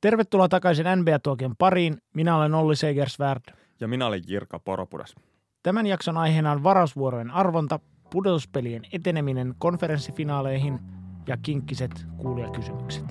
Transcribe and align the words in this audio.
Tervetuloa 0.00 0.48
takaisin 0.48 0.86
NBA-tuokion 0.96 1.54
pariin. 1.58 1.96
Minä 2.14 2.36
olen 2.36 2.54
Olli 2.54 2.76
Segersvärd. 2.76 3.42
Ja 3.80 3.88
minä 3.88 4.06
olen 4.06 4.22
Jirka 4.26 4.58
Poropudas. 4.58 5.14
Tämän 5.62 5.86
jakson 5.86 6.16
aiheena 6.16 6.52
on 6.52 6.62
varausvuorojen 6.62 7.30
arvonta, 7.30 7.80
pudotuspelien 8.10 8.82
eteneminen 8.92 9.54
konferenssifinaaleihin 9.58 10.78
ja 11.26 11.36
kinkkiset 11.36 12.06
kuulijakysymykset. 12.16 13.04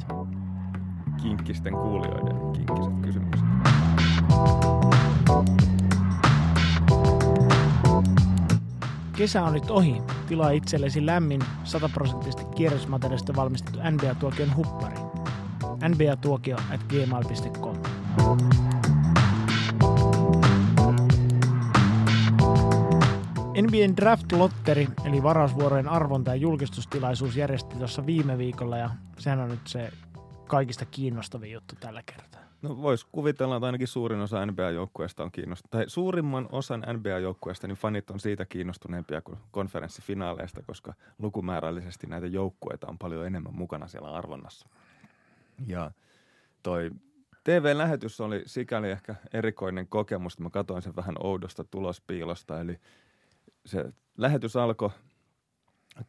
Kinkkisten 1.21 1.73
kuulijoiden 1.73 2.35
kinkkiset 2.53 2.93
kysymykset. 3.01 3.45
Kesä 9.17 9.43
on 9.43 9.53
nyt 9.53 9.71
ohi. 9.71 10.01
Tilaa 10.27 10.49
itsellesi 10.49 11.05
lämmin, 11.05 11.41
sataprosenttisesti 11.63 12.45
kierrätysmateriaalista 12.55 13.35
valmistettu 13.35 13.79
NBA-tuokion 13.79 14.55
huppari. 14.55 15.04
Nba-tuokio 15.89 16.57
at 16.73 16.81
gmail.com. 16.83 17.75
NBAn 23.61 23.97
Draft 23.97 24.31
Lotteri, 24.31 24.87
eli 25.05 25.23
varausvuorojen 25.23 25.89
arvonta 25.89 26.31
ja 26.31 26.35
julkistustilaisuus 26.35 27.37
järjesti 27.37 27.75
tuossa 27.75 28.05
viime 28.05 28.37
viikolla, 28.37 28.77
ja 28.77 28.89
sehän 29.17 29.39
on 29.39 29.49
nyt 29.49 29.67
se 29.67 29.91
kaikista 30.47 30.85
kiinnostavin 30.85 31.51
juttu 31.51 31.75
tällä 31.79 32.03
kertaa. 32.05 32.41
No 32.61 32.81
voisi 32.81 33.05
kuvitella, 33.11 33.55
että 33.55 33.65
ainakin 33.65 33.87
suurin 33.87 34.19
osa 34.19 34.45
NBA-joukkueesta 34.45 35.23
on 35.23 35.31
kiinnostunut. 35.31 35.71
Tai 35.71 35.83
suurimman 35.87 36.49
osan 36.51 36.85
NBA-joukkueesta, 36.93 37.67
niin 37.67 37.77
fanit 37.77 38.09
on 38.09 38.19
siitä 38.19 38.45
kiinnostuneempia 38.45 39.21
kuin 39.21 39.37
konferenssifinaaleista, 39.51 40.61
koska 40.61 40.93
lukumäärällisesti 41.19 42.07
näitä 42.07 42.27
joukkueita 42.27 42.87
on 42.87 42.97
paljon 42.97 43.27
enemmän 43.27 43.55
mukana 43.55 43.87
siellä 43.87 44.13
arvonnassa. 44.13 44.67
Ja 45.67 45.91
toi 46.63 46.91
TV-lähetys 47.43 48.21
oli 48.21 48.43
sikäli 48.45 48.91
ehkä 48.91 49.15
erikoinen 49.33 49.87
kokemus, 49.87 50.33
että 50.33 50.43
mä 50.43 50.49
katsoin 50.49 50.81
sen 50.81 50.95
vähän 50.95 51.15
oudosta 51.19 51.63
tulospiilosta. 51.63 52.61
Eli 52.61 52.79
se 53.65 53.93
lähetys 54.17 54.55
alkoi 54.55 54.89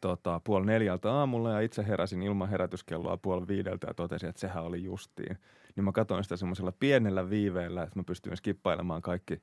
tota, 0.00 0.40
puoli 0.44 0.66
neljältä 0.66 1.12
aamulla 1.12 1.52
ja 1.52 1.60
itse 1.60 1.86
heräsin 1.86 2.22
ilman 2.22 2.48
herätyskelloa 2.48 3.16
puoli 3.16 3.48
viideltä 3.48 3.86
ja 3.86 3.94
totesin, 3.94 4.28
että 4.28 4.40
sehän 4.40 4.64
oli 4.64 4.84
justiin. 4.84 5.38
Niin 5.76 5.84
mä 5.84 5.92
katsoin 5.92 6.24
sitä 6.24 6.36
semmoisella 6.36 6.72
pienellä 6.72 7.30
viiveellä, 7.30 7.82
että 7.82 7.98
mä 7.98 8.04
pystyin 8.04 8.36
skippailemaan 8.36 9.02
kaikki 9.02 9.42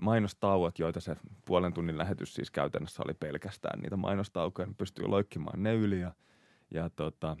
mainostauot, 0.00 0.78
joita 0.78 1.00
se 1.00 1.16
puolen 1.44 1.72
tunnin 1.72 1.98
lähetys 1.98 2.34
siis 2.34 2.50
käytännössä 2.50 3.02
oli 3.06 3.14
pelkästään 3.14 3.80
niitä 3.80 3.96
mainostaukoja. 3.96 4.68
Mä 4.68 4.74
pystyin 4.78 5.10
loikkimaan 5.10 5.62
ne 5.62 5.74
yli 5.74 6.00
ja, 6.00 6.12
ja 6.70 6.90
tota, 6.90 7.36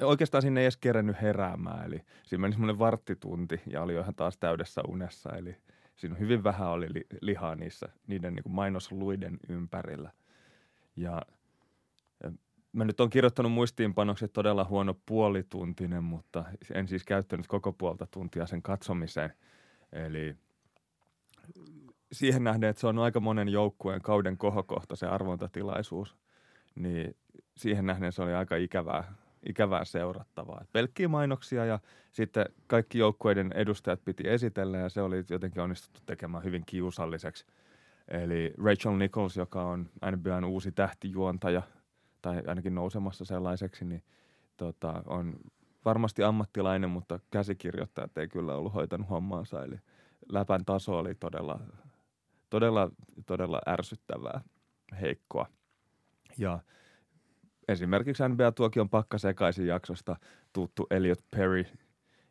oikeastaan 0.00 0.42
sinne 0.42 0.60
ei 0.60 0.64
edes 0.64 0.76
kerennyt 0.76 1.22
heräämään. 1.22 1.86
Eli 1.86 2.02
siinä 2.24 2.40
meni 2.40 2.52
semmoinen 2.52 2.78
varttitunti 2.78 3.60
ja 3.66 3.82
oli 3.82 3.94
jo 3.94 4.00
ihan 4.00 4.14
taas 4.14 4.38
täydessä 4.38 4.82
unessa. 4.88 5.30
Eli 5.36 5.56
siinä 5.96 6.16
hyvin 6.16 6.44
vähän 6.44 6.68
oli 6.68 6.86
li, 6.94 7.06
lihaa 7.20 7.54
niissä, 7.54 7.88
niiden 8.06 8.34
niin 8.34 8.42
kuin 8.42 8.54
mainosluiden 8.54 9.38
ympärillä. 9.48 10.12
Ja 10.96 11.22
mä 12.72 12.84
nyt 12.84 13.00
on 13.00 13.10
kirjoittanut 13.10 13.52
muistiinpanokset 13.52 14.32
todella 14.32 14.64
huono 14.64 14.94
puolituntinen, 15.06 16.04
mutta 16.04 16.44
en 16.74 16.88
siis 16.88 17.04
käyttänyt 17.04 17.46
koko 17.46 17.72
puolta 17.72 18.06
tuntia 18.06 18.46
sen 18.46 18.62
katsomiseen. 18.62 19.32
Eli 19.92 20.36
siihen 22.12 22.44
nähden, 22.44 22.70
että 22.70 22.80
se 22.80 22.86
on 22.86 22.98
aika 22.98 23.20
monen 23.20 23.48
joukkueen 23.48 24.02
kauden 24.02 24.38
kohokohta 24.38 24.96
se 24.96 25.06
arvontatilaisuus, 25.06 26.16
niin 26.74 27.16
siihen 27.56 27.86
nähden 27.86 28.12
se 28.12 28.22
oli 28.22 28.34
aika 28.34 28.56
ikävää 28.56 29.14
ikävää 29.48 29.84
seurattavaa. 29.84 30.64
pelkkiä 30.72 31.08
mainoksia 31.08 31.64
ja 31.64 31.78
sitten 32.12 32.46
kaikki 32.66 32.98
joukkueiden 32.98 33.52
edustajat 33.54 34.04
piti 34.04 34.28
esitellä 34.28 34.78
ja 34.78 34.88
se 34.88 35.02
oli 35.02 35.24
jotenkin 35.30 35.62
onnistuttu 35.62 36.00
tekemään 36.06 36.44
hyvin 36.44 36.62
kiusalliseksi. 36.66 37.46
Eli 38.08 38.52
Rachel 38.64 38.96
Nichols, 38.96 39.36
joka 39.36 39.62
on 39.62 39.90
NBAn 40.16 40.44
uusi 40.44 40.72
tähtijuontaja 40.72 41.62
tai 42.22 42.42
ainakin 42.46 42.74
nousemassa 42.74 43.24
sellaiseksi, 43.24 43.84
niin 43.84 44.02
tota, 44.56 45.02
on 45.06 45.36
varmasti 45.84 46.22
ammattilainen, 46.22 46.90
mutta 46.90 47.20
käsikirjoittajat 47.30 48.18
ei 48.18 48.28
kyllä 48.28 48.54
ollut 48.54 48.74
hoitanut 48.74 49.10
hommaansa. 49.10 49.64
Eli 49.64 49.78
läpän 50.28 50.64
taso 50.64 50.98
oli 50.98 51.14
todella, 51.14 51.60
todella, 52.50 52.90
todella 53.26 53.60
ärsyttävää, 53.68 54.40
heikkoa. 55.00 55.46
Ja 56.38 56.58
esimerkiksi 57.72 58.22
NBA-tuokion 58.28 58.88
pakkasekaisin 58.88 59.66
jaksosta 59.66 60.16
tuttu 60.52 60.86
Elliot 60.90 61.24
Perry, 61.30 61.64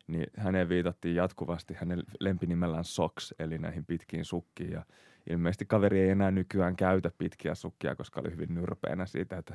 niin 0.06 0.26
häneen 0.36 0.68
viitattiin 0.68 1.14
jatkuvasti 1.14 1.74
hänen 1.74 2.02
lempinimellään 2.20 2.84
Socks, 2.84 3.34
eli 3.38 3.58
näihin 3.58 3.84
pitkiin 3.86 4.24
sukkiin. 4.24 4.72
Ja 4.72 4.84
ilmeisesti 5.30 5.66
kaveri 5.66 6.00
ei 6.00 6.10
enää 6.10 6.30
nykyään 6.30 6.76
käytä 6.76 7.10
pitkiä 7.18 7.54
sukkia, 7.54 7.96
koska 7.96 8.20
oli 8.20 8.30
hyvin 8.30 8.54
nyrpeänä 8.54 9.06
siitä, 9.06 9.38
että 9.38 9.54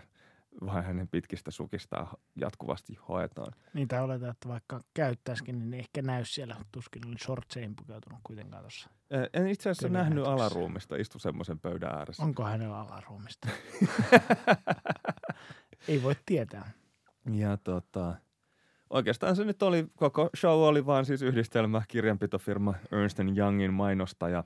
vain 0.66 0.84
hänen 0.84 1.08
pitkistä 1.08 1.52
sukistaan 1.52 2.08
jatkuvasti 2.36 2.98
hoetaan. 3.08 3.54
Niitä 3.74 4.04
oletaan, 4.04 4.32
että 4.32 4.50
vaikka 4.50 4.82
käyttäisikin, 4.94 5.60
niin 5.60 5.74
ehkä 5.74 6.02
näy 6.02 6.26
siellä. 6.26 6.56
Tuskin 6.72 7.08
oli 7.08 7.18
shortseihin 7.18 7.76
pukeutunut 7.76 8.20
kuitenkaan 8.24 8.64
tuossa. 8.64 8.90
En 9.34 9.48
itse 9.48 9.70
asiassa 9.70 9.90
nähnyt 9.90 10.28
alaruumista, 10.28 10.96
istu 10.96 11.20
semmoisen 11.20 11.60
pöydän 11.60 11.96
ääressä. 11.96 12.24
Onko 12.24 12.44
hänellä 12.44 12.80
alaruumista? 12.80 13.48
Ei 15.88 16.04
voi 16.04 16.16
tietää. 16.26 16.72
Ja 17.32 17.58
tota, 17.58 18.16
oikeastaan 18.90 19.36
se 19.36 19.46
nyt 19.46 19.64
oli, 19.64 19.88
koko 19.96 20.30
show 20.38 20.62
oli 20.62 20.86
vaan 20.86 21.06
siis 21.06 21.22
yhdistelmä 21.22 21.82
kirjanpitofirma 21.88 22.74
Ernst 22.92 23.20
Youngin 23.38 23.74
mainosta 23.74 24.30
ja 24.30 24.44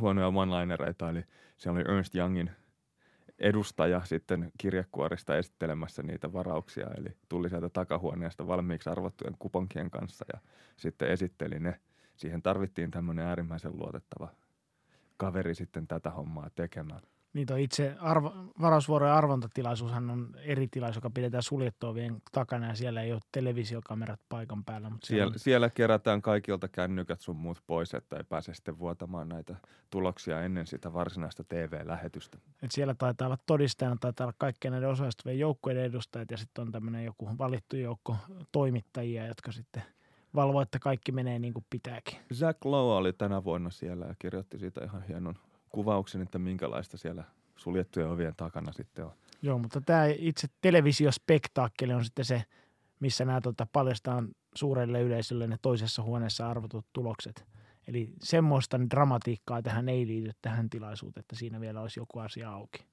huonoja 0.00 0.26
one-linereita, 0.26 1.10
eli 1.10 1.24
se 1.56 1.70
oli 1.70 1.80
Ernst 1.80 2.14
Youngin 2.14 2.50
edustaja 3.38 4.00
sitten 4.04 4.52
kirjekuorista 4.58 5.36
esittelemässä 5.36 6.02
niitä 6.02 6.32
varauksia, 6.32 6.86
eli 6.98 7.16
tuli 7.28 7.48
sieltä 7.48 7.68
takahuoneesta 7.68 8.46
valmiiksi 8.46 8.90
arvottujen 8.90 9.36
kuponkien 9.38 9.90
kanssa 9.90 10.24
ja 10.32 10.40
sitten 10.76 11.08
esitteli 11.08 11.60
ne. 11.60 11.80
Siihen 12.16 12.42
tarvittiin 12.42 12.90
tämmöinen 12.90 13.26
äärimmäisen 13.26 13.76
luotettava 13.76 14.28
kaveri 15.16 15.54
sitten 15.54 15.86
tätä 15.86 16.10
hommaa 16.10 16.50
tekemään. 16.54 17.00
Niin 17.34 17.46
toi 17.46 17.62
itse 17.62 17.96
arvo, 18.00 18.32
varausvuorojen 18.60 19.14
arvontatilaisuushan 19.14 20.10
on 20.10 20.34
eri 20.44 20.68
tilaisuus, 20.68 20.96
joka 20.96 21.10
pidetään 21.10 21.42
suljettujen 21.42 22.22
takana 22.32 22.66
ja 22.66 22.74
siellä 22.74 23.02
ei 23.02 23.12
ole 23.12 23.20
televisiokamerat 23.32 24.20
paikan 24.28 24.64
päällä. 24.64 24.90
Mutta 24.90 25.06
siellä, 25.06 25.32
on... 25.32 25.38
siellä 25.38 25.70
kerätään 25.70 26.22
kaikilta 26.22 26.68
kännykät 26.68 27.20
sun 27.20 27.36
muut 27.36 27.62
pois, 27.66 27.94
että 27.94 28.16
ei 28.16 28.24
pääse 28.24 28.54
sitten 28.54 28.78
vuotamaan 28.78 29.28
näitä 29.28 29.56
tuloksia 29.90 30.42
ennen 30.42 30.66
sitä 30.66 30.92
varsinaista 30.92 31.44
TV-lähetystä. 31.44 32.38
Et 32.62 32.70
siellä 32.70 32.94
taitaa 32.94 33.26
olla 33.26 33.38
todistajana, 33.46 33.96
taitaa 34.00 34.24
olla 34.24 34.34
kaikkien 34.38 34.72
näiden 34.72 34.88
osallistuvien 34.88 35.38
joukkueiden 35.38 35.84
edustajat 35.84 36.30
ja 36.30 36.36
sitten 36.36 36.62
on 36.62 36.72
tämmöinen 36.72 37.04
joku 37.04 37.38
valittu 37.38 37.76
joukko 37.76 38.16
toimittajia, 38.52 39.26
jotka 39.26 39.52
sitten 39.52 39.82
valvoo, 40.34 40.60
että 40.60 40.78
kaikki 40.78 41.12
menee 41.12 41.38
niin 41.38 41.54
kuin 41.54 41.66
pitääkin. 41.70 42.18
Zach 42.34 42.58
Lowe 42.64 42.94
oli 42.94 43.12
tänä 43.12 43.44
vuonna 43.44 43.70
siellä 43.70 44.06
ja 44.06 44.14
kirjoitti 44.18 44.58
siitä 44.58 44.84
ihan 44.84 45.02
hienon 45.02 45.34
kuvauksen, 45.72 46.22
että 46.22 46.38
minkälaista 46.38 46.96
siellä 46.96 47.24
suljettujen 47.56 48.08
ovien 48.08 48.34
takana 48.36 48.72
sitten 48.72 49.04
on. 49.04 49.12
Joo, 49.42 49.58
mutta 49.58 49.80
tämä 49.80 50.06
itse 50.06 50.48
televisiospektaakkeli 50.60 51.92
on 51.92 52.04
sitten 52.04 52.24
se, 52.24 52.42
missä 53.00 53.24
nämä 53.24 53.40
tota, 53.40 53.66
paljastaan 53.72 54.28
suurelle 54.54 55.02
yleisölle 55.02 55.46
ne 55.46 55.56
toisessa 55.62 56.02
huoneessa 56.02 56.50
arvotut 56.50 56.86
tulokset. 56.92 57.44
Eli 57.88 58.10
semmoista 58.22 58.90
dramatiikkaa 58.90 59.62
tähän 59.62 59.88
ei 59.88 60.06
liity 60.06 60.30
tähän 60.42 60.70
tilaisuuteen, 60.70 61.20
että 61.20 61.36
siinä 61.36 61.60
vielä 61.60 61.80
olisi 61.80 62.00
joku 62.00 62.18
asia 62.18 62.50
auki. 62.50 62.84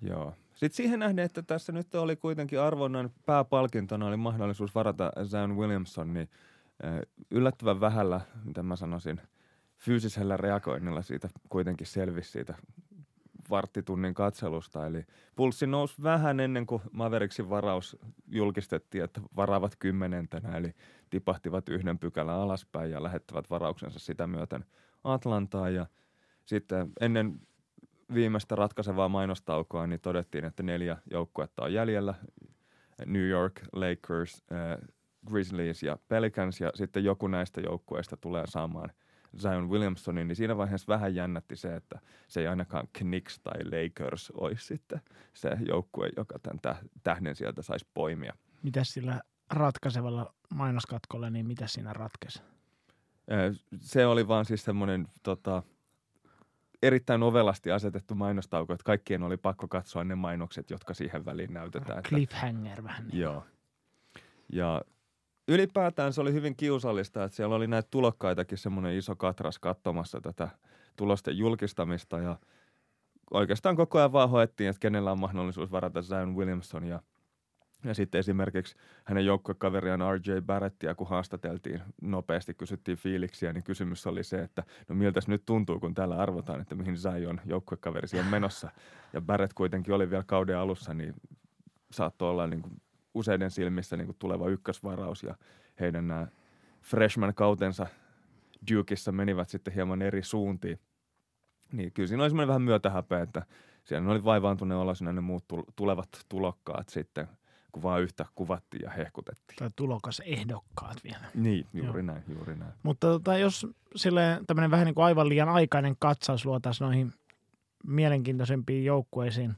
Joo. 0.00 0.34
Sitten 0.54 0.76
siihen 0.76 0.98
nähden, 0.98 1.24
että 1.24 1.42
tässä 1.42 1.72
nyt 1.72 1.94
oli 1.94 2.16
kuitenkin 2.16 2.60
arvonnan 2.60 3.10
pääpalkintona 3.26 4.06
oli 4.06 4.16
mahdollisuus 4.16 4.74
varata 4.74 5.12
Zion 5.24 5.56
Williamson, 5.56 6.14
niin 6.14 6.28
yllättävän 7.30 7.80
vähällä, 7.80 8.20
mitä 8.44 8.62
mä 8.62 8.76
sanoisin– 8.76 9.20
fyysisellä 9.80 10.36
reagoinnilla 10.36 11.02
siitä 11.02 11.28
kuitenkin 11.48 11.86
selvisi 11.86 12.30
siitä 12.30 12.54
varttitunnin 13.50 14.14
katselusta. 14.14 14.86
Eli 14.86 15.06
pulssi 15.36 15.66
nousi 15.66 16.02
vähän 16.02 16.40
ennen 16.40 16.66
kuin 16.66 16.82
Maveriksin 16.92 17.50
varaus 17.50 17.96
julkistettiin, 18.28 19.04
että 19.04 19.20
varaavat 19.36 19.76
kymmenentenä, 19.78 20.56
eli 20.56 20.74
tipahtivat 21.10 21.68
yhden 21.68 21.98
pykälän 21.98 22.34
alaspäin 22.34 22.90
ja 22.90 23.02
lähettävät 23.02 23.50
varauksensa 23.50 23.98
sitä 23.98 24.26
myöten 24.26 24.64
Atlantaan. 25.04 25.74
Ja 25.74 25.86
sitten 26.46 26.92
ennen 27.00 27.40
viimeistä 28.14 28.54
ratkaisevaa 28.54 29.08
mainostaukoa 29.08 29.86
niin 29.86 30.00
todettiin, 30.00 30.44
että 30.44 30.62
neljä 30.62 30.96
joukkuetta 31.10 31.62
on 31.62 31.72
jäljellä. 31.72 32.14
New 33.06 33.28
York, 33.28 33.60
Lakers, 33.72 34.42
äh, 34.52 34.88
Grizzlies 35.26 35.82
ja 35.82 35.98
Pelicans 36.08 36.60
ja 36.60 36.70
sitten 36.74 37.04
joku 37.04 37.26
näistä 37.26 37.60
joukkueista 37.60 38.16
tulee 38.16 38.46
saamaan– 38.46 38.90
Zion 39.38 39.70
Williamsonin, 39.70 40.28
niin 40.28 40.36
siinä 40.36 40.56
vaiheessa 40.56 40.88
vähän 40.88 41.14
jännätti 41.14 41.56
se, 41.56 41.74
että 41.74 41.98
se 42.28 42.40
ei 42.40 42.46
ainakaan 42.46 42.88
Knicks 42.92 43.40
tai 43.40 43.64
Lakers 43.64 44.30
olisi 44.30 44.66
sitten 44.66 45.00
se 45.32 45.50
joukkue, 45.68 46.10
joka 46.16 46.38
tämän 46.38 46.80
tähden 47.02 47.36
sieltä 47.36 47.62
saisi 47.62 47.86
poimia. 47.94 48.32
Mitä 48.62 48.84
sillä 48.84 49.20
ratkaisevalla 49.50 50.34
mainoskatkolla, 50.54 51.30
niin 51.30 51.46
mitä 51.46 51.66
siinä 51.66 51.92
ratkesi? 51.92 52.42
Se 53.80 54.06
oli 54.06 54.28
vaan 54.28 54.44
siis 54.44 54.64
semmoinen 54.64 55.08
tota, 55.22 55.62
erittäin 56.82 57.22
ovelasti 57.22 57.70
asetettu 57.70 58.14
mainostauko, 58.14 58.72
että 58.72 58.84
kaikkien 58.84 59.22
oli 59.22 59.36
pakko 59.36 59.68
katsoa 59.68 60.04
ne 60.04 60.14
mainokset, 60.14 60.70
jotka 60.70 60.94
siihen 60.94 61.24
väliin 61.24 61.54
näytetään. 61.54 62.02
Cliffhanger 62.02 62.72
että, 62.72 62.84
vähän. 62.84 63.08
Niin. 63.08 63.20
Joo. 63.20 63.46
Ja 64.52 64.82
ylipäätään 65.50 66.12
se 66.12 66.20
oli 66.20 66.32
hyvin 66.32 66.56
kiusallista, 66.56 67.24
että 67.24 67.36
siellä 67.36 67.54
oli 67.54 67.66
näitä 67.66 67.88
tulokkaitakin 67.90 68.58
semmoinen 68.58 68.96
iso 68.96 69.16
katras 69.16 69.58
katsomassa 69.58 70.20
tätä 70.20 70.48
tulosten 70.96 71.38
julkistamista 71.38 72.18
ja 72.18 72.36
oikeastaan 73.30 73.76
koko 73.76 73.98
ajan 73.98 74.12
vaan 74.12 74.30
hoettiin, 74.30 74.70
että 74.70 74.80
kenellä 74.80 75.12
on 75.12 75.20
mahdollisuus 75.20 75.70
varata 75.70 76.02
Zion 76.02 76.36
Williamson 76.36 76.84
ja 76.84 77.02
ja 77.84 77.94
sitten 77.94 78.18
esimerkiksi 78.18 78.76
hänen 79.04 79.26
joukkuekaveriaan 79.26 80.00
RJ 80.14 80.40
Barrettia, 80.46 80.94
kun 80.94 81.08
haastateltiin 81.08 81.82
nopeasti, 82.02 82.54
kysyttiin 82.54 82.98
fiiliksiä, 82.98 83.52
niin 83.52 83.64
kysymys 83.64 84.06
oli 84.06 84.24
se, 84.24 84.42
että 84.42 84.62
no 84.88 84.94
miltäs 84.94 85.28
nyt 85.28 85.42
tuntuu, 85.46 85.80
kun 85.80 85.94
täällä 85.94 86.16
arvotaan, 86.16 86.60
että 86.60 86.74
mihin 86.74 86.96
Zion 86.96 87.40
joukkuekaverisi 87.44 88.18
on 88.18 88.26
menossa. 88.26 88.70
Ja 89.12 89.20
Barrett 89.20 89.52
kuitenkin 89.52 89.94
oli 89.94 90.10
vielä 90.10 90.24
kauden 90.26 90.58
alussa, 90.58 90.94
niin 90.94 91.14
saattoi 91.90 92.30
olla 92.30 92.46
niin 92.46 92.62
kuin 92.62 92.80
useiden 93.14 93.50
silmissä 93.50 93.96
niin 93.96 94.06
kuin 94.06 94.16
tuleva 94.18 94.48
ykkösvaraus 94.48 95.22
ja 95.22 95.34
heidän 95.80 96.08
nämä 96.08 96.26
freshman-kautensa 96.82 97.86
Dukeissa 98.70 99.12
menivät 99.12 99.48
sitten 99.48 99.74
hieman 99.74 100.02
eri 100.02 100.22
suuntiin. 100.22 100.80
Niin 101.72 101.92
kyllä 101.92 102.06
siinä 102.06 102.22
oli 102.22 102.30
semmoinen 102.30 102.48
vähän 102.48 102.62
myötähäpeä, 102.62 103.22
että 103.22 103.46
siellä 103.84 104.10
oli 104.10 104.24
vaivaantuneen 104.24 104.80
olosia 104.80 105.12
ne 105.12 105.20
muut 105.20 105.44
tulevat 105.76 106.08
tulokkaat 106.28 106.88
sitten– 106.88 107.28
kun 107.72 107.82
vaan 107.82 108.02
yhtä 108.02 108.26
kuvattiin 108.34 108.82
ja 108.82 108.90
hehkutettiin. 108.90 109.56
Tai 109.58 109.68
tulokas 109.76 110.22
ehdokkaat 110.24 111.04
vielä. 111.04 111.24
Niin, 111.34 111.66
juuri 111.72 112.00
Joo. 112.00 112.02
näin, 112.02 112.22
juuri 112.28 112.56
näin. 112.56 112.72
Mutta 112.82 113.06
tota, 113.06 113.38
jos 113.38 113.66
sille 113.96 114.40
tämmöinen 114.46 114.70
vähän 114.70 114.86
niin 114.86 114.94
kuin 114.94 115.04
aivan 115.04 115.28
liian 115.28 115.48
aikainen 115.48 115.96
katsaus 115.98 116.46
luotaisiin 116.46 116.86
noihin 116.86 117.12
mielenkiintoisempiin 117.86 118.84
joukkueisiin, 118.84 119.56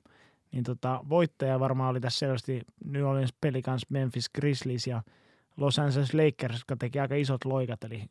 niin 0.53 0.65
tota, 0.65 1.01
voittaja 1.09 1.61
varmaan 1.61 1.91
oli 1.91 2.01
tässä 2.01 2.19
selvästi 2.19 2.61
New 2.85 3.05
Orleans 3.05 3.35
Pelicans, 3.41 3.87
Memphis 3.89 4.31
Grizzlies 4.31 4.87
ja 4.87 5.03
Los 5.57 5.79
Angeles 5.79 6.15
Lakers, 6.15 6.55
jotka 6.55 6.77
teki 6.77 7.01
aika 7.01 7.15
isot 7.15 7.45
loikat, 7.45 7.85
eli 7.85 8.05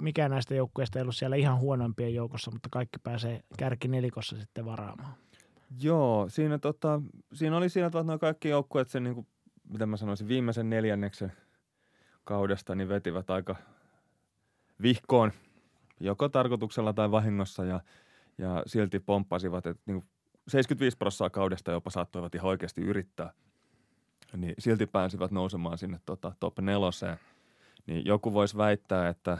mikään 0.00 0.30
näistä 0.30 0.54
joukkueista 0.54 0.98
ei 0.98 1.02
ollut 1.02 1.16
siellä 1.16 1.36
ihan 1.36 1.58
huonoimpien 1.58 2.14
joukossa, 2.14 2.50
mutta 2.50 2.68
kaikki 2.72 2.98
pääsee 3.02 3.40
kärkinelikossa 3.58 4.36
sitten 4.40 4.64
varaamaan. 4.64 5.14
Joo, 5.80 6.28
siinä, 6.28 6.58
tota, 6.58 7.02
siinä 7.32 7.56
oli 7.56 7.68
siinä 7.68 7.86
että 7.86 8.02
noin 8.02 8.18
kaikki 8.18 8.48
joukkueet 8.48 8.88
sen 8.88 9.04
niin 9.04 9.14
kuin 9.14 9.26
mitä 9.68 9.86
mä 9.86 9.96
sanoisin, 9.96 10.28
viimeisen 10.28 10.70
neljänneksen 10.70 11.32
kaudesta 12.24 12.74
niin 12.74 12.88
vetivät 12.88 13.30
aika 13.30 13.56
vihkoon, 14.82 15.32
joko 16.00 16.28
tarkoituksella 16.28 16.92
tai 16.92 17.10
vahingossa 17.10 17.64
ja, 17.64 17.80
ja 18.38 18.62
silti 18.66 19.00
pomppasivat, 19.00 19.66
että 19.66 19.82
niin 19.86 20.04
75 20.48 20.96
prosenttia 20.96 21.30
kaudesta 21.30 21.72
jopa 21.72 21.90
saattoivat 21.90 22.34
ihan 22.34 22.48
oikeasti 22.48 22.80
yrittää, 22.80 23.32
niin 24.36 24.54
silti 24.58 24.86
pääsivät 24.86 25.30
nousemaan 25.30 25.78
sinne 25.78 26.00
tota, 26.06 26.32
top 26.40 26.58
neloseen. 26.58 27.18
Niin 27.86 28.04
joku 28.06 28.32
voisi 28.32 28.56
väittää, 28.56 29.08
että 29.08 29.38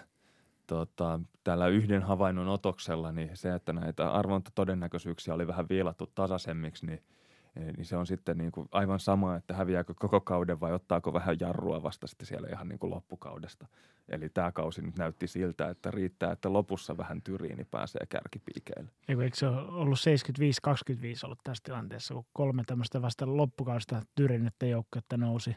tota, 0.66 1.20
tällä 1.44 1.66
yhden 1.68 2.02
havainnon 2.02 2.48
otoksella, 2.48 3.12
niin 3.12 3.30
se, 3.34 3.54
että 3.54 3.72
näitä 3.72 4.12
arvontatodennäköisyyksiä 4.12 5.34
oli 5.34 5.46
vähän 5.46 5.68
viilattu 5.68 6.06
tasaisemmiksi, 6.14 6.86
niin– 6.86 7.02
niin 7.54 7.84
se 7.84 7.96
on 7.96 8.06
sitten 8.06 8.38
niin 8.38 8.52
kuin 8.52 8.68
aivan 8.72 9.00
sama, 9.00 9.36
että 9.36 9.54
häviääkö 9.54 9.94
koko 9.94 10.20
kauden 10.20 10.60
vai 10.60 10.72
ottaako 10.72 11.12
vähän 11.12 11.36
jarrua 11.40 11.82
vasta 11.82 12.06
sitten 12.06 12.26
siellä 12.26 12.48
ihan 12.52 12.68
niin 12.68 12.78
kuin 12.78 12.90
loppukaudesta. 12.90 13.66
Eli 14.08 14.28
tämä 14.28 14.52
kausi 14.52 14.82
nyt 14.82 14.98
näytti 14.98 15.26
siltä, 15.26 15.68
että 15.68 15.90
riittää, 15.90 16.32
että 16.32 16.52
lopussa 16.52 16.96
vähän 16.96 17.22
tyriini 17.22 17.54
niin 17.54 17.66
pääsee 17.70 18.06
kärkipiikeille. 18.08 18.90
Eikö 19.08 19.30
se 19.32 19.46
ole 19.46 19.60
ollut 19.60 19.98
75-25 19.98 20.02
ollut 21.24 21.38
tässä 21.44 21.64
tilanteessa, 21.64 22.14
kun 22.14 22.24
kolme 22.32 22.62
tämmöistä 22.66 23.02
vasta 23.02 23.36
loppukaudesta 23.36 24.02
tyrinnyttä 24.14 24.66
joukkuetta 24.66 25.16
nousi, 25.16 25.56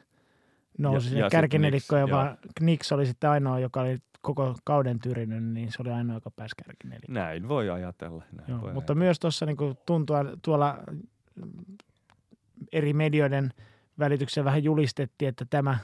nousi 0.78 1.18
ja, 1.18 1.26
ja 1.26 1.30
kärkinelikko, 1.30 1.96
ja 1.96 2.10
vaan 2.10 2.38
Knicks 2.56 2.92
oli 2.92 3.06
sitten 3.06 3.30
ainoa, 3.30 3.60
joka 3.60 3.82
oli 3.82 3.98
koko 4.22 4.56
kauden 4.64 5.00
tyrinnyt, 5.00 5.44
niin 5.44 5.72
se 5.72 5.78
oli 5.80 5.92
ainoa, 5.92 6.16
joka 6.16 6.32
pääsi 6.32 6.56
kärkinelikkoon. 6.66 7.14
Näin 7.14 7.48
voi 7.48 7.70
ajatella. 7.70 8.24
Näin 8.32 8.50
Joo, 8.50 8.62
voi 8.62 8.74
mutta 8.74 8.94
ajatella. 8.94 9.06
myös 9.06 9.20
tuossa 9.20 9.46
niin 9.46 9.58
tuntuu 9.86 10.16
tuolla 10.42 10.78
eri 12.72 12.94
medioiden 12.94 13.54
välityksessä 14.00 14.46
vähän 14.46 14.64
julistettiin, 14.64 15.30
että 15.30 15.46
tämä 15.50 15.78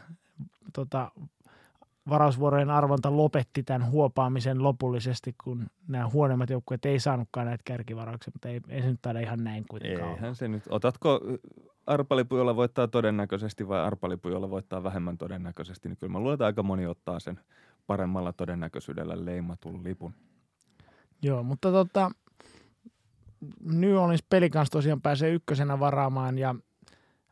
tota, 0.74 1.12
varausvuorojen 2.10 2.70
arvonta 2.70 3.18
lopetti 3.18 3.64
tämän 3.64 3.92
huopaamisen 3.92 4.64
lopullisesti, 4.64 5.36
kun 5.44 5.68
nämä 5.88 6.10
huonommat 6.10 6.50
joukkueet 6.50 6.86
ei 6.86 7.00
saanutkaan 7.00 7.48
näitä 7.48 7.62
kärkivarauksia, 7.66 8.32
mutta 8.34 8.50
ei, 8.50 8.62
ei 8.70 8.82
se 8.82 8.88
nyt 8.88 9.02
taida 9.02 9.20
ihan 9.20 9.44
näin 9.44 9.66
kuitenkaan 9.70 10.12
Eihän 10.12 10.36
se 10.36 10.48
nyt. 10.48 10.64
Otatko 10.70 11.22
arpalipujolla 11.88 12.56
voittaa 12.56 12.88
todennäköisesti 12.88 13.68
vai 13.68 13.82
arpalipujolla 13.82 14.50
voittaa 14.50 14.84
vähemmän 14.84 15.18
todennäköisesti, 15.18 15.90
niin 15.90 15.98
kyllä 15.98 16.12
mä 16.12 16.20
luulen, 16.20 16.34
että 16.34 16.46
aika 16.46 16.64
moni 16.64 16.86
ottaa 16.86 17.20
sen 17.20 17.40
paremmalla 17.88 18.34
todennäköisyydellä 18.34 19.26
leimatun 19.26 19.84
lipun. 19.84 20.14
Joo, 21.22 21.44
mutta 21.44 21.72
tota, 21.72 22.12
New 23.64 23.96
Orleans 23.96 24.24
Pelicans 24.30 24.70
tosiaan 24.70 25.02
pääsee 25.02 25.30
ykkösenä 25.30 25.80
varaamaan 25.80 26.38
ja 26.38 26.56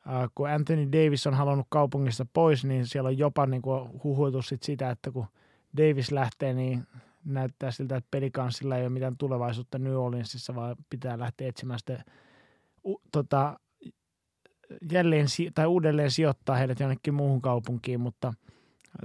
äh, 0.07 0.29
kun 0.35 0.49
Anthony 0.49 0.91
Davis 0.91 1.27
on 1.27 1.33
halunnut 1.33 1.67
kaupungista 1.69 2.25
pois, 2.33 2.65
niin 2.65 2.87
siellä 2.87 3.07
on 3.07 3.17
jopa 3.17 3.45
niin 3.45 3.61
kuin 3.61 3.89
huhuiltu 4.03 4.41
sit 4.41 4.63
sitä, 4.63 4.89
että 4.89 5.11
kun 5.11 5.25
Davis 5.77 6.11
lähtee, 6.11 6.53
niin 6.53 6.87
näyttää 7.25 7.71
siltä, 7.71 7.95
että 7.97 8.07
Pelicansilla 8.11 8.77
ei 8.77 8.81
ole 8.81 8.89
mitään 8.89 9.17
tulevaisuutta 9.17 9.79
New 9.79 9.95
Orleansissa, 9.95 10.55
vaan 10.55 10.75
pitää 10.89 11.19
lähteä 11.19 11.47
etsimään 11.47 11.79
sitten 11.79 12.03
u, 12.85 13.01
tota, 13.11 13.59
jälleen 14.91 15.27
tai 15.55 15.65
uudelleen 15.65 16.11
sijoittaa 16.11 16.55
heidät 16.55 16.79
jonnekin 16.79 17.13
muuhun 17.13 17.41
kaupunkiin, 17.41 17.99
mutta 17.99 18.33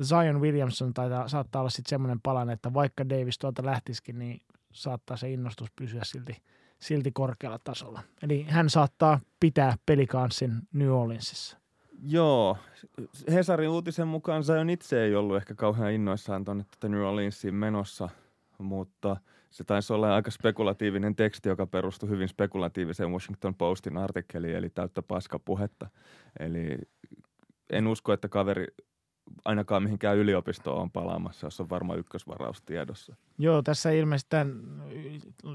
Zion 0.03 0.41
Williamson 0.41 0.95
taitaa, 0.95 1.29
saattaa 1.29 1.61
olla 1.63 1.71
sitten 1.71 1.91
semmoinen 1.91 2.21
palan, 2.21 2.51
että 2.51 2.75
vaikka 2.75 3.09
Davis 3.09 3.39
tuolta 3.39 3.65
lähtisikin, 3.65 4.19
niin 4.19 4.41
saattaa 4.73 5.17
se 5.17 5.31
innostus 5.33 5.69
pysyä 5.77 6.01
silti– 6.05 6.37
silti 6.81 7.11
korkealla 7.13 7.59
tasolla. 7.65 8.03
Eli 8.23 8.43
hän 8.43 8.71
saattaa 8.71 9.21
pitää 9.41 9.75
pelikanssin 9.87 10.53
New 10.73 10.91
Orleansissa. 10.91 11.59
Joo. 12.03 12.57
Hesarin 13.33 13.69
uutisen 13.69 14.09
mukaan 14.09 14.45
Zion 14.45 14.71
itse 14.71 15.05
ei 15.05 15.15
ollut 15.15 15.37
ehkä 15.37 15.55
kauhean 15.55 15.93
innoissaan 15.93 16.45
tuonne 16.45 16.65
tuota 16.65 16.89
New 16.89 17.01
Orleansiin 17.01 17.55
menossa, 17.55 18.09
mutta 18.59 19.17
se 19.51 19.65
taisi 19.65 19.93
olla 19.93 20.15
aika 20.15 20.31
spekulatiivinen 20.31 21.17
teksti, 21.17 21.49
joka 21.49 21.67
perustui 21.67 22.09
hyvin 22.09 22.29
spekulatiiviseen 22.29 23.13
Washington 23.13 23.55
Postin 23.55 23.97
artikkeliin, 23.97 24.57
eli 24.57 24.71
täyttä 24.71 25.03
paskapuhetta. 25.03 25.89
Eli 26.41 26.79
en 27.71 27.87
usko, 27.87 28.13
että 28.13 28.29
kaveri 28.29 28.67
ainakaan 29.45 29.83
mihinkään 29.83 30.17
yliopistoon 30.17 30.83
on 30.83 30.91
palaamassa, 30.91 31.47
jos 31.47 31.61
on 31.61 31.71
varma 31.71 31.95
ykkösvaraus 31.95 32.63
tiedossa. 32.63 33.17
Joo, 33.39 33.63
tässä 33.63 33.91
ilmeisesti 33.91 34.29
tämän 34.31 34.63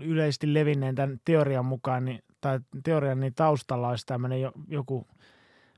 yleisesti 0.02 0.54
levinneen 0.54 0.96
tämän 0.96 1.20
teorian 1.26 1.66
mukaan, 1.66 2.06
niin, 2.06 2.24
tai 2.42 2.60
teorian 2.84 3.20
niin 3.20 3.34
taustalla 3.36 3.90
olisi 3.90 4.06
tämmöinen 4.06 4.40
joku 4.68 5.08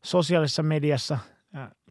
sosiaalisessa 0.04 0.64
mediassa 0.64 1.18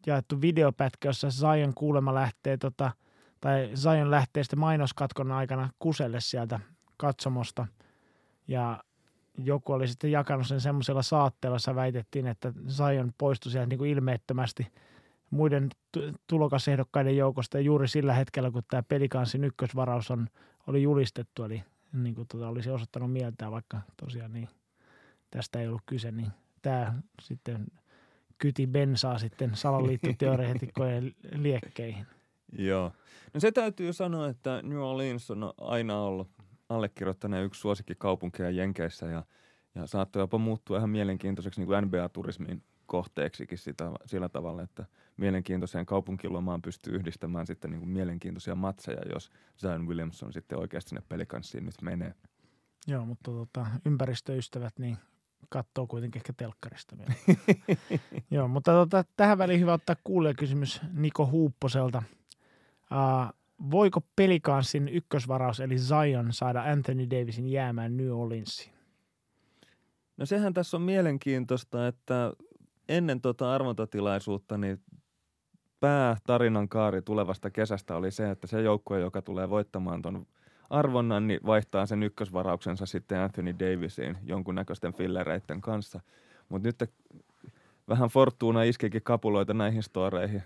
jaettu 0.06 0.40
videopätkä, 0.40 1.08
jossa 1.08 1.30
Zion 1.30 1.74
kuulema 1.74 2.14
lähtee, 2.14 2.56
tota, 2.56 2.92
tai 3.40 3.70
Zion 3.74 4.10
lähtee 4.10 4.42
sitten 4.42 4.58
mainoskatkon 4.58 5.32
aikana 5.32 5.70
kuselle 5.78 6.20
sieltä 6.20 6.60
katsomosta. 6.96 7.66
Ja 8.48 8.84
joku 9.38 9.72
oli 9.72 9.88
sitten 9.88 10.10
jakanut 10.12 10.46
sen 10.46 10.60
semmoisella 10.60 11.02
saatteella, 11.02 11.54
jossa 11.54 11.74
väitettiin, 11.74 12.26
että 12.26 12.52
Zion 12.68 13.12
poistui 13.18 13.52
sieltä 13.52 13.66
niin 13.66 13.78
kuin 13.78 13.90
ilmeettömästi– 13.90 14.66
muiden 15.30 15.68
tulokasehdokkaiden 16.26 17.16
joukosta 17.16 17.60
juuri 17.60 17.88
sillä 17.88 18.14
hetkellä, 18.14 18.50
kun 18.50 18.62
tämä 18.70 18.82
pelikansin 18.82 19.44
ykkösvaraus 19.44 20.10
on, 20.10 20.26
oli 20.66 20.82
julistettu, 20.82 21.44
eli 21.44 21.62
niin 21.92 22.14
kuin 22.14 22.28
tuota, 22.28 22.48
olisi 22.48 22.70
osoittanut 22.70 23.12
mieltään, 23.12 23.52
vaikka 23.52 23.80
tosiaan 24.04 24.32
niin 24.32 24.48
tästä 25.30 25.60
ei 25.60 25.68
ollut 25.68 25.82
kyse, 25.86 26.10
niin 26.10 26.30
tämä 26.62 26.94
sitten 27.22 27.66
kyti 28.38 28.66
bensaa 28.66 29.18
sitten 29.18 29.50
salaliittoteoreetikkojen 29.54 31.14
liekkeihin. 31.44 32.06
Joo. 32.58 32.92
No 33.34 33.40
se 33.40 33.52
täytyy 33.52 33.92
sanoa, 33.92 34.28
että 34.28 34.60
New 34.62 34.78
Orleans 34.78 35.30
on 35.30 35.52
aina 35.60 36.00
ollut 36.00 36.28
allekirjoittaneen 36.68 37.44
yksi 37.44 37.60
suosikkikaupunkeja 37.60 38.50
Jenkeissä 38.50 39.06
ja, 39.06 39.22
ja 39.74 39.86
saattoi 39.86 40.22
jopa 40.22 40.38
muuttua 40.38 40.78
ihan 40.78 40.90
mielenkiintoiseksi 40.90 41.60
niin 41.60 41.66
kuin 41.66 41.84
NBA-turismiin 41.84 42.62
kohteeksikin 42.86 43.58
sitä, 43.58 43.90
sillä 44.04 44.28
tavalla, 44.28 44.62
että 44.62 44.84
mielenkiintoiseen 45.16 45.86
kaupunkilomaan 45.86 46.62
pystyy 46.62 46.94
yhdistämään 46.94 47.46
sitten 47.46 47.70
niin 47.70 47.80
kuin 47.80 47.90
mielenkiintoisia 47.90 48.54
matseja, 48.54 49.02
jos 49.14 49.30
Zion 49.60 49.88
Williamson 49.88 50.32
sitten 50.32 50.58
oikeasti 50.58 50.88
sinne 50.88 51.02
pelikanssiin 51.08 51.64
nyt 51.64 51.82
menee. 51.82 52.14
Joo, 52.86 53.04
mutta 53.04 53.30
tota, 53.30 53.66
ympäristöystävät, 53.86 54.78
niin 54.78 54.96
katsoo 55.48 55.86
kuitenkin 55.86 56.18
ehkä 56.18 56.32
telkkarista 56.32 56.96
vielä. 56.98 57.14
Joo, 58.30 58.48
mutta 58.48 58.72
tota, 58.72 59.04
tähän 59.16 59.38
väliin 59.38 59.60
hyvä 59.60 59.72
ottaa 59.72 59.96
kuulijakysymys 60.04 60.80
Niko 60.92 61.26
Huupposelta. 61.26 62.02
Uh, 62.90 63.34
voiko 63.70 64.00
pelikanssin 64.16 64.88
ykkösvaraus 64.88 65.60
eli 65.60 65.78
Zion 65.78 66.32
saada 66.32 66.62
Anthony 66.62 67.10
Davisin 67.10 67.48
jäämään 67.48 67.96
New 67.96 68.10
Orleansiin? 68.10 68.76
No 70.16 70.26
sehän 70.26 70.54
tässä 70.54 70.76
on 70.76 70.82
mielenkiintoista, 70.82 71.86
että 71.86 72.32
ennen 72.88 73.20
tuota 73.20 73.54
arvontatilaisuutta 73.54 74.58
niin 74.58 74.82
päätarinan 75.80 76.68
kaari 76.68 77.02
tulevasta 77.02 77.50
kesästä 77.50 77.96
oli 77.96 78.10
se, 78.10 78.30
että 78.30 78.46
se 78.46 78.62
joukkue, 78.62 79.00
joka 79.00 79.22
tulee 79.22 79.50
voittamaan 79.50 80.02
tuon 80.02 80.26
arvonnan, 80.70 81.26
niin 81.26 81.40
vaihtaa 81.46 81.86
sen 81.86 82.02
ykkösvarauksensa 82.02 82.86
sitten 82.86 83.20
Anthony 83.20 83.54
Davisiin 83.58 84.18
jonkunnäköisten 84.22 84.94
fillereiden 84.94 85.60
kanssa. 85.60 86.00
Mutta 86.48 86.68
nyt 86.68 86.90
vähän 87.88 88.08
Fortuna 88.08 88.62
iskikin 88.62 89.02
kapuloita 89.02 89.54
näihin 89.54 89.82
storeihin 89.82 90.42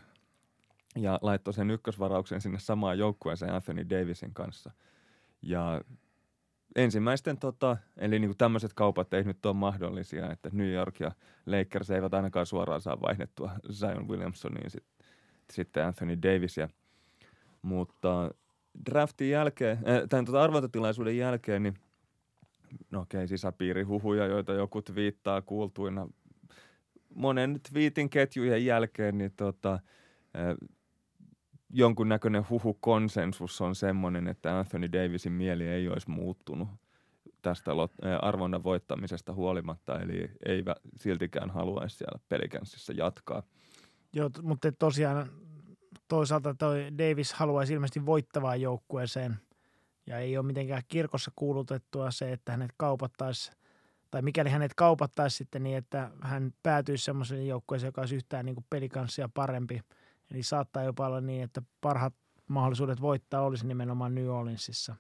ja 0.97 1.19
laittoi 1.23 1.55
sen 1.55 1.71
ykkösvarauksen 1.71 2.41
sinne 2.41 2.59
samaan 2.59 2.99
joukkueeseen 2.99 3.55
Anthony 3.55 3.91
Davisin 3.91 4.35
kanssa. 4.35 4.71
Ja 5.43 5.81
ensimmäisten, 6.77 7.39
tota, 7.39 7.77
eli 7.97 8.19
niin 8.19 8.37
tämmöiset 8.39 8.73
kaupat 8.75 9.15
ei 9.15 9.25
nyt 9.25 9.47
ole 9.47 9.55
mahdollisia, 9.55 10.31
että 10.31 10.51
New 10.53 10.73
York 10.73 11.01
ja 11.01 11.13
Lakers 11.47 11.91
eivät 11.91 12.15
ainakaan 12.15 12.47
suoraan 12.47 12.81
saa 12.81 13.01
vaihdettua 13.01 13.51
Zion 13.73 14.09
Williamsoniin 14.09 14.71
sit, 14.71 14.85
sitten 15.53 15.85
Anthony 15.85 16.19
Davisia. 16.23 16.69
Mutta 17.63 18.35
draftin 18.87 19.31
jälkeen, 19.31 19.77
äh, 19.77 20.09
tämän 20.09 20.25
tota 20.25 20.43
arvontatilaisuuden 20.43 21.17
jälkeen, 21.17 21.63
niin 21.63 21.75
no 22.91 23.01
okei, 23.01 23.29
sisäpiirihuhuja, 23.29 24.27
joita 24.27 24.53
joku 24.53 24.83
viittaa 24.95 25.43
kuultuina 25.43 26.09
monen 27.15 27.61
twiitin 27.71 28.11
ketjujen 28.11 28.65
jälkeen, 28.65 29.19
niin 29.19 29.33
tota, 29.37 29.73
äh, 29.73 30.69
jonkunnäköinen 31.71 32.47
huhukonsensus 32.51 33.61
on 33.61 33.75
semmoinen, 33.75 34.29
että 34.29 34.59
Anthony 34.59 34.93
Davisin 34.93 35.33
mieli 35.33 35.67
ei 35.67 35.89
olisi 35.89 36.11
muuttunut 36.11 36.69
tästä 37.43 37.71
arvonnan 38.23 38.63
voittamisesta 38.63 39.35
huolimatta, 39.35 40.01
eli 40.01 40.31
ei 40.47 40.65
siltikään 40.97 41.51
haluaisi 41.51 41.97
siellä 41.97 42.21
pelikänsissa 42.29 42.93
jatkaa. 42.93 43.43
Joo, 44.13 44.31
mutta 44.43 44.73
tosiaan 44.73 45.31
toisaalta 46.09 46.55
toi 46.55 46.87
Davis 46.99 47.33
haluaisi 47.33 47.75
ilmeisesti 47.75 48.07
voittavaan 48.07 48.61
joukkueeseen 48.61 49.37
ja 50.07 50.19
ei 50.19 50.37
ole 50.37 50.47
mitenkään 50.47 50.83
kirkossa 50.89 51.33
kuulutettua 51.37 52.11
se, 52.11 52.33
että 52.33 52.53
hänet 52.53 52.73
kaupattaisi 52.77 53.53
tai 54.11 54.23
mikäli 54.23 54.51
hänet 54.51 54.75
kaupattaisi 54.75 55.37
sitten 55.37 55.63
niin, 55.63 55.77
että 55.77 56.11
hän 56.21 56.55
päätyisi 56.63 57.05
semmoiseen 57.05 57.47
joukkueeseen, 57.47 57.89
joka 57.89 58.01
olisi 58.01 58.17
yhtään 58.17 58.47
niin 58.47 58.57
pelikanssia 58.71 59.29
parempi. 59.35 59.81
Eli 60.31 60.43
saattaa 60.43 60.83
jopa 60.83 61.07
olla 61.07 61.21
niin, 61.21 61.43
että 61.43 61.63
parhaat 61.81 62.15
mahdollisuudet 62.49 63.01
voittaa 63.01 63.43
olisi 63.43 63.67
nimenomaan 63.67 64.15
New 64.15 64.29
Orleansissa. 64.29 64.97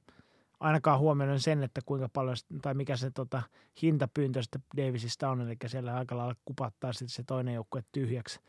Ainakaan 0.60 0.99
huomioiden 0.99 1.40
sen, 1.40 1.62
että 1.62 1.80
kuinka 1.87 2.08
paljon 2.12 2.37
tai 2.62 2.75
mikä 2.75 2.96
se 2.96 3.10
tota, 3.10 3.42
hintapyyntö 3.82 4.42
sitten 4.42 4.62
Davisista 4.76 5.30
on, 5.30 5.40
eli 5.40 5.56
siellä 5.66 5.94
aika 5.94 6.16
lailla 6.16 6.34
kupattaa 6.44 6.92
sitten 6.92 7.08
se 7.08 7.22
toinen 7.22 7.54
joukkue 7.54 7.84
tyhjäksi 7.92 8.40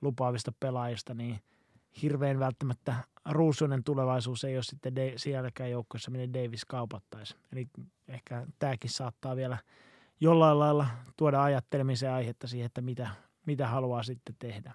lupaavista 0.00 0.52
pelaajista, 0.60 1.14
niin– 1.14 1.40
hirveän 2.02 2.38
välttämättä 2.38 2.94
ruusuinen 3.30 3.84
tulevaisuus 3.84 4.44
ei 4.44 4.56
ole 4.56 4.62
sitten 4.62 4.96
de- 4.96 5.12
sielläkään 5.16 5.70
joukkoissa, 5.70 6.10
minne 6.10 6.28
Davis 6.32 6.64
kaupattaisi. 6.64 7.36
Eli 7.52 7.68
ehkä 8.08 8.46
tämäkin 8.58 8.90
saattaa 8.90 9.36
vielä 9.36 9.58
jollain 10.20 10.58
lailla 10.58 10.86
tuoda 11.16 11.42
ajattelemisen 11.42 12.10
aihetta 12.10 12.46
siihen, 12.46 12.66
että 12.66 12.80
mitä, 12.80 13.08
mitä 13.46 13.68
haluaa 13.68 14.02
sitten 14.02 14.36
tehdä. 14.38 14.74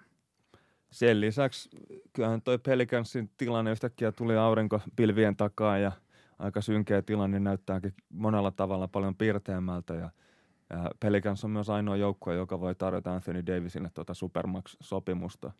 Sen 0.94 1.20
lisäksi 1.20 1.68
kyllähän 2.12 2.42
toi 2.42 2.58
Pelicansin 2.58 3.30
tilanne 3.36 3.70
yhtäkkiä 3.70 4.12
tuli 4.12 4.36
aurinko 4.36 4.80
pilvien 4.96 5.36
takaa 5.36 5.78
ja 5.78 5.92
aika 6.38 6.60
synkeä 6.60 7.02
tilanne 7.02 7.40
näyttääkin 7.40 7.94
monella 8.08 8.50
tavalla 8.50 8.88
paljon 8.88 9.16
piirteämmältä 9.16 9.94
ja, 9.94 10.10
ja 10.70 10.90
Pelicans 11.00 11.44
on 11.44 11.50
myös 11.50 11.70
ainoa 11.70 11.96
joukkue, 11.96 12.34
joka 12.34 12.60
voi 12.60 12.74
tarjota 12.74 13.14
Anthony 13.14 13.46
Davisille 13.46 13.90
tuota 13.94 14.14
Supermax-sopimusta 14.14 15.52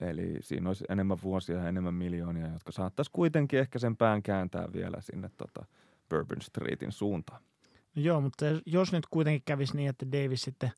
Eli 0.00 0.36
siinä 0.40 0.68
olisi 0.68 0.84
enemmän 0.88 1.18
vuosia 1.22 1.56
ja 1.56 1.68
enemmän 1.68 1.94
miljoonia, 1.94 2.52
jotka 2.52 2.72
saattaisi 2.72 3.10
kuitenkin 3.14 3.58
ehkä 3.58 3.78
sen 3.78 3.96
pään 3.96 4.22
kääntää 4.22 4.72
vielä 4.72 4.96
sinne 5.00 5.30
tota 5.36 5.66
Bourbon 6.08 6.42
Streetin 6.42 6.92
suuntaan. 6.92 7.42
No 7.96 8.02
joo, 8.02 8.20
mutta 8.20 8.44
jos 8.66 8.92
nyt 8.92 9.06
kuitenkin 9.10 9.42
kävisi 9.44 9.76
niin, 9.76 9.88
että 9.88 10.06
Davis 10.12 10.42
sitten 10.42 10.70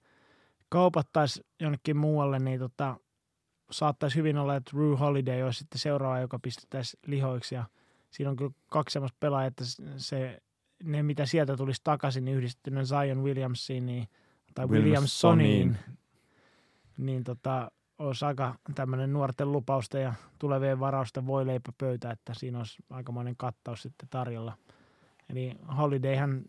kaupattaisi 0.68 1.46
jonnekin 1.60 1.96
muualle, 1.96 2.38
niin 2.38 2.58
tota, 2.60 2.96
saattaisi 3.72 4.16
hyvin 4.16 4.38
olla, 4.38 4.56
että 4.56 4.70
Rue 4.74 4.96
Holiday 4.96 5.42
olisi 5.42 5.58
sitten 5.58 5.78
seuraava, 5.78 6.20
joka 6.20 6.38
pistettäisiin 6.38 7.00
lihoiksi. 7.06 7.54
Ja 7.54 7.64
siinä 8.10 8.30
on 8.30 8.36
kyllä 8.36 8.52
kaksi 8.70 8.92
sellaista 8.92 9.16
pelaajaa, 9.20 9.46
että 9.46 9.64
se, 9.96 10.42
ne 10.84 11.02
mitä 11.02 11.26
sieltä 11.26 11.56
tulisi 11.56 11.80
takaisin, 11.84 12.24
niin 12.24 12.36
yhdistettynä 12.36 12.84
Zion 12.84 13.22
Williamsiin 13.22 13.86
niin, 13.86 14.08
tai 14.54 14.66
Williamsoniin, 14.66 15.68
Williamsoniin 15.68 15.96
niin 16.96 17.24
tota, 17.24 17.70
olisi 17.98 18.24
aika 18.24 18.54
tämmöinen 18.74 19.12
nuorten 19.12 19.52
lupausta 19.52 19.98
ja 19.98 20.14
tulevien 20.38 20.80
varausta 20.80 21.26
voi 21.26 21.46
leipä 21.46 21.72
pöytä, 21.78 22.10
että 22.10 22.34
siinä 22.34 22.58
olisi 22.58 22.82
aikamoinen 22.90 23.36
kattaus 23.36 23.82
sitten 23.82 24.08
tarjolla. 24.08 24.52
Eli 25.28 25.56
Holidayhan 25.78 26.42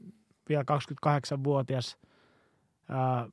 vielä 0.49 0.63
28-vuotias 1.07 1.97
ää, 2.89 3.27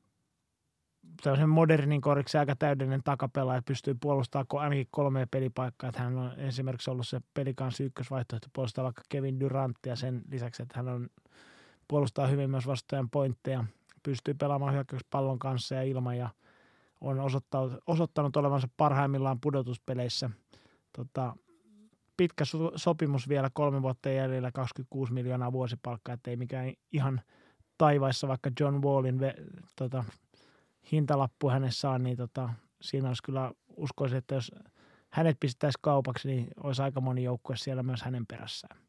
tämmöisen 1.22 1.48
modernin 1.48 2.00
koriksi 2.00 2.38
aika 2.38 2.56
täydellinen 2.56 3.02
takapelaaja, 3.04 3.62
pystyy 3.62 3.94
puolustamaan 4.00 4.46
ainakin 4.52 4.88
kolme 4.90 5.26
pelipaikkaa. 5.30 5.88
Että 5.88 6.02
hän 6.02 6.18
on 6.18 6.32
esimerkiksi 6.36 6.90
ollut 6.90 7.08
se 7.08 7.20
pelikansi 7.34 7.84
ykkösvaihtoehto 7.84 8.48
puolustaa 8.52 8.84
vaikka 8.84 9.02
Kevin 9.08 9.40
Duranttia 9.40 9.96
sen 9.96 10.22
lisäksi, 10.30 10.62
että 10.62 10.76
hän 10.76 10.88
on 10.88 11.08
puolustaa 11.88 12.26
hyvin 12.26 12.50
myös 12.50 12.66
vastustajan 12.66 13.10
pointteja. 13.10 13.64
Pystyy 14.02 14.34
pelaamaan 14.34 14.74
hyökkäyspallon 14.74 15.38
kanssa 15.38 15.74
ja 15.74 15.82
ilman 15.82 16.18
ja– 16.18 16.28
on 17.00 17.20
osoittanut, 17.20 17.72
osoittanut 17.86 18.36
olevansa 18.36 18.68
parhaimmillaan 18.76 19.40
pudotuspeleissä. 19.40 20.30
Tota, 20.96 21.36
pitkä 22.16 22.44
so- 22.44 22.72
sopimus 22.76 23.28
vielä 23.28 23.50
kolme 23.52 23.82
vuotta 23.82 24.10
jäljellä, 24.10 24.52
26 24.52 25.12
miljoonaa 25.12 25.52
vuosipalkkaa, 25.52 26.12
ettei 26.12 26.36
mikään 26.36 26.72
ihan 26.92 27.20
taivaissa, 27.78 28.28
vaikka 28.28 28.50
John 28.60 28.82
Wallin 28.82 29.20
ve, 29.20 29.34
tota, 29.76 30.04
hintalappu 30.92 31.50
hänessä 31.50 31.90
on, 31.90 32.02
niin 32.02 32.16
tota, 32.16 32.50
siinä 32.80 33.08
olisi 33.08 33.22
kyllä, 33.22 33.52
uskoisin, 33.76 34.18
että 34.18 34.34
jos 34.34 34.52
hänet 35.10 35.36
pistettäisi 35.40 35.78
kaupaksi, 35.82 36.28
niin 36.28 36.48
olisi 36.62 36.82
aika 36.82 37.00
moni 37.00 37.24
joukkue 37.24 37.56
siellä 37.56 37.82
myös 37.82 38.02
hänen 38.02 38.26
perässään. 38.26 38.80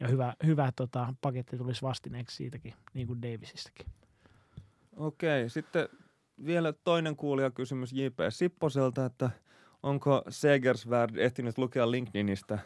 Ja 0.00 0.08
hyvä, 0.08 0.34
hyvä 0.46 0.72
tota, 0.76 1.14
paketti 1.20 1.58
tulisi 1.58 1.82
vastineeksi 1.82 2.36
siitäkin, 2.36 2.74
niin 2.94 3.06
kuin 3.06 3.22
Davisistakin. 3.22 3.86
Okei, 4.96 5.50
sitten 5.50 5.88
vielä 6.46 6.72
toinen 6.72 7.16
kuulijakysymys 7.16 7.92
J.P. 7.92 8.18
Sipposelta, 8.28 9.04
että 9.04 9.30
onko 9.82 10.22
Segersvärd 10.28 11.16
ehtinyt 11.16 11.58
lukea 11.58 11.90
LinkedInistä, 11.90 12.58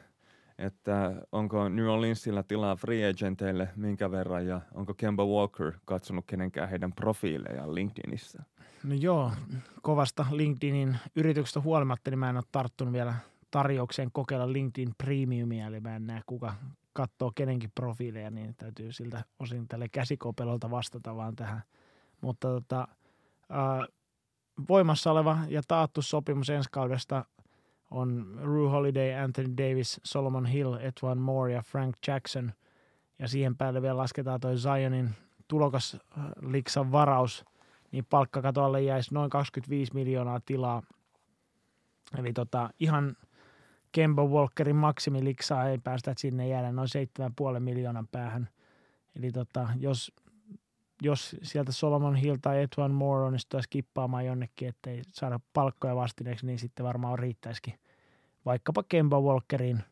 että 0.59 1.15
onko 1.33 1.69
New 1.69 1.87
Orleansilla 1.87 2.43
tilaa 2.43 2.77
free 2.77 3.11
agenteille 3.11 3.69
minkä 3.77 4.11
verran 4.11 4.47
ja 4.47 4.61
onko 4.75 4.95
Kemba 4.95 5.27
Walker 5.27 5.73
katsonut 5.85 6.25
kenenkään 6.27 6.69
heidän 6.69 6.93
profiileja 6.93 7.75
LinkedInissä? 7.75 8.43
No 8.85 8.95
joo, 8.95 9.33
kovasta 9.83 10.27
LinkedInin 10.31 10.97
yrityksestä 11.17 11.61
huolimatta, 11.61 12.11
niin 12.11 12.19
mä 12.19 12.31
en 12.31 12.37
ole 12.37 12.45
tarttunut 12.53 12.93
vielä 12.93 13.15
tarjoukseen 13.51 14.11
kokeilla 14.13 14.53
LinkedIn 14.53 14.95
Premiumia, 14.99 15.67
eli 15.67 15.81
mä 15.81 15.97
en 15.97 16.07
näe 16.07 16.21
kuka 16.27 16.55
katsoo 16.93 17.33
kenenkin 17.35 17.71
profiileja, 17.75 18.31
niin 18.31 18.55
täytyy 18.57 18.93
siltä 18.93 19.25
osin 19.39 19.69
tälle 19.69 19.89
käsikopelolta 19.89 20.71
vastata 20.71 21.17
vaan 21.17 21.37
tähän. 21.37 21.63
Mutta 22.21 22.49
tota, 22.49 22.89
voimassa 24.69 25.11
oleva 25.11 25.39
ja 25.49 25.63
taattu 25.69 26.03
sopimus 26.03 26.51
ensi 26.51 26.69
kaudesta 26.73 27.25
on 27.91 28.39
Rue 28.43 28.71
Holiday, 28.71 29.15
Anthony 29.15 29.57
Davis, 29.57 30.01
Solomon 30.05 30.47
Hill, 30.47 30.75
Etwan 30.75 31.19
Moore 31.19 31.53
ja 31.53 31.63
Frank 31.63 31.97
Jackson. 32.07 32.53
Ja 33.19 33.29
siihen 33.29 33.57
päälle 33.57 33.83
vielä 33.83 33.97
lasketaan 33.97 34.41
toi 34.41 34.57
Zionin 34.57 35.11
tulokas 35.49 35.97
liksan 36.41 36.93
varaus, 36.93 37.45
niin 37.93 38.05
palkkakatoalle 38.11 38.83
jäisi 38.83 39.15
noin 39.15 39.31
25 39.31 39.95
miljoonaa 39.95 40.41
tilaa. 40.41 40.83
Eli 42.19 42.33
tota, 42.33 42.71
ihan 42.81 43.17
Kemba 43.93 44.25
Walkerin 44.25 44.77
maksimiliksaa 44.77 45.69
ei 45.69 45.79
päästä, 45.79 46.11
että 46.11 46.21
sinne 46.21 46.49
jäädä 46.49 46.73
noin 46.73 46.89
7,5 47.55 47.61
miljoonan 47.61 48.09
päähän. 48.13 48.49
Eli 49.17 49.33
tota, 49.33 49.69
jos 49.77 50.13
jos 51.03 51.37
sieltä 51.43 51.73
Solomon 51.73 52.17
Hill 52.17 52.37
tai 52.43 52.63
Etwan 52.63 52.91
Moore 52.91 53.25
onnistuisi 53.25 53.69
kippaamaan 53.71 54.27
jonnekin, 54.27 54.69
ettei 54.69 55.03
saada 55.13 55.41
palkkoja 55.53 55.97
vastineeksi, 55.97 56.47
niin 56.47 56.59
sitten 56.59 56.87
varmaan 56.87 57.19
riittäisikin 57.19 57.75
vaikkapa 58.45 58.83
Kemba 58.83 59.21
Walkerin 59.21 59.83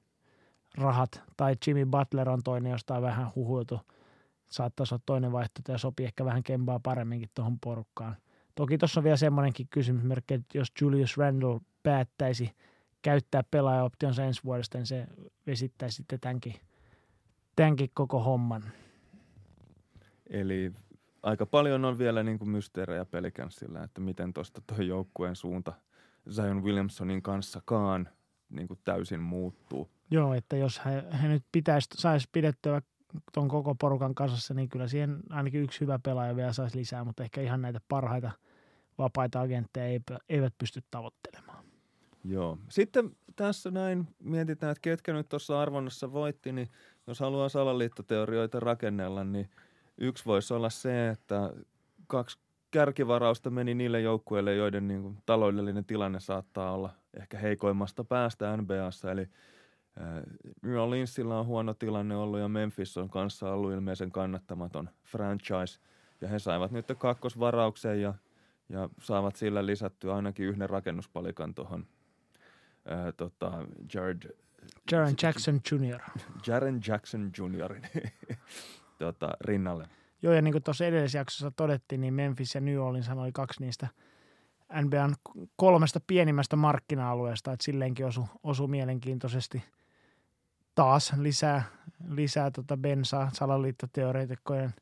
rahat 0.78 1.22
tai 1.36 1.56
Jimmy 1.66 1.86
Butler 1.86 2.28
on 2.28 2.42
toinen, 2.42 2.72
josta 2.72 2.96
on 2.96 3.02
vähän 3.02 3.30
huhuiltu 3.34 3.80
saattaisi 4.50 4.94
olla 4.94 5.02
toinen 5.06 5.32
vaihtoehto 5.32 5.72
ja 5.72 5.78
sopii 5.78 6.06
ehkä 6.06 6.24
vähän 6.24 6.42
kempaa 6.42 6.80
paremminkin 6.80 7.30
tuohon 7.34 7.58
porukkaan. 7.60 8.16
Toki 8.54 8.78
tuossa 8.78 9.00
on 9.00 9.04
vielä 9.04 9.16
semmoinenkin 9.16 9.66
kysymysmerkki, 9.70 10.34
että 10.34 10.58
jos 10.58 10.68
Julius 10.80 11.16
Randle 11.16 11.60
päättäisi 11.82 12.52
käyttää 13.02 13.42
pelaajaoptionsa 13.50 14.24
ensi 14.24 14.44
vuodesta, 14.44 14.78
niin 14.78 14.86
se 14.86 15.06
vesittäisi 15.46 15.96
sitten 15.96 16.20
tämänkin, 16.20 16.54
tämänkin 17.56 17.90
koko 17.94 18.20
homman. 18.20 18.62
Eli 20.30 20.72
aika 21.22 21.46
paljon 21.46 21.84
on 21.84 21.98
vielä 21.98 22.22
niin 22.22 22.38
kuin 22.38 22.50
mysteerejä 22.50 23.04
pelikänsillä, 23.04 23.82
että 23.82 24.00
miten 24.00 24.32
tuosta 24.32 24.62
tuo 24.66 24.78
joukkueen 24.78 25.36
suunta 25.36 25.72
Zion 26.30 26.64
Williamsonin 26.64 27.22
kanssakaan 27.22 28.08
niin 28.50 28.68
kuin 28.68 28.80
täysin 28.84 29.20
muuttuu. 29.20 29.90
Joo, 30.10 30.34
että 30.34 30.56
jos 30.56 30.80
he, 30.84 31.04
he 31.22 31.28
nyt 31.28 31.44
pitäisi, 31.52 31.88
saisi 31.94 32.28
pidettyä 32.32 32.82
tuon 33.34 33.48
koko 33.48 33.74
porukan 33.74 34.14
kasassa, 34.14 34.54
niin 34.54 34.68
kyllä 34.68 34.88
siihen 34.88 35.20
ainakin 35.30 35.62
yksi 35.62 35.80
hyvä 35.80 35.98
pelaaja 35.98 36.36
vielä 36.36 36.52
saisi 36.52 36.78
lisää, 36.78 37.04
mutta 37.04 37.22
ehkä 37.22 37.40
ihan 37.40 37.62
näitä 37.62 37.80
parhaita 37.88 38.30
vapaita 38.98 39.40
agentteja 39.40 40.00
eivät 40.28 40.54
pysty 40.58 40.82
tavoittelemaan. 40.90 41.64
Joo. 42.24 42.58
Sitten 42.68 43.10
tässä 43.36 43.70
näin 43.70 44.08
mietitään, 44.18 44.72
että 44.72 44.80
ketkä 44.80 45.12
nyt 45.12 45.28
tuossa 45.28 45.60
arvonnassa 45.60 46.12
voitti, 46.12 46.52
niin 46.52 46.68
jos 47.06 47.20
haluaa 47.20 47.48
salaliittoteorioita 47.48 48.60
rakennella, 48.60 49.24
niin 49.24 49.50
yksi 49.98 50.24
voisi 50.24 50.54
olla 50.54 50.70
se, 50.70 51.08
että 51.08 51.52
kaksi 52.06 52.38
kärkivarausta 52.70 53.50
meni 53.50 53.74
niille 53.74 54.00
joukkueille, 54.00 54.54
joiden 54.54 54.88
niin 54.88 55.02
kuin, 55.02 55.18
taloudellinen 55.26 55.84
tilanne 55.84 56.20
saattaa 56.20 56.72
olla 56.72 56.90
ehkä 57.20 57.38
heikoimmasta 57.38 58.04
päästä 58.04 58.56
NBAssa. 58.56 59.12
Eli 59.12 59.28
äh, 60.00 60.22
New 60.62 60.76
Orleansilla 60.76 61.40
on 61.40 61.46
huono 61.46 61.74
tilanne 61.74 62.16
ollut 62.16 62.40
ja 62.40 62.48
Memphis 62.48 62.96
on 62.96 63.10
kanssa 63.10 63.52
ollut 63.52 63.72
ilmeisen 63.72 64.12
kannattamaton 64.12 64.90
franchise. 65.04 65.80
Ja 66.20 66.28
he 66.28 66.38
saivat 66.38 66.70
nyt 66.70 66.86
kakkosvarauksen 66.98 68.02
ja, 68.02 68.14
ja 68.68 68.88
saavat 69.00 69.36
sillä 69.36 69.66
lisättyä 69.66 70.14
ainakin 70.14 70.46
yhden 70.46 70.70
rakennuspalikan 70.70 71.54
tuohon 71.54 71.86
äh, 72.92 73.14
tota, 73.16 73.66
Jared 73.94 74.22
Jaren 74.92 75.14
Jackson 75.22 75.60
Jr. 75.70 76.00
Jaren 76.46 76.80
Jackson 76.88 77.30
Jr. 77.38 77.74
tota, 78.98 79.30
rinnalle. 79.40 79.88
Joo, 80.22 80.32
ja 80.32 80.42
niin 80.42 80.52
kuin 80.52 80.62
tuossa 80.62 80.86
edellisessä 80.86 81.18
jaksossa 81.18 81.50
todettiin, 81.50 82.00
niin 82.00 82.14
Memphis 82.14 82.54
ja 82.54 82.60
New 82.60 82.78
Orleans 82.78 83.08
oli 83.08 83.32
kaksi 83.32 83.60
niistä 83.60 83.88
NBAn 84.82 85.14
kolmesta 85.56 86.00
pienimmästä 86.06 86.56
markkina-alueesta, 86.56 87.52
että 87.52 87.64
silleenkin 87.64 88.06
osu, 88.06 88.28
osu 88.42 88.68
mielenkiintoisesti 88.68 89.64
taas 90.74 91.12
lisää, 91.16 91.62
lisää 92.08 92.50
tota 92.50 92.76
bensaa 92.76 93.30
salaliittoteoreetikkojen 93.32 94.74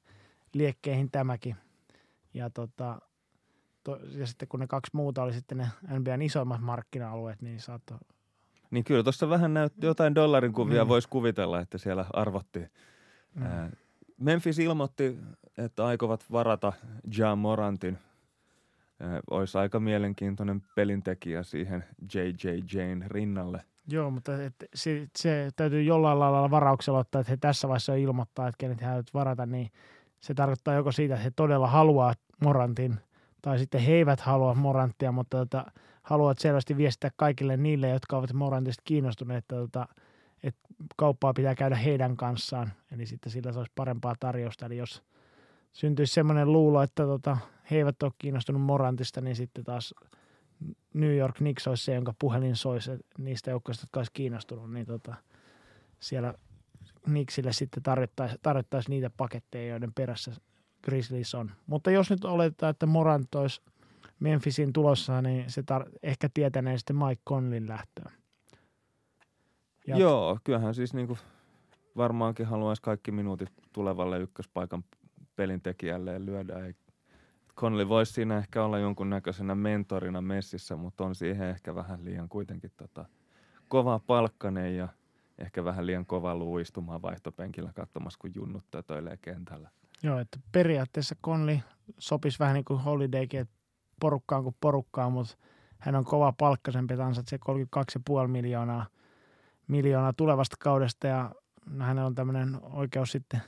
liekkeihin 0.52 1.10
tämäkin. 1.10 1.56
Ja, 2.34 2.50
tota, 2.50 3.00
to, 3.84 3.98
ja 4.10 4.26
sitten 4.26 4.48
kun 4.48 4.60
ne 4.60 4.66
kaksi 4.66 4.90
muuta 4.94 5.22
oli 5.22 5.32
sitten 5.32 5.58
ne 5.58 5.68
NBAn 5.98 6.22
isoimmat 6.22 6.60
markkina-alueet, 6.60 7.42
niin 7.42 7.60
saattoi 7.60 7.98
niin 8.74 8.84
kyllä 8.84 9.02
tuossa 9.02 9.28
vähän 9.28 9.54
näytti 9.54 9.86
jotain 9.86 10.14
dollarin 10.14 10.52
kuvia, 10.52 10.84
mm. 10.84 10.88
voisi 10.88 11.08
kuvitella, 11.08 11.60
että 11.60 11.78
siellä 11.78 12.06
arvottiin. 12.12 12.70
Mm. 13.34 13.44
Memphis 14.20 14.58
ilmoitti, 14.58 15.18
että 15.58 15.86
aikovat 15.86 16.24
varata 16.32 16.72
Ja 17.18 17.36
Morantin. 17.36 17.98
Olisi 19.30 19.58
aika 19.58 19.80
mielenkiintoinen 19.80 20.62
pelintekijä 20.74 21.42
siihen 21.42 21.84
J.J. 22.14 22.48
Jane 22.74 23.06
rinnalle. 23.08 23.64
Joo, 23.88 24.10
mutta 24.10 24.42
et, 24.42 24.54
se, 24.74 25.08
se, 25.18 25.50
täytyy 25.56 25.82
jollain 25.82 26.18
lailla 26.18 26.50
varauksella 26.50 26.98
ottaa, 26.98 27.20
että 27.20 27.32
he 27.32 27.36
tässä 27.36 27.68
vaiheessa 27.68 27.94
ilmoittaa, 27.94 28.48
että 28.48 28.58
kenet 28.58 28.80
he 28.80 28.86
varata, 29.14 29.46
niin 29.46 29.70
se 30.20 30.34
tarkoittaa 30.34 30.74
joko 30.74 30.92
siitä, 30.92 31.14
että 31.14 31.24
he 31.24 31.30
todella 31.36 31.66
haluaa 31.66 32.14
Morantin, 32.40 32.96
tai 33.42 33.58
sitten 33.58 33.80
he 33.80 33.92
eivät 33.92 34.20
halua 34.20 34.54
Moranttia, 34.54 35.12
mutta 35.12 35.36
tota, 35.36 35.64
haluavat 36.02 36.38
selvästi 36.38 36.76
viestittää 36.76 37.10
kaikille 37.16 37.56
niille, 37.56 37.88
jotka 37.88 38.16
ovat 38.16 38.32
Morantista 38.32 38.82
kiinnostuneet, 38.84 39.38
että 39.38 39.56
tota,– 39.56 39.88
että 40.44 40.60
kauppaa 40.96 41.32
pitää 41.32 41.54
käydä 41.54 41.76
heidän 41.76 42.16
kanssaan, 42.16 42.72
eli 42.92 43.06
sitten 43.06 43.32
sillä 43.32 43.52
se 43.52 43.58
olisi 43.58 43.72
parempaa 43.74 44.14
tarjousta. 44.20 44.66
Eli 44.66 44.76
jos 44.76 45.02
syntyisi 45.72 46.12
semmoinen 46.12 46.52
luulo, 46.52 46.82
että 46.82 47.02
tota, 47.02 47.36
he 47.70 47.76
eivät 47.76 48.02
ole 48.02 48.12
kiinnostunut 48.18 48.62
Morantista, 48.62 49.20
niin 49.20 49.36
sitten 49.36 49.64
taas 49.64 49.94
New 50.94 51.16
York 51.16 51.36
Knicks 51.36 51.68
olisi 51.68 51.84
se, 51.84 51.94
jonka 51.94 52.14
puhelin 52.18 52.56
soisi 52.56 52.90
niistä 53.18 53.50
joukkoista, 53.50 53.84
jotka 53.84 54.00
olisi 54.00 54.12
kiinnostunut, 54.12 54.72
niin 54.72 54.86
tota, 54.86 55.14
siellä 56.00 56.34
Knicksille 57.02 57.52
sitten 57.52 57.82
tarjottaisiin 57.82 58.38
tarjottaisi 58.42 58.90
niitä 58.90 59.10
paketteja, 59.16 59.70
joiden 59.70 59.92
perässä 59.94 60.32
Grizzlies 60.82 61.34
on. 61.34 61.50
Mutta 61.66 61.90
jos 61.90 62.10
nyt 62.10 62.24
oletetaan, 62.24 62.70
että 62.70 62.86
Morant 62.86 63.34
olisi 63.34 63.62
Memphisin 64.20 64.72
tulossa, 64.72 65.22
niin 65.22 65.50
se 65.50 65.60
tar- 65.60 65.90
ehkä 66.02 66.28
tietänee 66.34 66.78
sitten 66.78 66.96
Mike 66.96 67.22
Conlin 67.28 67.68
lähtöön. 67.68 68.12
Jat- 69.88 69.98
Joo, 69.98 70.38
kyllähän 70.44 70.74
siis 70.74 70.94
niinku 70.94 71.18
varmaankin 71.96 72.46
haluaisi 72.46 72.82
kaikki 72.82 73.12
minuutit 73.12 73.48
tulevalle 73.72 74.18
ykköspaikan 74.18 74.84
pelintekijälle 75.36 76.26
lyödä. 76.26 76.66
Ei, 76.66 76.74
Conley 77.56 77.88
voisi 77.88 78.12
siinä 78.12 78.38
ehkä 78.38 78.64
olla 78.64 78.78
jonkunnäköisenä 78.78 79.54
mentorina 79.54 80.20
messissä, 80.20 80.76
mutta 80.76 81.04
on 81.04 81.14
siihen 81.14 81.48
ehkä 81.48 81.74
vähän 81.74 82.04
liian 82.04 82.28
kuitenkin 82.28 82.70
tota, 82.76 83.04
kova 83.68 83.98
palkkanen 84.06 84.76
ja 84.76 84.88
ehkä 85.38 85.64
vähän 85.64 85.86
liian 85.86 86.06
kova 86.06 86.34
luu 86.34 86.58
istumaan 86.58 87.02
vaihtopenkillä 87.02 87.72
katsomassa, 87.74 88.18
kun 88.20 88.30
junnut 88.34 88.64
tötöilee 88.70 89.16
kentällä. 89.16 89.70
Joo, 90.02 90.18
että 90.18 90.38
periaatteessa 90.52 91.14
Conley 91.24 91.58
sopisi 91.98 92.38
vähän 92.38 92.54
niin 92.54 92.64
kuin 92.64 92.80
Holidaykin, 92.80 93.40
että 93.40 93.54
porukkaan 94.00 94.42
kuin 94.42 94.56
porukkaan, 94.60 95.12
mutta 95.12 95.36
hän 95.78 95.96
on 95.96 96.04
kova 96.04 96.32
palkkasempi, 96.38 96.94
että 96.94 97.06
ansaitsee 97.06 97.38
32,5 98.22 98.28
miljoonaa– 98.28 98.86
miljoonaa 99.68 100.12
tulevasta 100.12 100.56
kaudesta 100.60 101.06
ja 101.06 101.30
hänellä 101.78 102.06
on 102.06 102.14
tämmöinen 102.14 102.58
oikeus 102.62 103.12
sitten 103.12 103.40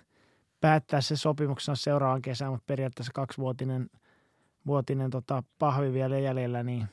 päättää 0.61 1.01
se 1.01 1.17
sopimuksena 1.17 1.77
seuraavan 1.77 2.23
kesän, 2.23 2.51
mutta 2.51 2.65
periaatteessa 2.67 3.13
kaksivuotinen 3.13 3.91
vuotinen 4.67 5.11
tota, 5.11 5.43
pahvi 5.59 5.93
vielä 5.93 6.19
jäljellä, 6.19 6.63
niin 6.63 6.87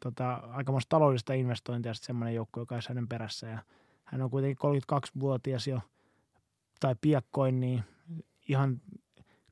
tota, 0.00 0.32
aikamoista 0.34 0.88
taloudellista 0.88 1.34
investointia 1.34 1.94
sitten 1.94 2.06
semmoinen 2.06 2.34
joukko, 2.34 2.60
joka 2.60 2.78
hänen 2.88 3.08
perässä 3.08 3.46
ja 3.46 3.58
hän 4.04 4.22
on 4.22 4.30
kuitenkin 4.30 4.58
32-vuotias 4.92 5.66
jo 5.66 5.80
tai 6.80 6.94
piakkoin, 7.00 7.60
niin 7.60 7.84
ihan 8.48 8.80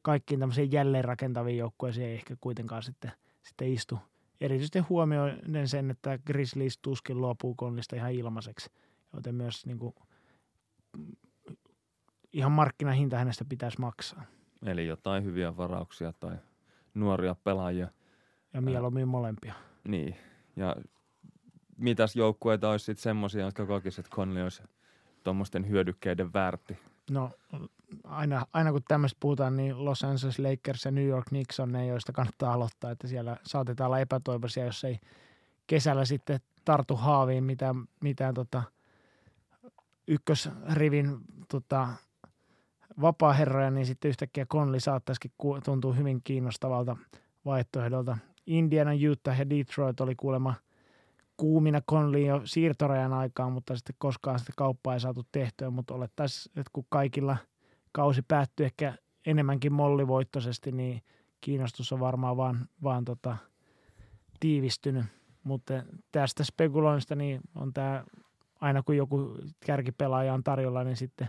kaikkiin 0.02 0.40
tämmöisiin 0.40 0.72
jälleenrakentaviin 0.72 1.58
joukkueisiin 1.58 2.06
ei 2.06 2.14
ehkä 2.14 2.36
kuitenkaan 2.40 2.82
sitten, 2.82 3.12
sitten 3.42 3.72
istu. 3.72 3.98
Erityisesti 4.40 4.78
huomioiden 4.78 5.68
sen, 5.68 5.90
että 5.90 6.18
Grizzlies 6.26 6.78
tuskin 6.78 7.20
luopuu 7.20 7.54
konnista 7.54 7.96
ihan 7.96 8.12
ilmaiseksi– 8.12 8.70
joten 9.16 9.34
myös 9.34 9.66
niin 9.66 9.78
kuin, 9.78 9.94
ihan 12.32 12.52
markkinahinta 12.52 13.18
hänestä 13.18 13.44
pitäisi 13.48 13.80
maksaa. 13.80 14.22
Eli 14.66 14.86
jotain 14.86 15.24
hyviä 15.24 15.56
varauksia 15.56 16.12
tai 16.12 16.36
nuoria 16.94 17.34
pelaajia. 17.34 17.88
Ja 18.54 18.60
mieluummin 18.60 19.08
molempia. 19.08 19.54
Niin, 19.88 20.16
ja 20.56 20.76
mitäs 21.78 22.16
joukkueita 22.16 22.70
olisi 22.70 22.84
sitten 22.84 23.02
semmoisia, 23.02 23.44
jotka 23.44 23.66
kokisivat, 23.66 24.06
että 24.06 24.16
Conley 24.16 24.42
olisi 24.42 24.62
tuommoisten 25.24 25.68
hyödykkeiden 25.68 26.32
väärti? 26.32 26.78
No 27.10 27.30
aina, 28.04 28.46
aina 28.52 28.72
kun 28.72 28.82
tämmöistä 28.88 29.16
puhutaan, 29.20 29.56
niin 29.56 29.84
Los 29.84 30.04
Angeles 30.04 30.38
Lakers 30.38 30.84
ja 30.84 30.90
New 30.90 31.06
York 31.06 31.26
Knicks 31.26 31.60
on 31.60 31.72
ne, 31.72 31.86
joista 31.86 32.12
kannattaa 32.12 32.52
aloittaa, 32.52 32.90
että 32.90 33.06
siellä 33.06 33.36
saatetaan 33.46 33.86
olla 33.86 34.00
epätoivoisia, 34.00 34.64
jos 34.64 34.84
ei 34.84 34.98
kesällä 35.66 36.04
sitten 36.04 36.40
tartu 36.64 36.96
haaviin 36.96 37.44
mitään, 37.44 37.84
mitään 38.00 38.34
tota– 38.34 38.62
ykkösrivin 40.08 41.18
tota, 41.48 41.88
vapaaherroja, 43.00 43.70
niin 43.70 43.86
sitten 43.86 44.08
yhtäkkiä 44.08 44.46
Conley 44.46 44.80
saattaisikin 44.80 45.30
tuntua 45.64 45.92
hyvin 45.92 46.20
kiinnostavalta 46.24 46.96
vaihtoehdolta. 47.44 48.18
Indiana, 48.46 48.90
Utah 49.10 49.38
ja 49.38 49.50
Detroit 49.50 50.00
oli 50.00 50.14
kuulemma 50.14 50.54
kuumina 51.36 51.80
Conley 51.80 52.26
jo 52.26 52.40
siirtorajan 52.44 53.12
aikaan, 53.12 53.52
mutta 53.52 53.76
sitten 53.76 53.94
koskaan 53.98 54.38
sitä 54.38 54.52
kauppaa 54.56 54.94
ei 54.94 55.00
saatu 55.00 55.26
tehtyä, 55.32 55.70
mutta 55.70 55.94
olettaisiin, 55.94 56.58
että 56.60 56.70
kun 56.72 56.86
kaikilla 56.88 57.36
kausi 57.92 58.22
päättyy 58.28 58.66
ehkä 58.66 58.94
enemmänkin 59.26 59.72
mollivoittoisesti, 59.72 60.72
niin 60.72 61.02
kiinnostus 61.40 61.92
on 61.92 62.00
varmaan 62.00 62.36
vaan, 62.36 62.68
vaan 62.82 63.04
tota, 63.04 63.36
tiivistynyt. 64.40 65.04
Mutta 65.44 65.74
tästä 66.12 66.44
spekuloinnista 66.44 67.14
niin 67.14 67.40
on 67.54 67.72
tämä 67.72 68.04
aina 68.60 68.82
kun 68.82 68.96
joku 68.96 69.38
kärkipelaaja 69.66 70.34
on 70.34 70.44
tarjolla, 70.44 70.84
niin 70.84 70.96
sitten 70.96 71.28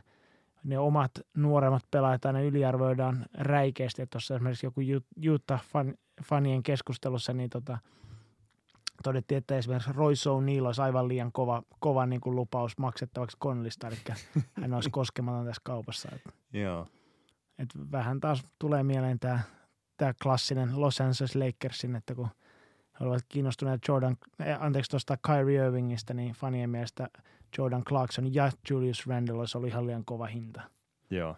ne 0.64 0.80
omat 0.80 1.12
nuoremmat 1.36 1.84
pelaajat 1.92 2.26
aina 2.26 2.42
yliarvoidaan 2.42 3.26
räikeästi. 3.34 4.08
Tuossa 4.08 4.36
esimerkiksi 4.36 4.66
joku 4.66 4.82
Utah-fanien 5.26 6.64
keskustelussa 6.64 7.34
niin 7.34 7.50
tota, 7.50 7.78
todettiin, 9.04 9.38
että 9.38 9.58
esimerkiksi 9.58 9.94
Roy 9.94 10.14
O'Neill 10.14 10.66
olisi 10.66 10.82
aivan 10.82 11.08
liian 11.08 11.32
kova, 11.32 11.64
kova 11.80 12.06
niin 12.06 12.22
kuin 12.22 12.36
lupaus 12.36 12.78
maksettavaksi 12.78 13.38
Conlista, 13.38 13.88
eli 13.88 13.98
hän 14.62 14.74
olisi 14.74 14.90
koskematon 14.90 15.46
tässä 15.46 15.62
kaupassa. 15.66 16.10
Joo. 16.54 16.88
Et 17.58 17.70
vähän 17.92 18.20
taas 18.20 18.46
tulee 18.60 18.84
mieleen 18.84 19.20
tämä 19.20 19.40
tää 19.98 20.14
klassinen 20.24 20.82
Los 20.82 21.02
Angeles 21.02 21.36
Lakersin, 21.36 21.96
että 21.96 22.16
kun 22.16 22.30
he 23.00 23.06
olivat 23.06 23.26
kiinnostuneet 23.30 23.82
Jordan, 23.88 24.18
eh, 24.40 24.64
anteeksi 24.64 24.92
tuosta 24.92 25.18
Kyrie 25.18 25.66
Irvingistä, 25.66 26.14
niin 26.14 26.34
fanien 26.34 26.70
mielestä 26.70 27.10
Jordan 27.58 27.84
Clarkson 27.84 28.34
ja 28.34 28.52
Julius 28.70 29.08
Randle 29.08 29.40
olisi 29.40 29.58
ollut 29.58 29.70
ihan 29.70 29.88
liian 29.88 30.06
kova 30.06 30.26
hinta. 30.26 30.62
Joo. 31.10 31.36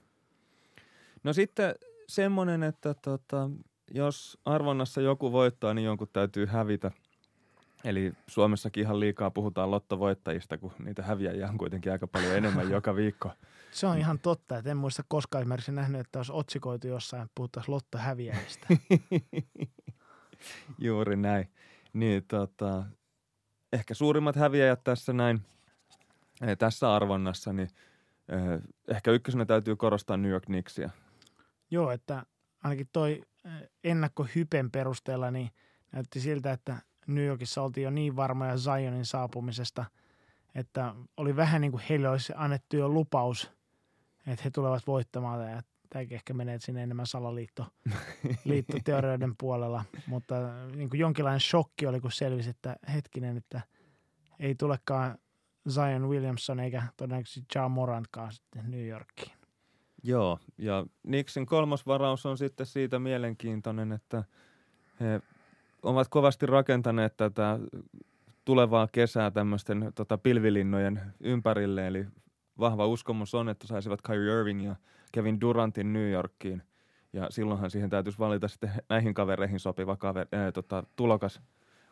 No 1.23 1.33
sitten 1.33 1.75
semmoinen, 2.07 2.63
että 2.63 2.93
tota, 2.93 3.49
jos 3.91 4.37
arvonnassa 4.45 5.01
joku 5.01 5.31
voittaa, 5.31 5.73
niin 5.73 5.85
jonkun 5.85 6.07
täytyy 6.13 6.45
hävitä. 6.45 6.91
Eli 7.83 8.13
Suomessakin 8.27 8.83
ihan 8.83 8.99
liikaa 8.99 9.31
puhutaan 9.31 9.71
lottovoittajista, 9.71 10.57
kun 10.57 10.71
niitä 10.79 11.03
häviäjiä 11.03 11.49
on 11.49 11.57
kuitenkin 11.57 11.91
aika 11.91 12.07
paljon 12.07 12.35
enemmän 12.35 12.71
joka 12.77 12.95
viikko. 12.95 13.31
Se 13.71 13.87
on 13.87 13.97
ihan 13.97 14.19
totta, 14.19 14.57
että 14.57 14.71
en 14.71 14.77
muista 14.77 15.03
koskaan 15.07 15.41
esimerkiksi 15.41 15.71
nähnyt, 15.71 16.01
että 16.01 16.19
olisi 16.19 16.31
otsikoitu 16.31 16.87
jossain, 16.87 17.23
että 17.23 17.31
puhuttaisiin 17.35 17.75
lottohäviäjistä. 17.75 18.67
Juuri 20.79 21.15
näin. 21.15 21.49
Niin, 21.93 22.23
tota, 22.27 22.83
ehkä 23.73 23.93
suurimmat 23.93 24.35
häviäjät 24.35 24.83
tässä 24.83 25.13
näin, 25.13 25.41
eh, 26.41 26.57
tässä 26.57 26.95
arvonnassa, 26.95 27.53
niin 27.53 27.69
eh, 28.29 28.61
ehkä 28.87 29.11
ykkösenä 29.11 29.45
täytyy 29.45 29.75
korostaa 29.75 30.17
New 30.17 30.31
York 30.31 30.45
Knicksia. 30.45 30.89
Joo, 31.71 31.91
että 31.91 32.25
ainakin 32.63 32.89
toi 32.93 33.21
eh, 33.45 33.69
ennakkohypen 33.83 34.71
perusteella 34.71 35.31
niin 35.31 35.49
näytti 35.91 36.19
siltä, 36.19 36.51
että 36.51 36.77
New 37.07 37.25
Yorkissa 37.25 37.61
oltiin 37.61 37.83
jo 37.83 37.89
niin 37.89 38.15
varmoja 38.15 38.57
Zionin 38.57 39.05
saapumisesta, 39.05 39.85
että 40.55 40.95
oli 41.17 41.35
vähän 41.35 41.61
niin 41.61 41.71
kuin 41.71 41.83
heille 41.89 42.09
olisi 42.09 42.33
annettu 42.35 42.77
jo 42.77 42.89
lupaus, 42.89 43.51
että 44.27 44.43
he 44.43 44.49
tulevat 44.49 44.87
voittamaan 44.87 45.51
ja 45.51 45.61
tämäkin 45.89 46.15
ehkä 46.15 46.33
menee 46.33 46.59
sinne 46.59 46.83
enemmän 46.83 47.07
salaliitto 47.07 47.65
puolella, 49.37 49.85
mutta 50.07 50.35
niin 50.75 50.89
kuin 50.89 50.99
jonkinlainen 50.99 51.39
shokki 51.39 51.87
oli, 51.87 51.99
kun 51.99 52.11
selvisi, 52.11 52.49
että 52.49 52.75
hetkinen, 52.93 53.37
että 53.37 53.61
ei 54.39 54.55
tulekaan 54.55 55.17
Zion 55.69 56.09
Williamson 56.09 56.59
eikä 56.59 56.83
todennäköisesti 56.97 57.41
Ja 57.55 57.69
Morantkaan 57.69 58.31
sitten 58.31 58.71
New 58.71 58.87
Yorkiin. 58.87 59.31
Joo, 60.03 60.39
ja 60.57 60.85
Nixin 61.03 61.45
kolmas 61.45 61.85
varaus 61.85 62.25
on 62.25 62.37
sitten 62.37 62.65
siitä 62.65 62.99
mielenkiintoinen, 62.99 63.91
että 63.91 64.23
he 64.99 65.21
ovat 65.83 66.07
kovasti 66.07 66.45
rakentaneet 66.45 67.17
tätä 67.17 67.59
tulevaa 68.45 68.87
kesää 68.91 69.31
tämmöisten 69.31 69.91
tota, 69.95 70.17
pilvilinnojen 70.17 71.01
ympärille, 71.19 71.87
eli 71.87 72.07
vahva 72.59 72.87
uskomus 72.87 73.35
on, 73.35 73.49
että 73.49 73.67
saisivat 73.67 74.01
Kyrie 74.01 74.39
Irving 74.39 74.65
ja 74.65 74.75
Kevin 75.11 75.41
Durantin 75.41 75.93
New 75.93 76.11
Yorkiin. 76.11 76.63
Ja 77.13 77.27
silloinhan 77.29 77.71
siihen 77.71 77.89
täytyisi 77.89 78.19
valita 78.19 78.47
sitten 78.47 78.71
näihin 78.89 79.13
kavereihin 79.13 79.59
sopiva 79.59 79.95
kaver, 79.95 80.27
ää, 80.31 80.51
tota, 80.51 80.83
tulokas, 80.95 81.41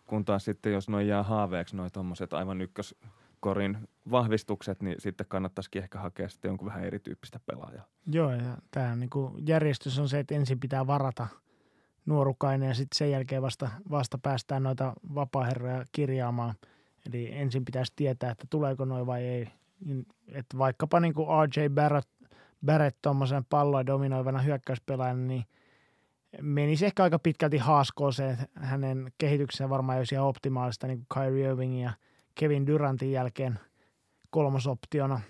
kun 0.07 0.25
taas 0.25 0.45
sitten 0.45 0.73
jos 0.73 0.89
noin 0.89 1.07
jää 1.07 1.23
haaveeksi 1.23 1.75
noin 1.75 1.91
tuommoiset 1.93 2.33
aivan 2.33 2.61
ykköskorin 2.61 3.77
vahvistukset, 4.11 4.81
niin 4.81 4.95
sitten 4.99 5.25
kannattaisikin 5.29 5.81
ehkä 5.81 5.99
hakea 5.99 6.29
sitten 6.29 6.49
jonkun 6.49 6.67
vähän 6.67 6.83
erityyppistä 6.83 7.39
pelaajaa. 7.45 7.85
Joo, 8.11 8.31
ja 8.31 8.57
tämä 8.71 8.95
niin 8.95 9.09
järjestys 9.47 9.99
on 9.99 10.09
se, 10.09 10.19
että 10.19 10.35
ensin 10.35 10.59
pitää 10.59 10.87
varata 10.87 11.27
nuorukainen 12.05 12.67
ja 12.67 12.75
sitten 12.75 12.97
sen 12.97 13.11
jälkeen 13.11 13.41
vasta, 13.41 13.69
vasta 13.91 14.17
päästään 14.17 14.63
noita 14.63 14.93
vapaaherroja 15.15 15.85
kirjaamaan. 15.91 16.55
Eli 17.09 17.29
ensin 17.33 17.65
pitäisi 17.65 17.93
tietää, 17.95 18.31
että 18.31 18.47
tuleeko 18.49 18.85
noin 18.85 19.05
vai 19.05 19.23
ei. 19.23 19.47
Niin, 19.85 20.05
että 20.27 20.57
vaikkapa 20.57 20.99
niin 20.99 21.13
kuin 21.13 21.27
RJ 21.47 21.69
Barrett, 21.69 22.09
Barrett 22.65 22.97
tuommoisen 23.01 23.45
palloa 23.45 23.85
dominoivana 23.85 24.41
hyökkäyspelaajana, 24.41 25.21
niin 25.21 25.45
menisi 26.41 26.85
ehkä 26.85 27.03
aika 27.03 27.19
pitkälti 27.19 27.57
haaskoon 27.57 28.13
se, 28.13 28.29
että 28.29 28.47
hänen 28.53 29.11
kehityksensä 29.17 29.69
varmaan 29.69 29.97
olisi 29.97 30.15
ihan 30.15 30.27
optimaalista 30.27 30.87
niin 30.87 30.97
kuin 30.97 31.23
Kyrie 31.23 31.49
Irving 31.49 31.81
ja 31.81 31.91
Kevin 32.35 32.67
Durantin 32.67 33.11
jälkeen 33.11 33.59
kolmosoptiona. 34.29 35.21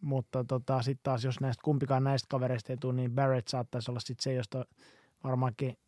Mutta 0.00 0.44
tota, 0.44 0.82
sitten 0.82 1.02
taas, 1.02 1.24
jos 1.24 1.40
näistä 1.40 1.62
kumpikaan 1.64 2.04
näistä 2.04 2.26
kavereista 2.30 2.72
ei 2.72 2.76
tule, 2.76 2.92
niin 2.92 3.12
Barrett 3.12 3.48
saattaisi 3.48 3.90
olla 3.90 4.00
sitten 4.00 4.22
se, 4.22 4.34
josta 4.34 4.64
varmaankin 5.24 5.78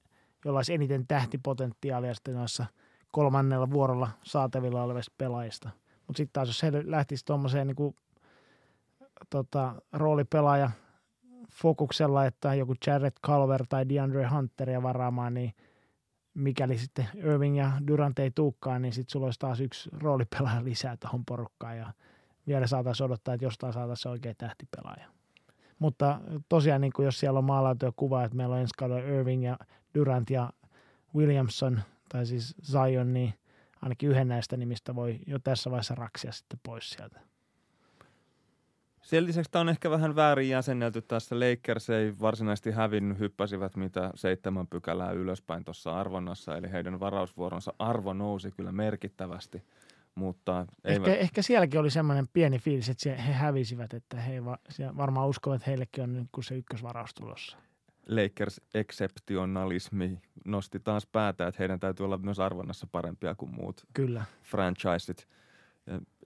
jolla 0.47 0.59
olisi 0.59 0.75
eniten 0.75 1.07
tähtipotentiaalia 1.07 2.15
sitten 2.15 2.35
noissa 2.35 2.67
kolmannella 3.13 3.71
vuorolla 3.71 4.09
saatavilla 4.23 4.83
olevista 4.83 5.15
pelaajista. 5.19 5.71
Mutta 6.07 6.17
sitten 6.17 6.33
taas, 6.33 6.49
jos 6.49 6.63
he 6.63 6.73
lähtisi 6.85 7.25
tuommoiseen 7.25 7.67
niin 7.67 7.95
tota, 9.31 9.75
roolipelaaja 9.93 10.71
fokuksella, 11.57 12.27
että 12.27 12.55
joku 12.55 12.75
Jared 12.87 13.13
Calver 13.27 13.67
tai 13.69 13.89
DeAndre 13.89 14.27
Hunteria 14.27 14.83
varaamaan, 14.83 15.35
niin 15.35 15.55
mikäli 16.35 16.79
sitten 16.79 17.09
Irving 17.15 17.59
ja 17.59 17.73
Durant 17.87 18.19
ei 18.19 18.31
tuukkaan, 18.31 18.83
niin 18.83 18.93
sitten 18.93 19.13
sulla 19.13 19.27
olisi 19.27 19.39
taas 19.39 19.61
yksi 19.61 19.91
roolipelaaja 19.93 20.65
lisää 20.65 20.97
tuohon 20.97 21.25
porukkaan 21.25 21.79
ja 21.79 21.93
vielä 22.47 22.67
saataisiin 22.67 23.05
odottaa, 23.05 23.35
että 23.35 23.45
jostain 23.45 23.73
saataisiin 23.73 24.13
oikea 24.13 24.35
tähtipelaaja. 24.39 25.07
Mutta 25.79 26.21
tosiaan, 26.49 26.81
niin 26.81 26.93
kuin 26.93 27.05
jos 27.05 27.21
siellä 27.21 27.39
on 27.39 27.45
maalattu 27.45 27.87
jo 27.87 27.93
kuva, 27.97 28.25
että 28.25 28.37
meillä 28.37 28.55
on 28.55 28.61
ensi 28.61 28.75
kaudella 28.79 29.09
Irving 29.09 29.45
ja 29.45 29.59
Durant 29.95 30.31
ja 30.31 30.51
Williamson, 31.15 31.81
tai 32.09 32.27
siis 32.27 32.55
Zion, 32.63 33.13
niin 33.13 33.35
ainakin 33.83 34.11
yhden 34.11 34.29
näistä 34.29 34.57
nimistä 34.57 34.95
voi 34.95 35.21
jo 35.27 35.39
tässä 35.39 35.71
vaiheessa 35.71 35.95
raksia 35.95 36.33
sitten 36.33 36.61
pois 36.63 36.91
sieltä. 36.91 37.21
Sen 39.07 39.27
lisäksi 39.27 39.51
tämä 39.51 39.61
on 39.61 39.69
ehkä 39.69 39.91
vähän 39.91 40.17
väärin 40.17 40.49
jäsennelty 40.49 41.03
tässä. 41.03 41.37
Lakers 41.41 41.91
ei 41.91 42.15
varsinaisesti 42.21 42.71
hävinnyt, 42.71 43.19
hyppäsivät 43.19 43.77
mitä 43.77 44.11
seitsemän 44.15 44.67
pykälää 44.67 45.13
ylöspäin 45.13 45.65
tuossa 45.65 46.01
arvonnassa, 46.01 46.57
eli 46.57 46.73
heidän 46.73 47.01
varausvuoronsa 47.01 47.75
arvo 47.79 48.13
nousi 48.13 48.51
kyllä 48.51 48.73
merkittävästi. 48.73 49.63
Mutta 50.15 50.67
ehkä, 50.85 51.11
eivät... 51.11 51.21
ehkä 51.21 51.43
sielläkin 51.43 51.81
oli 51.81 51.91
semmoinen 51.91 52.29
pieni 52.33 52.59
fiilis, 52.59 52.89
että 52.89 53.23
he 53.23 53.33
hävisivät, 53.33 53.95
että 53.95 54.21
he 54.21 54.45
varmaan 54.97 55.29
uskovat, 55.29 55.57
että 55.57 55.71
heillekin 55.71 56.05
on 56.05 56.15
nyt 56.15 56.29
se 56.41 56.57
ykkösvaraus 56.57 57.15
tulossa. 57.15 57.57
Lakers-ekseptionalismi 58.07 60.19
nosti 60.45 60.81
taas 60.81 61.07
päätä, 61.07 61.47
että 61.47 61.59
heidän 61.59 61.81
täytyy 61.81 62.05
olla 62.05 62.19
myös 62.19 62.41
arvonnassa 62.41 62.87
parempia 62.93 63.35
kuin 63.35 63.55
muut 63.55 63.87
Kyllä. 63.95 64.25
franchiseit. 64.43 65.29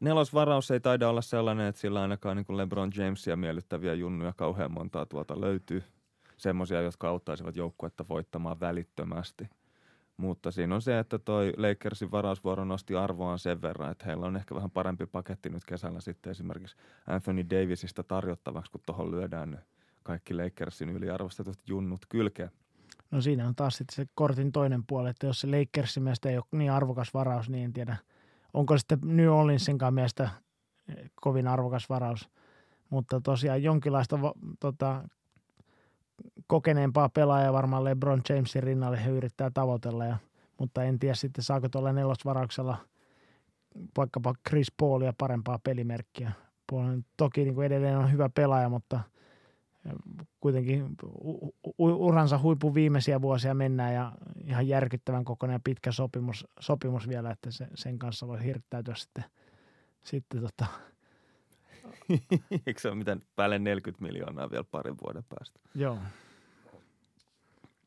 Nelosvaraus 0.00 0.70
ei 0.70 0.80
taida 0.80 1.08
olla 1.08 1.22
sellainen, 1.22 1.66
että 1.66 1.80
sillä 1.80 2.02
ainakaan 2.02 2.36
niin 2.36 2.46
kuin 2.46 2.56
LeBron 2.56 2.92
Jamesia 2.96 3.36
miellyttäviä 3.36 3.94
junnuja 3.94 4.32
kauhean 4.36 4.72
montaa 4.72 5.06
tuolta 5.06 5.40
löytyy. 5.40 5.82
Semmoisia, 6.36 6.80
jotka 6.80 7.08
auttaisivat 7.08 7.56
joukkuetta 7.56 8.04
voittamaan 8.08 8.60
välittömästi. 8.60 9.48
Mutta 10.16 10.50
siinä 10.50 10.74
on 10.74 10.82
se, 10.82 10.98
että 10.98 11.18
toi 11.18 11.52
Lakersin 11.56 12.10
varausvuoro 12.10 12.64
nosti 12.64 12.96
arvoaan 12.96 13.38
sen 13.38 13.62
verran, 13.62 13.90
että 13.90 14.04
heillä 14.04 14.26
on 14.26 14.36
ehkä 14.36 14.54
vähän 14.54 14.70
parempi 14.70 15.06
paketti 15.06 15.48
nyt 15.48 15.64
kesällä 15.64 16.00
sitten 16.00 16.30
esimerkiksi 16.30 16.76
Anthony 17.06 17.50
Davisista 17.50 18.02
tarjottavaksi, 18.02 18.72
kun 18.72 18.80
tuohon 18.86 19.10
lyödään 19.10 19.58
kaikki 20.02 20.34
Lakersin 20.34 20.88
yliarvostetut 20.88 21.58
junnut 21.66 22.06
kylkeä. 22.08 22.50
No 23.10 23.20
siinä 23.20 23.48
on 23.48 23.54
taas 23.54 23.76
sitten 23.76 23.94
se 23.96 24.12
kortin 24.14 24.52
toinen 24.52 24.84
puoli, 24.86 25.10
että 25.10 25.26
jos 25.26 25.40
se 25.40 25.46
Lakersin 25.46 26.02
mielestä 26.02 26.28
ei 26.28 26.36
ole 26.36 26.44
niin 26.52 26.72
arvokas 26.72 27.14
varaus, 27.14 27.50
niin 27.50 27.64
en 27.64 27.72
tiedä, 27.72 27.96
onko 28.54 28.78
sitten 28.78 28.98
New 29.02 29.28
Orleansinkaan 29.28 29.94
mielestä 29.94 30.30
eh, 30.88 31.10
kovin 31.14 31.48
arvokas 31.48 31.88
varaus. 31.88 32.28
Mutta 32.90 33.20
tosiaan 33.20 33.62
jonkinlaista 33.62 34.18
tota, 34.60 35.08
kokeneempaa 36.46 37.08
pelaajaa 37.08 37.52
varmaan 37.52 37.84
LeBron 37.84 38.22
Jamesin 38.28 38.62
rinnalle 38.62 39.04
he 39.04 39.10
yrittää 39.10 39.50
tavoitella, 39.54 40.04
ja, 40.04 40.16
mutta 40.58 40.84
en 40.84 40.98
tiedä 40.98 41.14
sitten 41.14 41.44
saako 41.44 41.68
tuolla 41.68 41.92
nelosvarauksella 41.92 42.76
vaikkapa 43.96 44.34
Chris 44.48 44.72
Paulia 44.76 45.12
parempaa 45.18 45.58
pelimerkkiä. 45.58 46.32
Paul 46.70 47.00
toki 47.16 47.44
niin 47.44 47.54
kuin 47.54 47.66
edelleen 47.66 47.98
on 47.98 48.12
hyvä 48.12 48.28
pelaaja, 48.28 48.68
mutta– 48.68 49.00
kuitenkin 50.40 50.96
uransa 51.78 52.38
huipun 52.38 52.74
viimeisiä 52.74 53.22
vuosia 53.22 53.54
mennään 53.54 53.94
ja 53.94 54.12
ihan 54.44 54.68
järkyttävän 54.68 55.24
kokoinen 55.24 55.54
ja 55.54 55.60
pitkä 55.64 55.92
sopimus, 55.92 56.46
sopimus 56.60 57.08
vielä, 57.08 57.30
että 57.30 57.50
se, 57.50 57.66
sen 57.74 57.98
kanssa 57.98 58.28
voi 58.28 58.44
hirttäytyä 58.44 58.94
sitten, 58.94 59.24
sitten 60.04 60.40
tota... 60.40 60.66
Eikö 62.66 62.80
se 62.80 62.88
ole 62.88 62.96
mitään 62.96 63.20
päälle 63.36 63.58
40 63.58 64.02
miljoonaa 64.02 64.50
vielä 64.50 64.64
parin 64.64 64.96
vuoden 65.04 65.24
päästä? 65.28 65.60
Joo. 65.74 65.98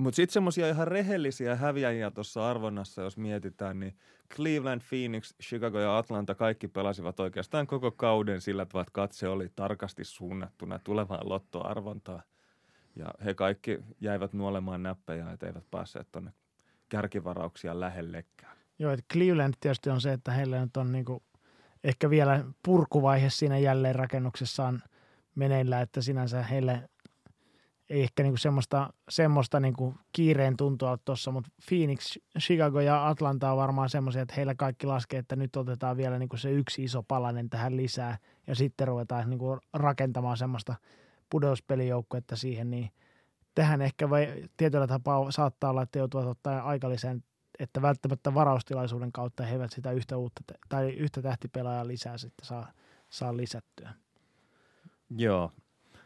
Mutta 0.04 0.16
sitten 0.16 0.34
semmoisia 0.34 0.70
ihan 0.70 0.88
rehellisiä 0.88 1.56
häviäjiä 1.56 2.12
tuossa 2.12 2.50
arvonnassa, 2.50 3.02
jos 3.02 3.18
mietitään, 3.18 3.80
niin 3.80 3.98
Cleveland, 4.36 4.82
Phoenix, 4.90 5.34
Chicago 5.44 5.80
ja 5.80 5.98
Atlanta 5.98 6.36
kaikki 6.36 6.68
pelasivat 6.68 7.20
oikeastaan 7.20 7.68
koko 7.68 7.92
kauden 7.92 8.42
sillä 8.42 8.66
tavalla, 8.66 8.82
että 8.82 8.94
katse 8.94 9.28
oli 9.28 9.50
tarkasti 9.56 10.04
suunnattuna 10.04 10.80
tulevaan 10.80 11.30
lottoarvontaan. 11.30 12.24
Ja 12.96 13.06
he 13.26 13.34
kaikki 13.34 13.80
jäivät 14.02 14.34
nuolemaan 14.34 14.84
näppejä, 14.84 15.32
että 15.32 15.48
eivät 15.48 15.72
päässeet 15.72 16.08
tuonne 16.12 16.34
kärkivarauksia 16.90 17.80
lähellekään. 17.80 18.58
Joo, 18.80 18.92
että 18.92 19.06
Cleveland 19.14 19.54
tietysti 19.60 19.90
on 19.90 20.02
se, 20.02 20.14
että 20.14 20.32
heillä 20.32 20.62
nyt 20.62 20.78
on 20.78 20.92
niinku 20.92 21.24
ehkä 21.84 22.10
vielä 22.10 22.46
purkuvaihe 22.66 23.30
siinä 23.30 23.58
jälleenrakennuksessaan 23.58 24.82
meneillä, 25.36 25.82
että 25.82 26.02
sinänsä 26.02 26.44
heille 26.44 26.90
ei 27.94 28.04
ehkä 28.04 28.24
niinku 28.24 28.38
semmoista, 28.38 28.94
semmoista 29.10 29.60
niinku 29.60 29.96
kiireen 30.12 30.58
tuntua 30.58 30.98
tuossa, 31.06 31.32
mutta 31.32 31.50
Phoenix, 31.70 32.18
Chicago 32.40 32.82
ja 32.82 33.08
Atlanta 33.08 33.52
on 33.52 33.58
varmaan 33.58 33.90
semmoisia, 33.90 34.22
että 34.22 34.34
heillä 34.38 34.56
kaikki 34.56 34.88
laskee, 34.88 35.20
että 35.20 35.36
nyt 35.36 35.56
otetaan 35.56 35.98
vielä 35.98 36.20
niinku 36.20 36.38
se 36.38 36.52
yksi 36.52 36.84
iso 36.84 37.04
palanen 37.04 37.50
tähän 37.50 37.78
lisää 37.78 38.18
ja 38.48 38.56
sitten 38.56 38.88
ruvetaan 38.88 39.30
niinku 39.30 39.60
rakentamaan 39.74 40.38
semmoista 40.38 40.76
pudotuspelijoukkuetta 41.30 42.36
siihen, 42.36 42.70
niin 42.70 42.90
tähän 43.56 43.82
ehkä 43.82 44.10
vai 44.10 44.50
tietyllä 44.58 44.88
tapaa 44.88 45.32
saattaa 45.32 45.70
olla, 45.70 45.82
että 45.82 46.00
joutuvat 46.00 46.28
ottaa 46.28 46.62
aikalisän, 46.62 47.24
että 47.60 47.82
välttämättä 47.82 48.34
varaustilaisuuden 48.34 49.12
kautta 49.12 49.44
he 49.44 49.52
eivät 49.52 49.72
sitä 49.72 49.92
yhtä 49.92 50.18
uutta 50.18 50.42
tai 50.70 50.90
yhtä 50.90 51.22
tähtipelaajaa 51.22 51.88
lisää 51.88 52.18
sitten 52.18 52.46
saa, 52.46 52.72
saa 53.10 53.38
lisättyä. 53.38 53.94
Joo, 55.10 55.52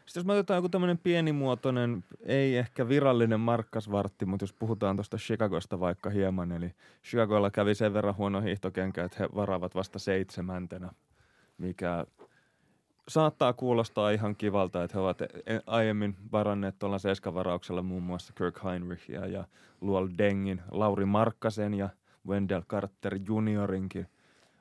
sitten 0.08 0.20
jos 0.20 0.26
me 0.26 0.32
otetaan 0.32 0.58
joku 0.58 0.68
tämmöinen 0.68 0.98
pienimuotoinen, 0.98 2.04
ei 2.22 2.56
ehkä 2.56 2.88
virallinen 2.88 3.40
markkasvartti, 3.40 4.26
mutta 4.26 4.42
jos 4.42 4.52
puhutaan 4.52 4.96
tuosta 4.96 5.16
Chicagosta 5.16 5.80
vaikka 5.80 6.10
hieman, 6.10 6.52
eli 6.52 6.74
Chicagolla 7.04 7.50
kävi 7.50 7.74
sen 7.74 7.94
verran 7.94 8.16
huono 8.16 8.40
hiihtokenkä, 8.40 9.04
että 9.04 9.16
he 9.20 9.28
varaavat 9.34 9.74
vasta 9.74 9.98
seitsemäntenä, 9.98 10.90
mikä 11.58 12.06
saattaa 13.08 13.52
kuulostaa 13.52 14.10
ihan 14.10 14.36
kivalta, 14.36 14.84
että 14.84 14.98
he 14.98 15.00
ovat 15.00 15.20
e- 15.20 15.28
aiemmin 15.66 16.16
varanneet 16.32 16.78
tuolla 16.78 16.98
seiskavarauksella 16.98 17.82
muun 17.82 18.02
muassa 18.02 18.32
Kirk 18.32 18.64
Heinrichia 18.64 19.26
ja 19.26 19.44
Luol 19.80 20.08
Dengin, 20.18 20.62
Lauri 20.70 21.04
Markkasen 21.04 21.74
ja 21.74 21.88
Wendell 22.28 22.62
Carter 22.62 23.18
juniorinkin, 23.26 24.06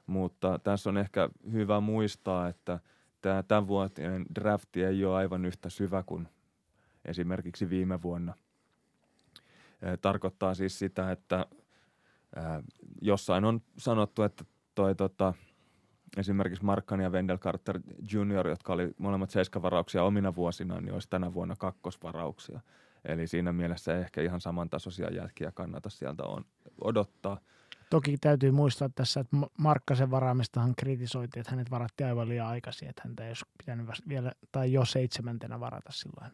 mutta 0.08 0.60
tässä 0.64 0.90
on 0.90 0.98
ehkä 0.98 1.30
hyvä 1.52 1.80
muistaa, 1.80 2.48
että– 2.48 2.80
tämä 3.28 3.44
tämänvuotinen 3.44 4.26
drafti 4.36 4.84
ei 4.84 5.06
ole 5.06 5.16
aivan 5.16 5.46
yhtä 5.46 5.70
syvä 5.70 6.04
kuin 6.04 6.28
esimerkiksi 7.06 7.70
viime 7.70 8.02
vuonna. 8.02 8.34
Tarkoittaa 10.02 10.54
siis 10.54 10.80
sitä, 10.80 11.12
että 11.12 11.46
jossain 13.02 13.46
on 13.46 13.62
sanottu, 13.78 14.24
että 14.24 14.46
toi 14.76 14.96
tota, 14.96 15.34
esimerkiksi 16.18 16.66
Markkan 16.66 17.00
ja 17.00 17.10
Wendell 17.10 17.38
Carter 17.38 17.80
Jr., 18.12 18.48
jotka 18.48 18.74
oli 18.74 18.92
molemmat 18.98 19.30
seiskavarauksia 19.30 20.04
omina 20.04 20.36
vuosina, 20.36 20.82
niin 20.82 20.94
olisi 20.94 21.10
tänä 21.10 21.34
vuonna 21.34 21.56
kakkosvarauksia. 21.56 22.60
Eli 23.06 23.28
siinä 23.28 23.54
mielessä 23.54 23.98
ehkä 23.98 24.22
ihan 24.22 24.42
samantasoisia 24.42 25.14
jätkiä 25.14 25.52
kannata 25.52 25.90
sieltä 25.90 26.24
on 26.24 26.46
odottaa– 26.82 27.40
Toki 27.90 28.18
täytyy 28.18 28.52
muistaa 28.52 28.90
tässä, 28.96 29.20
että 29.20 29.38
Markkasen 29.58 30.12
varaamistahan 30.12 30.76
kritisoitiin, 30.76 31.42
että 31.42 31.52
hänet 31.52 31.72
varattiin 31.72 32.08
aivan 32.08 32.30
liian 32.30 32.48
aikaisin, 32.48 32.90
että 32.90 33.02
häntä 33.06 33.24
ei 33.24 33.30
olisi 33.30 33.46
pitänyt 33.58 33.88
vielä, 34.08 34.32
tai 34.52 34.74
jo 34.74 34.86
seitsemäntenä 34.86 35.60
varata 35.60 35.92
silloin. 35.92 36.32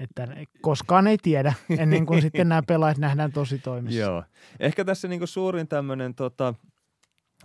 Että 0.00 0.28
koskaan 0.60 1.06
ei 1.06 1.18
tiedä, 1.22 1.54
ennen 1.78 2.06
kuin 2.06 2.22
sitten 2.22 2.48
nämä 2.48 2.62
pelaajat 2.66 2.98
nähdään 2.98 3.32
tosi 3.32 3.58
toimissa. 3.58 4.00
Joo. 4.00 4.24
Ehkä 4.60 4.84
tässä 4.84 5.08
niinku 5.08 5.26
suurin 5.26 5.68
tämmöinen 5.68 6.14
tota, 6.14 6.54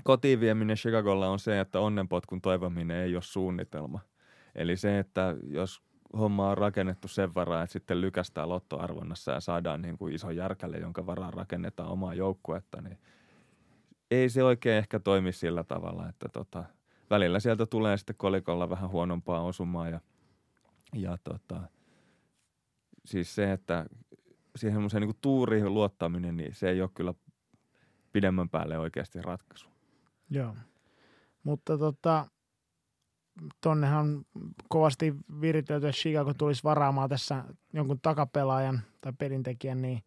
kotiin 0.03 0.39
vieminen 0.39 0.77
Chicagolla 0.77 1.29
on 1.29 1.39
se, 1.39 1.59
että 1.59 1.79
onnenpotkun 1.79 2.41
toivominen 2.41 2.97
ei 2.97 3.15
ole 3.15 3.23
suunnitelma. 3.23 3.99
Eli 4.55 4.77
se, 4.77 4.99
että 4.99 5.35
jos 5.47 5.81
homma 6.17 6.49
on 6.49 6.57
rakennettu 6.57 7.07
sen 7.07 7.35
varaa, 7.35 7.63
että 7.63 7.73
sitten 7.73 8.01
lykästään 8.01 8.49
lottoarvonnassa 8.49 9.31
ja 9.31 9.39
saadaan 9.39 9.81
niin 9.81 9.97
kuin 9.97 10.13
iso 10.13 10.31
järkälle, 10.31 10.77
jonka 10.77 11.05
varaan 11.05 11.33
rakennetaan 11.33 11.89
omaa 11.89 12.13
joukkuetta, 12.13 12.81
niin 12.81 12.97
ei 14.11 14.29
se 14.29 14.43
oikein 14.43 14.77
ehkä 14.77 14.99
toimi 14.99 15.31
sillä 15.31 15.63
tavalla, 15.63 16.09
että 16.09 16.29
tota, 16.29 16.63
välillä 17.09 17.39
sieltä 17.39 17.65
tulee 17.65 17.97
sitten 17.97 18.15
kolikolla 18.15 18.69
vähän 18.69 18.89
huonompaa 18.89 19.43
osumaa 19.43 19.89
ja, 19.89 19.99
ja 20.93 21.17
tota, 21.23 21.61
siis 23.05 23.35
se, 23.35 23.51
että 23.51 23.85
siihen 24.55 24.75
semmoiseen 24.75 25.01
niin 25.03 25.15
tuuriin 25.21 25.73
luottaminen, 25.73 26.37
niin 26.37 26.55
se 26.55 26.69
ei 26.69 26.81
ole 26.81 26.89
kyllä 26.93 27.13
pidemmän 28.11 28.49
päälle 28.49 28.77
oikeasti 28.77 29.21
ratkaisu. 29.21 29.69
Joo, 30.29 30.55
mutta 31.43 31.77
tota, 31.77 32.27
tonnehan 33.61 34.25
kovasti 34.69 35.15
viritelty, 35.41 35.87
että 35.87 35.97
Chicago 35.97 36.33
tulisi 36.33 36.63
varaamaan 36.63 37.09
tässä 37.09 37.43
jonkun 37.73 37.99
takapelaajan 38.01 38.81
tai 39.01 39.13
pelintekijän, 39.17 39.81
niin 39.81 40.03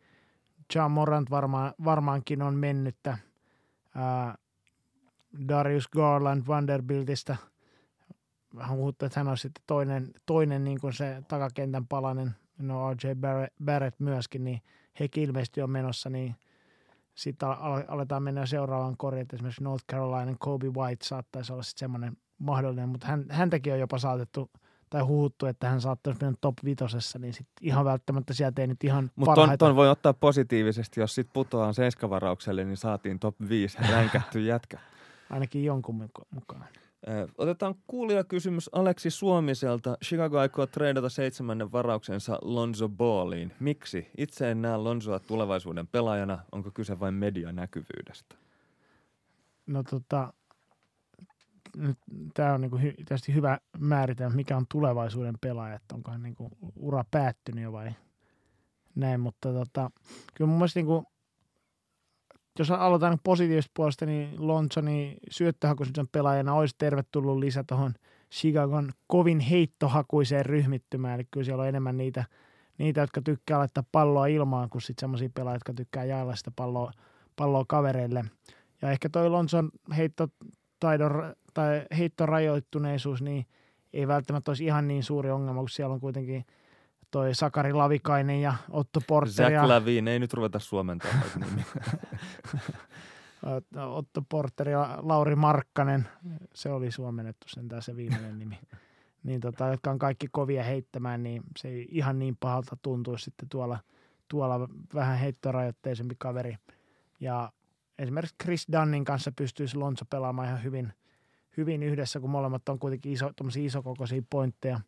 John 0.75 0.91
Morant 0.91 1.31
varmaan, 1.31 1.75
varmaankin 1.85 2.43
on 2.43 2.55
mennyttä. 2.55 3.19
Ää, 3.95 4.39
Darius 5.49 5.89
Garland 5.89 6.43
Vanderbiltistä. 6.47 7.37
Vähän 8.57 8.77
puhuttu, 8.77 9.05
että 9.05 9.21
hän 9.21 9.29
on 9.29 9.39
sitten 9.39 9.65
toinen, 9.67 10.11
toinen 10.27 10.65
niin 10.65 10.81
kuin 10.81 10.93
se 10.93 11.23
takakentän 11.29 11.87
palanen. 11.87 12.35
No 12.59 12.95
RJ 12.95 13.11
Barrett, 13.65 14.01
myöskin, 14.01 14.45
niin 14.45 14.61
hekin 15.01 15.25
ilmeisesti 15.25 15.63
on 15.63 15.71
menossa, 15.71 16.11
niin 16.11 16.37
sitten 17.15 17.49
aletaan 17.89 18.23
mennä 18.23 18.47
seuraavaan 18.47 18.97
koriin, 18.97 19.27
esimerkiksi 19.33 19.65
North 19.65 19.85
Carolina 19.93 20.37
Kobe 20.39 20.67
White 20.67 21.05
saattaisi 21.05 21.53
olla 21.53 21.63
sitten 21.63 21.79
semmoinen 21.79 22.17
mahdollinen, 22.39 22.89
mutta 22.89 23.07
hän, 23.07 23.25
häntäkin 23.29 23.73
on 23.73 23.79
jopa 23.79 23.99
saatettu 23.99 24.51
tai 24.91 25.03
huuttu, 25.03 25.47
että 25.47 25.69
hän 25.69 25.81
saattaisi 25.81 26.21
mennä 26.21 26.39
top 26.41 26.55
vitosessa, 26.65 27.19
niin 27.19 27.35
sit 27.35 27.47
ihan 27.61 27.85
välttämättä 27.85 28.35
sieltä 28.35 28.63
ei 28.63 28.69
nyt 28.69 28.85
ihan 28.85 29.11
Mutta 29.17 29.35
ton, 29.35 29.59
ton, 29.59 29.77
voi 29.77 29.91
ottaa 29.91 30.15
positiivisesti, 30.15 31.01
jos 31.01 31.15
sitten 31.15 31.33
putoaa 31.33 31.73
seiskavaraukselle, 31.73 32.65
niin 32.65 32.77
saatiin 32.77 33.19
top 33.19 33.35
5 33.49 33.79
ränkätty 33.91 34.41
jätkä. 34.41 34.79
Ainakin 35.31 35.65
jonkun 35.65 35.95
mukaan. 36.31 36.65
Otetaan 37.39 37.75
kuulijakysymys 37.87 38.71
Aleksi 38.73 39.11
Suomiselta. 39.11 39.97
Chicago 40.05 40.39
aikoo 40.39 40.67
treidata 40.67 41.09
seitsemännen 41.09 41.73
varauksensa 41.73 42.39
Lonzo 42.43 42.89
Balliin. 42.89 43.53
Miksi? 43.61 44.11
Itse 44.19 44.51
en 44.51 44.63
näe 44.63 44.77
Lonzoa 44.77 45.19
tulevaisuuden 45.19 45.87
pelaajana. 45.87 46.39
Onko 46.53 46.71
kyse 46.71 47.01
vain 47.01 47.15
medianäkyvyydestä? 47.15 48.37
No 49.67 49.83
tota, 49.83 50.33
nyt 51.77 51.99
tämä 52.35 52.55
on 52.55 52.61
niinku 52.61 52.77
hy, 52.77 52.93
tietysti 52.93 53.35
hyvä 53.35 53.59
määritelmä, 53.79 54.37
mikä 54.37 54.57
on 54.57 54.67
tulevaisuuden 54.69 55.35
pelaaja, 55.41 55.75
että 55.75 55.95
onko 55.95 56.11
hän 56.11 56.23
niinku 56.23 56.51
ura 56.77 57.05
päättynyt 57.11 57.65
jo 57.65 57.73
vai 57.73 57.93
näin, 58.95 59.21
mutta 59.21 59.53
tota, 59.53 59.91
kyllä 60.35 60.49
mun 60.49 60.59
mielestä 60.59 60.81
niinku, 60.81 61.05
jos 62.59 62.71
aloitetaan 62.71 63.19
positiivisesta 63.25 63.71
puolesta, 63.77 64.07
niin 64.07 64.47
Lonsoni 64.47 65.17
syöttöhakuisen 65.31 66.09
pelaajana 66.13 66.55
olisi 66.55 66.75
tervetullut 66.79 67.39
lisä 67.39 67.65
tuohon 67.65 67.95
Chicagon 68.33 68.93
kovin 69.07 69.41
heittohakuiseen 69.41 70.47
ryhmittymään, 70.47 71.15
eli 71.15 71.29
kyllä 71.31 71.45
siellä 71.45 71.63
on 71.63 71.69
enemmän 71.69 71.97
niitä, 71.97 72.25
niitä 72.79 73.01
jotka 73.01 73.23
tykkää 73.23 73.59
laittaa 73.59 73.85
palloa 73.93 74.27
ilmaan, 74.27 74.71
kuin 74.71 74.83
sitten 74.83 75.01
semmoisia 75.01 75.31
pelaajia, 75.35 75.57
jotka 75.57 75.75
tykkää 75.75 76.05
jaella 76.05 76.37
sitä 76.37 76.51
palloa, 76.57 76.93
palloa 77.37 77.65
kavereille. 77.69 78.25
Ja 78.83 78.91
ehkä 78.91 79.09
toi 79.09 79.31
Lonson 79.31 79.71
heittotaidon 80.85 81.35
tai 81.55 81.87
heittorajoittuneisuus, 81.99 83.23
niin 83.23 83.47
ei 83.93 84.09
välttämättä 84.09 84.51
olisi 84.51 84.65
ihan 84.65 84.89
niin 84.89 85.03
suuri 85.03 85.31
ongelma, 85.31 85.61
kun 85.61 85.69
siellä 85.69 85.95
on 85.95 86.01
kuitenkin 86.01 86.45
toi 87.11 87.35
Sakari 87.35 87.73
Lavikainen 87.73 88.41
ja 88.41 88.55
Otto 88.71 89.01
Porter. 89.07 89.33
Zach 89.33 89.53
ja... 89.53 89.69
Lavin, 89.69 90.09
ei 90.09 90.19
nyt 90.19 90.35
ruveta 90.35 90.59
suomentaa 90.59 91.11
Otto 93.77 94.23
Porter 94.29 94.69
ja 94.69 94.99
Lauri 95.03 95.37
Markkanen, 95.37 96.09
se 96.55 96.71
oli 96.71 96.91
suomennettu 96.91 97.47
sentään 97.49 97.83
se 97.83 97.97
viimeinen 97.97 98.39
nimi, 98.39 98.59
niin 99.23 99.41
tota, 99.41 99.67
jotka 99.67 99.91
on 99.91 99.99
kaikki 99.99 100.29
kovia 100.31 100.65
heittämään, 100.65 101.23
niin 101.23 101.43
se 101.59 101.69
ei 101.69 101.89
ihan 101.91 102.19
niin 102.19 102.37
pahalta 102.41 102.77
tuntuisi 102.83 103.25
sitten 103.25 103.49
tuolla, 103.49 103.79
tuolla 104.29 104.69
vähän 104.95 105.19
heittorajoitteisempi 105.19 106.15
kaveri. 106.19 106.57
Ja 107.21 107.53
esimerkiksi 107.99 108.37
Chris 108.43 108.67
Dunnin 108.73 109.05
kanssa 109.05 109.33
pystyisi 109.33 109.77
Lonzo 109.77 110.05
pelaamaan 110.11 110.49
ihan 110.49 110.63
hyvin– 110.63 110.93
hyvin 111.57 111.83
yhdessä, 111.83 112.21
kun 112.21 112.31
molemmat 112.31 112.69
on 112.69 112.79
kuitenkin 112.79 113.13
iso, 113.13 113.31
isokokoisia 113.61 114.23
pointteja. 114.31 114.81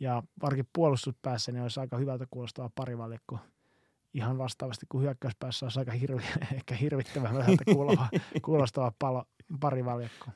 Ja 0.00 0.22
varsinkin 0.42 0.70
puolustuspäässä 0.72 1.52
niin 1.52 1.62
olisi 1.62 1.80
aika 1.80 1.96
hyvältä 1.96 2.26
kuulostava 2.30 2.70
parivalikko. 2.74 3.38
Ihan 4.14 4.38
vastaavasti 4.38 4.86
kuin 4.88 5.02
hyökkäyspäässä 5.02 5.66
olisi 5.66 5.78
aika 5.78 5.92
hirvi, 5.92 6.22
ehkä 6.56 6.74
hirvittävän 6.74 7.36
kuulostava, 7.74 8.08
kuulostava 8.42 8.92
palo, 8.98 9.24
parivalikko. 9.60 10.26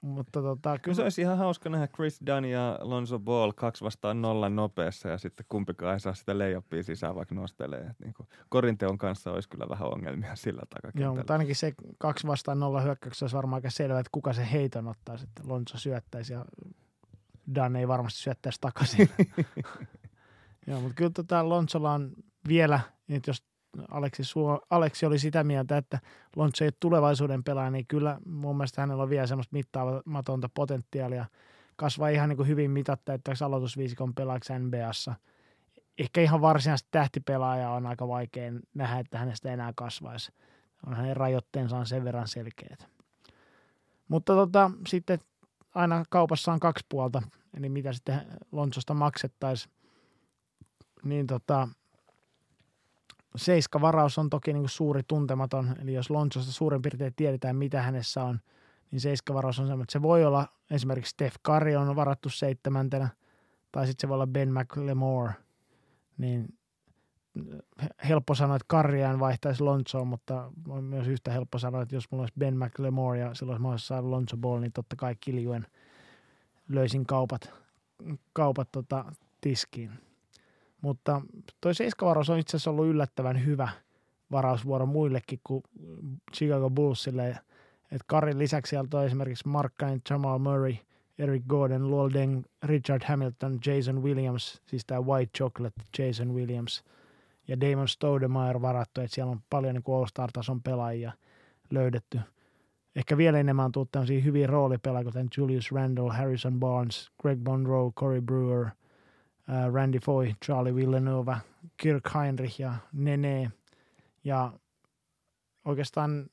Mutta 0.00 0.42
tota, 0.42 0.78
kyllä... 0.78 0.94
Se 0.94 1.02
olisi 1.02 1.22
ihan 1.22 1.38
hauska 1.38 1.68
nähdä 1.68 1.88
Chris 1.88 2.20
Dunn 2.26 2.44
ja 2.44 2.78
Lonzo 2.82 3.18
Ball 3.18 3.52
kaksi 3.52 3.84
vastaan 3.84 4.22
nolla 4.22 4.48
nopeassa 4.48 5.08
ja 5.08 5.18
sitten 5.18 5.46
kumpikaan 5.48 5.92
ei 5.92 6.00
saa 6.00 6.14
sitä 6.14 6.38
leijoppia 6.38 6.82
sisään, 6.82 7.14
vaikka 7.14 7.34
nostelee. 7.34 7.94
niin 8.04 8.14
kuin 8.14 8.28
Korinteon 8.48 8.98
kanssa 8.98 9.32
olisi 9.32 9.48
kyllä 9.48 9.68
vähän 9.68 9.88
ongelmia 9.88 10.36
sillä 10.44 10.62
takakentällä. 10.70 11.04
Joo, 11.04 11.14
mutta 11.14 11.32
ainakin 11.32 11.56
se 11.56 11.72
kaksi 11.98 12.26
vastaan 12.26 12.60
nolla 12.60 12.80
hyökkäyksessä 12.80 13.24
olisi 13.24 13.36
varmaan 13.36 13.58
aika 13.58 13.70
selvä, 13.70 14.00
että 14.00 14.10
kuka 14.12 14.32
se 14.32 14.48
heiton 14.52 14.88
ottaa 14.88 15.16
sitten. 15.16 15.48
Lonzo 15.48 15.78
syöttäisi 15.78 16.32
ja 16.32 16.44
Dunn 17.54 17.76
ei 17.76 17.88
varmasti 17.88 18.18
syöttäisi 18.18 18.58
takaisin. 18.60 19.10
Joo, 20.66 20.80
mutta 20.80 20.94
kyllä 20.94 21.10
tota 21.10 21.48
Lonzolla 21.48 21.92
on 21.92 22.12
vielä, 22.48 22.80
että 23.08 23.30
jos 23.30 23.49
Aleksi, 23.90 24.24
Suo, 24.24 24.60
Aleksi 24.70 25.06
oli 25.06 25.18
sitä 25.18 25.44
mieltä, 25.44 25.76
että 25.76 25.98
Lonzo 26.36 26.64
ei 26.64 26.70
tulevaisuuden 26.80 27.44
pelaaja, 27.44 27.70
niin 27.70 27.86
kyllä 27.86 28.18
mun 28.26 28.56
mielestä 28.56 28.82
hänellä 28.82 29.02
on 29.02 29.10
vielä 29.10 29.26
semmoista 29.26 29.56
mittaamatonta 29.56 30.48
potentiaalia 30.54 31.26
kasvaa 31.76 32.08
ihan 32.08 32.28
niin 32.28 32.36
kuin 32.36 32.48
hyvin 32.48 32.70
mitattavaksi 32.70 33.44
aloitusviisikon 33.44 34.14
pelaajaksi 34.14 34.52
NBAssa. 34.58 35.14
Ehkä 35.98 36.20
ihan 36.20 36.40
varsinaisesti 36.40 36.88
tähtipelaaja 36.90 37.70
on 37.70 37.86
aika 37.86 38.08
vaikea 38.08 38.52
nähdä, 38.74 38.98
että 38.98 39.18
hänestä 39.18 39.52
enää 39.52 39.72
kasvaisi. 39.76 40.32
On 40.86 40.94
hänen 40.94 41.16
rajoitteensa 41.16 41.78
on 41.78 41.86
sen 41.86 42.04
verran 42.04 42.28
selkeät. 42.28 42.88
Mutta 44.08 44.34
tota, 44.34 44.70
sitten 44.88 45.18
aina 45.74 46.04
kaupassa 46.10 46.52
on 46.52 46.60
kaksi 46.60 46.86
puolta, 46.88 47.22
eli 47.56 47.68
mitä 47.68 47.92
sitten 47.92 48.20
Lonsosta 48.52 48.94
maksettaisiin. 48.94 49.74
Niin 51.04 51.26
tota, 51.26 51.68
seiska-varaus 53.36 54.18
on 54.18 54.30
toki 54.30 54.52
niin 54.52 54.62
kuin 54.62 54.70
suuri 54.70 55.02
tuntematon, 55.02 55.76
eli 55.82 55.94
jos 55.94 56.10
Lonsosta 56.10 56.52
suurin 56.52 56.82
piirtein 56.82 57.14
tiedetään, 57.14 57.56
mitä 57.56 57.82
hänessä 57.82 58.24
on, 58.24 58.40
niin 58.90 59.00
seiskavaraus 59.00 59.58
on 59.58 59.66
semmoinen, 59.66 59.82
että 59.82 59.92
se 59.92 60.02
voi 60.02 60.24
olla 60.24 60.46
esimerkiksi 60.70 61.10
Steph 61.10 61.36
Curry 61.46 61.74
on 61.74 61.96
varattu 61.96 62.28
seitsemäntenä, 62.28 63.08
tai 63.72 63.86
sitten 63.86 64.00
se 64.00 64.08
voi 64.08 64.14
olla 64.14 64.26
Ben 64.26 64.52
McLemore, 64.52 65.32
niin 66.18 66.48
helppo 68.08 68.34
sanoa, 68.34 68.56
että 68.56 68.64
Karriaan 68.68 69.20
vaihtaisi 69.20 69.62
Lonzoon, 69.62 70.08
mutta 70.08 70.52
on 70.68 70.84
myös 70.84 71.08
yhtä 71.08 71.32
helppo 71.32 71.58
sanoa, 71.58 71.82
että 71.82 71.94
jos 71.94 72.10
mulla 72.10 72.22
olisi 72.22 72.34
Ben 72.38 72.58
McLemore 72.58 73.18
ja 73.18 73.34
silloin 73.34 73.54
olisi 73.54 73.62
mahdollisuus 73.62 73.88
saada 73.88 74.10
Lonzo 74.10 74.36
Ball, 74.36 74.60
niin 74.60 74.72
totta 74.72 74.96
kai 74.96 75.14
kiljuen 75.20 75.66
löysin 76.68 77.06
kaupat, 77.06 77.52
kaupat 78.32 78.72
tota, 78.72 79.04
tiskiin. 79.40 80.09
Mutta 80.82 81.22
toi 81.60 81.74
seiskavaraus 81.74 82.30
on 82.30 82.38
itse 82.38 82.56
asiassa 82.56 82.70
ollut 82.70 82.86
yllättävän 82.86 83.44
hyvä 83.46 83.68
varausvuoro 84.30 84.86
muillekin 84.86 85.40
kuin 85.44 85.62
Chicago 86.36 86.70
Bullsille. 86.70 87.38
Et 87.92 88.02
Karin 88.06 88.38
lisäksi 88.38 88.70
sieltä 88.70 88.98
on 88.98 89.04
esimerkiksi 89.04 89.48
Markkanen, 89.48 90.00
Jamal 90.10 90.38
Murray, 90.38 90.74
Eric 91.18 91.42
Gordon, 91.48 91.90
Luol 91.90 92.10
Deng, 92.12 92.42
Richard 92.62 93.02
Hamilton, 93.04 93.58
Jason 93.66 94.02
Williams, 94.02 94.62
siis 94.66 94.82
tämä 94.86 95.00
White 95.00 95.38
Chocolate 95.38 95.82
Jason 95.98 96.34
Williams 96.34 96.84
ja 97.48 97.60
Damon 97.60 97.88
Stoudemire 97.88 98.62
varattu, 98.62 99.00
että 99.00 99.14
siellä 99.14 99.30
on 99.30 99.40
paljon 99.50 99.74
niin 99.74 99.96
All-Star-tason 99.96 100.62
pelaajia 100.62 101.12
löydetty. 101.70 102.20
Ehkä 102.96 103.16
vielä 103.16 103.38
enemmän 103.38 103.64
on 103.64 103.72
tullut 103.72 103.92
tämmöisiä 103.92 104.20
hyviä 104.20 104.46
roolipelaajia, 104.46 105.04
kuten 105.04 105.28
Julius 105.36 105.72
Randle, 105.72 106.12
Harrison 106.12 106.60
Barnes, 106.60 107.10
Greg 107.22 107.40
Monroe, 107.48 107.92
Corey 107.92 108.20
Brewer– 108.20 108.66
Randy 109.72 109.98
Foy, 109.98 110.32
Charlie 110.44 110.74
Villanova, 110.74 111.38
Kirk 111.76 112.04
Heinrich 112.14 112.60
ja 112.60 112.74
Nene. 112.92 113.52
Ja 114.24 114.52
oikeastaan 115.64 116.26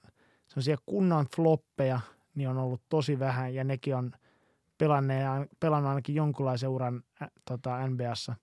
sellaisia 0.47 0.77
kunnan 0.85 1.25
floppeja 1.35 1.99
niin 2.35 2.49
on 2.49 2.57
ollut 2.57 2.81
tosi 2.89 3.19
vähän 3.19 3.55
ja 3.55 3.63
nekin 3.63 3.95
on 3.95 4.11
pelannut 5.59 5.89
ainakin 5.89 6.15
jonkunlaisen 6.15 6.69
uran 6.69 7.03
ä, 7.21 7.27
tota, 7.45 7.87
NBAssa. 7.87 8.35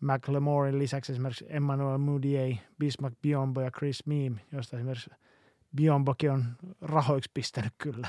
McLemorin 0.00 0.78
lisäksi 0.78 1.12
esimerkiksi 1.12 1.46
Emmanuel 1.48 1.98
Mudiay, 1.98 2.56
Bismarck 2.78 3.16
Biombo 3.22 3.60
ja 3.60 3.70
Chris 3.70 4.06
Meem, 4.06 4.36
joista 4.52 4.76
esimerkiksi 4.76 5.10
Biombokin 5.76 6.30
on 6.30 6.44
rahoiksi 6.80 7.30
pistänyt 7.34 7.72
kyllä. 7.78 8.08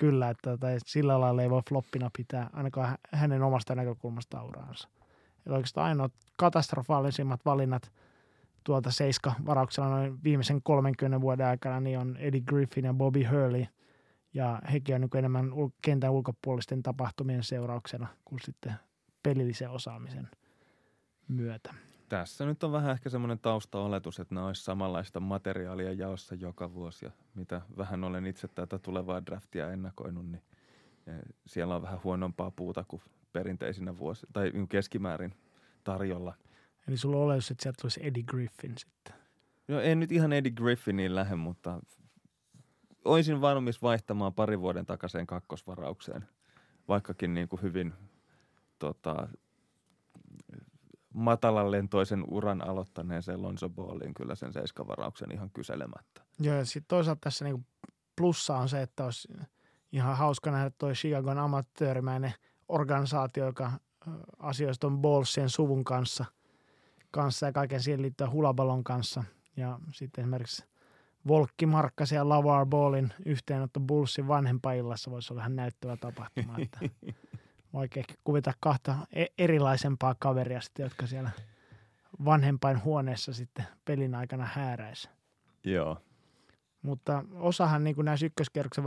Kyllä, 0.00 0.30
että 0.30 0.56
tai 0.56 0.76
sillä 0.86 1.20
lailla 1.20 1.42
ei 1.42 1.50
voi 1.50 1.62
floppina 1.68 2.10
pitää 2.16 2.50
ainakaan 2.52 2.98
hänen 3.12 3.42
omasta 3.42 3.74
näkökulmasta 3.74 4.42
uraansa. 4.42 4.88
Ja 5.46 5.52
oikeastaan 5.52 5.86
ainoat 5.86 6.12
katastrofaalisimmat 6.36 7.40
valinnat 7.44 7.92
tuolta 8.64 8.90
Seiska-varauksella 8.90 9.88
noin 9.88 10.22
viimeisen 10.24 10.62
30 10.62 11.20
vuoden 11.20 11.46
aikana 11.46 11.80
niin 11.80 11.98
on 11.98 12.16
Eddie 12.16 12.40
Griffin 12.40 12.84
ja 12.84 12.94
Bobby 12.94 13.24
Hurley. 13.24 13.66
Ja 14.34 14.62
hekin 14.72 14.94
on 14.94 15.00
niin 15.00 15.16
enemmän 15.16 15.50
kentän 15.82 16.10
ulkopuolisten 16.10 16.82
tapahtumien 16.82 17.42
seurauksena 17.42 18.06
kuin 18.24 18.40
sitten 18.44 18.74
pelillisen 19.22 19.70
osaamisen 19.70 20.28
myötä. 21.28 21.74
Tässä 22.10 22.46
nyt 22.46 22.64
on 22.64 22.72
vähän 22.72 22.92
ehkä 22.92 23.10
semmoinen 23.10 23.38
taustaoletus, 23.38 24.20
että 24.20 24.34
ne 24.34 24.42
olisi 24.42 24.64
samanlaista 24.64 25.20
materiaalia 25.20 25.92
jaossa 25.92 26.34
joka 26.34 26.74
vuosi. 26.74 27.04
Ja 27.04 27.10
mitä 27.34 27.60
vähän 27.76 28.04
olen 28.04 28.26
itse 28.26 28.48
tätä 28.48 28.78
tulevaa 28.78 29.26
draftia 29.26 29.72
ennakoinut, 29.72 30.26
niin 30.26 30.42
eh, 31.06 31.14
siellä 31.46 31.76
on 31.76 31.82
vähän 31.82 32.00
huonompaa 32.04 32.50
puuta 32.50 32.84
kuin 32.88 33.02
perinteisinä 33.32 33.98
vuosi 33.98 34.26
tai 34.32 34.52
keskimäärin 34.68 35.34
tarjolla. 35.84 36.34
Eli 36.88 36.96
sulla 36.96 37.16
on 37.16 37.22
oletus, 37.22 37.50
että 37.50 37.62
sieltä 37.62 37.78
tulisi 37.80 38.06
Eddie 38.06 38.22
Griffin 38.22 38.78
sitten? 38.78 39.14
No 39.68 39.80
en 39.80 40.00
nyt 40.00 40.12
ihan 40.12 40.32
Eddie 40.32 40.52
Griffiniin 40.52 41.14
lähde, 41.14 41.36
mutta 41.36 41.80
olisin 43.04 43.40
valmis 43.40 43.82
vaihtamaan 43.82 44.34
pari 44.34 44.60
vuoden 44.60 44.86
takaisin 44.86 45.26
kakkosvaraukseen. 45.26 46.28
Vaikkakin 46.88 47.34
niin 47.34 47.48
kuin 47.48 47.62
hyvin 47.62 47.92
tota, 48.78 49.28
matalan 51.14 51.70
lentoisen 51.70 52.24
uran 52.28 52.68
aloittaneeseen 52.68 53.42
Lonzo 53.42 53.68
Balliin 53.68 54.14
kyllä 54.14 54.34
sen 54.34 54.52
seiskavarauksen 54.52 55.32
ihan 55.32 55.50
kyselemättä. 55.50 56.22
Joo, 56.40 56.56
ja 56.56 56.64
sitten 56.64 56.88
toisaalta 56.88 57.20
tässä 57.20 57.44
niinku 57.44 57.64
plussa 58.16 58.56
on 58.56 58.68
se, 58.68 58.82
että 58.82 59.04
olisi 59.04 59.28
ihan 59.92 60.16
hauska 60.16 60.50
nähdä 60.50 60.70
toi 60.78 60.92
Chicagon 60.92 61.38
amatöörimäinen 61.38 62.32
organisaatio, 62.68 63.46
joka 63.46 63.72
asioista 64.38 64.86
on 64.86 64.98
Ballsien 64.98 65.50
suvun 65.50 65.84
kanssa, 65.84 66.24
kanssa 67.10 67.46
ja 67.46 67.52
kaiken 67.52 67.82
siihen 67.82 68.02
liittyen 68.02 68.32
hulaballon 68.32 68.84
kanssa. 68.84 69.24
Ja 69.56 69.78
sitten 69.92 70.22
esimerkiksi 70.22 70.64
Volkki 71.28 71.66
Markkasen 71.66 72.16
ja 72.16 72.28
Lavar 72.28 72.66
Ballin 72.66 73.12
yhteenotto 73.26 73.80
Bullsin 73.80 74.28
vanhempaillassa 74.28 75.10
voisi 75.10 75.32
olla 75.32 75.42
ihan 75.42 75.56
näyttävä 75.56 75.96
tapahtuma. 75.96 76.58
Että 76.58 76.78
vaikea 77.74 78.04
kuvita 78.24 78.52
kahta 78.60 78.96
e- 79.12 79.26
erilaisempaa 79.38 80.14
kaveria 80.18 80.60
sitten, 80.60 80.84
jotka 80.84 81.06
siellä 81.06 81.30
vanhempain 82.24 82.84
huoneessa 82.84 83.32
sitten 83.32 83.66
pelin 83.84 84.14
aikana 84.14 84.48
hääräisi. 84.52 85.08
Joo. 85.64 85.96
Mutta 86.82 87.24
osahan 87.34 87.84
niin 87.84 87.94
kuin 87.94 88.04
näissä 88.04 88.26
ykköskerroksen 88.26 88.84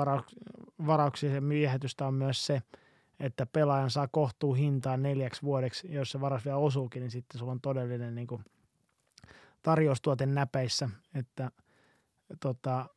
varauksien 0.85 1.43
miehätystä 1.43 2.07
on 2.07 2.13
myös 2.13 2.45
se, 2.45 2.61
että 3.19 3.45
pelaajan 3.45 3.89
saa 3.89 4.07
kohtuu 4.07 4.53
hintaa 4.53 4.97
neljäksi 4.97 5.41
vuodeksi. 5.41 5.93
Jos 5.93 6.11
se 6.11 6.21
varas 6.21 6.45
vielä 6.45 6.57
osuukin, 6.57 6.99
niin 6.99 7.11
sitten 7.11 7.39
sulla 7.39 7.51
on 7.51 7.61
todellinen 7.61 8.15
niin 8.15 8.27
kuin 8.27 8.45
tarjoustuote 9.61 10.25
näpeissä, 10.25 10.89
että 11.15 11.51
tota, 12.39 12.89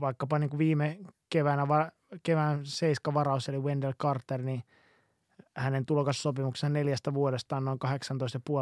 vaikkapa 0.00 0.38
niin 0.38 0.50
kuin 0.50 0.58
viime 0.58 0.98
keväänä, 1.30 1.68
kevään 2.22 2.60
seiska 2.66 3.14
varaus, 3.14 3.48
eli 3.48 3.58
Wendell 3.58 3.92
Carter, 3.92 4.42
niin 4.42 4.62
hänen 5.56 5.86
tulokassopimuksensa 5.86 6.72
neljästä 6.72 7.14
vuodesta 7.14 7.56
on 7.56 7.64
noin 7.64 7.78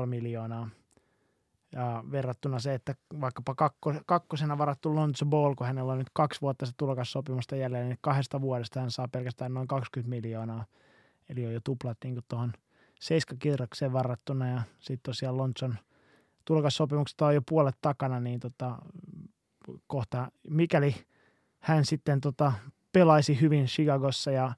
18,5 0.00 0.06
miljoonaa. 0.06 0.68
Ja 1.72 2.04
verrattuna 2.10 2.58
se, 2.58 2.74
että 2.74 2.94
vaikkapa 3.20 3.54
kakko, 3.54 3.94
kakkosena 4.06 4.58
varattu 4.58 4.94
Lonzo 4.94 5.26
Ball, 5.26 5.54
kun 5.54 5.66
hänellä 5.66 5.92
on 5.92 5.98
nyt 5.98 6.10
kaksi 6.12 6.40
vuotta 6.40 6.66
se 6.66 6.72
tulokassopimusta 6.76 7.56
jälleen, 7.56 7.88
niin 7.88 7.98
kahdesta 8.00 8.40
vuodesta 8.40 8.80
hän 8.80 8.90
saa 8.90 9.08
pelkästään 9.08 9.54
noin 9.54 9.68
20 9.68 10.10
miljoonaa. 10.10 10.64
Eli 11.28 11.46
on 11.46 11.52
jo 11.52 11.60
tuplat 11.64 11.98
niin 12.04 12.20
tuohon 12.28 12.52
seiskakierrokseen 13.00 13.92
varattuna. 13.92 14.48
Ja 14.48 14.62
sitten 14.80 15.02
tosiaan 15.02 15.36
Lonzon 15.36 15.76
tulokassopimuksesta 16.44 17.26
on 17.26 17.34
jo 17.34 17.42
puolet 17.48 17.76
takana, 17.80 18.20
niin 18.20 18.40
tota, 18.40 18.78
kohta, 19.86 20.32
mikäli 20.50 20.94
hän 21.58 21.84
sitten 21.84 22.20
tota, 22.20 22.52
pelaisi 22.98 23.40
hyvin 23.40 23.66
Chicagossa 23.66 24.30
ja 24.30 24.52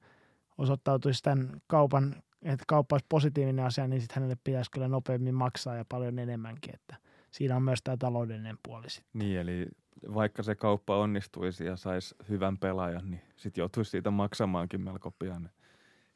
osoittautuisi 0.59 1.22
tämän 1.22 1.62
kaupan, 1.66 2.22
että 2.42 2.64
kauppa 2.68 2.94
olisi 2.94 3.07
positiivinen 3.09 3.64
asia, 3.64 3.88
niin 3.88 4.00
sitten 4.00 4.14
hänelle 4.14 4.37
pitäisi 4.44 4.70
kyllä 4.70 4.88
nopeammin 4.88 5.35
maksaa 5.35 5.76
ja 5.76 5.85
paljon 5.88 6.18
enemmänkin, 6.18 6.74
että 6.74 6.96
siinä 7.31 7.57
on 7.57 7.62
myös 7.62 7.83
tämä 7.85 7.96
taloudellinen 7.96 8.59
puoli 8.62 8.90
sitten. 8.90 9.18
Niin, 9.18 9.40
eli 9.40 9.66
vaikka 10.14 10.42
se 10.42 10.55
kauppa 10.55 10.96
onnistuisi 10.96 11.64
ja 11.64 11.76
saisi 11.76 12.14
hyvän 12.29 12.59
pelaajan, 12.59 13.11
niin 13.11 13.22
sitten 13.37 13.62
joutuisi 13.62 13.90
siitä 13.90 14.11
maksamaankin 14.11 14.81
melko 14.81 15.11
pian. 15.11 15.50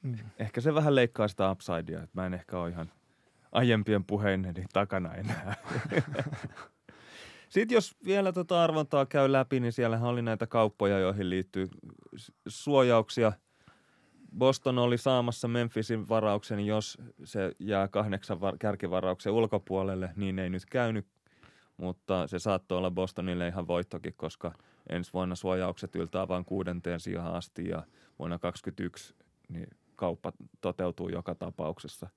Mm. 0.03 0.15
Ehkä 0.39 0.61
se 0.61 0.75
vähän 0.75 0.95
leikkaa 0.95 1.29
sitä 1.29 1.51
upsidea, 1.51 2.03
että 2.03 2.21
mä 2.21 2.27
en 2.27 2.35
ehkä 2.35 2.59
ole 2.59 2.71
ihan 2.71 2.93
aiempien 3.53 4.05
puheinen 4.05 4.55
takana 4.73 5.15
enää. 5.15 5.55
Sitten 7.55 7.75
jos 7.75 7.97
vielä 8.05 8.33
tota 8.33 8.65
arvontaa 8.65 9.07
käy 9.07 9.33
läpi, 9.33 9.61
niin 9.61 9.73
siellähän 9.73 10.09
oli 10.09 10.23
näitä 10.23 10.47
kauppoja, 10.47 10.99
joihin 10.99 11.31
liittyy 11.31 11.69
suojauksia. 12.49 13.33
Boston 14.39 14.79
oli 14.79 14.99
saamassa 14.99 15.49
Memphisin 15.49 16.09
varauksen, 16.09 16.67
jos 16.67 16.99
se 17.25 17.53
jää 17.59 17.89
kahdeksan 17.89 18.41
var- 18.41 18.59
kärkivarauksen 18.59 19.33
ulkopuolelle, 19.33 20.11
niin 20.17 20.39
ei 20.39 20.51
nyt 20.51 20.67
käynyt. 20.67 21.07
Mutta 21.77 22.27
se 22.27 22.39
saattoi 22.39 22.79
olla 22.79 22.91
Bostonille 22.91 23.49
ihan 23.49 23.67
voittokin, 23.67 24.15
koska 24.17 24.53
ensi 24.89 25.13
vuonna 25.13 25.35
suojaukset 25.35 25.97
yltää 25.97 26.29
vain 26.29 26.45
kuudenteen 26.45 27.01
sijaan 27.01 27.35
asti 27.35 27.69
ja 27.69 27.83
vuonna 28.19 28.39
2021 28.39 29.15
niin 29.49 29.69
kauppa 29.97 30.33
toteutuu 30.61 31.09
joka 31.09 31.35
tapauksessa, 31.35 32.09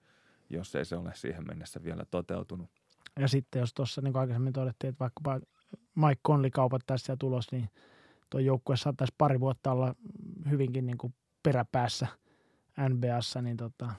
jos 0.50 0.76
ei 0.76 0.86
se 0.86 0.96
ole 0.96 1.12
siihen 1.16 1.48
mennessä 1.48 1.84
vielä 1.84 2.06
toteutunut. 2.12 2.77
Ja 3.20 3.28
sitten 3.28 3.60
jos 3.60 3.74
tuossa 3.74 4.02
niin 4.02 4.18
aikaisemmin 4.18 4.54
todettiin, 4.54 4.90
että 4.90 5.00
vaikkapa 5.00 5.40
Mike 5.96 6.22
Conley 6.28 6.50
kaupat 6.50 6.82
tässä 6.86 7.18
tulos, 7.20 7.52
niin 7.52 7.70
tuo 8.30 8.40
joukkue 8.40 8.78
saattaisi 8.78 9.14
pari 9.18 9.40
vuotta 9.40 9.72
olla 9.72 9.96
hyvinkin 10.50 10.86
niin 10.86 10.98
kuin 10.98 11.16
peräpäässä 11.44 12.08
NBAssa, 12.90 13.42
niin 13.42 13.58
tota, 13.58 13.92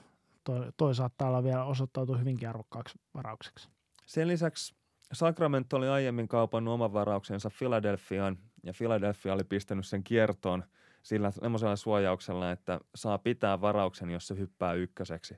toi, 0.43 0.67
toi 0.77 0.95
saattaa 0.95 1.27
olla 1.27 1.43
vielä 1.43 1.63
osoittautua 1.63 2.17
hyvinkin 2.17 2.49
arvokkaaksi 2.49 2.99
varaukseksi. 3.13 3.69
Sen 4.05 4.27
lisäksi 4.27 4.75
Sacramento 5.13 5.77
oli 5.77 5.87
aiemmin 5.87 6.27
kaupannut 6.27 6.73
oman 6.73 6.93
varauksensa 6.93 7.49
Philadelphiaan, 7.57 8.37
ja 8.63 8.73
Philadelphia 8.77 9.33
oli 9.33 9.43
pistänyt 9.43 9.87
sen 9.87 10.03
kiertoon 10.03 10.63
sillä 11.03 11.31
semmoisella 11.31 11.75
suojauksella, 11.75 12.51
että 12.51 12.79
saa 12.95 13.17
pitää 13.17 13.61
varauksen, 13.61 14.09
jos 14.09 14.27
se 14.27 14.37
hyppää 14.37 14.73
ykköseksi. 14.73 15.37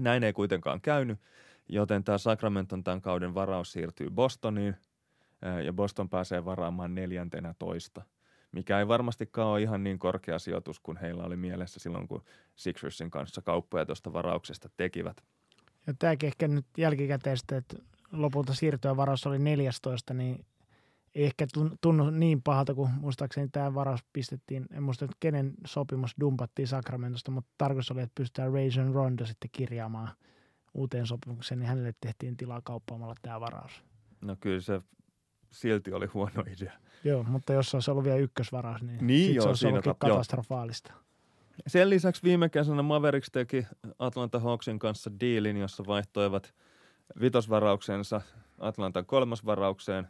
Näin 0.00 0.24
ei 0.24 0.32
kuitenkaan 0.32 0.80
käynyt, 0.80 1.18
joten 1.68 2.04
tämä 2.04 2.18
Sacramenton 2.18 2.84
tämän 2.84 3.00
kauden 3.00 3.34
varaus 3.34 3.72
siirtyy 3.72 4.10
Bostoniin, 4.10 4.76
ja 5.64 5.72
Boston 5.72 6.08
pääsee 6.08 6.44
varaamaan 6.44 6.94
neljäntenä 6.94 7.54
toista– 7.58 8.02
mikä 8.52 8.78
ei 8.78 8.88
varmastikaan 8.88 9.48
ole 9.48 9.62
ihan 9.62 9.84
niin 9.84 9.98
korkea 9.98 10.38
sijoitus 10.38 10.80
kuin 10.80 10.96
heillä 10.96 11.24
oli 11.24 11.36
mielessä 11.36 11.80
silloin, 11.80 12.08
kun 12.08 12.22
Sixersin 12.56 13.10
kanssa 13.10 13.42
kauppoja 13.42 13.86
tuosta 13.86 14.12
varauksesta 14.12 14.68
tekivät. 14.76 15.16
Ja 15.86 15.94
tämäkin 15.98 16.26
ehkä 16.26 16.48
nyt 16.48 16.66
jälkikäteistä, 16.76 17.56
että 17.56 17.76
lopulta 18.12 18.54
siirtyä 18.54 18.96
varaus 18.96 19.26
oli 19.26 19.38
14, 19.38 20.14
niin 20.14 20.46
ei 21.14 21.24
ehkä 21.24 21.46
tunnu 21.80 22.10
niin 22.10 22.42
pahalta, 22.42 22.74
kuin 22.74 22.90
muistaakseni 22.90 23.48
tämä 23.48 23.74
varaus 23.74 24.04
pistettiin, 24.12 24.66
en 24.70 24.82
muista, 24.82 25.04
että 25.04 25.16
kenen 25.20 25.54
sopimus 25.66 26.14
dumpattiin 26.20 26.68
Sacramentosta, 26.68 27.30
mutta 27.30 27.50
tarkoitus 27.58 27.90
oli, 27.90 28.00
että 28.00 28.14
pystytään 28.14 28.52
Rajon 28.52 28.94
Rondo 28.94 29.26
sitten 29.26 29.50
kirjaamaan 29.52 30.08
uuteen 30.74 31.06
sopimukseen, 31.06 31.58
niin 31.58 31.68
hänelle 31.68 31.94
tehtiin 32.00 32.36
tilaa 32.36 32.60
kauppaamalla 32.64 33.14
tämä 33.22 33.40
varaus. 33.40 33.82
No 34.20 34.36
kyllä 34.40 34.60
se 34.60 34.80
silti 35.50 35.92
oli 35.92 36.06
huono 36.06 36.44
idea. 36.56 36.72
Joo, 37.04 37.22
mutta 37.22 37.52
jos 37.52 37.74
olisi 37.74 37.90
ollut 37.90 38.04
vielä 38.04 38.16
ykkösvaraus, 38.16 38.82
niin, 38.82 39.06
niin 39.06 39.34
joo, 39.34 39.42
se 39.42 39.48
olisi 39.48 39.60
siinä 39.60 39.82
ta- 39.82 39.94
katastrofaalista. 39.94 40.92
Jo. 40.92 40.98
Sen 41.66 41.90
lisäksi 41.90 42.22
viime 42.22 42.48
kesänä 42.48 42.82
Mavericks 42.82 43.30
teki 43.30 43.66
Atlanta 43.98 44.40
Hawksin 44.40 44.78
kanssa 44.78 45.10
diilin, 45.20 45.56
jossa 45.56 45.84
vaihtoivat 45.86 46.54
vitosvarauksensa 47.20 48.20
Atlantan 48.58 49.06
kolmosvaraukseen. 49.06 50.08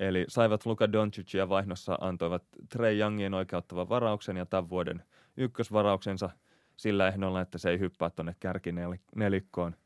Eli 0.00 0.24
saivat 0.28 0.66
Luka 0.66 0.92
Doncicia 0.92 1.48
vaihnossa 1.48 1.98
antoivat 2.00 2.42
Trey 2.68 2.98
Youngin 2.98 3.34
oikeuttavan 3.34 3.88
varauksen 3.88 4.36
ja 4.36 4.46
tämän 4.46 4.68
vuoden 4.68 5.02
ykkösvarauksensa 5.36 6.30
sillä 6.76 7.08
ehdolla, 7.08 7.40
että 7.40 7.58
se 7.58 7.70
ei 7.70 7.78
hyppää 7.78 8.10
tuonne 8.10 8.36
kärkinelikkoon. 8.40 9.76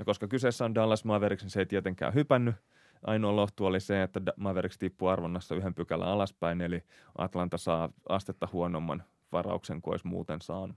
Ja 0.00 0.04
koska 0.04 0.28
kyseessä 0.28 0.64
on 0.64 0.74
Dallas 0.74 1.04
Mavericks, 1.04 1.42
niin 1.42 1.50
se 1.50 1.60
ei 1.60 1.66
tietenkään 1.66 2.14
hypännyt– 2.14 2.54
ainoa 3.02 3.36
lohtu 3.36 3.66
oli 3.66 3.80
se, 3.80 4.02
että 4.02 4.20
Mavericks 4.36 4.78
tippui 4.78 5.12
arvonnassa 5.12 5.54
yhden 5.54 5.74
pykälän 5.74 6.08
alaspäin, 6.08 6.60
eli 6.60 6.82
Atlanta 7.18 7.58
saa 7.58 7.88
astetta 8.08 8.48
huonomman 8.52 9.02
varauksen 9.32 9.82
kuin 9.82 9.92
olisi 9.92 10.06
muuten 10.06 10.40
saanut. 10.40 10.76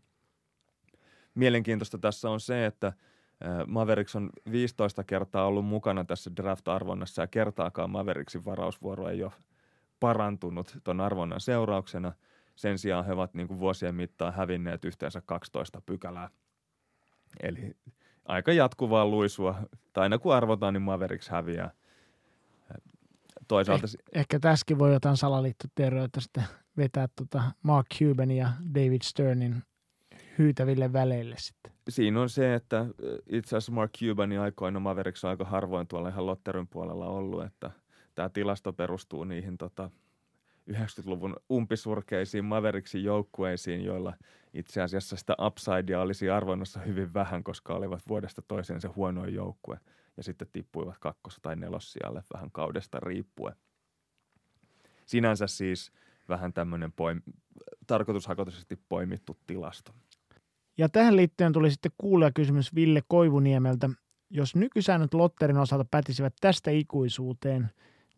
Mielenkiintoista 1.35 1.97
tässä 1.97 2.29
on 2.29 2.39
se, 2.39 2.65
että 2.65 2.93
Mavericks 3.67 4.15
on 4.15 4.29
15 4.51 5.03
kertaa 5.03 5.45
ollut 5.45 5.65
mukana 5.65 6.05
tässä 6.05 6.31
draft-arvonnassa 6.35 7.21
ja 7.21 7.27
kertaakaan 7.27 7.89
Mavericksin 7.89 8.45
varausvuoro 8.45 9.09
ei 9.09 9.23
ole 9.23 9.31
parantunut 9.99 10.77
tuon 10.83 11.01
arvonnan 11.01 11.41
seurauksena. 11.41 12.11
Sen 12.55 12.77
sijaan 12.77 13.05
he 13.05 13.13
ovat 13.13 13.33
niin 13.33 13.47
kuin 13.47 13.59
vuosien 13.59 13.95
mittaan 13.95 14.33
hävinneet 14.33 14.85
yhteensä 14.85 15.21
12 15.25 15.81
pykälää. 15.85 16.29
Eli 17.43 17.75
aika 18.25 18.53
jatkuvaa 18.53 19.05
luisua. 19.05 19.55
Tai 19.93 20.03
aina 20.03 20.17
kun 20.17 20.35
arvotaan, 20.35 20.73
niin 20.73 20.81
Mavericks 20.81 21.29
häviää– 21.29 21.71
toisaalta... 23.47 23.87
Eh, 23.87 24.19
ehkä 24.19 24.39
tässäkin 24.39 24.79
voi 24.79 24.93
jotain 24.93 25.17
salaliittoteorioita 25.17 26.21
sitten 26.21 26.43
vetää 26.77 27.07
tota 27.15 27.43
Mark 27.63 27.87
Cuban 27.99 28.31
ja 28.31 28.49
David 28.75 29.01
Sternin 29.03 29.63
hyytäville 30.37 30.93
väleille 30.93 31.35
sitten. 31.37 31.73
Siinä 31.89 32.21
on 32.21 32.29
se, 32.29 32.53
että 32.53 32.85
itse 33.29 33.47
asiassa 33.47 33.71
Mark 33.71 33.91
Cubanin 33.99 34.39
aikoina 34.39 34.79
Mavericks 34.79 35.23
on 35.23 35.29
aika 35.29 35.45
harvoin 35.45 35.87
tuolla 35.87 36.09
ihan 36.09 36.25
Lotteryn 36.25 36.67
puolella 36.67 37.07
ollut, 37.07 37.43
että 37.43 37.71
tämä 38.15 38.29
tilasto 38.29 38.73
perustuu 38.73 39.23
niihin 39.23 39.57
tota, 39.57 39.89
90-luvun 40.71 41.35
umpisurkeisiin 41.51 42.45
Mavericksin 42.45 43.03
joukkueisiin, 43.03 43.85
joilla 43.85 44.13
itse 44.53 44.81
asiassa 44.81 45.15
sitä 45.15 45.35
upsidea 45.39 46.01
olisi 46.01 46.29
arvonnassa 46.29 46.79
hyvin 46.79 47.13
vähän, 47.13 47.43
koska 47.43 47.73
olivat 47.73 48.01
vuodesta 48.07 48.41
toiseen 48.41 48.81
se 48.81 48.87
huonoin 48.87 49.33
joukkue 49.33 49.79
ja 50.17 50.23
sitten 50.23 50.47
tippuivat 50.51 50.97
kakkos- 50.99 51.39
tai 51.41 51.55
nelossijalle 51.55 52.23
vähän 52.33 52.51
kaudesta 52.51 52.99
riippuen. 52.99 53.55
Sinänsä 55.05 55.47
siis 55.47 55.91
vähän 56.29 56.53
tämmöinen 56.53 56.91
poim- 56.91 57.33
tarkoitushakoisesti 57.87 58.79
poimittu 58.89 59.37
tilasto. 59.47 59.91
Ja 60.77 60.89
tähän 60.89 61.15
liittyen 61.15 61.53
tuli 61.53 61.71
sitten 61.71 61.91
kysymys 62.35 62.75
Ville 62.75 63.01
Koivuniemeltä. 63.07 63.89
Jos 64.29 64.55
nykysäännöt 64.55 65.13
Lotterin 65.13 65.57
osalta 65.57 65.85
pätisivät 65.91 66.33
tästä 66.41 66.71
ikuisuuteen, 66.71 67.71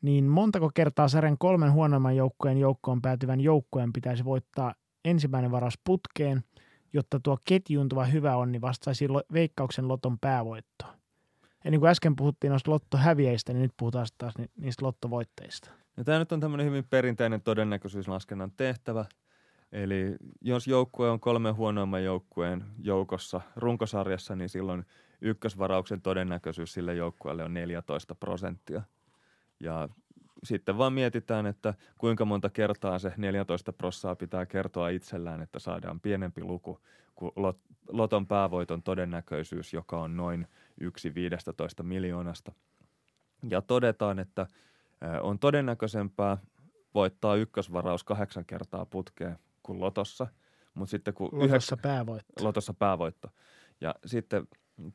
niin 0.06 0.26
montako 0.26 0.72
kertaa 0.74 1.08
sarjan 1.08 1.38
kolmen 1.38 1.72
huonoimman 1.72 2.16
joukkueen 2.16 2.58
joukkoon 2.58 3.02
päätyvän 3.02 3.42
joukkueen 3.42 3.94
pitäisi 3.94 4.26
voittaa 4.26 4.74
ensimmäinen 5.06 5.52
varas 5.52 5.80
putkeen, 5.84 6.44
jotta 6.94 7.20
tuo 7.20 7.38
ketjuuntuva 7.48 8.06
hyvä 8.06 8.36
onni 8.36 8.62
vastaisi 8.62 9.08
veikkauksen 9.34 9.88
loton 9.88 10.20
päävoittoa? 10.20 10.94
Ja 11.64 11.72
niin 11.72 11.80
kuin 11.80 11.90
äsken 11.90 12.16
puhuttiin 12.16 12.52
noista 12.52 12.72
lottohäviäjistä, 12.72 13.54
niin 13.54 13.62
nyt 13.62 13.74
puhutaan 13.78 14.08
taas 14.18 14.34
niistä 14.58 14.86
lottovoitteista. 14.86 15.72
Ja 15.98 16.04
tämä 16.04 16.20
nyt 16.20 16.32
on 16.32 16.40
tämmöinen 16.40 16.66
hyvin 16.66 16.84
perinteinen 16.90 17.42
todennäköisyyslaskennan 17.42 18.52
tehtävä. 18.58 19.06
Eli 19.72 20.16
jos 20.42 20.68
joukkue 20.68 21.10
on 21.10 21.20
kolmen 21.20 21.56
huonoimman 21.56 22.04
joukkueen 22.04 22.64
joukossa 22.80 23.42
runkosarjassa, 23.56 24.36
niin 24.36 24.50
silloin 24.50 24.86
ykkösvarauksen 25.22 26.02
todennäköisyys 26.02 26.74
sille 26.74 26.96
joukkueelle 26.96 27.44
on 27.44 27.54
14 27.54 28.16
prosenttia. 28.16 28.82
Ja 29.60 29.90
sitten 30.44 30.78
vaan 30.78 30.94
mietitään, 30.94 31.46
että 31.46 31.74
kuinka 31.98 32.26
monta 32.26 32.50
kertaa 32.50 33.00
se 33.00 33.14
14 33.18 33.74
prossaa 33.74 34.16
pitää 34.16 34.46
kertoa 34.46 34.90
itsellään, 34.90 35.42
että 35.42 35.60
saadaan 35.60 36.00
pienempi 36.00 36.44
luku 36.44 36.80
kuin 37.16 37.32
loton 37.90 38.28
päävoiton 38.28 38.84
todennäköisyys, 38.84 39.74
joka 39.74 40.02
on 40.02 40.18
noin 40.18 40.48
yksi 40.80 41.16
15 41.16 41.84
miljoonasta. 41.84 42.52
Ja 43.50 43.62
todetaan, 43.62 44.20
että 44.20 44.48
on 45.22 45.40
todennäköisempää 45.40 46.38
voittaa 46.94 47.36
ykkösvaraus 47.36 48.04
kahdeksan 48.04 48.46
kertaa 48.46 48.86
putkeen 48.86 49.40
kuin 49.64 49.80
lotossa. 49.80 50.28
Mutta 50.74 50.92
sitten 50.92 51.14
kun 51.14 51.26
lotossa 51.26 51.46
yhdeksän, 51.46 51.80
päävoitto. 51.82 52.44
Lotossa 52.44 52.74
päävoitto. 52.74 53.30
Ja 53.82 53.96
sitten 54.06 54.48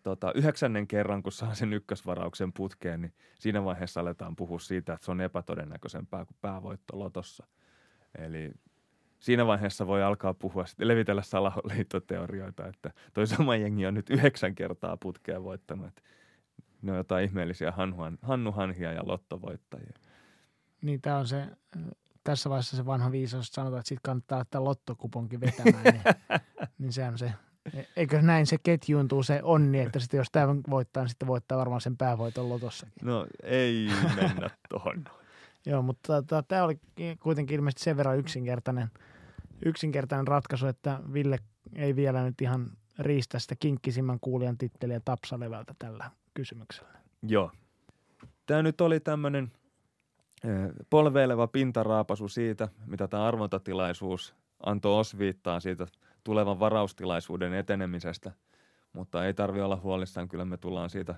tota, 0.03 0.33
yhdeksännen 0.35 0.87
kerran, 0.87 1.23
kun 1.23 1.33
saa 1.33 1.55
sen 1.55 1.73
ykkösvarauksen 1.73 2.53
putkeen, 2.53 3.01
niin 3.01 3.15
siinä 3.39 3.65
vaiheessa 3.65 4.01
aletaan 4.01 4.37
puhua 4.37 4.59
siitä, 4.59 4.93
että 4.93 5.05
se 5.05 5.11
on 5.11 5.21
epätodennäköisempää 5.21 6.25
kuin 6.25 6.37
päävoitto 6.41 6.99
lotossa. 6.99 7.47
Eli 8.19 8.51
siinä 9.19 9.47
vaiheessa 9.47 9.87
voi 9.87 10.03
alkaa 10.03 10.35
puhua, 10.35 10.65
levitellä 10.79 11.23
salaliittoteorioita, 11.23 12.67
että 12.67 12.91
toi 13.15 13.27
sama 13.27 13.57
jengi 13.57 13.87
on 13.87 13.95
nyt 13.95 14.11
yhdeksän 14.11 14.55
kertaa 14.55 14.97
putkeen 14.97 15.45
voittanut. 15.45 15.87
Että 15.87 16.03
ne 16.83 16.93
on 16.93 16.99
jotain 16.99 17.25
ihmeellisiä 17.25 17.73
hannuhan, 17.73 18.19
hannuhanhia 18.23 18.93
ja 18.93 19.03
lottovoittajia. 19.07 19.93
Niin 20.83 21.01
tämä 21.01 21.17
on 21.17 21.27
se, 21.27 21.47
tässä 22.25 22.51
vaiheessa 22.51 22.77
se 22.77 22.87
vanha 22.87 23.13
viisaus, 23.13 23.49
sanotaan, 23.49 23.81
että 23.81 23.89
sitten 23.89 24.03
kannattaa 24.03 24.39
laittaa 24.39 24.65
lottokuponkin 24.65 25.41
vetämään, 25.41 25.85
niin, 25.85 26.03
niin 26.79 26.93
se 26.93 27.05
on 27.05 27.19
se 27.19 27.33
Eikö 27.97 28.23
näin 28.23 28.47
se 28.47 28.57
ketjuuntuu 28.63 29.23
se 29.23 29.41
onni, 29.43 29.81
että 29.81 30.01
sitten 30.01 30.19
jos 30.19 30.29
tämä 30.33 30.55
voittaa, 30.71 31.03
niin 31.03 31.09
sitten 31.09 31.29
voittaa 31.29 31.59
varmaan 31.59 31.81
sen 31.81 31.97
päävoiton 31.97 32.49
lotossakin. 32.49 32.95
No 33.03 33.27
ei 33.43 33.89
mennä 34.17 34.51
tuohon. 34.69 35.05
Joo, 35.67 35.83
mutta 35.83 36.23
tota, 36.23 36.43
tämä 36.43 36.65
oli 36.65 36.81
kuitenkin 37.21 37.55
ilmeisesti 37.55 37.85
sen 37.85 37.97
verran 37.97 38.19
yksinkertainen, 38.19 38.89
yksinkertainen 39.65 40.29
ratkaisu, 40.29 40.67
että 40.67 41.01
Ville 41.13 41.39
ei 41.75 41.97
vielä 41.97 42.25
nyt 42.25 42.41
ihan 42.41 42.67
riistä 42.99 43.39
sitä 43.39 43.55
kinkkisimmän 43.61 44.21
kuulijan 44.21 44.59
titteliä 44.59 45.01
tapsalevältä 45.05 45.75
tällä 45.79 46.11
kysymyksellä. 46.35 46.91
Joo. 47.23 47.51
Tämä 48.47 48.63
nyt 48.63 48.81
oli 48.81 49.01
tämmöinen 49.01 49.53
polveileva 50.91 51.47
pintaraapasu 51.47 52.29
siitä, 52.29 52.69
mitä 52.87 53.09
tämä 53.09 53.25
arvontatilaisuus 53.25 54.35
antoi 54.67 55.01
osviittaa 55.01 55.61
siitä– 55.61 55.87
tulevan 56.25 56.61
varaustilaisuuden 56.61 57.55
etenemisestä, 57.55 58.33
mutta 58.93 59.27
ei 59.27 59.35
tarvi 59.35 59.61
olla 59.61 59.77
huolissaan, 59.77 60.29
kyllä 60.29 60.45
me 60.45 60.57
tullaan 60.57 60.91
siitä 60.91 61.15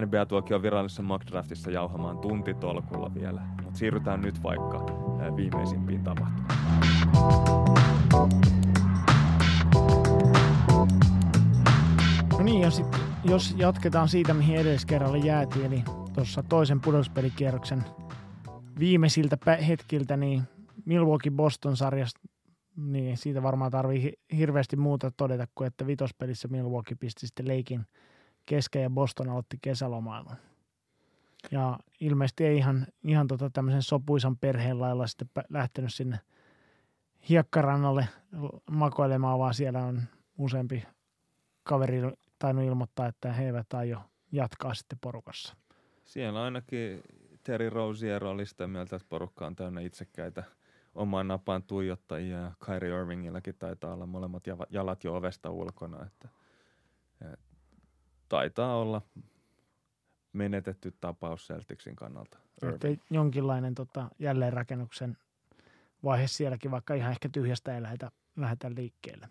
NBA-tuokion 0.00 0.62
virallisessa 0.62 1.02
mock 1.02 1.26
draftissa 1.26 1.70
jauhamaan 1.70 2.18
tuntitolkulla 2.18 3.14
vielä, 3.14 3.42
mutta 3.62 3.78
siirrytään 3.78 4.20
nyt 4.20 4.42
vaikka 4.42 4.86
viimeisimpiin 5.36 6.04
tapahtumiin. 6.04 6.46
No 12.38 12.44
niin, 12.44 12.60
ja 12.60 12.70
sit, 12.70 12.86
jos 13.24 13.54
jatketaan 13.56 14.08
siitä, 14.08 14.34
mihin 14.34 14.56
edelliskerralla 14.56 15.16
jäätiin, 15.16 15.64
eli 15.64 15.84
tuossa 16.14 16.42
toisen 16.42 16.80
pudotuspelikierroksen 16.80 17.84
viimeisiltä 18.78 19.38
hetkiltä, 19.68 20.16
niin 20.16 20.42
Milwaukee 20.84 21.32
Boston 21.32 21.76
sarjasta 21.76 22.20
niin 22.76 23.16
siitä 23.16 23.42
varmaan 23.42 23.70
tarvii 23.70 24.12
hirveästi 24.36 24.76
muuta 24.76 25.10
todeta 25.10 25.46
kuin, 25.54 25.66
että 25.66 25.86
vitospelissä 25.86 26.48
Milwaukee 26.48 26.96
pisti 27.00 27.26
sitten 27.26 27.48
leikin 27.48 27.86
kesken 28.46 28.82
ja 28.82 28.90
Boston 28.90 29.28
aloitti 29.28 29.58
kesälomailun. 29.62 30.36
Ja 31.50 31.78
ilmeisesti 32.00 32.44
ei 32.44 32.56
ihan, 32.56 32.86
ihan 33.04 33.26
tota 33.26 33.50
tämmöisen 33.50 33.82
sopuisan 33.82 34.36
perheen 34.36 34.80
lailla 34.80 35.06
sitten 35.06 35.28
lähtenyt 35.50 35.94
sinne 35.94 36.20
hiekkarannalle 37.28 38.08
makoilemaan, 38.70 39.38
vaan 39.38 39.54
siellä 39.54 39.84
on 39.84 40.02
useampi 40.38 40.84
kaveri 41.62 42.00
tainnut 42.38 42.64
ilmoittaa, 42.64 43.06
että 43.06 43.32
he 43.32 43.46
eivät 43.46 43.74
aio 43.74 44.00
jatkaa 44.32 44.74
sitten 44.74 44.98
porukassa. 45.00 45.56
Siellä 46.04 46.42
ainakin 46.42 47.02
Terry 47.42 47.70
Rozier 47.70 48.24
oli 48.24 48.46
sitä 48.46 48.66
mieltä, 48.66 48.96
että 48.96 49.08
porukka 49.08 49.46
on 49.46 49.56
täynnä 49.56 49.80
itsekkäitä 49.80 50.44
omaan 50.96 51.28
napaan 51.28 51.62
tuijottajia 51.62 52.38
ja 52.38 52.52
Kyrie 52.66 53.00
Irvingillakin 53.00 53.54
taitaa 53.58 53.94
olla 53.94 54.06
molemmat 54.06 54.44
jalat 54.70 55.04
jo 55.04 55.16
ovesta 55.16 55.50
ulkona. 55.50 56.06
Että, 56.06 56.28
taitaa 58.28 58.76
olla 58.76 59.02
menetetty 60.32 60.94
tapaus 61.00 61.48
Celticsin 61.48 61.96
kannalta. 61.96 62.38
Että 62.62 62.88
jonkinlainen 63.10 63.74
tota, 63.74 64.08
jälleenrakennuksen 64.18 65.16
vaihe 66.04 66.26
sielläkin, 66.26 66.70
vaikka 66.70 66.94
ihan 66.94 67.10
ehkä 67.10 67.28
tyhjästä 67.28 67.74
ei 67.74 67.82
lähdetä, 67.82 68.10
lähdetä 68.36 68.70
liikkeelle. 68.76 69.28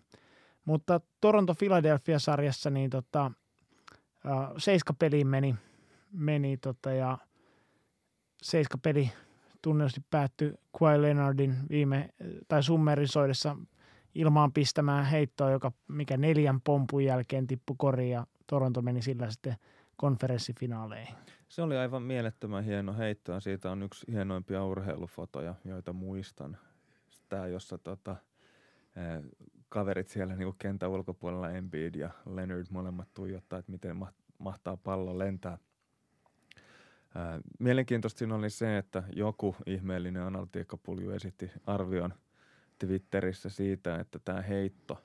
Mutta 0.64 1.00
Toronto-Philadelphia-sarjassa 1.20 2.70
niin 2.70 2.90
tota, 2.90 3.32
seiska 4.58 4.94
peliin 4.94 5.26
meni, 5.26 5.54
meni 6.12 6.56
tota, 6.56 6.92
ja 6.92 7.18
seiska 8.42 8.78
peli 8.78 9.12
tunnetusti 9.62 10.00
päättyi 10.10 10.54
Kawhi 10.78 11.02
Leonardin 11.02 11.54
viime, 11.70 12.08
tai 12.48 12.62
summerisoidessa 12.62 13.56
ilmaan 14.14 14.52
pistämään 14.52 15.04
heittoa, 15.04 15.50
joka 15.50 15.72
mikä 15.88 16.16
neljän 16.16 16.60
pompun 16.60 17.04
jälkeen 17.04 17.46
tippui 17.46 17.76
koriin 17.78 18.10
ja 18.10 18.26
Toronto 18.46 18.82
meni 18.82 19.02
sillä 19.02 19.30
sitten 19.30 19.56
konferenssifinaaleihin. 19.96 21.14
Se 21.48 21.62
oli 21.62 21.76
aivan 21.76 22.02
mielettömän 22.02 22.64
hieno 22.64 22.96
heitto 22.96 23.32
ja 23.32 23.40
siitä 23.40 23.70
on 23.70 23.82
yksi 23.82 24.12
hienoimpia 24.12 24.64
urheilufotoja, 24.64 25.54
joita 25.64 25.92
muistan. 25.92 26.58
Tämä, 27.28 27.46
jossa 27.46 27.78
tota, 27.78 28.16
kaverit 29.68 30.08
siellä 30.08 30.36
niin 30.36 30.54
kentän 30.58 30.90
ulkopuolella 30.90 31.50
Embiid 31.50 31.94
ja 31.94 32.10
Leonard 32.26 32.66
molemmat 32.70 33.08
tuijottaa, 33.14 33.58
että 33.58 33.72
miten 33.72 33.96
mahtaa 34.38 34.76
pallo 34.76 35.18
lentää. 35.18 35.58
Mielenkiintoista 37.58 38.18
siinä 38.18 38.34
oli 38.34 38.50
se, 38.50 38.78
että 38.78 39.02
joku 39.12 39.56
ihmeellinen 39.66 40.22
analytiikkapulju 40.22 41.10
esitti 41.10 41.50
arvion 41.66 42.14
Twitterissä 42.78 43.50
siitä, 43.50 44.00
että 44.00 44.18
tämä 44.18 44.42
heitto, 44.42 45.02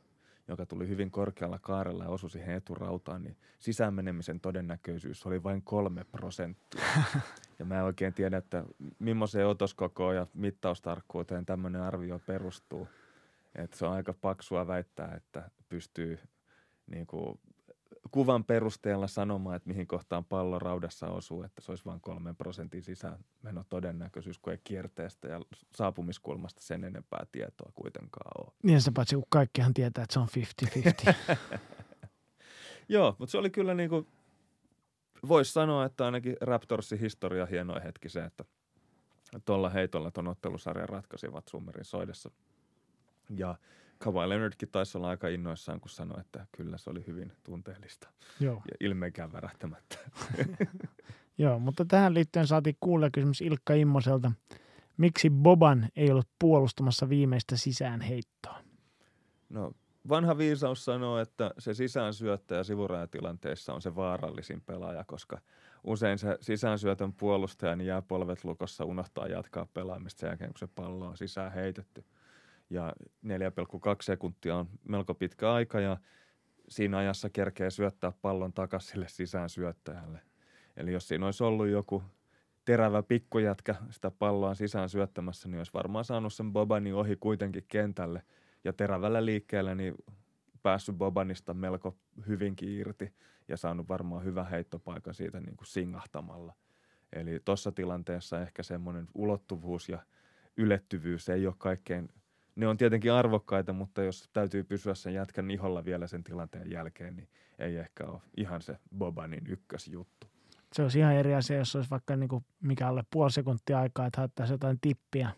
joka 0.47 0.65
tuli 0.65 0.87
hyvin 0.87 1.11
korkealla 1.11 1.59
kaarella 1.59 2.03
ja 2.03 2.09
osui 2.09 2.29
siihen 2.29 2.55
eturautaan, 2.55 3.23
niin 3.23 3.37
sisäänmenemisen 3.59 4.39
todennäköisyys 4.39 5.25
oli 5.25 5.43
vain 5.43 5.61
kolme 5.61 6.03
prosenttia. 6.03 6.81
Ja 7.59 7.65
mä 7.65 7.77
en 7.77 7.83
oikein 7.83 8.13
tiedä, 8.13 8.37
että 8.37 8.65
millaiseen 8.99 9.47
otoskokoon 9.47 10.15
ja 10.15 10.27
mittaustarkkuuteen 10.33 11.45
tämmöinen 11.45 11.81
arvio 11.81 12.19
perustuu. 12.19 12.87
Että 13.55 13.77
se 13.77 13.85
on 13.85 13.93
aika 13.93 14.13
paksua 14.13 14.67
väittää, 14.67 15.13
että 15.15 15.49
pystyy 15.69 16.19
niin 16.87 17.07
kuin 17.07 17.39
kuvan 18.11 18.43
perusteella 18.43 19.07
sanomaan, 19.07 19.55
että 19.55 19.69
mihin 19.69 19.87
kohtaan 19.87 20.25
pallo 20.25 20.59
raudassa 20.59 21.07
osuu, 21.07 21.43
että 21.43 21.61
se 21.61 21.71
olisi 21.71 21.85
vain 21.85 22.01
kolmen 22.01 22.35
prosentin 22.35 22.83
sisäänmeno 22.83 23.63
todennäköisyys, 23.69 24.39
kun 24.39 24.53
ei 24.53 24.59
kierteestä 24.63 25.27
ja 25.27 25.41
saapumiskulmasta 25.75 26.61
sen 26.61 26.83
enempää 26.83 27.25
tietoa 27.31 27.71
kuitenkaan 27.75 28.31
ole. 28.37 28.53
Niin 28.63 28.81
se 28.81 28.91
paitsi 28.91 29.15
kun 29.15 29.23
kaikkihan 29.29 29.73
tietää, 29.73 30.03
että 30.03 30.13
se 30.13 30.19
on 30.19 30.27
50-50. 31.09 31.13
Joo, 32.89 33.15
mutta 33.19 33.31
se 33.31 33.37
oli 33.37 33.49
kyllä 33.49 33.73
niin 33.73 33.89
kuin, 33.89 34.07
voisi 35.27 35.53
sanoa, 35.53 35.85
että 35.85 36.05
ainakin 36.05 36.37
Raptorsin 36.41 36.99
historia 36.99 37.45
hienoin 37.45 37.83
hetki 37.83 38.09
se, 38.09 38.23
että 38.23 38.45
tuolla 39.45 39.69
heitolla 39.69 40.11
tuon 40.11 40.27
ottelusarjan 40.27 40.89
ratkaisivat 40.89 41.47
Summerin 41.47 41.85
soidessa. 41.85 42.31
Ja 43.29 43.55
Kawhi 44.01 44.29
Leonardkin 44.29 44.69
taisi 44.71 44.97
olla 44.97 45.09
aika 45.09 45.27
innoissaan, 45.27 45.79
kun 45.81 45.89
sanoi, 45.89 46.19
että 46.19 46.47
kyllä 46.51 46.77
se 46.77 46.89
oli 46.89 47.03
hyvin 47.07 47.31
tunteellista 47.43 48.09
Joo. 48.39 48.55
ja 48.55 48.75
ilmeikään 48.79 49.33
värähtämättä. 49.33 49.97
Joo, 51.37 51.59
mutta 51.59 51.85
tähän 51.85 52.13
liittyen 52.13 52.47
saatiin 52.47 52.77
kuulla 52.79 53.09
kysymys 53.09 53.41
Ilkka 53.41 53.73
Immoselta. 53.73 54.31
Miksi 54.97 55.29
Boban 55.29 55.89
ei 55.95 56.11
ollut 56.11 56.27
puolustamassa 56.39 57.09
viimeistä 57.09 57.57
sisäänheittoa? 57.57 58.59
No 59.49 59.71
vanha 60.09 60.37
viisaus 60.37 60.85
sanoo, 60.85 61.19
että 61.19 61.51
se 61.57 61.73
sisäänsyöttäjä 61.73 62.63
sivurajatilanteessa 62.63 63.73
on 63.73 63.81
se 63.81 63.95
vaarallisin 63.95 64.61
pelaaja, 64.61 65.03
koska 65.03 65.41
usein 65.83 66.17
se 66.17 66.37
sisäänsyötön 66.41 67.13
puolustaja 67.13 67.75
niin 67.75 67.87
jää 67.87 68.01
polvet 68.01 68.43
lukossa 68.43 68.85
unohtaa 68.85 69.27
jatkaa 69.27 69.67
pelaamista 69.73 70.19
sen 70.19 70.27
jälkeen, 70.27 70.53
kun 70.53 70.59
se 70.59 70.67
pallo 70.75 71.07
on 71.07 71.17
sisään 71.17 71.51
heitetty– 71.51 72.05
ja 72.71 72.93
4,2 73.25 73.31
sekuntia 74.01 74.55
on 74.55 74.69
melko 74.83 75.13
pitkä 75.13 75.53
aika 75.53 75.79
ja 75.79 75.97
siinä 76.69 76.97
ajassa 76.97 77.29
kerkee 77.29 77.69
syöttää 77.69 78.11
pallon 78.21 78.53
takaisin 78.53 78.91
sille 78.91 79.07
sisään 79.07 79.49
syöttäjälle. 79.49 80.19
Eli 80.77 80.91
jos 80.91 81.07
siinä 81.07 81.25
olisi 81.25 81.43
ollut 81.43 81.67
joku 81.67 82.03
terävä 82.65 83.03
pikkujätkä 83.03 83.75
sitä 83.89 84.11
palloa 84.11 84.55
sisään 84.55 84.89
syöttämässä, 84.89 85.47
niin 85.47 85.57
olisi 85.57 85.73
varmaan 85.73 86.05
saanut 86.05 86.33
sen 86.33 86.53
Bobani 86.53 86.93
ohi 86.93 87.15
kuitenkin 87.15 87.65
kentälle. 87.67 88.23
Ja 88.63 88.73
terävällä 88.73 89.25
liikkeellä 89.25 89.75
niin 89.75 89.95
päässyt 90.63 90.95
Bobanista 90.95 91.53
melko 91.53 91.97
hyvinkin 92.27 92.69
irti 92.69 93.13
ja 93.47 93.57
saanut 93.57 93.89
varmaan 93.89 94.23
hyvä 94.23 94.43
heittopaikan 94.43 95.13
siitä 95.13 95.39
niin 95.39 95.57
kuin 95.57 95.67
singahtamalla. 95.67 96.53
Eli 97.13 97.39
tuossa 97.45 97.71
tilanteessa 97.71 98.41
ehkä 98.41 98.63
semmoinen 98.63 99.07
ulottuvuus 99.13 99.89
ja 99.89 99.99
ylettyvyys 100.57 101.29
ei 101.29 101.47
ole 101.47 101.55
kaikkein– 101.57 102.09
ne 102.55 102.67
on 102.67 102.77
tietenkin 102.77 103.13
arvokkaita, 103.13 103.73
mutta 103.73 104.03
jos 104.03 104.29
täytyy 104.33 104.63
pysyä 104.63 104.93
sen 104.93 105.13
jätkän 105.13 105.51
iholla 105.51 105.85
vielä 105.85 106.07
sen 106.07 106.23
tilanteen 106.23 106.71
jälkeen, 106.71 107.15
niin 107.15 107.27
ei 107.59 107.77
ehkä 107.77 108.05
ole 108.05 108.21
ihan 108.37 108.61
se 108.61 108.77
Bobanin 108.97 109.43
ykkösjuttu. 109.47 110.27
Se 110.73 110.81
olisi 110.81 110.99
ihan 110.99 111.13
eri 111.13 111.35
asia, 111.35 111.57
jos 111.57 111.75
olisi 111.75 111.89
vaikka 111.89 112.15
niin 112.15 112.29
kuin 112.29 112.45
mikä 112.61 112.87
alle 112.87 113.03
puoli 113.11 113.31
sekuntia 113.31 113.79
aikaa, 113.79 114.05
että 114.05 114.21
haettaisiin 114.21 114.53
jotain 114.53 114.77
tippiä, 114.81 115.29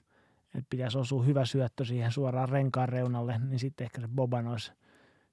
että 0.45 0.67
pitäisi 0.69 0.97
osua 0.97 1.23
hyvä 1.23 1.45
syöttö 1.45 1.85
siihen 1.85 2.11
suoraan 2.11 2.49
renkaan 2.49 2.89
reunalle, 2.89 3.39
niin 3.49 3.59
sitten 3.59 3.85
ehkä 3.85 4.01
se 4.01 4.07
Boban 4.15 4.47
olisi 4.47 4.71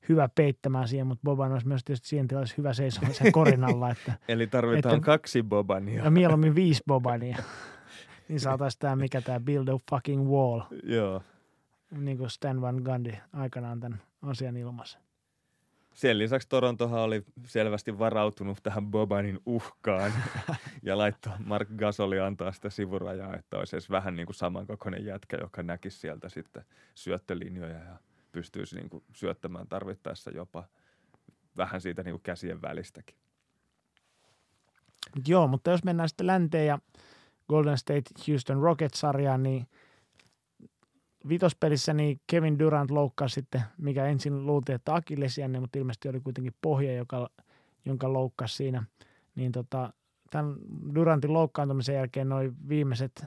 hyvä 0.09 0.29
peittämään 0.35 0.89
siihen, 0.89 1.07
mutta 1.07 1.23
Boban 1.25 1.53
olisi 1.53 1.69
myös 1.69 1.85
tietysti 1.85 2.09
siihen 2.09 2.29
tilanteessa 2.29 2.55
hyvä 2.59 2.73
seisomaan 2.73 3.15
sen 3.15 3.33
korin 3.33 3.65
alla. 3.65 3.91
Että, 3.91 4.13
Eli 4.29 4.47
tarvitaan 4.47 4.95
että, 4.95 5.05
kaksi 5.05 5.43
Bobania. 5.43 6.05
Ja 6.05 6.11
mieluummin 6.11 6.55
viisi 6.55 6.83
Bobania. 6.87 7.37
niin 8.29 8.41
saataisiin 8.41 8.79
tämä, 8.79 8.97
mikä 8.97 9.21
tämä 9.21 9.41
build 9.41 9.69
a 9.69 9.79
fucking 9.91 10.29
wall. 10.29 10.61
Joo 10.97 11.23
niin 11.91 12.19
kuin 12.19 12.31
Stan 12.31 12.61
Van 12.61 12.83
Gundy 12.85 13.13
aikanaan 13.33 13.81
tämän 13.81 14.03
asian 14.23 14.57
ilmassa. 14.57 14.99
Sen 15.95 16.19
lisäksi 16.19 16.49
Torontohan 16.49 17.01
oli 17.01 17.25
selvästi 17.47 17.99
varautunut 17.99 18.59
tähän 18.63 18.87
Bobanin 18.87 19.41
uhkaan 19.47 20.13
ja 20.83 20.99
laittoi 20.99 21.33
Mark 21.45 21.69
Gasoli 21.77 22.21
antaa 22.21 22.53
sitä 22.53 22.71
sivurajaa, 22.71 23.37
että 23.37 23.59
olisi 23.59 23.77
edes 23.77 23.91
vähän 23.91 24.17
niin 24.17 24.27
kuin 24.27 24.37
samankokoinen 24.37 25.05
jätkä, 25.05 25.37
joka 25.41 25.63
näkisi 25.63 25.99
sieltä 25.99 26.29
sitten 26.29 26.65
syöttölinjoja 26.95 27.79
ja 27.79 27.97
pystyisi 28.33 28.77
niin 28.77 28.91
kuin 28.91 29.05
syöttämään 29.15 29.69
tarvittaessa 29.69 30.31
jopa 30.31 30.65
vähän 31.57 31.81
siitä 31.81 32.03
niin 32.03 32.13
kuin 32.13 32.23
käsien 32.23 32.63
välistäkin. 32.63 33.17
Joo, 35.27 35.47
mutta 35.47 35.71
jos 35.71 35.85
mennään 35.85 36.09
sitten 36.09 36.27
länteen 36.27 36.67
ja 36.67 36.79
Golden 37.49 37.79
State 37.79 38.11
Houston 38.29 38.63
Rockets-sarjaan, 38.63 39.43
niin– 39.43 39.67
vitospelissä 41.29 41.95
niin 41.95 42.21
Kevin 42.27 42.59
Durant 42.59 42.91
loukkasi 42.91 43.35
sitten, 43.35 43.63
mikä 43.79 44.07
ensin 44.07 44.47
luultiin, 44.47 44.77
että 44.77 44.95
akillesianne, 44.95 45.61
mutta 45.61 45.79
ilmeisesti 45.79 46.09
oli 46.09 46.21
kuitenkin 46.21 46.55
pohja, 46.63 46.95
joka, 46.95 47.31
jonka 47.85 48.13
loukkasi 48.13 48.57
siinä. 48.57 48.85
Niin 49.35 49.53
tota, 49.53 49.93
tämän 50.31 50.57
Durantin 50.95 51.33
loukkaantumisen 51.33 51.95
jälkeen 51.95 52.29
noin 52.29 52.57
viimeiset, 52.69 53.25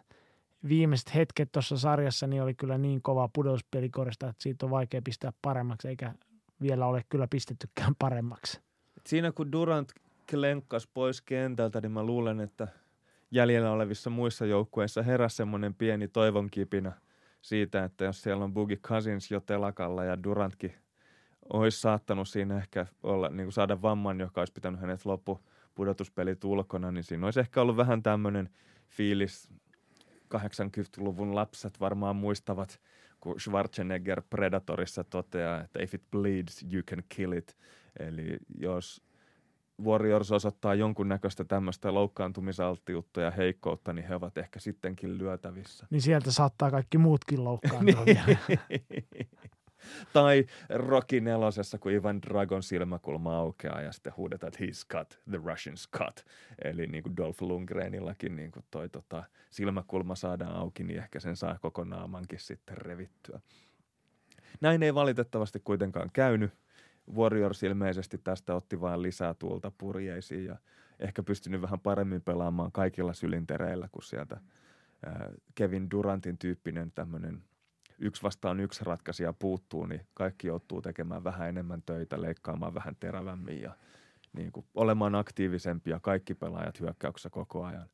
viimeiset 0.68 1.16
hetket 1.16 1.52
tuossa 1.52 1.78
sarjassa 1.78 2.28
niin 2.28 2.44
oli 2.44 2.54
kyllä 2.54 2.78
niin 2.78 3.02
kova 3.02 3.30
pudotuspelikorista, 3.34 4.30
että 4.30 4.44
siitä 4.44 4.66
on 4.66 4.72
vaikea 4.72 5.02
pistää 5.02 5.34
paremmaksi, 5.42 5.88
eikä 5.88 6.14
vielä 6.62 6.86
ole 6.86 7.04
kyllä 7.10 7.28
pistettykään 7.28 7.96
paremmaksi. 8.00 8.62
Siinä 9.08 9.32
kun 9.32 9.52
Durant 9.52 9.92
klenkkasi 10.30 10.90
pois 10.94 11.22
kentältä, 11.22 11.82
niin 11.82 11.92
mä 11.92 12.04
luulen, 12.04 12.40
että 12.40 12.68
jäljellä 13.32 13.72
olevissa 13.72 14.10
muissa 14.10 14.46
joukkueissa 14.46 15.04
heräsi 15.04 15.36
semmoinen 15.36 15.74
pieni 15.74 16.08
toivon 16.08 16.50
kipinä– 16.50 16.92
siitä, 17.44 17.84
että 17.84 18.06
jos 18.06 18.22
siellä 18.22 18.44
on 18.44 18.54
Boogie 18.54 18.78
Cousins 18.78 19.32
jo 19.32 19.40
telakalla 19.40 20.04
ja 20.04 20.24
Durantkin 20.24 20.74
olisi 21.54 21.82
saattanut 21.82 22.28
siinä 22.28 22.58
ehkä 22.58 22.86
olla, 23.04 23.30
niin 23.30 23.46
kuin 23.46 23.54
saada 23.54 23.82
vamman, 23.82 24.20
joka 24.20 24.42
olisi 24.42 24.54
pitänyt 24.54 24.82
hänet 24.82 25.06
loppu 25.06 25.40
pudotuspelit 25.76 26.44
ulkona, 26.44 26.92
niin 26.92 27.04
siinä 27.04 27.28
olisi 27.28 27.40
ehkä 27.40 27.62
ollut 27.62 27.78
vähän 27.78 28.04
tämmöinen 28.04 28.50
fiilis, 28.88 29.50
80-luvun 30.36 31.36
lapset 31.36 31.80
varmaan 31.80 32.16
muistavat, 32.16 32.80
kun 33.20 33.40
Schwarzenegger 33.40 34.22
Predatorissa 34.30 35.04
toteaa, 35.04 35.62
että 35.62 35.84
if 35.84 35.94
it 35.94 36.04
bleeds, 36.12 36.66
you 36.74 36.84
can 36.84 37.04
kill 37.10 37.32
it. 37.32 37.58
Eli 38.00 38.38
jos 38.58 39.02
Warriors 39.82 40.32
osoittaa 40.32 40.76
jonkunnäköistä 40.76 41.44
tämmöistä 41.44 41.94
loukkaantumisalttiutta 41.94 43.22
ja 43.22 43.32
heikkoutta, 43.32 43.94
niin 43.94 44.08
he 44.08 44.16
ovat 44.16 44.38
ehkä 44.38 44.60
sittenkin 44.60 45.18
lyötävissä. 45.18 45.88
Niin 45.90 46.02
sieltä 46.02 46.32
saattaa 46.32 46.72
kaikki 46.72 46.98
muutkin 46.98 47.44
loukkaantua. 47.44 48.04
Niin. 49.10 49.30
tai 50.14 50.46
Rocky 50.70 51.22
nelosessa, 51.22 51.78
kun 51.78 51.92
Ivan 51.92 52.22
Dragon 52.22 52.64
silmäkulma 52.64 53.38
aukeaa 53.38 53.82
ja 53.82 53.92
sitten 53.92 54.14
huudetaan, 54.18 54.54
että 54.54 54.66
he's 54.66 54.98
cut, 54.98 55.22
the 55.30 55.40
Russians 55.46 55.90
cut. 55.98 56.26
Eli 56.64 56.88
niin 56.88 57.04
kuin 57.04 57.18
Dolph 57.18 57.42
Lundgrenillakin 57.42 58.36
niin 58.36 58.52
kuin 58.52 58.66
toi 58.72 58.90
tota, 58.90 59.24
silmäkulma 59.50 60.16
saadaan 60.16 60.56
auki, 60.56 60.84
niin 60.84 61.00
ehkä 61.00 61.20
sen 61.20 61.36
saa 61.36 61.60
koko 61.62 61.84
naamankin 61.84 62.40
sitten 62.40 62.78
revittyä. 62.78 63.40
Näin 64.62 64.84
ei 64.84 64.94
valitettavasti 64.94 65.60
kuitenkaan 65.64 66.10
käynyt. 66.14 66.54
Warriors 67.16 67.64
ilmeisesti 67.64 68.18
tästä 68.18 68.56
otti 68.56 68.82
vain 68.82 69.02
lisää 69.02 69.34
tuulta 69.34 69.72
purjeisiin 69.78 70.46
ja 70.46 70.58
ehkä 71.00 71.24
pystynyt 71.24 71.62
vähän 71.62 71.80
paremmin 71.80 72.22
pelaamaan 72.22 72.72
kaikilla 72.72 73.14
sylintereillä 73.14 73.90
kuin 73.92 74.04
sieltä 74.04 74.40
Kevin 75.56 75.92
Durantin 75.92 76.38
tyyppinen 76.38 76.92
tämmöinen 76.92 77.44
yksi 78.00 78.24
vastaan 78.24 78.60
yksi 78.60 78.84
ratkaisija 78.84 79.34
puuttuu, 79.34 79.86
niin 79.86 80.02
kaikki 80.14 80.48
joutuu 80.48 80.82
tekemään 80.82 81.24
vähän 81.24 81.50
enemmän 81.50 81.84
töitä, 81.86 82.22
leikkaamaan 82.22 82.74
vähän 82.74 82.96
terävämmin 83.00 83.62
ja 83.62 83.76
niin 84.34 84.52
kuin 84.52 84.66
olemaan 84.76 85.16
aktiivisempia 85.16 86.00
kaikki 86.00 86.36
pelaajat 86.36 86.80
hyökkäyksessä 86.80 87.30
koko 87.30 87.66
ajan. 87.66 87.90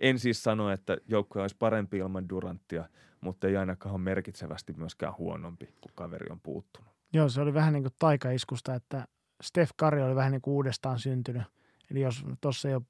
En 0.00 0.18
siis 0.18 0.42
sano, 0.42 0.70
että 0.70 0.96
joukkue 1.08 1.42
olisi 1.42 1.56
parempi 1.58 1.98
ilman 1.98 2.28
Duranttia, 2.28 2.88
mutta 3.20 3.46
ei 3.46 3.56
ainakaan 3.56 3.94
ole 3.94 4.02
merkitsevästi 4.02 4.72
myöskään 4.72 5.14
huonompi, 5.18 5.66
kun 5.80 5.92
kaveri 5.94 6.26
on 6.30 6.40
puuttunut. 6.40 6.91
Joo, 7.12 7.28
se 7.28 7.40
oli 7.40 7.54
vähän 7.54 7.72
niin 7.72 7.82
kuin 7.82 7.94
taikaiskusta, 7.98 8.74
että 8.74 9.06
Steph 9.42 9.72
Curry 9.80 10.02
oli 10.02 10.14
vähän 10.14 10.32
niin 10.32 10.42
kuin 10.42 10.54
uudestaan 10.54 10.98
syntynyt. 10.98 11.42
Eli 11.90 12.00
jos 12.00 12.24
tuossa 12.40 12.68
jo 12.68 12.82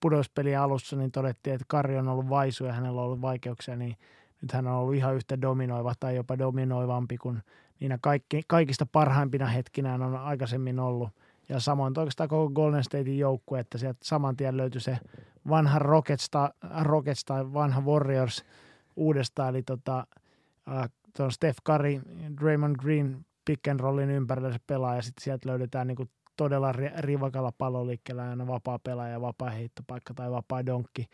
pudotuspelin 0.00 0.58
alussa 0.58 0.96
niin 0.96 1.12
todettiin, 1.12 1.54
että 1.54 1.66
Curry 1.70 1.96
on 1.96 2.08
ollut 2.08 2.28
vaisu 2.28 2.64
ja 2.64 2.72
hänellä 2.72 3.00
on 3.00 3.06
ollut 3.06 3.20
vaikeuksia, 3.20 3.76
niin 3.76 3.96
nyt 4.42 4.52
hän 4.52 4.66
on 4.66 4.74
ollut 4.74 4.94
ihan 4.94 5.14
yhtä 5.14 5.40
dominoiva 5.40 5.94
tai 6.00 6.16
jopa 6.16 6.38
dominoivampi 6.38 7.16
kuin 7.16 7.42
niinä 7.80 7.98
kaikki, 8.02 8.42
kaikista 8.48 8.86
parhaimpina 8.86 9.46
hetkinä 9.46 9.94
on 9.94 10.16
aikaisemmin 10.16 10.80
ollut. 10.80 11.08
Ja 11.48 11.60
samoin 11.60 11.98
oikeastaan 11.98 12.28
koko 12.28 12.50
Golden 12.50 12.84
Statein 12.84 13.18
joukkue, 13.18 13.60
että 13.60 13.78
sieltä 13.78 13.98
saman 14.02 14.36
tien 14.36 14.56
löytyi 14.56 14.80
se 14.80 14.98
vanha 15.48 15.78
Rockets 15.78 16.30
tai, 16.30 16.48
Rockets 16.80 17.24
tai 17.24 17.52
vanha 17.52 17.80
Warriors 17.80 18.44
uudestaan, 18.96 19.48
eli 19.48 19.62
tota, 19.62 20.06
äh, 20.68 21.30
Steph 21.30 21.58
Curry, 21.66 22.00
Draymond 22.40 22.76
Green 22.76 23.26
pick 23.44 23.68
and 23.68 23.80
rollin 23.80 24.10
ympärillä 24.10 24.52
se 24.52 24.58
pelaa 24.66 24.96
ja 24.96 25.02
sitten 25.02 25.24
sieltä 25.24 25.48
löydetään 25.48 25.86
niin 25.86 26.10
todella 26.36 26.72
rivakalla 26.98 27.52
paloliikkeellä 27.58 28.30
aina 28.30 28.46
vapaa 28.46 28.78
pelaaja, 28.78 29.20
vapaa 29.20 29.50
heittopaikka 29.50 30.14
tai 30.14 30.30
vapaa 30.30 30.66
donkki, 30.66 31.06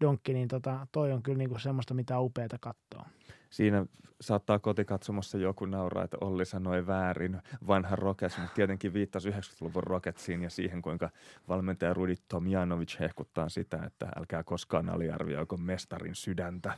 donkki 0.00 0.32
niin 0.32 0.48
tota, 0.48 0.86
toi 0.92 1.12
on 1.12 1.22
kyllä 1.22 1.38
niin 1.38 1.60
semmoista, 1.60 1.94
mitä 1.94 2.20
upeata 2.20 2.56
katsoa. 2.60 3.06
Siinä 3.50 3.86
saattaa 4.20 4.58
kotikatsomossa 4.58 5.38
joku 5.38 5.66
nauraa, 5.66 6.04
että 6.04 6.16
Olli 6.20 6.44
sanoi 6.44 6.86
väärin 6.86 7.42
vanha 7.66 7.96
Rockets, 7.96 8.38
mutta 8.38 8.54
tietenkin 8.54 8.92
viittasi 8.92 9.30
90-luvun 9.30 9.84
Rocketsiin 9.84 10.42
ja 10.42 10.50
siihen, 10.50 10.82
kuinka 10.82 11.10
valmentaja 11.48 11.94
Rudi 11.94 12.14
Tomjanovic 12.28 13.00
hehkuttaa 13.00 13.48
sitä, 13.48 13.80
että 13.86 14.08
älkää 14.16 14.44
koskaan 14.44 14.88
aliarvioiko 14.88 15.56
mestarin 15.56 16.14
sydäntä. 16.14 16.72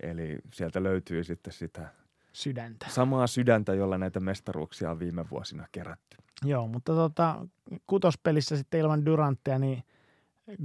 Eli 0.00 0.38
sieltä 0.54 0.82
löytyy 0.82 1.24
sitten 1.24 1.52
sitä 1.52 1.88
sydäntä. 2.38 2.86
Samaa 2.88 3.26
sydäntä, 3.26 3.74
jolla 3.74 3.98
näitä 3.98 4.20
mestaruuksia 4.20 4.90
on 4.90 4.98
viime 4.98 5.24
vuosina 5.30 5.66
kerätty. 5.72 6.16
Joo, 6.44 6.66
mutta 6.66 6.92
tota, 6.92 7.46
kutospelissä 7.86 8.56
sitten 8.56 8.80
ilman 8.80 9.06
Duranttia, 9.06 9.58
niin 9.58 9.82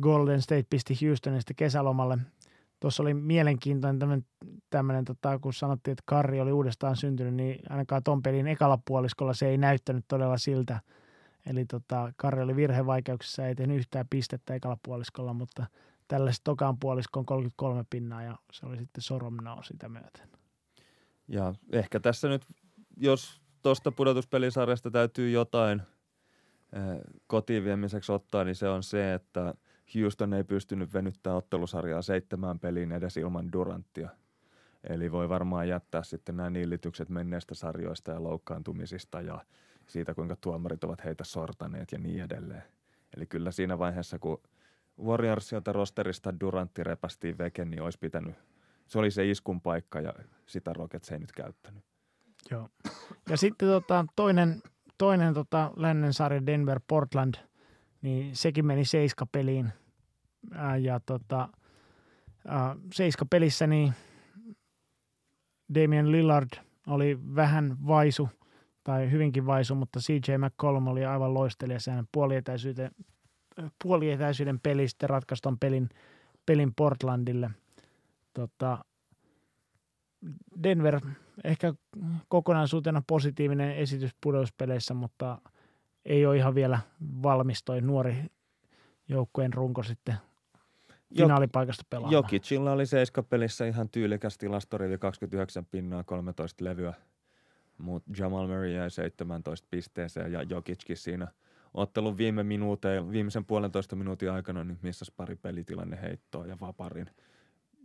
Golden 0.02 0.42
State 0.42 0.66
pisti 0.70 0.98
Houstonista 1.06 1.54
kesälomalle. 1.54 2.18
Tuossa 2.80 3.04
oli 3.04 3.14
mielenkiintoinen 3.14 4.00
tämmöinen, 4.00 4.26
tämmöinen 4.70 5.06
tota, 5.06 5.40
kun 5.40 5.54
sanottiin, 5.54 5.92
että 5.92 6.04
Karri 6.06 6.42
oli 6.42 6.52
uudestaan 6.52 6.96
syntynyt, 6.96 7.34
niin 7.34 7.60
ainakaan 7.70 8.04
ton 8.04 8.22
pelin 8.22 8.48
ekalla 8.48 8.80
puoliskolla 8.88 9.34
se 9.34 9.48
ei 9.48 9.58
näyttänyt 9.58 10.06
todella 10.08 10.38
siltä. 10.38 10.80
Eli 11.46 11.66
tota, 11.66 12.14
Karri 12.16 12.42
oli 12.42 12.56
virhevaikeuksissa, 12.56 13.48
ei 13.48 13.56
tehnyt 13.56 13.78
yhtään 13.78 14.06
pistettä 14.10 14.56
ekalla 14.56 14.78
puoliskolla, 14.86 15.34
mutta 15.34 15.66
tällä 16.08 16.32
tokaan 16.44 16.80
puoliskon 16.80 17.26
33 17.26 17.84
pinnaa 17.90 18.24
ja 18.24 18.38
se 18.52 18.66
oli 18.66 18.78
sitten 18.78 19.02
Soromnao 19.02 19.64
sitä 19.64 19.90
myöten. 19.90 20.43
Ja 21.28 21.54
ehkä 21.72 22.00
tässä 22.00 22.28
nyt, 22.28 22.46
jos 22.98 23.42
tuosta 23.62 23.92
pudotuspelisarjasta 23.92 24.92
täytyy 24.92 25.32
jotain 25.32 25.82
eh, 26.74 27.02
kotiin 27.28 27.64
viemiseksi 27.64 28.12
ottaa, 28.12 28.44
niin 28.44 28.56
se 28.56 28.70
on 28.70 28.84
se, 28.84 29.14
että 29.14 29.54
Houston 29.96 30.34
ei 30.34 30.44
pystynyt 30.44 30.94
venyttämään 30.94 31.38
ottelusarjaa 31.38 32.02
seitsemään 32.02 32.60
peliin 32.60 32.92
edes 32.92 33.18
ilman 33.18 33.52
Duranttia. 33.52 34.10
Eli 34.90 35.12
voi 35.12 35.30
varmaan 35.30 35.68
jättää 35.68 36.04
sitten 36.04 36.38
nämä 36.38 36.50
niillitykset 36.50 37.10
menneistä 37.10 37.56
sarjoista 37.56 38.12
ja 38.12 38.24
loukkaantumisista 38.24 39.22
ja 39.22 39.46
siitä, 39.88 40.14
kuinka 40.14 40.36
tuomarit 40.36 40.84
ovat 40.84 41.06
heitä 41.06 41.24
sortaneet 41.24 41.92
ja 41.92 42.00
niin 42.00 42.24
edelleen. 42.24 42.64
Eli 43.18 43.26
kyllä 43.26 43.52
siinä 43.52 43.80
vaiheessa, 43.80 44.20
kun 44.20 44.42
Warriorsilta 45.04 45.74
rosterista 45.74 46.40
Durantti 46.40 46.84
repästiin 46.84 47.38
veke, 47.38 47.66
niin 47.66 47.82
olisi 47.82 48.00
pitänyt– 48.00 48.36
se 48.88 49.00
oli 49.00 49.12
se 49.12 49.30
iskun 49.30 49.62
paikka 49.62 50.02
ja 50.02 50.14
sitä 50.46 50.74
Rockets 50.74 51.12
ei 51.12 51.20
nyt 51.20 51.32
käyttänyt. 51.32 51.84
Joo. 52.52 52.70
Ja 53.30 53.38
sitten 53.38 53.68
tota, 53.68 54.06
toinen, 54.16 54.62
toinen 54.98 55.34
tota, 55.34 55.72
lännen 55.76 56.14
sarja 56.14 56.46
Denver 56.46 56.80
Portland, 56.88 57.36
niin 58.02 58.36
sekin 58.36 58.66
meni 58.66 58.86
seiska 58.86 59.26
peliin. 59.26 59.74
Ää, 60.52 60.78
ja 60.78 61.00
tota, 61.00 61.50
ää, 62.48 62.76
seiska 62.94 63.26
pelissä 63.26 63.68
niin 63.68 63.94
Damian 65.76 66.12
Lillard 66.12 66.50
oli 66.88 67.20
vähän 67.36 67.78
vaisu 67.88 68.30
tai 68.84 69.12
hyvinkin 69.12 69.46
vaisu, 69.46 69.76
mutta 69.76 70.00
CJ 70.00 70.38
McCollum 70.38 70.88
oli 70.88 71.06
aivan 71.06 71.34
loistelija 71.34 71.80
sen 71.80 72.08
puolietäisyyden, 72.12 72.92
puolietäisyyden 73.84 74.60
pelistä 74.60 75.08
ratkaiston 75.08 75.60
pelin, 75.60 75.90
pelin 76.46 76.74
Portlandille– 76.76 77.50
tota, 78.34 78.86
Denver 80.64 81.00
ehkä 81.44 81.74
kokonaisuutena 82.28 83.04
positiivinen 83.08 83.76
esitys 83.76 84.12
pudotuspeleissä, 84.22 84.94
mutta 84.94 85.42
ei 86.06 86.26
ole 86.26 86.38
ihan 86.38 86.56
vielä 86.56 86.80
valmis 87.24 87.64
toi 87.64 87.82
nuori 87.82 88.16
joukkueen 89.10 89.54
runko 89.54 89.84
sitten 89.84 90.16
finaalipaikasta 91.18 91.84
pelaamaan. 91.90 92.14
Jokicilla 92.14 92.72
oli 92.72 92.86
seiskapelissä 92.86 93.66
ihan 93.66 93.90
tyylikäs 93.90 94.38
tilastorivi 94.38 94.98
29 94.98 95.66
pinnaa, 95.66 96.04
13 96.04 96.66
levyä, 96.66 96.94
mutta 97.78 98.12
Jamal 98.18 98.48
Murray 98.48 98.72
jäi 98.72 98.92
17 98.92 99.68
pisteeseen 99.72 100.32
ja 100.32 100.44
Jokickin 100.44 100.98
siinä 100.98 101.28
ottelun 101.74 102.18
viime 102.18 102.44
minuuteen, 102.44 103.12
viimeisen 103.12 103.46
puolentoista 103.46 103.96
minuutin 103.96 104.32
aikana 104.32 104.64
niin 104.64 104.80
missas 104.82 105.12
pari 105.12 105.36
pelitilanne 105.36 106.02
heittoa 106.02 106.48
ja 106.48 106.58
vaparin– 106.62 107.10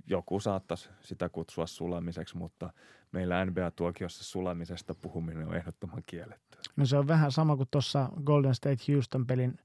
joku 0.07 0.41
saattaisi 0.41 0.89
sitä 1.01 1.29
kutsua 1.29 1.67
sulamiseksi, 1.67 2.37
mutta 2.37 2.73
meillä 3.13 3.45
NBA-tuokiossa 3.45 4.25
sulamisesta 4.25 4.95
puhuminen 4.95 5.49
on 5.49 5.57
ehdottoman 5.57 6.03
kielletty. 6.07 6.59
No 6.77 6.87
se 6.87 6.97
on 6.97 7.09
vähän 7.09 7.33
sama 7.33 7.57
kuin 7.57 7.69
tuossa 7.71 8.09
Golden 8.25 8.55
State 8.55 8.93
Houston 8.93 9.27
pelin 9.27 9.59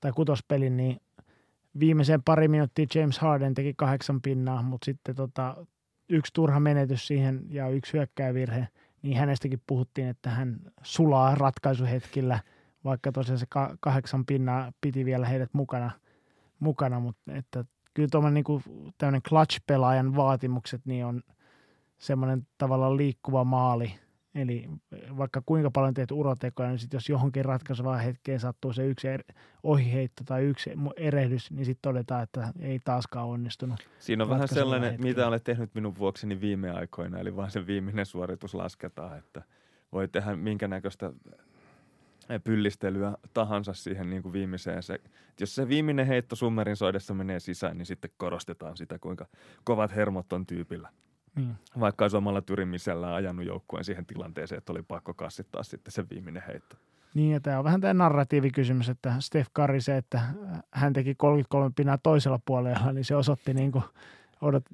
tai 0.00 0.12
kutospelin, 0.12 0.76
niin 0.76 1.00
viimeiseen 1.80 2.22
pari 2.22 2.48
minuuttia 2.48 2.86
James 2.94 3.18
Harden 3.18 3.54
teki 3.54 3.74
kahdeksan 3.76 4.20
pinnaa, 4.20 4.62
mutta 4.62 4.84
sitten 4.84 5.14
tota, 5.14 5.66
yksi 6.08 6.32
turha 6.32 6.60
menetys 6.60 7.06
siihen 7.06 7.46
ja 7.50 7.68
yksi 7.68 7.92
hyökkäyvirhe, 7.92 8.68
niin 9.02 9.16
hänestäkin 9.16 9.62
puhuttiin, 9.66 10.08
että 10.08 10.30
hän 10.30 10.60
sulaa 10.82 11.34
ratkaisuhetkillä, 11.34 12.40
vaikka 12.84 13.12
tosiaan 13.12 13.38
se 13.38 13.46
kahdeksan 13.80 14.26
pinnaa 14.26 14.72
piti 14.80 15.04
vielä 15.04 15.26
heidät 15.26 15.54
mukana, 15.54 15.90
mukana 16.60 17.00
mutta 17.00 17.32
että 17.32 17.64
kyllä 17.94 18.08
tuommoinen 18.10 18.44
niin 18.48 18.92
tämmöinen 18.98 19.22
clutch-pelaajan 19.22 20.16
vaatimukset 20.16 20.80
niin 20.84 21.06
on 21.06 21.22
semmoinen 21.98 22.46
tavallaan 22.58 22.96
liikkuva 22.96 23.44
maali. 23.44 23.94
Eli 24.34 24.68
vaikka 25.16 25.42
kuinka 25.46 25.70
paljon 25.70 25.94
teet 25.94 26.10
urotekoja, 26.10 26.68
niin 26.68 26.78
sit 26.78 26.92
jos 26.92 27.08
johonkin 27.08 27.44
ratkaisevaan 27.44 28.00
hetkeen 28.00 28.40
sattuu 28.40 28.72
se 28.72 28.86
yksi 28.86 29.08
er, 29.08 29.22
ohiheitto 29.62 30.24
tai 30.24 30.42
yksi 30.42 30.70
erehdys, 30.96 31.50
niin 31.50 31.64
sitten 31.64 31.82
todetaan, 31.92 32.22
että 32.22 32.52
ei 32.60 32.80
taaskaan 32.84 33.26
onnistunut. 33.26 33.88
Siinä 33.98 34.24
on 34.24 34.30
vähän 34.30 34.48
sellainen, 34.48 34.90
hetkeen. 34.90 35.08
mitä 35.08 35.26
olet 35.26 35.44
tehnyt 35.44 35.74
minun 35.74 35.96
vuokseni 35.98 36.40
viime 36.40 36.70
aikoina, 36.70 37.18
eli 37.18 37.36
vaan 37.36 37.50
se 37.50 37.66
viimeinen 37.66 38.06
suoritus 38.06 38.54
lasketaan, 38.54 39.18
että 39.18 39.42
voi 39.92 40.08
tehdä 40.08 40.36
minkä 40.36 40.68
näköistä 40.68 41.12
pyllistelyä 42.44 43.16
tahansa 43.34 43.72
siihen 43.72 44.10
niin 44.10 44.22
kuin 44.22 44.32
viimeiseen. 44.32 44.82
Se, 44.82 45.00
jos 45.40 45.54
se 45.54 45.68
viimeinen 45.68 46.06
heitto 46.06 46.36
summerin 46.36 46.76
soidessa 46.76 47.14
menee 47.14 47.40
sisään, 47.40 47.78
niin 47.78 47.86
sitten 47.86 48.10
korostetaan 48.16 48.76
sitä, 48.76 48.98
kuinka 48.98 49.26
kovat 49.64 49.94
hermot 49.96 50.32
on 50.32 50.46
tyypillä. 50.46 50.88
Niin. 51.36 51.54
Vaikka 51.80 52.04
olisi 52.04 52.16
omalla 52.16 52.42
tyrimisellä 52.42 53.14
ajanut 53.14 53.46
joukkueen 53.46 53.84
siihen 53.84 54.06
tilanteeseen, 54.06 54.58
että 54.58 54.72
oli 54.72 54.82
pakko 54.82 55.14
kassittaa 55.14 55.62
sitten 55.62 55.92
se 55.92 56.08
viimeinen 56.10 56.42
heitto. 56.46 56.76
Niin, 57.14 57.32
ja 57.32 57.40
tämä 57.40 57.58
on 57.58 57.64
vähän 57.64 57.80
tämä 57.80 57.94
narratiivikysymys, 57.94 58.88
että 58.88 59.14
Steph 59.20 59.50
Curry 59.56 59.80
se, 59.80 59.96
että 59.96 60.20
hän 60.70 60.92
teki 60.92 61.14
33 61.14 61.70
pinaa 61.76 61.98
toisella 61.98 62.40
puolella, 62.44 62.92
niin 62.92 63.04
se 63.04 63.16
osoitti, 63.16 63.54
niin 63.54 63.72
kuin, 63.72 63.84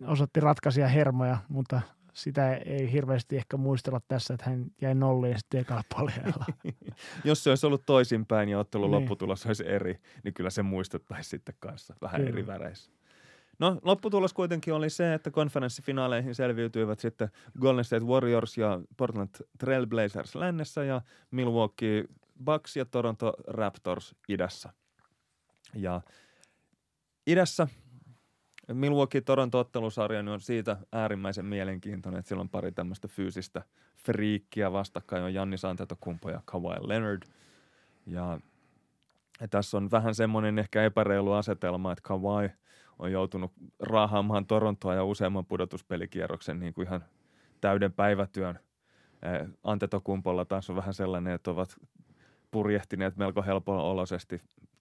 osoitti 0.07 0.40
ratkaisia 0.40 0.88
hermoja, 0.88 1.38
mutta 1.49 1.80
sitä 2.19 2.55
ei 2.57 2.93
hirveästi 2.93 3.37
ehkä 3.37 3.57
muistella 3.57 4.01
tässä, 4.09 4.35
että 4.35 4.51
hän 4.51 4.66
jäi 4.81 4.95
nolliin 4.95 5.39
sitten 5.39 5.61
ekalla 5.61 5.83
puolella. 5.97 6.45
Jos 7.25 7.45
se 7.45 7.51
olisi 7.51 7.66
ollut 7.66 7.87
toisinpäin 7.87 8.49
ja 8.49 8.59
ottelun 8.59 8.91
Niin. 8.91 9.01
lopputulos 9.01 9.47
olisi 9.47 9.69
eri, 9.69 10.01
niin 10.25 10.35
kyllä 10.35 10.51
se 10.51 10.62
muistettaisiin 10.62 11.31
sitten 11.31 11.55
kanssa 11.61 11.95
vähän 12.01 12.21
Kyllä. 12.21 12.33
eri 12.33 12.47
väreissä. 12.47 12.91
No 13.59 13.79
lopputulos 13.83 14.33
kuitenkin 14.33 14.75
oli 14.75 14.91
se, 14.91 15.14
että 15.14 15.31
konferenssifinaaleihin 15.31 16.35
selviytyivät 16.35 16.99
sitten 17.01 17.29
Golden 17.61 17.85
State 17.85 18.05
Warriors 18.05 18.59
ja 18.59 18.81
Portland 18.97 19.29
Trail 19.59 19.87
Blazers 19.87 20.35
lännessä 20.35 20.85
ja 20.85 21.01
Milwaukee 21.31 22.05
Bucks 22.45 22.77
ja 22.77 22.85
Toronto 22.85 23.33
Raptors 23.47 24.14
idässä. 24.29 24.73
Ja 25.75 26.01
idässä 27.27 27.69
Milwaukee-Toronto-ottelusarja 28.73 30.23
niin 30.23 30.33
on 30.33 30.41
siitä 30.41 30.77
äärimmäisen 30.93 31.45
mielenkiintoinen, 31.45 32.19
että 32.19 32.29
siellä 32.29 32.41
on 32.43 32.49
pari 32.49 32.73
tämmöistä 32.73 33.09
fyysistä 33.09 33.62
friikkiä 33.97 34.73
vastakkain 34.73 35.23
on 35.23 35.35
Jannis 35.35 35.64
Antetokumpo 35.64 36.31
ja 36.31 36.41
Kawhi 36.45 36.89
Leonard. 36.89 37.23
Ja, 38.07 38.41
ja 39.41 39.49
tässä 39.49 39.77
on 39.77 39.91
vähän 39.91 40.14
semmoinen 40.14 40.59
ehkä 40.59 40.85
epäreilu 40.85 41.33
asetelma, 41.33 41.93
että 41.93 42.03
Kawhi 42.03 42.51
on 42.99 43.12
joutunut 43.12 43.53
raahaamaan 43.81 44.47
Torontoa 44.47 44.95
ja 44.95 45.05
useamman 45.05 45.47
pudotuspelikierroksen 45.47 46.61
niin 46.61 46.75
kuin 46.75 46.87
ihan 46.87 47.05
täyden 47.61 47.93
päivätyön. 47.93 48.59
Antetokumpolla 49.64 50.45
taas 50.45 50.71
on 50.71 50.77
vähän 50.77 50.95
sellainen, 50.95 51.35
että 51.35 51.51
ovat 51.51 51.77
purjehtineet 52.51 53.16
melko 53.16 53.43
helpololoisesti 53.43 54.41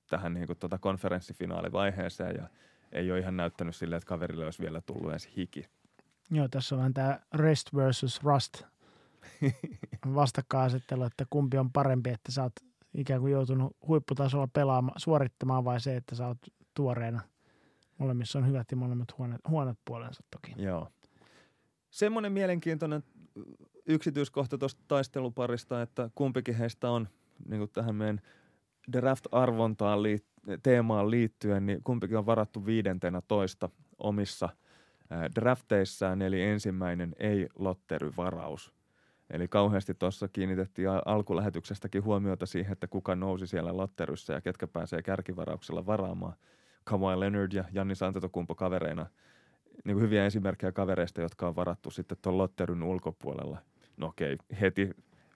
tähän 0.10 0.34
niin 0.34 0.48
kuin 0.48 0.60
tuota 0.60 0.78
konferenssifinaalivaiheeseen 0.78 2.36
ja 2.36 2.50
ei 2.92 3.12
ole 3.12 3.20
ihan 3.20 3.38
näyttänyt 3.38 3.76
silleen, 3.76 3.98
että 3.98 4.08
kaverille 4.08 4.46
olisi 4.46 4.62
vielä 4.64 4.82
tullut 4.82 5.12
edes 5.12 5.30
hiki. 5.38 5.66
Joo, 6.32 6.48
tässä 6.48 6.76
on 6.76 6.80
vähän 6.80 6.94
tämä 6.94 7.20
rest 7.34 7.76
versus 7.76 8.24
rust 8.24 8.64
vastakkainasettelu, 10.16 11.04
että 11.04 11.26
kumpi 11.30 11.58
on 11.58 11.72
parempi, 11.72 12.10
että 12.10 12.32
sä 12.32 12.44
oot 12.44 12.54
ikään 12.94 13.22
kuin 13.22 13.32
joutunut 13.32 13.78
huipputasolla 13.88 14.48
pelaamaan, 14.48 15.00
suorittamaan 15.00 15.66
vai 15.66 15.82
se, 15.82 15.96
että 15.96 16.16
sä 16.16 16.28
oot 16.28 16.38
tuoreena. 16.74 17.22
Molemmissa 17.98 18.40
on 18.40 18.48
hyvät 18.48 18.72
ja 18.72 18.78
molemmat 18.78 19.18
huonot, 19.18 19.42
huonot 19.50 19.78
puolensa 19.86 20.24
toki. 20.32 20.64
Joo. 20.64 20.88
Semmoinen 21.90 22.32
mielenkiintoinen 22.32 23.04
yksityiskohta 23.86 24.58
tuosta 24.58 24.84
taisteluparista, 24.88 25.82
että 25.82 26.10
kumpikin 26.16 26.56
heistä 26.56 26.90
on 26.90 27.08
niin 27.50 27.60
kuin 27.60 27.72
tähän 27.74 27.96
meidän 27.96 28.22
draft-arvontaan 28.92 30.00
liit- 30.00 30.37
teemaan 30.64 31.12
liittyen, 31.12 31.66
niin 31.66 31.84
kumpikin 31.84 32.18
on 32.18 32.26
varattu 32.26 32.66
viidentenä 32.66 33.22
toista 33.28 33.70
omissa 33.98 34.50
drafteissaan, 35.36 36.22
eli 36.22 36.42
ensimmäinen 36.42 37.16
ei-lotteryvaraus. 37.20 38.74
Eli 39.30 39.48
kauheasti 39.48 39.94
tuossa 39.94 40.28
kiinnitettiin 40.28 40.90
alkulähetyksestäkin 41.06 42.04
huomiota 42.04 42.46
siihen, 42.46 42.74
että 42.74 42.88
kuka 42.88 43.16
nousi 43.16 43.48
siellä 43.48 43.78
lotteryssä 43.78 44.34
ja 44.34 44.42
ketkä 44.42 44.68
pääsee 44.68 45.02
kärkivarauksella 45.02 45.86
varaamaan. 45.86 46.34
Kawhi 46.84 47.20
Leonard 47.20 47.52
ja 47.52 47.64
Jannis 47.74 48.04
Antetokumpo 48.04 48.56
kavereina 48.56 49.06
niin 49.84 49.96
kuin 49.96 50.04
hyviä 50.04 50.26
esimerkkejä 50.26 50.72
kavereista, 50.72 51.22
jotka 51.22 51.48
on 51.48 51.56
varattu 51.56 51.92
sitten 51.92 52.18
tuon 52.22 52.38
lotteryn 52.38 52.84
ulkopuolella. 52.84 53.58
No 53.98 54.08
okei, 54.08 54.38
heti 54.62 54.90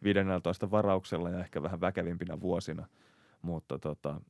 15 0.03 0.71
varauksella 0.71 1.29
ja 1.29 1.39
ehkä 1.39 1.63
vähän 1.63 1.81
väkevimpinä 1.81 2.39
vuosina, 2.39 2.87
mutta 3.41 3.79
tota, 3.79 4.21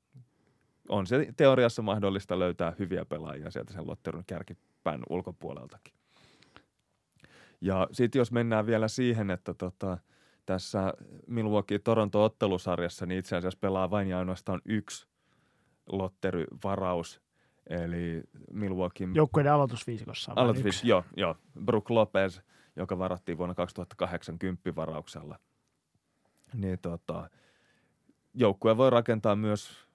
on 0.92 1.08
se 1.08 1.28
teoriassa 1.38 1.82
mahdollista 1.82 2.40
löytää 2.40 2.74
hyviä 2.80 3.06
pelaajia 3.06 3.52
sieltä 3.52 3.74
sen 3.74 3.88
lotterun 3.88 4.24
kärkipään 4.28 5.02
ulkopuoleltakin. 5.10 5.94
Ja 7.62 7.88
sitten 7.92 8.20
jos 8.20 8.32
mennään 8.32 8.66
vielä 8.66 8.88
siihen, 8.88 9.32
että 9.32 9.54
tota, 9.54 9.98
tässä 10.46 10.94
Milwaukee-Toronto-ottelusarjassa 11.28 13.06
niin 13.06 13.20
itse 13.20 13.36
asiassa 13.36 13.60
pelaa 13.62 13.90
vain 13.90 14.08
ja 14.08 14.20
ainoastaan 14.20 14.62
yksi 14.66 15.08
lotteryvaraus, 15.92 17.22
eli 17.70 18.24
Milwaukee 18.52 19.08
Joukkueiden 19.14 19.54
aloitusviisikossa 19.54 20.32
on 20.32 20.36
vain 20.36 20.44
Aloitus, 20.44 20.66
yksi. 20.66 20.88
joo, 20.88 21.04
joo. 21.18 21.36
Brook 21.66 21.90
Lopez, 21.90 22.40
joka 22.76 22.98
varattiin 22.98 23.38
vuonna 23.38 23.56
2008 23.56 24.40
kymppivarauksella. 24.40 25.40
Niin 26.54 26.80
tota, 26.80 27.30
joukkue 28.34 28.78
voi 28.78 28.90
rakentaa 28.90 29.36
myös 29.36 29.91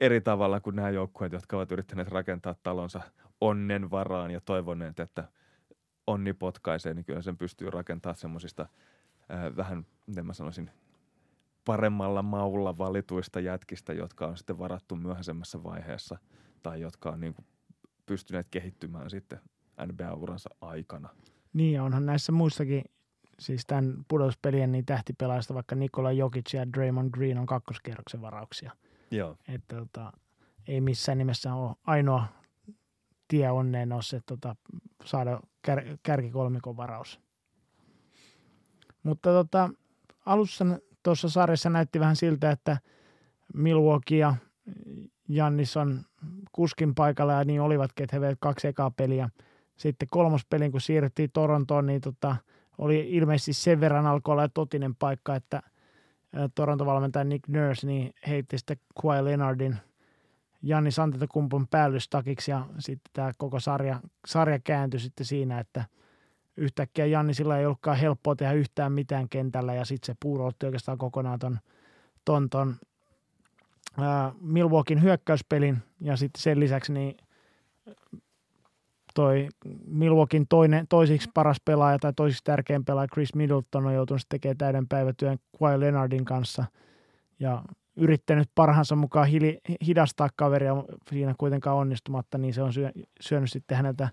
eri 0.00 0.20
tavalla 0.20 0.60
kuin 0.60 0.76
nämä 0.76 0.90
joukkueet, 0.90 1.32
jotka 1.32 1.56
ovat 1.56 1.72
yrittäneet 1.72 2.08
rakentaa 2.08 2.54
talonsa 2.62 3.00
onnen 3.40 3.90
varaan 3.90 4.30
ja 4.30 4.40
toivoneet, 4.40 5.00
että 5.00 5.28
onni 6.06 6.32
potkaisee, 6.32 6.94
niin 6.94 7.04
kyllä 7.04 7.22
sen 7.22 7.36
pystyy 7.36 7.70
rakentamaan 7.70 8.16
semmoisista 8.16 8.62
äh, 9.30 9.56
vähän, 9.56 9.86
miten 10.06 10.26
mä 10.26 10.32
sanoisin, 10.32 10.70
paremmalla 11.64 12.22
maulla 12.22 12.78
valituista 12.78 13.40
jätkistä, 13.40 13.92
jotka 13.92 14.26
on 14.26 14.36
sitten 14.36 14.58
varattu 14.58 14.96
myöhäisemmässä 14.96 15.62
vaiheessa 15.62 16.18
tai 16.62 16.80
jotka 16.80 17.10
on 17.10 17.20
niin 17.20 17.34
kuin 17.34 17.46
pystyneet 18.06 18.46
kehittymään 18.50 19.10
sitten 19.10 19.40
NBA-uransa 19.86 20.50
aikana. 20.60 21.08
Niin 21.52 21.72
ja 21.72 21.84
onhan 21.84 22.06
näissä 22.06 22.32
muissakin, 22.32 22.84
siis 23.38 23.66
tämän 23.66 24.04
pudotuspelien 24.08 24.72
niin 24.72 24.86
tähtipelaajista, 24.86 25.54
vaikka 25.54 25.74
Nikola 25.74 26.12
Jokic 26.12 26.54
ja 26.54 26.72
Draymond 26.72 27.10
Green 27.10 27.38
on 27.38 27.46
kakkoskierroksen 27.46 28.22
varauksia. 28.22 28.72
Joo. 29.10 29.36
Että 29.48 29.76
tota, 29.76 30.12
ei 30.68 30.80
missään 30.80 31.18
nimessä 31.18 31.54
ole 31.54 31.76
ainoa 31.84 32.26
tie 33.28 33.50
onneen 33.50 33.92
ole 33.92 34.02
se 34.02 34.20
tota, 34.26 34.56
saada 35.04 35.40
kär, 35.62 35.82
kärkikolmikon 36.02 36.76
varaus. 36.76 37.20
Mutta 39.02 39.30
tota, 39.30 39.70
alussa 40.26 40.64
tuossa 41.02 41.28
sarjassa 41.28 41.70
näytti 41.70 42.00
vähän 42.00 42.16
siltä, 42.16 42.50
että 42.50 42.78
Milwaukee 43.54 44.18
ja 44.18 44.34
Jannis 45.28 45.76
on 45.76 46.04
kuskin 46.52 46.94
paikalla 46.94 47.32
ja 47.32 47.44
niin 47.44 47.60
olivatkin, 47.60 48.04
että 48.04 48.16
he 48.16 48.20
veivät 48.20 48.38
kaksi 48.40 48.68
ekaa 48.68 48.90
peliä. 48.90 49.28
Sitten 49.76 50.08
kolmospelin, 50.10 50.72
kun 50.72 50.80
siirryttiin 50.80 51.30
Torontoon, 51.32 51.86
niin 51.86 52.00
tota, 52.00 52.36
oli 52.78 53.08
ilmeisesti 53.10 53.52
sen 53.52 53.80
verran 53.80 54.06
alkoi 54.06 54.32
olla 54.32 54.48
totinen 54.48 54.94
paikka, 54.94 55.34
että 55.34 55.62
Toronto-valmentaja 56.54 57.24
Nick 57.24 57.48
Nurse 57.48 57.86
niin 57.86 58.14
heitti 58.26 58.58
sitten 58.58 58.76
Kawhi 59.02 59.24
Leonardin 59.24 59.76
Jannis 60.62 60.98
Antetokumpon 60.98 61.68
päällystakiksi 61.68 62.50
ja 62.50 62.66
sitten 62.78 63.10
tämä 63.12 63.32
koko 63.38 63.60
sarja, 63.60 64.00
sarja 64.26 64.58
kääntyi 64.58 65.00
sitten 65.00 65.26
siinä, 65.26 65.58
että 65.58 65.84
yhtäkkiä 66.56 67.06
Jannisilla 67.06 67.58
ei 67.58 67.66
ollutkaan 67.66 67.96
helppoa 67.96 68.36
tehdä 68.36 68.52
yhtään 68.52 68.92
mitään 68.92 69.28
kentällä 69.28 69.74
ja 69.74 69.84
sitten 69.84 70.06
se 70.06 70.16
puurotti 70.22 70.66
oikeastaan 70.66 70.98
kokonaan 70.98 71.38
ton, 71.38 71.58
ton, 72.24 72.50
ton 72.50 72.76
ää, 73.98 74.32
Milwaukeein 74.40 75.02
hyökkäyspelin 75.02 75.78
ja 76.00 76.16
sitten 76.16 76.42
sen 76.42 76.60
lisäksi 76.60 76.92
niin 76.92 77.16
toi 79.16 79.48
Milwaukeein 79.86 80.46
toinen, 80.48 80.86
toisiksi 80.88 81.30
paras 81.34 81.56
pelaaja 81.64 81.98
tai 81.98 82.12
toisiksi 82.16 82.44
tärkein 82.44 82.84
pelaaja 82.84 83.08
Chris 83.12 83.34
Middleton 83.34 83.86
on 83.86 83.94
joutunut 83.94 84.22
tekemään 84.28 84.58
täyden 84.58 84.88
päivätyön 84.88 85.38
Kawhi 85.58 85.80
Leonardin 85.80 86.24
kanssa 86.24 86.64
ja 87.40 87.62
yrittänyt 87.96 88.50
parhaansa 88.54 88.96
mukaan 88.96 89.26
hili, 89.26 89.60
hidastaa 89.86 90.28
kaveria 90.36 90.72
siinä 91.10 91.34
kuitenkaan 91.38 91.76
onnistumatta, 91.76 92.38
niin 92.38 92.54
se 92.54 92.62
on 92.62 92.72
syö, 92.72 92.90
syönyt 93.20 93.52
sitten 93.52 93.76
häneltä 93.76 94.08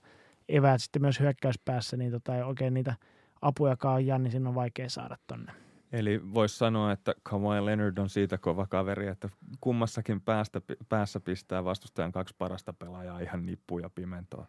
eväät 0.50 0.82
sitten 0.82 1.02
myös 1.02 1.20
hyökkäyspäässä, 1.20 1.98
niin 1.98 2.12
tota, 2.12 2.36
ei 2.36 2.44
oikein 2.44 2.74
niitä 2.74 2.96
apujakaan 3.42 4.06
Jannisin 4.06 4.48
on 4.48 4.56
vaikea 4.56 4.90
saada 4.90 5.18
tonne. 5.28 5.52
Eli 5.92 6.34
voisi 6.34 6.58
sanoa, 6.58 6.92
että 6.92 7.14
Kawhi 7.24 7.66
Leonard 7.66 7.98
on 7.98 8.10
siitä 8.10 8.38
kova 8.38 8.68
kaveri, 8.68 9.08
että 9.08 9.30
kummassakin 9.62 10.22
päästä, 10.22 10.62
päässä 10.90 11.20
pistää 11.20 11.64
vastustajan 11.64 12.12
kaksi 12.12 12.36
parasta 12.38 12.74
pelaajaa 12.74 13.20
ihan 13.20 13.46
nippuun 13.46 13.82
ja 13.82 13.90
pimentoon. 13.90 14.48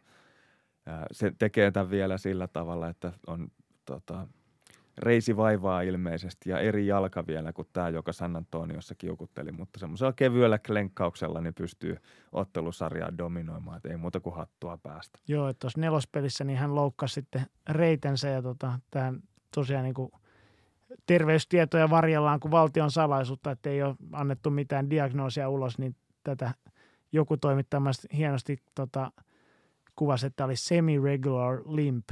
Se 1.13 1.33
tekee 1.39 1.71
tämän 1.71 1.91
vielä 1.91 2.19
sillä 2.19 2.49
tavalla, 2.49 2.89
että 2.89 3.13
on 3.27 3.49
tota, 3.85 4.27
reisi 4.99 5.37
vaivaa 5.37 5.83
ilmeisesti 5.83 6.51
ja 6.51 6.59
eri 6.59 6.87
jalka 6.87 7.27
vielä 7.27 7.53
kuin 7.53 7.69
tämä, 7.73 7.89
joka 7.89 8.13
San 8.13 8.37
Antoniossa 8.37 8.95
kiukutteli, 8.95 9.53
mutta 9.53 9.79
semmoisella 9.79 10.13
kevyellä 10.13 10.59
klenkkauksella 10.59 11.41
niin 11.41 11.55
pystyy 11.55 11.97
ottelusarjaa 12.33 13.19
dominoimaan, 13.19 13.77
että 13.77 13.89
ei 13.89 13.97
muuta 13.97 14.21
kuin 14.21 14.37
hattua 14.37 14.79
päästä. 14.83 15.19
Joo, 15.29 15.49
että 15.49 15.61
tuossa 15.61 15.81
nelospelissä 15.81 16.45
niin 16.45 16.59
hän 16.59 16.75
loukkasi 16.75 17.15
sitten 17.15 17.47
reitensä 17.69 18.29
ja 18.29 18.43
tota, 18.43 18.79
tähän 18.91 19.21
tosiaan 19.55 19.85
niin 19.85 19.95
kuin 19.95 20.13
terveystietoja 21.07 21.91
varjellaan 21.91 22.41
kuin 22.41 22.53
valtion 22.53 22.91
salaisuutta, 22.91 23.51
että 23.51 23.71
ei 23.71 23.83
ole 23.83 23.97
annettu 24.13 24.51
mitään 24.51 24.91
diagnoosia 24.91 25.49
ulos, 25.49 25.79
niin 25.79 25.97
tätä 26.25 26.55
joku 27.13 27.37
toimittamassa 27.37 28.09
hienosti 28.17 28.57
tota, 28.75 29.13
kuvasi, 29.97 30.27
että 30.27 30.45
oli 30.45 30.57
semi-regular 30.57 31.63
limp, 31.67 32.09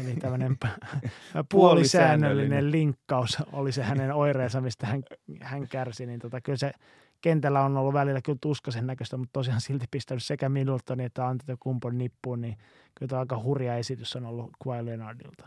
eli 0.00 0.16
tämmöinen 0.16 0.56
puolisäännöllinen 1.52 2.70
linkkaus 2.70 3.38
oli 3.52 3.72
se 3.72 3.82
hänen 3.82 4.12
oireensa, 4.12 4.60
mistä 4.60 4.86
hän, 4.86 5.02
hän 5.40 5.68
kärsi. 5.68 6.06
Niin 6.06 6.20
tota, 6.20 6.40
kyllä 6.40 6.56
se 6.56 6.72
kentällä 7.20 7.60
on 7.60 7.76
ollut 7.76 7.94
välillä 7.94 8.20
kyllä 8.22 8.38
tuskasen 8.40 8.86
näköistä, 8.86 9.16
mutta 9.16 9.32
tosiaan 9.32 9.60
silti 9.60 9.86
pistänyt 9.90 10.22
sekä 10.22 10.48
Middletonin 10.48 11.06
että 11.06 11.26
Antetokumpon 11.26 11.98
nippuun, 11.98 12.40
niin 12.40 12.56
kyllä 12.94 13.10
tämä 13.10 13.20
aika 13.20 13.42
hurja 13.42 13.76
esitys 13.76 14.16
on 14.16 14.26
ollut 14.26 14.50
Kawhi 14.64 14.84
Leonardilta. 14.84 15.46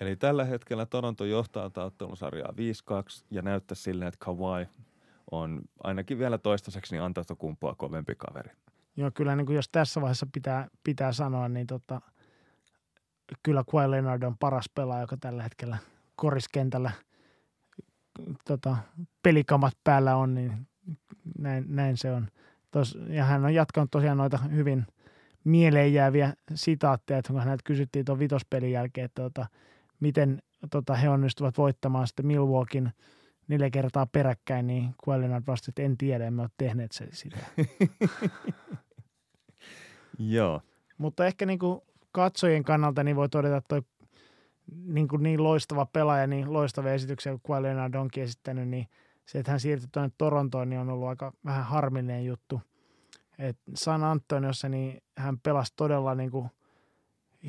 Eli 0.00 0.16
tällä 0.16 0.44
hetkellä 0.44 0.86
Toronto 0.86 1.24
johtaa 1.24 1.70
ottelusarjaa 1.76 2.52
5-2 2.52 2.54
ja 3.30 3.42
näyttää 3.42 3.74
silleen, 3.74 4.08
että 4.08 4.24
Kawhi 4.24 4.68
on 5.30 5.62
ainakin 5.84 6.18
vielä 6.18 6.38
toistaiseksi 6.38 6.94
niin 6.94 7.02
Antetokumpoa 7.02 7.74
kovempi 7.74 8.14
kaveri. 8.14 8.50
Joo, 8.96 9.10
kyllä 9.14 9.36
niin 9.36 9.46
kuin 9.46 9.56
jos 9.56 9.68
tässä 9.68 10.00
vaiheessa 10.00 10.26
pitää, 10.32 10.68
pitää 10.84 11.12
sanoa, 11.12 11.48
niin 11.48 11.66
tota, 11.66 12.00
kyllä 13.42 13.64
Kawhi 13.70 13.90
Leonard 13.90 14.22
on 14.22 14.38
paras 14.38 14.70
pelaaja, 14.74 15.00
joka 15.00 15.16
tällä 15.16 15.42
hetkellä 15.42 15.78
koriskentällä 16.16 16.90
tota, 18.44 18.76
pelikamat 19.22 19.74
päällä 19.84 20.16
on, 20.16 20.34
niin 20.34 20.68
näin, 21.38 21.64
näin 21.68 21.96
se 21.96 22.12
on. 22.12 22.28
Tos, 22.70 22.98
ja 23.08 23.24
hän 23.24 23.44
on 23.44 23.54
jatkanut 23.54 23.90
tosiaan 23.90 24.18
noita 24.18 24.38
hyvin 24.38 24.86
mieleen 25.44 25.94
jääviä 25.94 26.34
sitaatteja, 26.54 27.18
että 27.18 27.32
kun 27.32 27.40
häneltä 27.40 27.62
kysyttiin 27.64 28.04
tuon 28.04 28.18
vitospelin 28.18 28.72
jälkeen, 28.72 29.04
että 29.04 29.22
tota, 29.22 29.46
miten 30.00 30.42
tota, 30.70 30.94
he 30.94 31.08
onnistuvat 31.08 31.58
voittamaan 31.58 32.06
sitten 32.06 32.26
Milwaukeein 32.26 32.92
neljä 33.48 33.70
kertaa 33.70 34.06
peräkkäin, 34.06 34.66
niin 34.66 34.94
Leonard 35.06 35.44
vastasi, 35.46 35.70
että 35.70 35.82
en 35.82 35.96
tiedä, 35.96 36.26
emme 36.26 36.42
ole 36.42 36.50
tehneet 36.56 36.92
se 36.92 37.08
sitä. 37.12 37.36
Joo. 40.18 40.60
Mutta 40.98 41.26
ehkä 41.26 41.46
niin 41.46 41.58
kuin 41.58 41.80
katsojien 42.12 42.64
kannalta 42.64 43.04
niin 43.04 43.16
voi 43.16 43.28
todeta, 43.28 43.56
että 43.56 43.68
toi 43.68 43.82
niin, 44.86 45.08
kuin 45.08 45.22
niin 45.22 45.42
loistava 45.42 45.86
pelaaja, 45.86 46.26
niin 46.26 46.52
loistavia 46.52 46.92
esityksiä 46.92 47.32
kuin 47.32 47.42
Kawhi 47.46 47.62
Leonard 47.62 47.94
onkin 47.94 48.22
esittänyt, 48.22 48.68
niin 48.68 48.88
se, 49.26 49.38
että 49.38 49.50
hän 49.52 49.60
siirtyi 49.60 49.88
tuonne 49.92 50.10
Torontoon, 50.18 50.68
niin 50.68 50.80
on 50.80 50.90
ollut 50.90 51.08
aika 51.08 51.32
vähän 51.44 51.64
harmillinen 51.64 52.26
juttu. 52.26 52.60
Et 53.38 53.58
San 53.74 54.04
Antoniossa 54.04 54.68
niin 54.68 55.02
hän 55.16 55.38
pelasi 55.38 55.72
todella 55.76 56.14
niin 56.14 56.30
kuin 56.30 56.48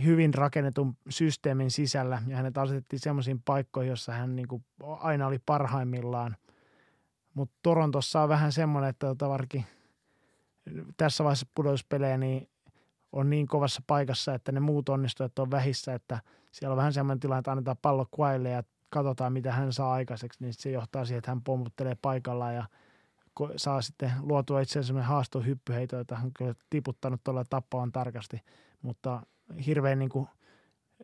hyvin 0.03 0.33
rakennetun 0.33 0.97
systeemin 1.09 1.71
sisällä 1.71 2.21
ja 2.27 2.37
hänet 2.37 2.57
asetettiin 2.57 2.99
semmoisiin 2.99 3.41
paikkoihin, 3.45 3.89
jossa 3.89 4.11
hän 4.11 4.35
niin 4.35 4.47
kuin 4.47 4.65
aina 4.99 5.27
oli 5.27 5.39
parhaimmillaan. 5.45 6.35
Mutta 7.33 7.55
Torontossa 7.63 8.21
on 8.21 8.29
vähän 8.29 8.51
semmoinen, 8.51 8.89
että 8.89 9.07
tota 9.07 9.37
tässä 10.97 11.23
vaiheessa 11.23 11.47
pudotuspelejä 11.55 12.17
niin 12.17 12.49
on 13.11 13.29
niin 13.29 13.47
kovassa 13.47 13.81
paikassa, 13.87 14.33
että 14.33 14.51
ne 14.51 14.59
muut 14.59 14.89
onnistujat 14.89 15.39
on 15.39 15.51
vähissä, 15.51 15.93
että 15.93 16.19
siellä 16.51 16.73
on 16.73 16.77
vähän 16.77 16.93
semmoinen 16.93 17.19
tilanne, 17.19 17.39
että 17.39 17.51
annetaan 17.51 17.77
pallo 17.81 18.05
Quaille 18.19 18.49
ja 18.49 18.63
katsotaan, 18.89 19.33
mitä 19.33 19.51
hän 19.51 19.73
saa 19.73 19.93
aikaiseksi, 19.93 20.43
niin 20.43 20.53
se 20.53 20.71
johtaa 20.71 21.05
siihen, 21.05 21.17
että 21.17 21.31
hän 21.31 21.41
pommuttelee 21.41 21.97
paikallaan 22.01 22.55
ja 22.55 22.65
saa 23.55 23.81
sitten 23.81 24.11
luotua 24.21 24.61
itse 24.61 24.79
asiassa 24.79 25.03
haasto 25.03 25.39
hyppyheito, 25.39 25.97
jota 25.97 26.15
hän 26.15 26.25
on 26.25 26.31
kyllä 26.37 26.53
tiputtanut 26.69 27.21
tuolla 27.23 27.43
tappaan 27.49 27.91
tarkasti, 27.91 28.41
mutta 28.81 29.21
hirveän 29.65 29.99
niin 29.99 30.09
kuin 30.09 30.27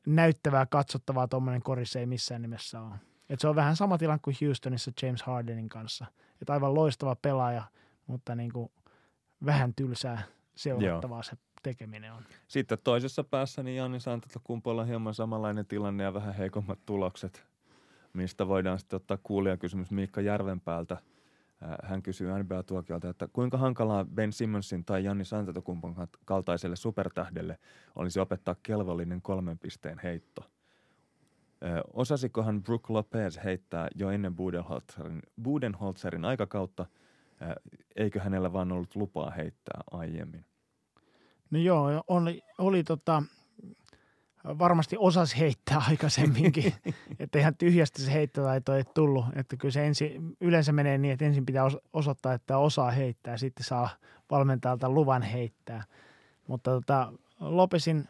näyttävää, 0.07 0.65
katsottavaa 0.65 1.27
tuommoinen 1.27 1.61
korissa 1.61 1.99
ei 1.99 2.05
missään 2.05 2.41
nimessä 2.41 2.81
ole. 2.81 2.95
Et 3.29 3.39
se 3.39 3.47
on 3.47 3.55
vähän 3.55 3.75
sama 3.75 3.97
tilanne 3.97 4.19
kuin 4.23 4.35
Houstonissa 4.41 4.91
James 5.01 5.23
Hardenin 5.23 5.69
kanssa. 5.69 6.05
Et 6.41 6.49
aivan 6.49 6.73
loistava 6.73 7.15
pelaaja, 7.15 7.63
mutta 8.07 8.35
niin 8.35 8.51
kuin 8.51 8.71
vähän 9.45 9.73
tylsää 9.75 10.21
seurattavaa 10.55 11.17
Joo. 11.17 11.23
se 11.23 11.37
tekeminen 11.63 12.13
on. 12.13 12.23
Sitten 12.47 12.77
toisessa 12.83 13.23
päässä 13.23 13.63
niin 13.63 13.77
Janni 13.77 13.97
Antetokumpolla 14.13 14.81
on 14.81 14.87
hieman 14.87 15.13
samanlainen 15.13 15.65
tilanne 15.65 16.03
ja 16.03 16.13
vähän 16.13 16.33
heikommat 16.33 16.79
tulokset, 16.85 17.45
mistä 18.13 18.47
voidaan 18.47 18.79
sitten 18.79 18.97
ottaa 18.97 19.17
kuulijakysymys 19.23 19.91
Miikka 19.91 20.21
Järvenpäältä. 20.21 20.97
Hän 21.83 22.01
kysyy 22.01 22.27
NBA-tuokiolta, 22.27 23.09
että 23.09 23.27
kuinka 23.33 23.57
hankalaa 23.57 24.05
Ben 24.05 24.33
Simmonsin 24.33 24.85
tai 24.85 25.03
Janni 25.03 25.23
Antetokumpon 25.37 25.95
kaltaiselle 26.25 26.75
supertähdelle 26.75 27.59
olisi 27.95 28.19
opettaa 28.19 28.55
kelvollinen 28.63 29.21
kolmen 29.21 29.59
pisteen 29.59 29.99
heitto. 30.03 30.49
Osasikohan 31.93 32.63
Brook 32.63 32.89
Lopez 32.89 33.39
heittää 33.43 33.87
jo 33.95 34.09
ennen 34.09 34.35
Budenholzerin, 34.35 35.21
Budenholzerin 35.43 36.25
aikakautta, 36.25 36.85
eikö 37.95 38.19
hänellä 38.19 38.53
vaan 38.53 38.71
ollut 38.71 38.95
lupaa 38.95 39.31
heittää 39.31 39.81
aiemmin? 39.91 40.45
No 41.53 41.59
joo, 41.59 42.03
oli, 42.07 42.41
oli 42.57 42.83
tota, 42.83 43.23
varmasti 44.45 44.95
osas 44.99 45.37
heittää 45.39 45.81
aikaisemminkin, 45.89 46.73
että 47.19 47.39
ihan 47.39 47.55
tyhjästä 47.55 48.01
se 48.01 48.13
heittotaito 48.13 48.75
ei 48.75 48.83
tullut, 48.83 49.25
että 49.35 49.57
kyllä 49.57 49.71
se 49.71 49.85
ensi, 49.85 50.21
yleensä 50.41 50.71
menee 50.71 50.97
niin, 50.97 51.11
että 51.11 51.25
ensin 51.25 51.45
pitää 51.45 51.63
osoittaa, 51.93 52.33
että 52.33 52.57
osaa 52.57 52.91
heittää, 52.91 53.37
sitten 53.37 53.65
saa 53.65 53.89
valmentajalta 54.31 54.89
luvan 54.89 55.21
heittää. 55.21 55.83
Mutta 56.47 56.71
tota, 56.71 57.13
Lopesin 57.39 58.09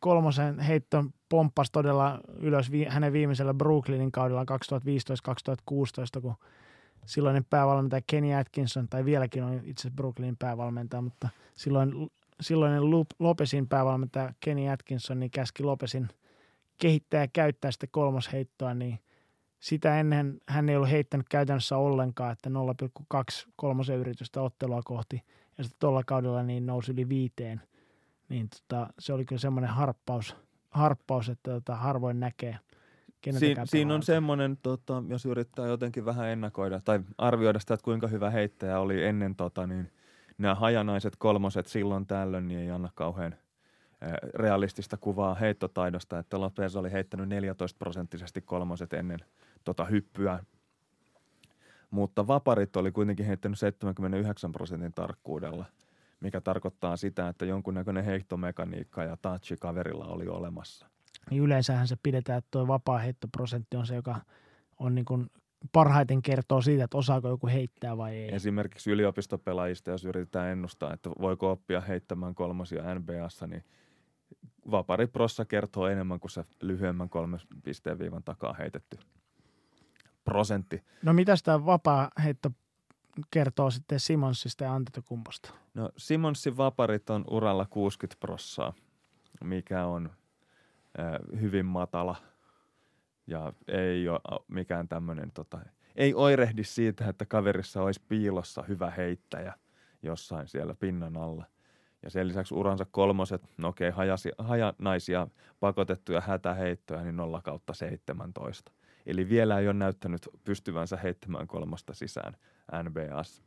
kolmosen 0.00 0.58
heitton 0.58 1.14
pomppasi 1.28 1.72
todella 1.72 2.20
ylös 2.38 2.70
vi, 2.70 2.84
hänen 2.84 3.12
viimeisellä 3.12 3.54
Brooklynin 3.54 4.12
kaudella 4.12 4.44
2015-2016, 6.18 6.20
kun 6.20 6.34
silloinen 7.06 7.44
päävalmentaja 7.44 8.02
Kenny 8.06 8.34
Atkinson, 8.34 8.88
tai 8.88 9.04
vieläkin 9.04 9.42
on 9.42 9.54
itse 9.54 9.80
asiassa 9.80 9.96
Brooklynin 9.96 10.36
päävalmentaja, 10.36 11.02
mutta 11.02 11.28
silloin 11.54 12.10
silloinen 12.40 12.82
Lopesin 13.18 13.68
päävalmentaja 13.68 14.32
Kenny 14.40 14.68
Atkinson 14.68 15.20
niin 15.20 15.30
käski 15.30 15.62
Lopesin 15.62 16.08
kehittää 16.80 17.20
ja 17.20 17.28
käyttää 17.32 17.70
sitä 17.70 17.86
kolmosheittoa, 17.90 18.74
niin 18.74 18.98
sitä 19.60 20.00
ennen 20.00 20.40
hän 20.48 20.68
ei 20.68 20.76
ollut 20.76 20.90
heittänyt 20.90 21.28
käytännössä 21.28 21.76
ollenkaan, 21.76 22.32
että 22.32 22.50
0,2 22.50 23.50
kolmosen 23.56 23.96
yritystä 23.96 24.42
ottelua 24.42 24.80
kohti 24.84 25.22
ja 25.58 25.64
sitten 25.64 25.80
tuolla 25.80 26.02
kaudella 26.06 26.42
niin 26.42 26.66
nousi 26.66 26.92
yli 26.92 27.08
viiteen. 27.08 27.60
Niin 28.28 28.48
tota, 28.48 28.86
se 28.98 29.12
oli 29.12 29.24
kyllä 29.24 29.40
semmoinen 29.40 29.70
harppaus, 29.70 30.36
harppaus 30.70 31.28
että 31.28 31.50
tota, 31.50 31.76
harvoin 31.76 32.20
näkee. 32.20 32.58
Siin, 33.38 33.56
siinä 33.64 33.94
on 33.94 34.02
semmoinen, 34.02 34.56
tota, 34.62 35.02
jos 35.08 35.26
yrittää 35.26 35.66
jotenkin 35.66 36.04
vähän 36.04 36.28
ennakoida 36.28 36.80
tai 36.84 37.00
arvioida 37.18 37.58
sitä, 37.58 37.74
että 37.74 37.84
kuinka 37.84 38.06
hyvä 38.06 38.30
heittäjä 38.30 38.80
oli 38.80 39.04
ennen 39.04 39.36
tota, 39.36 39.66
niin 39.66 39.92
nämä 40.38 40.54
hajanaiset 40.54 41.16
kolmoset 41.16 41.66
silloin 41.66 42.06
tällöin 42.06 42.48
niin 42.48 42.60
ei 42.60 42.70
anna 42.70 42.88
kauhean 42.94 43.34
realistista 44.34 44.96
kuvaa 44.96 45.34
heittotaidosta, 45.34 46.18
että 46.18 46.40
Lopez 46.40 46.76
oli 46.76 46.92
heittänyt 46.92 47.28
14 47.28 47.78
prosenttisesti 47.78 48.40
kolmoset 48.40 48.92
ennen 48.92 49.18
tota 49.64 49.84
hyppyä, 49.84 50.44
mutta 51.90 52.26
vaparit 52.26 52.76
oli 52.76 52.92
kuitenkin 52.92 53.26
heittänyt 53.26 53.58
79 53.58 54.52
prosentin 54.52 54.92
tarkkuudella, 54.92 55.64
mikä 56.20 56.40
tarkoittaa 56.40 56.96
sitä, 56.96 57.28
että 57.28 57.44
jonkunnäköinen 57.44 58.04
heittomekaniikka 58.04 59.04
ja 59.04 59.16
touchi 59.16 59.56
kaverilla 59.56 60.06
oli 60.06 60.28
olemassa. 60.28 60.86
Niin 61.30 61.42
yleensähän 61.42 61.88
se 61.88 61.96
pidetään, 62.02 62.38
että 62.38 62.48
tuo 62.50 62.66
vapaa 62.66 62.98
heittoprosentti 62.98 63.76
on 63.76 63.86
se, 63.86 63.94
joka 63.94 64.16
on 64.78 64.94
niin 64.94 65.04
kuin 65.04 65.30
parhaiten 65.72 66.22
kertoo 66.22 66.62
siitä, 66.62 66.84
että 66.84 66.98
osaako 66.98 67.28
joku 67.28 67.46
heittää 67.46 67.96
vai 67.96 68.16
ei. 68.16 68.34
Esimerkiksi 68.34 68.90
yliopistopelaajista, 68.90 69.90
jos 69.90 70.04
yritetään 70.04 70.48
ennustaa, 70.48 70.92
että 70.92 71.10
voiko 71.10 71.50
oppia 71.50 71.80
heittämään 71.80 72.34
kolmosia 72.34 72.94
NBAssa, 72.94 73.46
niin 73.46 73.64
vapariprossa 74.70 75.44
kertoo 75.44 75.86
enemmän 75.86 76.20
kuin 76.20 76.30
se 76.30 76.44
lyhyemmän 76.62 77.08
kolmen 77.08 77.40
pisteen 77.64 77.98
viivan 77.98 78.24
takaa 78.24 78.52
heitetty 78.52 78.98
prosentti. 80.24 80.82
No 81.02 81.12
mitä 81.12 81.36
sitä 81.36 81.66
vapaa 81.66 82.10
heitto 82.24 82.50
kertoo 83.30 83.70
sitten 83.70 84.00
Simonsista 84.00 84.64
ja 84.64 84.74
Antetokumposta? 84.74 85.54
No 85.74 85.90
Simonsin 85.96 86.56
vaparit 86.56 87.10
on 87.10 87.24
uralla 87.30 87.66
60 87.70 88.20
prossaa, 88.20 88.72
mikä 89.44 89.86
on 89.86 90.10
äh, 90.98 91.40
hyvin 91.40 91.66
matala– 91.66 92.16
ja 93.28 93.52
ei 93.68 94.08
ole 94.08 94.20
mikään 94.48 94.88
tämmöinen, 94.88 95.30
tota, 95.34 95.58
ei 95.96 96.14
oirehdi 96.14 96.64
siitä, 96.64 97.08
että 97.08 97.26
kaverissa 97.26 97.82
olisi 97.82 98.00
piilossa 98.08 98.62
hyvä 98.68 98.90
heittäjä 98.90 99.54
jossain 100.02 100.48
siellä 100.48 100.74
pinnan 100.74 101.16
alla. 101.16 101.44
Ja 102.02 102.10
sen 102.10 102.28
lisäksi 102.28 102.54
uransa 102.54 102.86
kolmoset, 102.90 103.42
no 103.56 103.68
okei, 103.68 103.90
hajasi, 103.90 104.30
hajanaisia 104.38 105.26
pakotettuja 105.60 106.20
hätäheittoja, 106.20 107.02
niin 107.02 107.16
0 107.16 107.42
kautta 107.42 107.74
17. 107.74 108.72
Eli 109.06 109.28
vielä 109.28 109.58
ei 109.58 109.66
ole 109.66 109.74
näyttänyt 109.74 110.28
pystyvänsä 110.44 110.96
heittämään 110.96 111.46
kolmosta 111.46 111.94
sisään 111.94 112.36
NBAssa. 112.82 113.42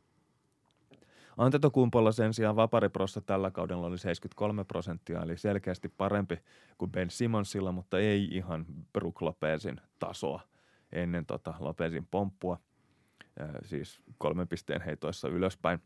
Antetokumpolla 1.36 2.12
sen 2.12 2.34
sijaan 2.34 2.56
vapariprossa 2.56 3.20
tällä 3.20 3.50
kaudella 3.50 3.86
oli 3.86 3.98
73 3.98 4.64
prosenttia, 4.64 5.22
eli 5.22 5.36
selkeästi 5.36 5.88
parempi 5.88 6.38
kuin 6.78 6.90
Ben 6.90 7.10
Simonsilla, 7.10 7.72
mutta 7.72 7.98
ei 7.98 8.28
ihan 8.30 8.66
Brook 8.92 9.22
Lopezin 9.22 9.80
tasoa 9.98 10.40
ennen 10.92 11.26
tota 11.26 11.54
Lopezin 11.58 12.06
pomppua, 12.10 12.58
siis 13.64 14.00
kolmen 14.18 14.48
pisteen 14.48 14.80
heitoissa 14.82 15.28
ylöspäin. 15.28 15.78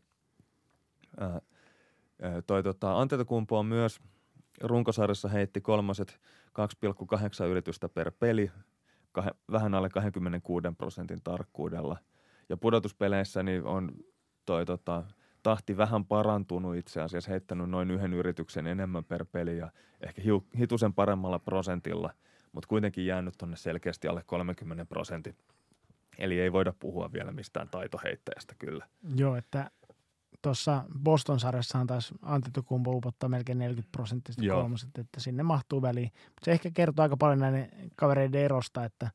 toi 2.47 2.63
tota, 2.63 2.99
Antetokumpo 2.99 3.59
on 3.59 3.65
myös 3.65 3.99
runkosarjassa 4.63 5.29
heitti 5.29 5.61
kolmoset 5.61 6.19
2,8 7.43 7.45
yritystä 7.49 7.89
per 7.89 8.11
peli, 8.19 8.51
kah- 9.19 9.35
vähän 9.51 9.73
alle 9.73 9.89
26 9.89 10.67
prosentin 10.77 11.21
tarkkuudella. 11.23 11.97
Ja 12.49 12.57
pudotuspeleissä 12.57 13.43
niin 13.43 13.65
on 13.65 13.91
toi 14.45 14.65
tota, 14.65 15.03
tahti 15.43 15.77
vähän 15.77 16.05
parantunut 16.05 16.75
itse 16.75 17.01
asiassa, 17.01 17.31
heittänyt 17.31 17.69
noin 17.69 17.91
yhden 17.91 18.13
yrityksen 18.13 18.67
enemmän 18.67 19.03
per 19.03 19.25
peli 19.31 19.57
ja 19.57 19.71
ehkä 20.01 20.21
hitusen 20.59 20.93
paremmalla 20.93 21.39
prosentilla, 21.39 22.13
mutta 22.51 22.67
kuitenkin 22.67 23.05
jäänyt 23.05 23.33
tuonne 23.37 23.57
selkeästi 23.57 24.07
alle 24.07 24.23
30 24.25 24.85
prosentin. 24.85 25.35
Eli 26.17 26.39
ei 26.39 26.51
voida 26.51 26.73
puhua 26.79 27.13
vielä 27.13 27.31
mistään 27.31 27.69
taitoheittäjästä 27.69 28.55
kyllä. 28.59 28.87
Joo, 29.15 29.35
että 29.35 29.71
tuossa 30.41 30.83
Boston-sarjassahan 31.03 31.87
taas 31.87 32.13
Antetokumpo 32.21 32.91
upottaa 32.91 33.29
melkein 33.29 33.57
40 33.57 33.91
prosenttista 33.91 34.41
kolmoset, 34.53 34.97
että 34.97 35.19
sinne 35.19 35.43
mahtuu 35.43 35.81
väliin. 35.81 36.11
Mutta 36.13 36.45
se 36.45 36.51
ehkä 36.51 36.71
kertoo 36.73 37.03
aika 37.03 37.17
paljon 37.17 37.39
näiden 37.39 37.69
kavereiden 37.95 38.41
erosta, 38.41 38.85
että 38.85 39.11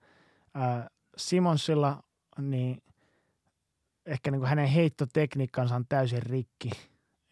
ää, 0.54 0.90
Simonsilla 1.16 2.02
niin 2.40 2.82
ehkä 4.06 4.30
niin 4.30 4.40
kuin 4.40 4.48
hänen 4.48 4.66
heittotekniikkansa 4.66 5.74
on 5.74 5.84
täysin 5.88 6.22
rikki. 6.22 6.70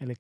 Eli 0.01 0.14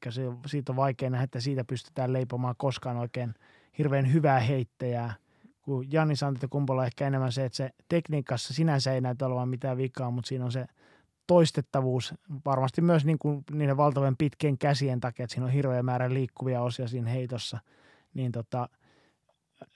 siitä 0.46 0.72
on 0.72 0.76
vaikea 0.76 1.10
nähdä, 1.10 1.24
että 1.24 1.40
siitä 1.40 1.64
pystytään 1.64 2.12
leipomaan 2.12 2.54
koskaan 2.58 2.96
oikein 2.96 3.34
hirveän 3.78 4.12
hyvää 4.12 4.40
heittäjää. 4.40 5.14
Kun 5.62 5.92
Janni 5.92 6.14
on 6.24 6.84
ehkä 6.86 7.06
enemmän 7.06 7.32
se, 7.32 7.44
että 7.44 7.56
se 7.56 7.70
tekniikassa 7.88 8.54
sinänsä 8.54 8.92
ei 8.92 9.00
näytä 9.00 9.26
olevan 9.26 9.48
mitään 9.48 9.76
vikaa, 9.76 10.10
mutta 10.10 10.28
siinä 10.28 10.44
on 10.44 10.52
se– 10.52 10.66
toistettavuus, 11.30 12.14
varmasti 12.44 12.80
myös 12.80 13.04
niin 13.04 13.18
kuin 13.18 13.44
niiden 13.50 13.76
valtavan 13.76 14.16
pitkien 14.16 14.58
käsien 14.58 15.00
takia, 15.00 15.24
että 15.24 15.34
siinä 15.34 15.46
on 15.46 15.52
hirveä 15.52 15.82
määrä 15.82 16.14
liikkuvia 16.14 16.62
osia 16.62 16.88
siinä 16.88 17.10
heitossa, 17.10 17.58
niin 18.14 18.32
tota, 18.32 18.68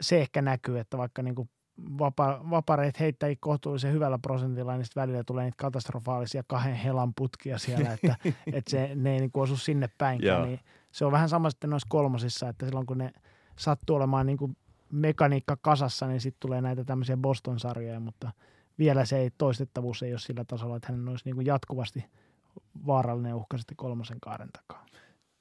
se 0.03 0.21
ehkä 0.21 0.43
näkyy, 0.43 0.79
että 0.79 0.99
vaikka 0.99 1.23
niin 1.23 1.35
kuin 1.35 1.51
vapa, 1.99 2.41
vapareet 2.51 3.01
heittäjä 3.01 3.37
kohtuullisen 3.41 3.93
hyvällä 3.93 4.19
prosentilla, 4.19 4.75
niin 4.77 4.85
sitten 4.85 5.01
välillä 5.01 5.25
tulee 5.25 5.45
niitä 5.45 5.57
katastrofaalisia 5.57 6.43
kahden 6.47 6.75
helan 6.75 7.15
putkia 7.15 7.59
siellä, 7.59 7.93
että, 7.93 8.17
että 8.53 8.71
se, 8.71 8.91
ne 8.95 9.13
ei 9.13 9.21
niin 9.21 9.33
kuin 9.33 9.43
osu 9.43 9.57
sinne 9.57 9.89
päinkään. 9.99 10.49
Niin 10.49 10.61
se 10.93 11.05
on 11.05 11.13
vähän 11.13 11.29
sama 11.29 11.51
sitten 11.51 11.71
noissa 11.71 11.89
kolmosissa, 11.91 12.49
että 12.49 12.67
silloin 12.67 12.87
kun 12.87 12.99
ne 12.99 13.13
sattuu 13.59 13.97
olemaan 13.97 14.27
niin 14.27 14.39
kuin 14.39 14.57
mekaniikka 14.93 15.57
kasassa, 15.63 16.07
niin 16.07 16.21
sitten 16.21 16.41
tulee 16.41 16.61
näitä 16.61 16.85
tämmöisiä 16.85 17.17
Boston-sarjoja, 17.17 18.01
mutta– 18.01 18.31
vielä 18.79 19.05
se 19.05 19.19
ei, 19.19 19.31
toistettavuus 19.39 20.03
ei 20.03 20.13
ole 20.13 20.19
sillä 20.19 20.45
tasolla, 20.45 20.77
että 20.77 20.93
hän 20.93 21.09
olisi 21.09 21.25
niin 21.25 21.35
kuin 21.35 21.47
jatkuvasti 21.47 22.05
vaarallinen 22.87 23.35
uhka 23.35 23.59
sitten 23.59 23.77
kolmosen 23.77 24.21
kaaren 24.21 24.49
takaa. 24.53 24.87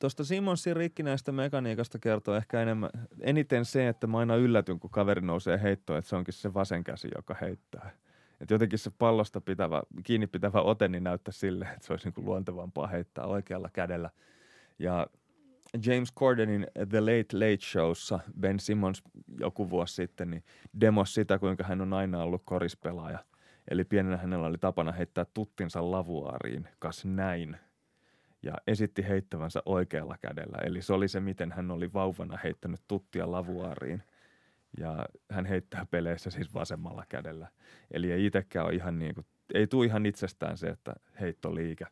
Tuosta 0.04 0.24
Simonsin 0.24 0.76
rikkinäistä 0.76 1.32
mekaniikasta 1.32 2.00
kertoo 2.00 2.36
ehkä 2.36 2.62
enemmän, 2.62 2.90
eniten 3.22 3.66
se, 3.66 3.88
että 3.88 4.08
mä 4.08 4.18
aina 4.18 4.36
yllätyn, 4.36 4.80
kun 4.80 4.90
kaveri 4.90 5.22
nousee 5.22 5.62
heittoon, 5.62 6.00
että 6.00 6.10
se 6.10 6.16
onkin 6.16 6.34
se 6.34 6.54
vasen 6.54 6.84
käsi, 6.84 7.08
joka 7.16 7.36
heittää. 7.42 7.92
Et 8.42 8.52
jotenkin 8.52 8.80
se 8.80 8.92
pallosta 8.98 9.42
pitävä, 9.42 9.84
kiinni 10.04 10.28
pitävä 10.28 10.62
ote 10.62 10.88
niin 10.88 11.04
näyttää 11.04 11.32
sille, 11.32 11.66
että 11.66 11.88
se 11.88 11.94
olisi 11.94 12.08
niin 12.08 12.14
kuin 12.14 12.26
luontevampaa 12.26 12.88
heittää 12.88 13.26
oikealla 13.26 13.70
kädellä. 13.74 14.10
Ja 14.80 15.08
James 15.86 16.14
Cordenin 16.14 16.68
The 16.90 17.02
Late 17.02 17.34
Late 17.34 17.66
Showssa 17.72 18.20
Ben 18.40 18.60
Simmons 18.60 19.04
joku 19.40 19.70
vuosi 19.70 19.94
sitten 19.94 20.32
niin 20.32 20.44
demos 20.82 21.14
sitä, 21.14 21.40
kuinka 21.40 21.64
hän 21.64 21.82
on 21.82 21.94
aina 21.94 22.24
ollut 22.24 22.42
korispelaaja. 22.46 23.20
Eli 23.72 23.84
pienenä 23.84 24.18
hänellä 24.18 24.48
oli 24.48 24.58
tapana 24.58 24.92
heittää 24.92 25.26
tuttinsa 25.34 25.92
lavuaariin, 25.92 26.68
kas 26.80 27.06
näin. 27.06 27.58
Ja 28.44 28.54
esitti 28.68 29.08
heittävänsä 29.08 29.62
oikealla 29.66 30.18
kädellä. 30.22 30.58
Eli 30.66 30.82
se 30.82 30.94
oli 30.94 31.08
se, 31.08 31.20
miten 31.20 31.52
hän 31.52 31.72
oli 31.72 31.94
vauvana 31.94 32.40
heittänyt 32.44 32.82
tuttia 32.88 33.32
lavuaariin. 33.32 34.04
Ja 34.78 35.06
hän 35.32 35.46
heittää 35.46 35.86
peleissä 35.92 36.30
siis 36.30 36.54
vasemmalla 36.54 37.04
kädellä. 37.10 37.48
Eli 37.92 38.12
ei 38.12 38.26
itsekään 38.26 38.66
ole 38.66 38.76
ihan 38.76 39.00
niin 39.00 39.16
kuin, 39.16 39.26
ei 39.54 39.68
tule 39.68 39.86
ihan 39.86 40.06
itsestään 40.06 40.58
se, 40.58 40.68
että 40.68 40.94
heitto 41.20 41.56
liike. 41.56 41.86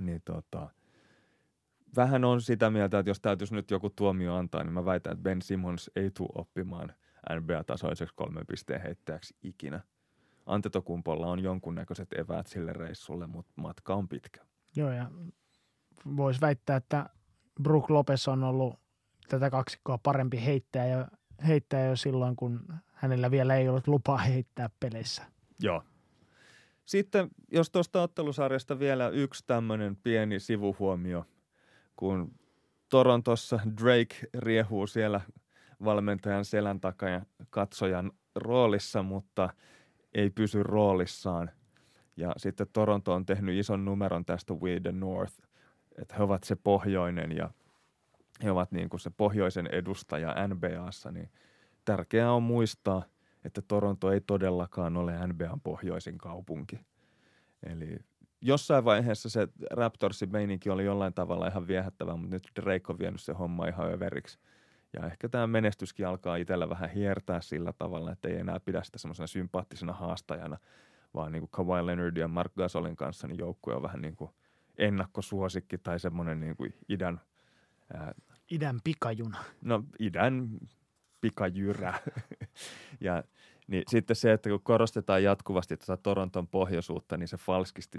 Niin 0.00 0.22
tota, 0.24 0.70
vähän 1.96 2.24
on 2.24 2.40
sitä 2.40 2.70
mieltä, 2.70 2.98
että 2.98 3.10
jos 3.10 3.20
täytyisi 3.20 3.54
nyt 3.54 3.70
joku 3.70 3.90
tuomio 3.90 4.34
antaa, 4.34 4.64
niin 4.64 4.72
mä 4.72 4.84
väitän, 4.84 5.12
että 5.12 5.22
Ben 5.22 5.42
Simmons 5.42 5.90
ei 5.96 6.10
tule 6.10 6.28
oppimaan 6.34 6.94
NBA-tasoiseksi 7.34 8.14
kolmen 8.16 8.46
pisteen 8.46 8.82
heittäjäksi 8.82 9.34
ikinä. 9.42 9.80
Antetokumpolla 10.46 11.26
on 11.26 11.42
jonkunnäköiset 11.42 12.12
eväät 12.12 12.46
sille 12.46 12.72
reissulle, 12.72 13.26
mutta 13.26 13.52
matka 13.56 13.94
on 13.94 14.08
pitkä. 14.08 14.46
Joo, 14.76 14.90
ja 14.90 15.10
voisi 16.16 16.40
väittää, 16.40 16.76
että 16.76 17.10
Brook 17.62 17.90
Lopez 17.90 18.28
on 18.28 18.44
ollut 18.44 18.74
tätä 19.28 19.50
kaksikkoa 19.50 19.98
parempi 19.98 20.44
heittäjä 20.44 20.86
jo, 20.86 21.06
heittäjä 21.46 21.86
jo 21.86 21.96
silloin, 21.96 22.36
kun 22.36 22.60
hänellä 22.92 23.30
vielä 23.30 23.56
ei 23.56 23.68
ollut 23.68 23.88
lupaa 23.88 24.18
heittää 24.18 24.70
peleissä. 24.80 25.22
Joo. 25.60 25.82
Sitten 26.84 27.28
jos 27.52 27.70
tuosta 27.70 28.02
ottelusarjasta 28.02 28.78
vielä 28.78 29.08
yksi 29.08 29.44
tämmöinen 29.46 29.96
pieni 29.96 30.40
sivuhuomio– 30.40 31.24
kun 31.96 32.34
Torontossa 32.88 33.60
Drake 33.82 34.16
riehuu 34.38 34.86
siellä 34.86 35.20
valmentajan 35.84 36.44
selän 36.44 36.80
takaa 36.80 37.08
ja 37.08 37.20
katsojan 37.50 38.12
roolissa, 38.34 39.02
mutta 39.02 39.50
ei 40.14 40.30
pysy 40.30 40.62
roolissaan. 40.62 41.50
Ja 42.16 42.32
sitten 42.36 42.66
Toronto 42.72 43.12
on 43.12 43.26
tehnyt 43.26 43.58
ison 43.58 43.84
numeron 43.84 44.24
tästä 44.24 44.54
We 44.54 44.80
the 44.80 44.92
North, 44.92 45.34
että 45.98 46.14
he 46.16 46.22
ovat 46.22 46.44
se 46.44 46.56
pohjoinen 46.56 47.36
ja 47.36 47.50
he 48.42 48.50
ovat 48.50 48.72
niin 48.72 48.88
kuin 48.88 49.00
se 49.00 49.10
pohjoisen 49.10 49.66
edustaja 49.66 50.34
NBAssa, 50.48 51.10
niin 51.10 51.30
tärkeää 51.84 52.32
on 52.32 52.42
muistaa, 52.42 53.02
että 53.44 53.62
Toronto 53.68 54.12
ei 54.12 54.20
todellakaan 54.20 54.96
ole 54.96 55.26
NBAn 55.26 55.60
pohjoisin 55.60 56.18
kaupunki. 56.18 56.80
Eli 57.62 57.98
jossain 58.40 58.84
vaiheessa 58.84 59.28
se 59.28 59.48
Raptorsin 59.70 60.32
meininki 60.32 60.70
oli 60.70 60.84
jollain 60.84 61.14
tavalla 61.14 61.46
ihan 61.46 61.66
viehättävä, 61.66 62.16
mutta 62.16 62.34
nyt 62.34 62.50
Drake 62.56 62.92
on 62.92 62.98
vienyt 62.98 63.20
se 63.20 63.32
homma 63.32 63.66
ihan 63.66 63.92
överiksi. 63.92 64.38
Ja 64.92 65.06
ehkä 65.06 65.28
tämä 65.28 65.46
menestyskin 65.46 66.06
alkaa 66.06 66.36
itsellä 66.36 66.68
vähän 66.68 66.90
hiertää 66.90 67.40
sillä 67.40 67.72
tavalla, 67.72 68.12
että 68.12 68.28
ei 68.28 68.36
enää 68.36 68.60
pidä 68.60 68.82
sitä 68.82 68.98
semmoisena 68.98 69.26
sympaattisena 69.26 69.92
haastajana, 69.92 70.58
vaan 71.16 71.32
niin 71.32 71.40
kuin 71.40 71.50
Kawhi 71.50 71.86
Leonard 71.86 72.16
ja 72.16 72.28
Mark 72.28 72.54
Gasolin 72.54 72.96
kanssa 72.96 73.28
niin 73.28 73.38
joukkue 73.38 73.74
on 73.74 73.82
vähän 73.82 74.02
niin 74.02 74.16
kuin 74.16 74.30
ennakkosuosikki 74.78 75.78
tai 75.78 76.00
semmoinen 76.00 76.40
niin 76.40 76.56
kuin 76.56 76.74
idän... 76.88 77.20
Ää, 77.94 78.14
idän 78.50 78.80
pikajuna. 78.84 79.44
No 79.62 79.84
idän 79.98 80.48
pikajyrä. 81.20 81.94
ja 83.00 83.24
niin 83.66 83.82
sitten 83.88 84.16
se, 84.16 84.32
että 84.32 84.50
kun 84.50 84.62
korostetaan 84.62 85.22
jatkuvasti 85.22 85.76
tätä 85.76 85.96
Toronton 85.96 86.48
pohjoisuutta, 86.48 87.16
niin 87.16 87.28
se 87.28 87.36
falskisti 87.36 87.98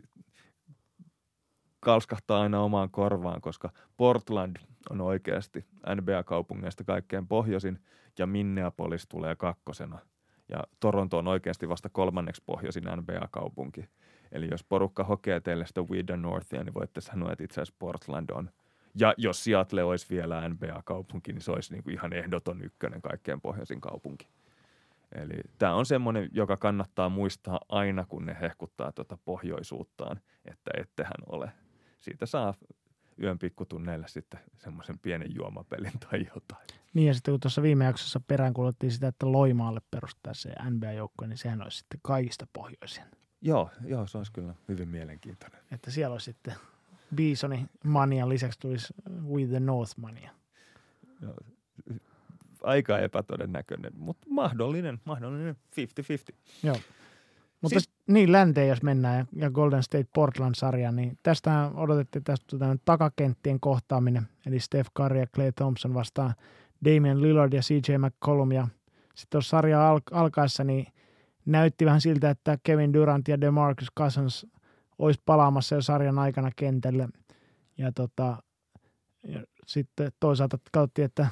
kalskahtaa 1.79 2.41
aina 2.41 2.59
omaan 2.59 2.89
korvaan, 2.89 3.41
koska 3.41 3.69
Portland 3.97 4.57
on 4.89 5.01
oikeasti 5.01 5.65
NBA-kaupungeista 5.95 6.83
kaikkein 6.83 7.27
pohjoisin 7.27 7.79
ja 8.19 8.27
Minneapolis 8.27 9.07
tulee 9.07 9.35
kakkosena. 9.35 9.99
Ja 10.49 10.63
Toronto 10.79 11.17
on 11.17 11.27
oikeasti 11.27 11.69
vasta 11.69 11.89
kolmanneksi 11.89 12.43
pohjoisin 12.45 12.83
NBA-kaupunki. 12.83 13.89
Eli 14.31 14.47
jos 14.51 14.63
porukka 14.63 15.03
hokee 15.03 15.39
teille 15.39 15.65
sitä 15.65 15.81
We 15.81 16.03
the 16.03 16.17
Northia, 16.17 16.63
niin 16.63 16.73
voitte 16.73 17.01
sanoa, 17.01 17.31
että 17.31 17.43
itse 17.43 17.61
asiassa 17.61 17.79
Portland 17.79 18.29
on. 18.29 18.49
Ja 18.95 19.13
jos 19.17 19.43
Seattle 19.43 19.83
olisi 19.83 20.15
vielä 20.15 20.49
NBA-kaupunki, 20.49 21.33
niin 21.33 21.41
se 21.41 21.51
olisi 21.51 21.73
niin 21.73 21.83
kuin 21.83 21.93
ihan 21.93 22.13
ehdoton 22.13 22.61
ykkönen 22.61 23.01
kaikkein 23.01 23.41
pohjoisin 23.41 23.81
kaupunki. 23.81 24.27
Eli 25.11 25.41
tämä 25.59 25.75
on 25.75 25.85
semmoinen, 25.85 26.29
joka 26.31 26.57
kannattaa 26.57 27.09
muistaa 27.09 27.59
aina, 27.69 28.05
kun 28.05 28.25
ne 28.25 28.37
hehkuttaa 28.41 28.91
tuota 28.91 29.17
pohjoisuuttaan, 29.25 30.19
että 30.45 30.71
ettehän 30.77 31.21
ole. 31.29 31.51
Siitä 31.99 32.25
saa 32.25 32.53
yön 33.23 33.39
pikkutunneille 33.39 34.07
sitten 34.07 34.39
semmoisen 34.57 34.99
pienen 34.99 35.35
juomapelin 35.35 35.99
tai 35.99 36.25
jotain. 36.35 36.67
Niin 36.93 37.07
ja 37.07 37.13
sitten 37.13 37.31
kun 37.31 37.39
tuossa 37.39 37.61
viime 37.61 37.85
jaksossa 37.85 38.19
peräänkuuluttiin 38.19 38.91
sitä, 38.91 39.07
että 39.07 39.31
Loimaalle 39.31 39.81
perustaa 39.91 40.33
se 40.33 40.49
NBA-joukkue, 40.69 41.27
niin 41.27 41.37
sehän 41.37 41.61
olisi 41.61 41.77
sitten 41.77 41.99
kaikista 42.03 42.47
pohjoisin. 42.53 43.03
Joo, 43.41 43.69
joo, 43.85 44.07
se 44.07 44.17
olisi 44.17 44.31
kyllä 44.31 44.53
hyvin 44.67 44.89
mielenkiintoinen. 44.89 45.59
Että 45.71 45.91
siellä 45.91 46.13
olisi 46.13 46.25
sitten 46.25 46.53
Bisonin 47.15 47.69
mania 47.83 48.29
lisäksi 48.29 48.59
tulisi 48.59 48.93
We 49.27 49.45
the 49.45 49.59
North 49.59 49.97
mania. 49.97 50.31
Joo, 51.21 51.35
aika 52.63 52.99
epätodennäköinen, 52.99 53.91
mutta 53.95 54.27
mahdollinen, 54.29 54.99
mahdollinen 55.05 55.57
50-50. 56.31 56.35
Joo. 56.63 56.77
Mutta 57.61 57.79
siis, 57.79 57.89
niin 58.07 58.31
länteen, 58.31 58.69
jos 58.69 58.83
mennään, 58.83 59.27
ja 59.35 59.51
Golden 59.51 59.83
State 59.83 60.07
Portland-sarja, 60.13 60.91
niin 60.91 61.17
tästä 61.23 61.71
odotettiin 61.73 62.23
tästä 62.23 62.57
takakenttien 62.85 63.59
kohtaaminen, 63.59 64.27
eli 64.45 64.59
Steph 64.59 64.89
Curry 64.97 65.19
ja 65.19 65.27
Clay 65.27 65.51
Thompson 65.51 65.93
vastaan 65.93 66.33
Damian 66.85 67.21
Lillard 67.21 67.53
ja 67.53 67.61
CJ 67.61 67.97
McCollum, 67.97 68.51
ja 68.51 68.67
sitten 69.05 69.27
tuossa 69.29 69.49
sarja 69.49 69.89
al- 69.89 69.99
alkaessa, 70.11 70.63
niin 70.63 70.87
näytti 71.45 71.85
vähän 71.85 72.01
siltä, 72.01 72.29
että 72.29 72.57
Kevin 72.63 72.93
Durant 72.93 73.27
ja 73.27 73.41
DeMarcus 73.41 73.87
Cousins 73.97 74.47
olisi 74.99 75.21
palaamassa 75.25 75.75
jo 75.75 75.81
sarjan 75.81 76.19
aikana 76.19 76.51
kentälle, 76.55 77.09
ja, 77.77 77.91
tota, 77.91 78.43
ja 79.23 79.43
sitten 79.65 80.11
toisaalta 80.19 80.57
katsottiin, 80.71 81.05
että 81.05 81.27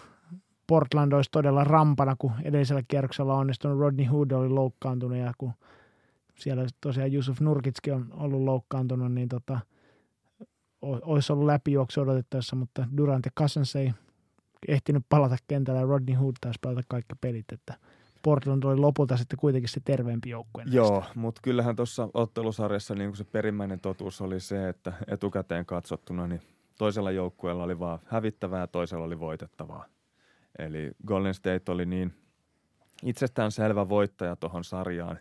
Portland 0.68 1.12
olisi 1.12 1.32
todella 1.32 1.64
rampana, 1.64 2.16
kun 2.20 2.32
edellisellä 2.44 2.82
kierroksella 2.88 3.36
onnistunut 3.36 3.80
Rodney 3.80 4.06
Hood 4.06 4.32
oli 4.32 4.50
loukkaantunut 4.50 5.18
ja 5.18 5.32
kun 5.38 5.54
siellä 6.38 6.66
tosiaan 6.82 7.14
Yusuf 7.14 7.40
Nurkitski 7.40 7.92
on 7.92 8.08
ollut 8.12 8.42
loukkaantunut, 8.42 9.14
niin 9.14 9.30
tota, 9.30 9.60
olisi 10.82 11.34
ollut 11.34 11.46
läpijuoksu 11.46 12.02
odotettavassa, 12.02 12.56
mutta 12.56 12.88
Durant 12.98 13.26
ja 13.26 13.32
Cousins 13.40 13.76
ei 13.76 13.94
ehtinyt 14.68 15.06
palata 15.10 15.38
kentällä 15.48 15.80
ja 15.80 15.86
Rodney 15.86 16.16
Hood 16.16 16.36
taisi 16.42 16.60
palata 16.62 16.82
kaikki 16.90 17.16
pelit, 17.22 17.46
että 17.52 17.74
Portland 18.24 18.64
oli 18.64 18.78
lopulta 18.78 19.18
sitten 19.18 19.40
kuitenkin 19.40 19.70
se 19.70 19.82
terveempi 19.86 20.30
joukkue. 20.30 20.64
Joo, 20.66 21.04
mutta 21.16 21.42
kyllähän 21.42 21.76
tuossa 21.76 22.10
ottelusarjassa 22.14 22.96
niin 22.96 23.16
se 23.16 23.24
perimmäinen 23.24 23.80
totuus 23.80 24.22
oli 24.22 24.40
se, 24.40 24.70
että 24.70 24.94
etukäteen 25.08 25.66
katsottuna 25.66 26.28
niin 26.28 26.42
toisella 26.78 27.12
joukkueella 27.12 27.64
oli 27.64 27.80
vaan 27.80 28.00
hävittävää 28.06 28.60
ja 28.60 28.68
toisella 28.68 29.06
oli 29.06 29.20
voitettavaa. 29.20 29.86
Eli 30.60 30.92
Golden 31.08 31.34
State 31.34 31.72
oli 31.72 31.86
niin 31.86 32.14
itsestään 33.04 33.52
selvä 33.52 33.90
voittaja 33.90 34.36
tuohon 34.36 34.64
sarjaan, 34.64 35.20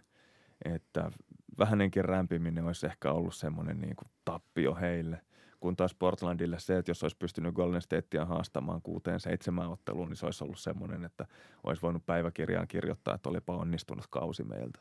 että 0.65 1.11
vähänenkin 1.59 2.05
rämpiminen 2.05 2.67
olisi 2.67 2.87
ehkä 2.87 3.13
ollut 3.13 3.35
semmoinen 3.35 3.81
niin 3.81 3.97
kuin 3.97 4.09
tappio 4.25 4.75
heille– 4.75 5.21
kun 5.65 5.77
taas 5.77 5.95
Portlandille 5.95 6.59
se, 6.59 6.79
että 6.79 6.91
jos 6.91 7.03
olisi 7.03 7.17
pystynyt 7.17 7.55
Golden 7.55 7.83
Statea 7.83 8.25
haastamaan 8.25 8.83
kuuteen 8.83 9.21
seitsemään 9.21 9.71
otteluun, 9.71 10.09
niin 10.09 10.17
se 10.17 10.27
olisi 10.27 10.45
ollut 10.45 10.59
semmoinen, 10.59 11.05
että 11.05 11.27
olisi 11.65 11.83
voinut 11.83 12.07
päiväkirjaan 12.07 12.69
kirjoittaa, 12.69 13.15
että 13.15 13.29
olipa 13.29 13.57
onnistunut 13.57 14.07
kausi 14.11 14.45
meiltä. 14.45 14.81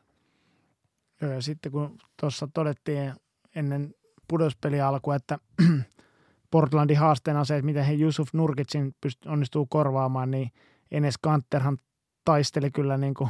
Joo, 1.22 1.32
ja 1.32 1.42
sitten 1.42 1.72
kun 1.72 1.98
tuossa 2.20 2.48
todettiin 2.54 3.14
ennen 3.56 3.96
pudospeli 4.28 4.82
alkua, 4.82 5.16
että 5.16 5.40
Portlandin 6.52 6.98
haasteena 6.98 7.44
se, 7.44 7.56
että 7.56 7.66
miten 7.66 7.86
he 7.86 7.94
Yusuf 7.94 8.30
Nurkitsin 8.34 8.96
onnistuu 9.26 9.66
korvaamaan, 9.66 10.32
niin 10.32 10.52
Enes 10.92 11.18
Kanterhan 11.18 11.78
taisteli 12.26 12.72
kyllä 12.72 12.98
niin 12.98 13.14
kuin 13.14 13.30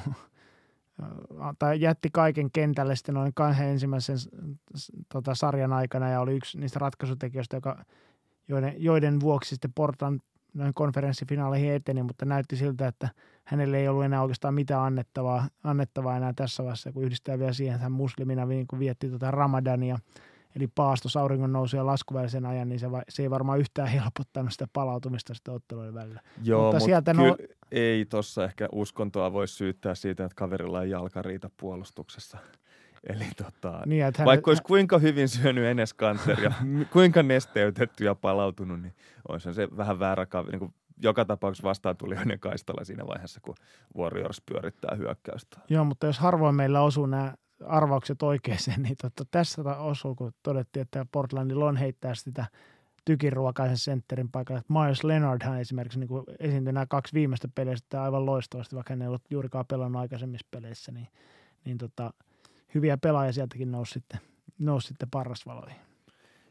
tai 1.60 1.82
jätti 1.82 2.10
kaiken 2.14 2.52
kentälle 2.52 2.96
sitten 2.96 3.16
noin 3.16 3.32
kahden 3.36 3.68
ensimmäisen 3.70 4.18
tota, 5.14 5.36
sarjan 5.36 5.74
aikana 5.74 6.10
ja 6.10 6.22
oli 6.22 6.36
yksi 6.36 6.60
niistä 6.60 6.80
ratkaisutekijöistä, 6.80 7.58
joka, 7.58 7.86
joiden, 8.48 8.76
joiden 8.78 9.20
vuoksi 9.20 9.50
sitten 9.50 9.74
Portland 9.76 10.20
noin 10.54 10.74
konferenssifinaaleihin 10.74 11.74
eteni, 11.74 12.04
mutta 12.04 12.26
näytti 12.26 12.56
siltä, 12.56 12.88
että 12.88 13.10
hänelle 13.44 13.78
ei 13.78 13.88
ollut 13.88 14.04
enää 14.04 14.22
oikeastaan 14.22 14.54
mitään 14.54 14.82
annettavaa, 14.82 15.48
annettavaa 15.64 16.18
enää 16.18 16.34
tässä 16.36 16.64
vaiheessa, 16.64 16.92
kun 16.92 17.04
yhdistää 17.04 17.40
vielä 17.40 17.54
siihen, 17.54 17.76
että 17.76 17.84
hän 17.84 17.92
muslimina 17.92 18.46
niin 18.46 18.68
vietti 18.80 19.10
tota 19.10 19.32
Ramadania– 19.32 19.98
eli 20.56 20.68
paastos 20.68 21.18
auringon 21.18 21.54
nousu 21.54 21.78
ja 21.78 21.86
laskuvälisen 21.86 22.46
ajan, 22.46 22.70
niin 22.70 22.80
se, 22.80 22.92
va, 22.92 23.02
se 23.10 23.24
ei 23.24 23.30
varmaan 23.30 23.60
yhtään 23.60 23.88
helpottanut 23.88 24.52
sitä 24.52 24.68
palautumista 24.74 25.34
sitä 25.34 25.52
ottelujen 25.52 25.94
välillä. 25.94 26.22
Joo, 26.44 26.62
mutta, 26.62 26.76
mutta 26.76 26.86
sieltä 26.86 27.14
no... 27.14 27.38
ei 27.72 28.06
tuossa 28.06 28.44
ehkä 28.46 28.70
uskontoa 28.72 29.34
voi 29.34 29.48
syyttää 29.48 29.96
siitä, 29.96 30.26
että 30.26 30.36
kaverilla 30.36 30.84
ei 30.84 30.90
jalka 30.90 31.22
riitä 31.22 31.50
puolustuksessa. 31.58 32.38
Eli 33.10 33.26
tota, 33.38 33.82
niin, 33.86 34.04
hän, 34.04 34.26
vaikka 34.26 34.52
olisi 34.52 34.64
kuinka 34.64 35.00
hyvin 35.00 35.30
syönyt 35.30 35.66
Enes 35.66 35.94
Kanter 35.94 36.40
ja 36.40 36.52
kuinka 36.94 37.24
nesteytetty 37.24 38.06
ja 38.06 38.16
palautunut, 38.16 38.82
niin 38.82 38.94
olisi 39.28 39.54
se 39.54 39.68
vähän 39.78 40.00
väärä 40.00 40.26
kaveri. 40.26 40.52
Niin 40.52 40.60
kuin 40.60 40.74
joka 41.04 41.26
tapauksessa 41.26 41.68
vastaan 41.68 41.98
tuli 41.98 42.16
ennen 42.16 42.40
kaistalla 42.40 42.84
siinä 42.84 43.08
vaiheessa, 43.08 43.40
kun 43.42 43.56
Warriors 43.98 44.42
pyörittää 44.42 44.96
hyökkäystä. 44.96 45.60
Joo, 45.70 45.84
mutta 45.84 46.06
jos 46.06 46.20
harvoin 46.20 46.56
meillä 46.56 46.82
osuu 46.82 47.06
nämä 47.06 47.34
arvaukset 47.68 48.24
oikein, 48.24 48.58
niin 48.78 48.96
totta, 49.02 49.26
tässä 49.32 49.62
osuu, 49.78 50.16
kun 50.16 50.32
todettiin, 50.44 50.82
että 50.82 51.06
Portlandilla 51.12 51.66
on 51.66 51.78
heittää 51.78 52.16
sitä 52.16 52.46
tykiruokaisen 53.06 53.78
sentterin 53.78 54.32
paikalle. 54.32 54.62
Myers 54.70 55.04
Leonardhan 55.04 55.60
esimerkiksi 55.60 56.00
niin 56.00 56.10
esiintyi 56.40 56.74
nämä 56.74 56.86
kaksi 56.86 57.14
viimeistä 57.14 57.48
peleistä 57.56 58.04
aivan 58.04 58.26
loistavasti, 58.26 58.76
vaikka 58.76 58.94
hän 58.94 59.02
ei 59.02 59.08
ollut 59.08 59.24
juurikaan 59.30 59.66
pelannut 59.66 60.02
aikaisemmissa 60.02 60.48
peleissä, 60.52 60.92
niin, 60.92 61.08
niin 61.66 61.78
tota, 61.78 62.14
hyviä 62.76 62.98
pelaajia 62.98 63.34
sieltäkin 63.34 63.72
nousi 63.72 63.92
sitten, 63.94 64.20
nousi 64.60 64.88
sitten 64.88 65.10
parrasvaloihin. 65.12 65.78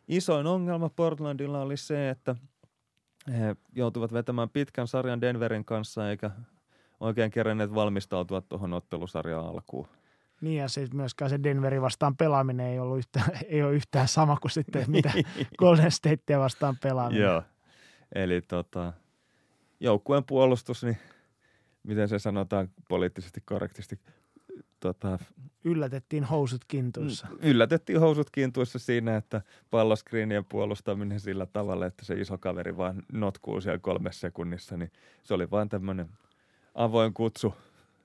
Isoin 0.08 0.46
ongelma 0.46 0.88
Portlandilla 0.88 1.62
oli 1.62 1.76
se, 1.76 2.10
että 2.10 2.36
he 3.28 3.56
joutuvat 3.72 4.12
vetämään 4.12 4.50
pitkän 4.50 4.88
sarjan 4.88 5.20
Denverin 5.20 5.64
kanssa 5.64 6.10
eikä 6.10 6.30
oikein 7.00 7.30
kerenneet 7.30 7.74
valmistautua 7.74 8.40
tuohon 8.40 8.72
ottelusarjan 8.72 9.46
alkuun. 9.46 9.88
Niin 10.42 10.58
ja 10.58 10.68
siis 10.68 10.92
myöskään 10.92 11.30
se 11.30 11.42
Denveri 11.42 11.80
vastaan 11.80 12.16
pelaaminen 12.16 12.66
ei, 12.66 12.78
ollut 12.78 12.98
yhtään, 12.98 13.26
ei 13.48 13.62
ole 13.62 13.72
yhtään 13.74 14.08
sama 14.08 14.36
kuin 14.36 14.50
sitten 14.50 14.90
mitä 14.90 15.12
Golden 15.58 15.90
Statea 15.90 16.38
vastaan 16.38 16.76
pelaaminen. 16.82 17.22
Joo, 17.22 17.42
eli 18.14 18.42
tota, 18.42 18.92
joukkueen 19.80 20.24
puolustus, 20.24 20.84
niin 20.84 20.98
miten 21.82 22.08
se 22.08 22.18
sanotaan 22.18 22.68
poliittisesti 22.88 23.40
korrektisti, 23.40 23.98
tota, 24.80 25.18
Yllätettiin 25.64 26.24
housut 26.24 26.64
kintuissa. 26.68 27.26
Mm, 27.30 27.38
yllätettiin 27.42 28.00
housut 28.00 28.30
kintuissa 28.30 28.78
siinä, 28.78 29.16
että 29.16 29.42
palloskriinien 29.70 30.44
puolustaminen 30.44 31.20
sillä 31.20 31.46
tavalla, 31.46 31.86
että 31.86 32.04
se 32.04 32.14
iso 32.14 32.38
kaveri 32.38 32.76
vaan 32.76 33.02
notkuu 33.12 33.60
siellä 33.60 33.78
kolmessa 33.78 34.20
sekunnissa, 34.20 34.76
niin 34.76 34.92
se 35.22 35.34
oli 35.34 35.50
vain 35.50 35.68
tämmöinen 35.68 36.08
avoin 36.74 37.14
kutsu 37.14 37.54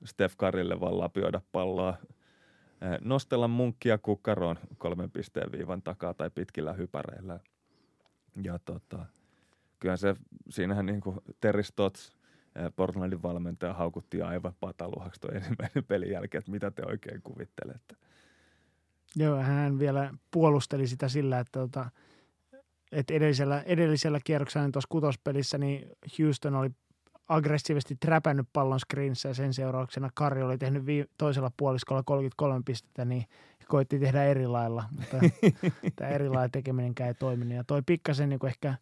Steph 0.05 0.35
Karille 0.37 0.79
vaan 0.79 0.99
lapioida 0.99 1.41
palloa 1.51 1.97
nostella 3.01 3.47
munkkia 3.47 3.97
kukkaroon 3.97 4.59
kolmen 4.77 5.11
pisteen 5.11 5.51
viivan 5.51 5.81
takaa 5.81 6.13
tai 6.13 6.29
pitkillä 6.29 6.73
hypäreillä. 6.73 7.39
Ja 8.43 8.59
tota, 8.59 9.05
kyllä 9.79 9.97
se, 9.97 10.15
siinähän 10.49 10.85
niin 10.85 11.01
kuin 11.01 11.19
Terry 11.41 11.63
Stotts, 11.63 12.17
Portlandin 12.75 13.23
valmentaja, 13.23 13.73
haukutti 13.73 14.21
aivan 14.21 14.53
pataluhaksi 14.59 15.21
tuon 15.21 15.35
ensimmäinen 15.35 15.83
pelin 15.87 16.11
jälkeen, 16.11 16.39
että 16.39 16.51
mitä 16.51 16.71
te 16.71 16.83
oikein 16.85 17.21
kuvittelette. 17.21 17.95
Joo, 19.15 19.41
hän 19.41 19.79
vielä 19.79 20.13
puolusteli 20.31 20.87
sitä 20.87 21.09
sillä, 21.09 21.39
että, 21.39 21.59
tota, 21.59 21.89
että 22.91 23.13
edellisellä, 23.13 23.61
edellisellä 23.61 24.19
kierroksella 24.23 24.65
niin 24.65 24.71
tuossa 24.71 24.87
kutospelissä 24.89 25.57
niin 25.57 25.89
Houston 26.19 26.55
oli 26.55 26.69
aggressiivisesti 27.27 27.95
träpännyt 27.95 28.47
pallon 28.53 28.79
screenissä 28.79 29.29
ja 29.29 29.33
sen 29.33 29.53
seurauksena 29.53 30.09
Kari 30.13 30.43
oli 30.43 30.57
tehnyt 30.57 30.85
vii- 30.85 31.09
toisella 31.17 31.51
puoliskolla 31.57 32.03
33 32.03 32.61
pistettä, 32.65 33.05
niin 33.05 33.25
koitti 33.67 33.99
tehdä 33.99 34.23
eri 34.23 34.47
lailla, 34.47 34.83
mutta 34.91 35.17
tämä 35.95 36.11
eri 36.11 36.29
lailla 36.29 36.49
tekeminenkään 36.49 37.07
ei 37.07 37.13
toiminut. 37.13 37.53
Ja 37.53 37.63
toi 37.63 37.81
pikkasen 37.85 38.29
niin 38.29 38.45
ehkä 38.45 38.75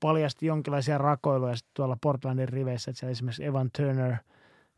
paljasti 0.00 0.46
jonkinlaisia 0.46 0.98
rakoiluja 0.98 1.54
tuolla 1.74 1.96
Portlandin 2.02 2.48
riveissä, 2.48 2.90
että 2.90 2.98
siellä 2.98 3.10
esimerkiksi 3.10 3.44
Evan 3.44 3.70
Turner, 3.76 4.14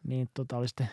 niin 0.04 0.28
tota 0.34 0.56
oli 0.56 0.68
sitten 0.68 0.88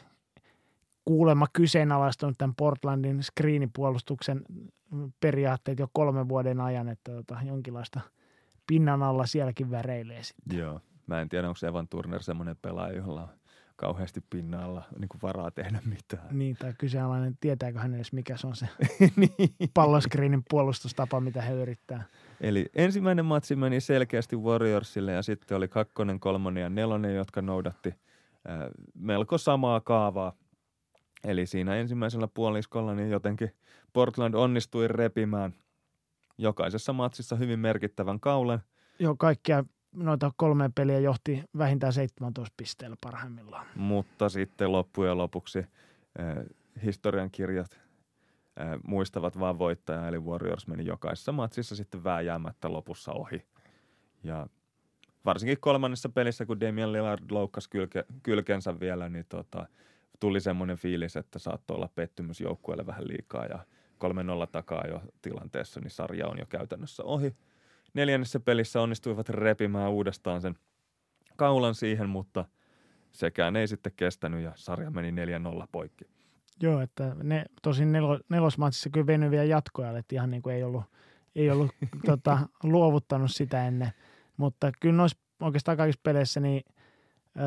kuulemma 1.06 1.48
kyseenalaistunut 1.54 2.38
tämän 2.38 2.56
Portlandin 2.56 3.24
screenipuolustuksen 3.24 4.42
periaatteet 5.20 5.80
jo 5.80 5.88
kolmen 5.94 6.30
vuoden 6.30 6.62
ajan, 6.62 6.90
että 6.90 7.12
tota, 7.12 7.38
jonkinlaista 7.44 8.02
pinnan 8.68 9.04
alla 9.04 9.26
sielläkin 9.26 9.72
väreilee 9.72 10.24
sitten. 10.24 10.58
Joo, 10.58 10.80
Mä 11.08 11.22
en 11.22 11.30
tiedä, 11.30 11.48
onko 11.48 11.68
Evan 11.68 11.88
Turner 11.88 12.24
semmoinen 12.24 12.58
pelaaja, 12.62 12.98
jolla 12.98 13.22
on 13.22 13.30
kauheasti 13.76 14.22
pinnalla 14.30 14.84
niin 15.00 15.10
kuin 15.10 15.22
varaa 15.22 15.52
tehdä 15.52 15.80
mitään. 15.86 16.28
Niin, 16.32 16.56
tai 16.60 16.74
kyseenalainen, 16.78 17.38
tietääkö 17.42 17.80
hän 17.80 17.96
edes 17.96 18.14
mikä 18.14 18.38
se 18.38 18.48
on 18.48 18.56
se 18.56 18.70
niin. 19.16 19.70
palloskriinin 19.74 20.44
puolustustapa, 20.50 21.20
mitä 21.20 21.42
he 21.42 21.54
yrittää. 21.54 22.04
Eli 22.42 22.66
ensimmäinen 22.76 23.26
matsi 23.26 23.56
meni 23.56 23.82
selkeästi 23.82 24.36
Warriorsille 24.36 25.12
ja 25.12 25.22
sitten 25.22 25.58
oli 25.58 25.68
kakkonen, 25.68 26.20
kolmonen 26.20 26.62
ja 26.62 26.70
nelonen, 26.70 27.16
jotka 27.16 27.42
noudatti 27.42 27.90
äh, 27.90 28.60
melko 28.94 29.38
samaa 29.38 29.82
kaavaa. 29.82 30.34
Eli 31.24 31.46
siinä 31.46 31.76
ensimmäisellä 31.76 32.28
puoliskolla 32.28 32.96
niin 32.96 33.10
jotenkin 33.10 33.52
Portland 33.94 34.34
onnistui 34.34 34.88
repimään 34.88 35.54
jokaisessa 36.38 36.94
matsissa 36.94 37.36
hyvin 37.36 37.60
merkittävän 37.60 38.20
kaulan. 38.20 38.62
Joo, 39.00 39.16
kaikkia 39.16 39.64
noita 39.96 40.32
kolme 40.36 40.70
peliä 40.76 41.00
johti 41.00 41.44
vähintään 41.58 41.94
17 41.94 42.54
pisteellä 42.58 42.96
parhaimmillaan. 43.02 43.66
Mutta 43.76 44.30
sitten 44.30 44.72
loppujen 44.72 45.18
lopuksi 45.18 45.60
äh, 45.60 45.66
historiankirjat 46.84 47.72
äh, 48.60 48.68
muistavat 48.88 49.40
vain 49.40 49.60
voittajaa, 49.60 50.08
eli 50.08 50.20
Warriors 50.20 50.68
meni 50.68 50.86
jokaisessa 50.86 51.32
matsissa 51.32 51.76
sitten 51.76 52.04
vääjäämättä 52.04 52.74
lopussa 52.74 53.12
ohi. 53.12 53.46
Ja 54.24 54.48
varsinkin 55.26 55.60
kolmannessa 55.60 56.10
pelissä, 56.10 56.46
kun 56.46 56.60
Damian 56.60 56.94
Lillard 56.94 57.32
loukkasi 57.32 57.70
kylke, 57.70 58.06
kylkensä 58.24 58.80
vielä, 58.80 59.10
niin 59.10 59.26
tota, 59.30 59.68
tuli 60.20 60.40
semmoinen 60.40 60.78
fiilis, 60.78 61.16
että 61.16 61.40
saattoi 61.40 61.76
olla 61.76 61.90
pettymys 61.96 62.42
joukkueelle 62.42 62.86
vähän 62.86 63.08
liikaa 63.08 63.46
ja 63.46 63.60
3-0 64.46 64.48
takaa 64.52 64.88
jo 64.88 65.02
tilanteessa, 65.22 65.80
niin 65.80 65.92
sarja 65.92 66.28
on 66.28 66.38
jo 66.40 66.46
käytännössä 66.46 67.04
ohi– 67.04 67.36
neljännessä 67.96 68.40
pelissä 68.40 68.82
onnistuivat 68.82 69.30
repimään 69.30 69.92
uudestaan 69.92 70.42
sen 70.42 70.56
kaulan 71.36 71.76
siihen, 71.76 72.10
mutta 72.10 72.46
sekään 73.12 73.56
ei 73.56 73.68
sitten 73.68 73.92
kestänyt 73.96 74.44
ja 74.44 74.52
sarja 74.56 74.92
meni 74.92 75.26
4-0 75.64 75.68
poikki. 75.72 76.06
Joo, 76.62 76.82
että 76.82 77.16
ne 77.24 77.46
tosin 77.62 77.92
nel, 77.92 78.20
nelosmatsissa 78.30 78.90
kyllä 78.90 79.08
venyviä 79.08 79.44
jatkoja, 79.44 79.98
että 79.98 80.16
ihan 80.16 80.32
niin 80.32 80.42
kuin 80.42 80.56
ei 80.56 80.64
ollut, 80.64 80.84
ei 81.36 81.52
ollut 81.52 81.72
tota, 82.06 82.40
luovuttanut 82.64 83.32
sitä 83.32 83.68
ennen. 83.68 83.92
Mutta 84.38 84.72
kyllä 84.80 84.96
noissa 84.96 85.18
oikeastaan 85.42 85.78
kaikissa 85.78 86.02
peleissä 86.04 86.40
niin 86.40 86.64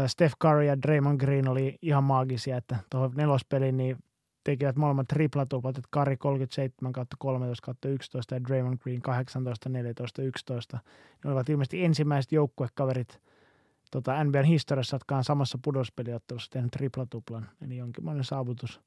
Steph 0.06 0.34
Curry 0.42 0.64
ja 0.64 0.82
Draymond 0.82 1.20
Green 1.20 1.48
oli 1.48 1.78
ihan 1.82 2.04
maagisia, 2.04 2.56
että 2.56 2.76
tuohon 2.90 3.12
nelospeliin 3.14 3.76
niin 3.76 3.96
tekivät 4.44 4.76
molemmat 4.76 5.08
triplatuplat, 5.08 5.78
että 5.78 5.88
Curry 5.94 6.16
37 6.16 6.92
kautta 6.92 7.16
13 7.18 7.64
kautta 7.64 7.88
11 7.88 8.34
ja 8.34 8.44
Draymond 8.44 8.78
Green 8.78 9.02
18, 9.02 9.68
14, 9.68 10.22
11. 10.22 10.78
Ne 11.24 11.30
olivat 11.30 11.48
ilmeisesti 11.48 11.84
ensimmäiset 11.84 12.32
joukkuekaverit 12.32 13.20
tota 13.90 14.24
NBAn 14.24 14.44
historiassa, 14.44 14.94
jotka 14.94 15.16
on 15.16 15.24
samassa 15.24 15.58
pudospeliottelussa 15.62 16.50
tehnyt 16.50 16.70
triplatuplan. 16.70 17.48
Eli 17.64 17.76
jonkinlainen 17.76 18.24
saavutus, 18.24 18.80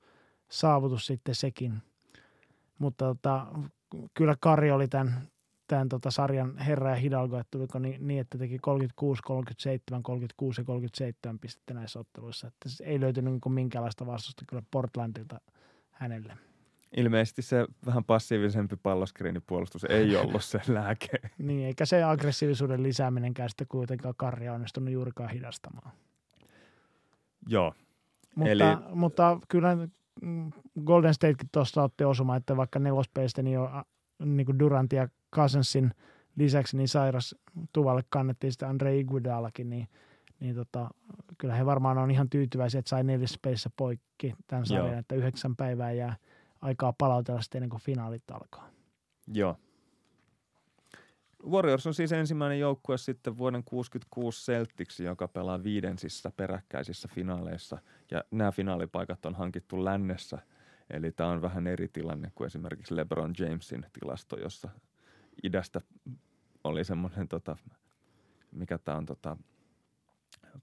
saavutus 0.50 1.06
sitten 1.06 1.36
sekin. 1.36 1.82
Mutta 2.80 3.06
tota, 3.06 3.48
kyllä 4.14 4.36
Kari 4.40 4.72
oli 4.72 4.88
tämän, 4.88 5.28
tämän 5.72 5.90
tota 5.90 6.12
sarjan 6.12 6.58
herra 6.58 6.90
ja 6.90 6.96
Hidalgo, 6.96 7.38
että 7.38 7.52
tuliko 7.52 7.80
niin, 7.80 8.08
niin, 8.08 8.20
että 8.20 8.38
teki 8.38 8.60
36, 8.60 9.22
37, 9.24 10.04
36 10.04 10.62
ja 10.62 10.66
37 10.66 11.40
pistettä 11.40 11.74
näissä 11.74 12.00
otteluissa. 12.00 12.48
Että 12.48 12.70
ei 12.84 13.00
löytynyt 13.00 13.34
niin 13.34 13.54
minkäänlaista 13.54 14.06
vastusta 14.06 14.46
kyllä 14.48 14.64
Portlandilta 14.72 15.42
hänelle. 15.92 16.38
Ilmeisesti 16.98 17.42
se 17.42 17.68
vähän 17.86 18.04
passiivisempi 18.04 18.76
palloskriinipuolustus 18.76 19.84
ei 19.84 20.16
ollut 20.16 20.44
se 20.44 20.62
lääke. 20.74 21.08
niin, 21.38 21.66
eikä 21.66 21.86
se 21.86 22.04
aggressiivisuuden 22.04 22.84
lisääminenkään 22.84 23.50
sitä 23.50 23.66
kuitenkaan 23.70 24.16
Karja 24.18 24.54
onnistunut 24.54 24.94
juurikaan 24.94 25.30
hidastamaan. 25.30 25.92
Joo. 27.48 27.74
Mutta, 28.36 28.52
Eli... 28.52 28.64
mutta 28.94 29.40
kyllä 29.50 29.78
mm, 30.22 30.52
Golden 30.86 31.14
Statekin 31.14 31.50
tuossa 31.52 31.84
otti 31.84 32.04
osuma, 32.04 32.36
että 32.36 32.58
vaikka 32.58 32.80
nelospeistä 32.80 33.42
niin, 33.42 33.54
jo, 33.54 33.70
niin 34.26 34.46
kuin 34.46 34.60
Durant 34.60 34.94
Cousinsin 35.36 35.92
lisäksi 36.36 36.78
niin 36.78 36.88
sairas 36.88 37.36
tuvalle 37.74 38.02
kannettiin 38.10 38.52
sitten 38.52 38.70
Andre 38.70 38.98
Iguodalakin, 38.98 39.70
niin, 39.70 39.88
niin 40.40 40.56
tota, 40.56 40.90
kyllä 41.38 41.56
he 41.56 41.66
varmaan 41.66 41.98
on 41.98 42.12
ihan 42.12 42.30
tyytyväisiä, 42.30 42.80
että 42.80 42.90
sai 42.90 43.04
neljäs 43.04 43.40
poikki 43.76 44.34
tämän 44.48 44.66
sarjan, 44.66 45.00
että 45.00 45.16
yhdeksän 45.16 45.56
päivää 45.56 45.92
jää– 45.92 46.16
aikaa 46.62 46.94
palautella 46.94 47.42
sitten 47.42 47.60
ennen 47.60 47.70
kuin 47.70 47.82
finaalit 47.82 48.32
alkaa. 48.32 48.70
Joo. 49.34 49.58
Warriors 51.50 51.88
on 51.88 51.94
siis 51.94 52.12
ensimmäinen 52.12 52.60
joukkue 52.60 52.98
sitten 52.98 53.38
vuoden 53.38 53.64
66 53.64 54.52
Celtics, 54.52 55.00
joka 55.00 55.28
pelaa 55.28 55.64
viidensissä 55.64 56.32
peräkkäisissä 56.38 57.08
finaaleissa. 57.08 57.78
Ja 58.12 58.24
nämä 58.32 58.52
finaalipaikat 58.52 59.26
on 59.26 59.36
hankittu 59.36 59.86
lännessä. 59.86 60.38
Eli 60.90 61.12
tämä 61.12 61.30
on 61.30 61.42
vähän 61.42 61.68
eri 61.68 61.88
tilanne 61.88 62.32
kuin 62.36 62.46
esimerkiksi 62.46 62.96
LeBron 62.96 63.34
Jamesin 63.40 63.86
tilasto, 64.00 64.40
jossa 64.40 64.70
idästä 65.44 65.82
oli 66.64 66.84
semmoinen, 66.84 67.28
tota, 67.28 67.58
mikä 68.52 68.78
tämä 68.78 68.98
on, 68.98 69.06
tota, 69.06 69.38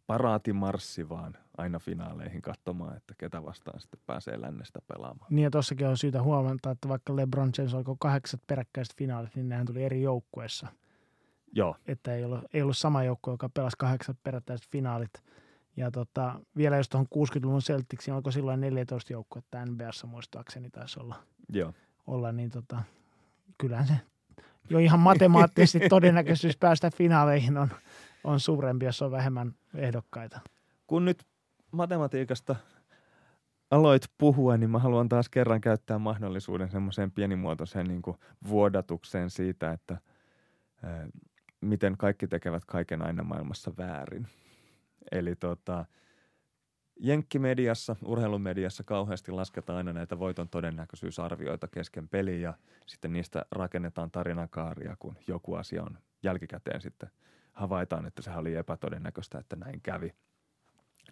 paraatimarssi 0.06 1.08
vaan 1.08 1.36
aina 1.58 1.78
finaaleihin 1.78 2.42
katsomaan, 2.42 2.96
että 2.96 3.14
ketä 3.18 3.44
vastaan 3.44 3.80
sitten 3.80 4.00
pääsee 4.06 4.40
lännestä 4.40 4.80
pelaamaan. 4.86 5.26
Niin 5.30 5.44
ja 5.44 5.50
tossakin 5.50 5.86
on 5.86 5.96
syytä 5.96 6.22
huomata, 6.22 6.70
että 6.70 6.88
vaikka 6.88 7.16
LeBron 7.16 7.50
James 7.58 7.74
alkoi 7.74 7.96
kahdeksan 8.00 8.40
peräkkäiset 8.46 8.96
finaalit, 8.96 9.34
niin 9.34 9.48
nehän 9.48 9.66
tuli 9.66 9.84
eri 9.84 10.02
joukkueessa. 10.02 10.66
Joo. 11.52 11.76
Että 11.86 12.14
ei 12.14 12.24
ollut, 12.24 12.44
ei 12.54 12.62
ollut 12.62 12.76
sama 12.76 13.04
joukkue, 13.04 13.32
joka 13.32 13.48
pelasi 13.48 13.76
kahdeksan 13.78 14.18
peräkkäiset 14.22 14.68
finaalit. 14.70 15.12
Ja 15.76 15.90
tota, 15.90 16.40
vielä 16.56 16.76
jos 16.76 16.88
tuohon 16.88 17.06
60-luvun 17.14 17.60
Celticsiin, 17.60 18.14
alkoi 18.14 18.32
silloin 18.32 18.60
14 18.60 19.12
joukkuetta 19.12 19.66
NBAssa 19.66 20.06
muistaakseni 20.06 20.70
taisi 20.70 21.00
olla. 21.00 21.16
Joo. 21.52 21.72
Olla, 22.06 22.32
niin 22.32 22.50
tota, 22.50 22.82
kyllähän 23.58 23.86
se 23.86 23.94
jo 24.70 24.78
ihan 24.78 25.00
matemaattisesti 25.00 25.88
todennäköisyys 25.88 26.56
päästä 26.56 26.90
finaaleihin 26.90 27.56
on, 27.56 27.68
on 28.24 28.40
suurempi, 28.40 28.84
jos 28.84 29.02
on 29.02 29.10
vähemmän 29.10 29.54
ehdokkaita. 29.74 30.40
Kun 30.86 31.04
nyt 31.04 31.24
matematiikasta 31.70 32.56
aloit 33.70 34.02
puhua, 34.18 34.56
niin 34.56 34.70
mä 34.70 34.78
haluan 34.78 35.08
taas 35.08 35.28
kerran 35.28 35.60
käyttää 35.60 35.98
mahdollisuuden 35.98 36.70
semmoiseen 36.70 37.10
pienimuotoiseen 37.10 37.86
niin 37.86 38.02
kuin 38.02 38.16
vuodatukseen 38.48 39.30
siitä, 39.30 39.72
että 39.72 39.96
miten 41.60 41.96
kaikki 41.96 42.26
tekevät 42.28 42.64
kaiken 42.64 43.02
aina 43.02 43.22
maailmassa 43.22 43.72
väärin. 43.78 44.26
Eli 45.12 45.36
tota, 45.36 45.84
Jenkkimediassa, 47.00 47.96
urheilumediassa 48.04 48.84
kauheasti 48.84 49.32
lasketaan 49.32 49.76
aina 49.76 49.92
näitä 49.92 50.18
voiton 50.18 50.48
todennäköisyysarvioita 50.48 51.68
kesken 51.68 52.08
peliä 52.08 52.38
ja 52.38 52.54
sitten 52.86 53.12
niistä 53.12 53.44
rakennetaan 53.50 54.10
tarinakaaria, 54.10 54.96
kun 54.98 55.16
joku 55.26 55.54
asia 55.54 55.82
on 55.82 55.98
jälkikäteen 56.22 56.80
sitten 56.80 57.10
havaitaan, 57.52 58.06
että 58.06 58.22
sehän 58.22 58.38
oli 58.40 58.54
epätodennäköistä, 58.54 59.38
että 59.38 59.56
näin 59.56 59.80
kävi. 59.80 60.14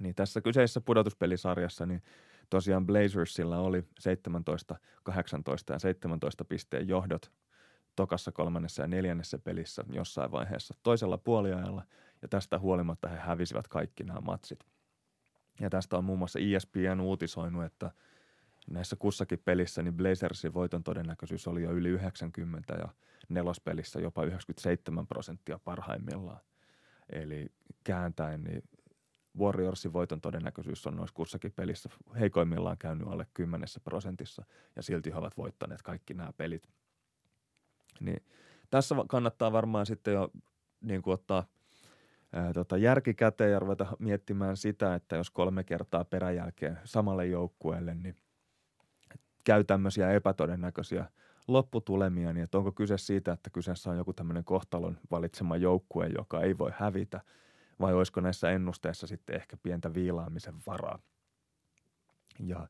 Niin 0.01 0.15
tässä 0.15 0.41
kyseisessä 0.41 0.81
pudotuspelisarjassa 0.81 1.87
niin 1.87 2.03
tosiaan 2.51 2.87
Blazersilla 2.87 3.59
oli 3.59 3.85
17, 3.99 4.77
18 5.03 5.73
ja 5.73 5.79
17 5.79 6.45
pisteen 6.45 6.89
johdot 6.89 7.33
tokassa, 7.97 8.33
kolmannessa 8.33 8.83
ja 8.83 8.89
neljännessä 8.89 9.39
pelissä 9.39 9.85
jossain 9.93 10.31
vaiheessa 10.31 10.75
toisella 10.83 11.19
puoliajalla 11.19 11.83
ja 12.23 12.29
tästä 12.29 12.59
huolimatta 12.59 13.09
he 13.09 13.17
hävisivät 13.17 13.69
kaikki 13.69 14.05
nämä 14.05 14.21
matsit– 14.21 14.59
ja 15.61 15.71
tästä 15.71 15.99
on 15.99 16.05
muun 16.05 16.19
muassa 16.19 16.39
ESPN 16.39 17.01
uutisoinut, 17.01 17.65
että 17.65 17.91
näissä 18.71 18.97
kussakin 18.97 19.39
pelissä 19.45 19.83
niin 19.83 19.95
Blazersin 19.95 20.55
voiton 20.55 20.85
todennäköisyys 20.85 21.49
oli 21.49 21.63
jo 21.63 21.73
yli 21.73 21.89
90 21.89 22.75
ja 22.75 22.89
nelospelissä 23.29 24.01
jopa 24.01 24.25
97 24.25 25.07
prosenttia 25.07 25.59
parhaimmillaan. 25.59 26.41
Eli 27.13 27.47
kääntäen 27.85 28.45
niin 28.45 28.63
Warriorsin 29.39 29.93
voiton 29.93 30.21
todennäköisyys 30.21 30.87
on 30.87 30.97
noissa 30.97 31.15
kussakin 31.15 31.53
pelissä 31.53 31.89
heikoimmillaan 32.21 32.79
käynyt 32.79 33.09
alle 33.09 33.27
10 33.35 33.69
prosentissa 33.85 34.45
ja 34.77 34.83
silti 34.83 35.11
he 35.11 35.17
ovat 35.17 35.37
voittaneet 35.37 35.83
kaikki 35.83 36.15
nämä 36.15 36.33
pelit. 36.33 36.69
Niin 38.01 38.25
tässä 38.71 38.95
kannattaa 39.09 39.53
varmaan 39.53 39.87
sitten 39.87 40.15
jo 40.15 40.31
niin 40.81 41.03
kuin 41.03 41.15
ottaa 41.15 41.47
tota, 42.55 42.77
järki 42.77 43.15
käteen 43.15 43.53
ja 43.53 43.59
ruveta 43.59 43.87
miettimään 43.99 44.57
sitä, 44.57 44.95
että 44.95 45.17
jos 45.17 45.31
kolme 45.31 45.65
kertaa 45.65 46.05
peräjälkeen 46.05 46.79
samalle 46.85 47.27
joukkueelle, 47.27 47.95
niin 47.95 48.17
käy 49.45 49.65
tämmöisiä 49.65 50.11
epätodennäköisiä 50.13 51.11
lopputulemia, 51.49 52.33
niin 52.33 52.45
että 52.45 52.59
onko 52.59 52.73
kyse 52.73 52.99
siitä, 52.99 53.33
että 53.33 53.51
kyseessä 53.51 53.91
on 53.91 53.97
joku 53.97 54.13
tämmöinen 54.13 54.45
kohtalon 54.45 54.99
valitsema 55.11 55.57
joukkue, 55.57 56.07
joka 56.07 56.43
ei 56.43 56.59
voi 56.59 56.71
hävitä, 56.75 57.21
vai 57.81 57.95
olisiko 57.95 58.21
näissä 58.21 58.51
ennusteissa 58.51 59.07
sitten 59.07 59.37
ehkä 59.37 59.57
pientä 59.63 59.95
viilaamisen 59.95 60.55
varaa. 60.67 60.99
Ja 62.39 62.69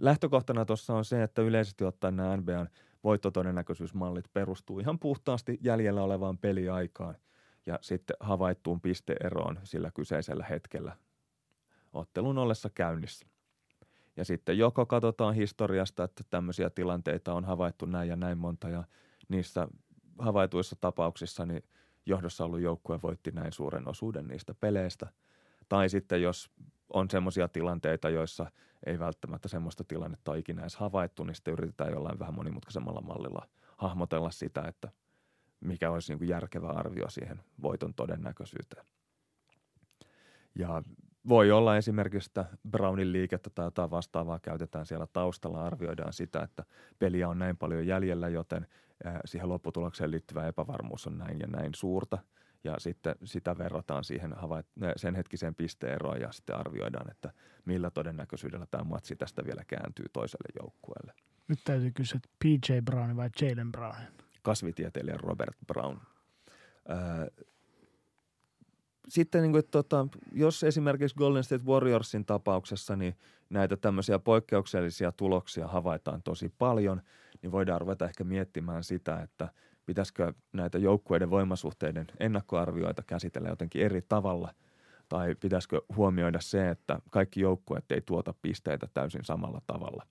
lähtökohtana 0.00 0.64
tuossa 0.64 0.94
on 0.94 1.04
se, 1.04 1.22
että 1.22 1.42
yleisesti 1.42 1.84
ottaen 1.84 2.16
nämä 2.16 2.36
NBAn 2.36 2.68
voittotodennäköisyysmallit 3.04 4.24
perustuu 4.32 4.78
ihan 4.78 4.98
puhtaasti 4.98 5.58
jäljellä 5.62 6.02
olevaan 6.02 6.38
peliaikaan– 6.38 7.16
ja 7.66 7.78
sitten 7.80 8.16
havaittuun 8.20 8.80
pisteeroon 8.80 9.60
sillä 9.64 9.90
kyseisellä 9.90 10.44
hetkellä 10.44 10.96
ottelun 11.92 12.38
ollessa 12.38 12.70
käynnissä. 12.74 13.26
Ja 14.16 14.24
sitten 14.24 14.58
joko 14.58 14.86
katsotaan 14.86 15.34
historiasta, 15.34 16.04
että 16.04 16.24
tämmöisiä 16.30 16.70
tilanteita 16.70 17.34
on 17.34 17.44
havaittu 17.44 17.86
näin 17.86 18.08
ja 18.08 18.16
näin 18.16 18.38
monta 18.38 18.68
ja 18.68 18.84
niissä 19.28 19.68
havaituissa 20.18 20.76
tapauksissa 20.80 21.46
niin 21.46 21.64
johdossa 22.06 22.44
ollut 22.44 22.60
joukkue 22.60 23.02
voitti 23.02 23.30
näin 23.30 23.52
suuren 23.52 23.88
osuuden 23.88 24.28
niistä 24.28 24.54
peleistä. 24.54 25.06
Tai 25.68 25.88
sitten 25.88 26.22
jos 26.22 26.50
on 26.92 27.10
semmoisia 27.10 27.48
tilanteita, 27.48 28.10
joissa 28.10 28.50
ei 28.86 28.98
välttämättä 28.98 29.48
semmoista 29.48 29.84
tilannetta 29.84 30.30
ole 30.30 30.38
ikinä 30.38 30.62
edes 30.62 30.76
havaittu, 30.76 31.24
niin 31.24 31.34
sitten 31.34 31.52
yritetään 31.52 31.92
jollain 31.92 32.18
vähän 32.18 32.34
monimutkaisemmalla 32.34 33.00
mallilla 33.00 33.48
hahmotella 33.76 34.30
sitä, 34.30 34.62
että– 34.62 34.88
mikä 35.62 35.90
olisi 35.90 36.12
niin 36.12 36.18
kuin 36.18 36.28
järkevä 36.28 36.68
arvio 36.68 37.10
siihen 37.10 37.40
voiton 37.62 37.94
todennäköisyyteen. 37.94 38.86
Ja 40.58 40.82
voi 41.28 41.50
olla 41.50 41.76
esimerkiksi, 41.76 42.30
että 42.30 42.44
Brownin 42.70 43.12
liikettä 43.12 43.50
tai 43.50 43.66
jotain 43.66 43.90
vastaavaa 43.90 44.38
käytetään 44.40 44.86
siellä 44.86 45.06
taustalla, 45.12 45.66
arvioidaan 45.66 46.12
sitä, 46.12 46.42
että 46.42 46.64
peliä 46.98 47.28
on 47.28 47.38
näin 47.38 47.56
paljon 47.56 47.86
jäljellä, 47.86 48.28
joten 48.28 48.66
siihen 49.24 49.48
lopputulokseen 49.48 50.10
liittyvä 50.10 50.46
epävarmuus 50.46 51.06
on 51.06 51.18
näin 51.18 51.40
ja 51.40 51.46
näin 51.46 51.74
suurta. 51.74 52.18
Ja 52.64 52.74
sitten 52.78 53.14
sitä 53.24 53.58
verrataan 53.58 54.04
siihen 54.04 54.34
sen 54.96 55.14
hetkiseen 55.14 55.54
pisteeroon 55.54 56.20
ja 56.20 56.32
sitten 56.32 56.56
arvioidaan, 56.56 57.10
että 57.10 57.32
millä 57.64 57.90
todennäköisyydellä 57.90 58.66
tämä 58.66 58.84
matsi 58.84 59.16
tästä 59.16 59.44
vielä 59.44 59.64
kääntyy 59.66 60.06
toiselle 60.12 60.62
joukkueelle. 60.62 61.12
Nyt 61.48 61.58
täytyy 61.64 61.90
kysyä, 61.90 62.16
että 62.16 62.28
PJ 62.44 62.80
Brown 62.84 63.16
vai 63.16 63.30
Jalen 63.40 63.72
Brown? 63.72 64.02
Kasvitieteilijä 64.42 65.16
Robert 65.16 65.56
Brown. 65.66 65.98
sitten 69.08 69.42
niin 69.42 69.52
kuin, 69.52 69.64
tota, 69.70 70.06
jos 70.32 70.62
esimerkiksi 70.62 71.16
Golden 71.16 71.44
State 71.44 71.64
Warriorsin 71.64 72.24
tapauksessa 72.24 72.96
niin 72.96 73.14
näitä 73.50 73.76
tämmöisiä 73.76 74.18
poikkeuksellisia 74.18 75.12
tuloksia 75.12 75.66
havaitaan 75.66 76.22
tosi 76.22 76.52
paljon, 76.58 77.02
niin 77.42 77.52
voidaan 77.52 77.80
ruveta 77.80 78.04
ehkä 78.04 78.24
miettimään 78.24 78.84
sitä, 78.84 79.20
että 79.20 79.48
pitäisikö 79.86 80.32
näitä 80.52 80.78
joukkueiden 80.78 81.30
voimasuhteiden 81.30 82.06
ennakkoarvioita 82.20 83.02
käsitellä 83.06 83.48
jotenkin 83.48 83.82
eri 83.82 84.02
tavalla. 84.02 84.54
Tai 85.08 85.34
pitäisikö 85.34 85.82
huomioida 85.96 86.40
se, 86.40 86.70
että 86.70 86.98
kaikki 87.10 87.40
joukkueet 87.40 87.92
ei 87.92 88.00
tuota 88.00 88.34
pisteitä 88.42 88.88
täysin 88.94 89.24
samalla 89.24 89.60
tavalla. 89.66 90.06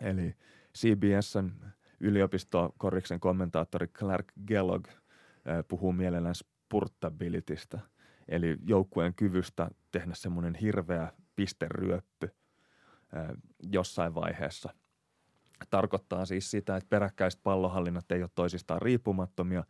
Eli 0.00 0.34
CBSn 0.78 1.50
yliopistokoriksen 2.04 3.20
kommentaattori 3.20 3.86
Clark 3.86 4.26
Kellogg 4.46 4.88
puhuu 5.68 5.92
mielellään 5.92 6.34
spurtabilitystä, 6.34 7.78
eli 8.28 8.56
joukkueen 8.66 9.14
kyvystä 9.14 9.70
tehdä 9.90 10.14
semmoinen 10.14 10.54
hirveä 10.54 11.12
pisteryöppy 11.36 12.30
jossain 13.72 14.14
vaiheessa. 14.14 14.74
Tarkoittaa 15.70 16.24
siis 16.24 16.50
sitä, 16.50 16.76
että 16.76 16.88
peräkkäiset 16.88 17.40
pallohallinnat 17.42 18.12
ei 18.12 18.22
ole 18.22 18.30
toisistaan 18.34 18.82
riippumattomia, 18.82 19.64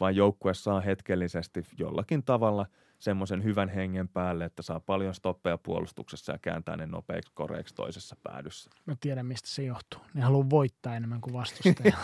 vaan 0.00 0.16
joukkue 0.16 0.54
saa 0.54 0.80
hetkellisesti 0.80 1.62
jollakin 1.78 2.22
tavalla 2.22 2.66
semmoisen 3.00 3.44
hyvän 3.44 3.68
hengen 3.68 4.08
päälle, 4.08 4.44
että 4.44 4.62
saa 4.62 4.80
paljon 4.80 5.14
stoppeja 5.14 5.58
puolustuksessa 5.58 6.32
ja 6.32 6.38
kääntää 6.38 6.76
ne 6.76 6.86
nopeiksi 6.86 7.32
koreiksi 7.34 7.74
toisessa 7.74 8.16
päädyssä. 8.22 8.70
Mä 8.86 8.94
tiedän, 9.00 9.26
mistä 9.26 9.48
se 9.48 9.62
johtuu. 9.62 10.00
Ne 10.14 10.22
haluaa 10.22 10.50
voittaa 10.50 10.96
enemmän 10.96 11.20
kuin 11.20 11.34
vastustaja. 11.34 11.96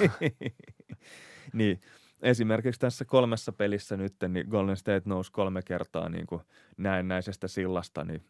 niin, 1.53 1.81
esimerkiksi 2.23 2.81
tässä 2.81 3.05
kolmessa 3.05 3.53
pelissä 3.53 3.97
nyt, 3.97 4.15
niin 4.29 4.49
Golden 4.49 4.77
State 4.77 5.03
nousi 5.05 5.33
kolme 5.33 5.63
kertaa 5.63 6.09
niin 6.09 6.27
kuin 6.27 6.43
näennäisestä 6.77 7.49
sillasta 7.49 8.05
niin 8.05 8.23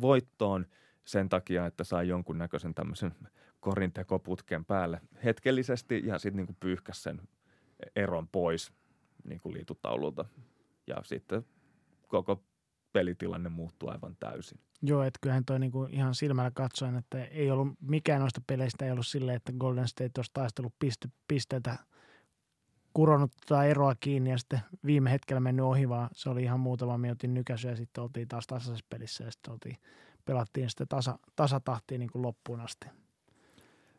voittoon 0.00 0.66
sen 1.04 1.28
takia, 1.28 1.66
että 1.66 1.84
sai 1.84 2.08
jonkunnäköisen 2.08 2.74
tämmöisen 2.74 3.14
korintekoputken 3.60 4.64
päälle 4.64 5.00
hetkellisesti 5.24 6.02
ja 6.04 6.18
sitten 6.18 6.46
niin 6.46 6.56
pyyhkäsi 6.60 7.02
sen 7.02 7.20
eron 7.96 8.28
pois 8.28 8.72
niin 9.24 9.40
kuin 9.40 9.54
liitutaululta. 9.54 10.24
Ja 10.86 10.96
sitten 11.02 11.44
koko 12.22 12.42
pelitilanne 12.92 13.48
muuttuu 13.48 13.88
aivan 13.88 14.16
täysin. 14.20 14.60
Joo, 14.82 15.02
että 15.02 15.18
kyllähän 15.22 15.44
toi 15.44 15.58
niinku 15.58 15.84
ihan 15.90 16.14
silmällä 16.14 16.50
katsoen, 16.54 16.96
että 16.96 17.24
ei 17.24 17.50
ollut 17.50 17.68
mikään 17.80 18.20
noista 18.20 18.40
peleistä 18.46 18.84
ei 18.84 18.90
ollut 18.90 19.06
silleen, 19.06 19.36
että 19.36 19.52
Golden 19.52 19.88
State 19.88 20.10
olisi 20.16 20.30
taistellut 20.34 20.74
piste, 20.78 21.08
pisteitä 21.28 21.78
kuronut 22.94 23.32
tota 23.48 23.64
eroa 23.64 23.94
kiinni 24.00 24.30
ja 24.30 24.38
sitten 24.38 24.60
viime 24.86 25.10
hetkellä 25.10 25.40
mennyt 25.40 25.64
ohi, 25.64 25.88
vaan 25.88 26.08
se 26.12 26.30
oli 26.30 26.42
ihan 26.42 26.60
muutama 26.60 26.98
minuutin 26.98 27.34
nykäisy 27.34 27.68
ja 27.68 27.76
sitten 27.76 28.04
oltiin 28.04 28.28
taas 28.28 28.46
tasaisessa 28.46 28.86
pelissä 28.90 29.24
ja 29.24 29.30
sitten 29.30 29.52
oltiin, 29.52 29.76
pelattiin 30.24 30.70
sitten 30.70 30.88
tasa, 30.88 31.18
tasatahtiin 31.36 31.98
niin 31.98 32.10
kuin 32.10 32.22
loppuun 32.22 32.60
asti. 32.60 32.86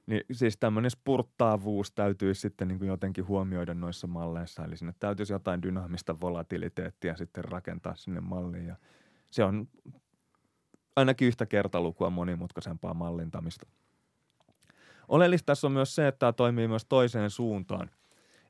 Niin 0.05 0.21
siis 0.31 0.57
tämmöinen 0.57 0.91
spurttaavuus 0.91 1.91
täytyy 1.91 2.33
sitten 2.33 2.67
niin 2.67 2.79
kuin 2.79 2.87
jotenkin 2.87 3.27
huomioida 3.27 3.73
noissa 3.73 4.07
malleissa. 4.07 4.65
Eli 4.65 4.77
sinne 4.77 4.93
täytyisi 4.99 5.33
jotain 5.33 5.61
dynaamista 5.61 6.19
volatiliteettia 6.19 7.15
sitten 7.15 7.45
rakentaa 7.45 7.95
sinne 7.95 8.21
malliin. 8.21 8.67
Ja 8.67 8.75
se 9.31 9.43
on 9.43 9.67
ainakin 10.95 11.27
yhtä 11.27 11.45
kertalukua 11.45 12.09
monimutkaisempaa 12.09 12.93
mallintamista. 12.93 13.67
Oleellista 15.07 15.45
tässä 15.45 15.67
on 15.67 15.73
myös 15.73 15.95
se, 15.95 16.07
että 16.07 16.19
tämä 16.19 16.33
toimii 16.33 16.67
myös 16.67 16.85
toiseen 16.85 17.29
suuntaan. 17.29 17.89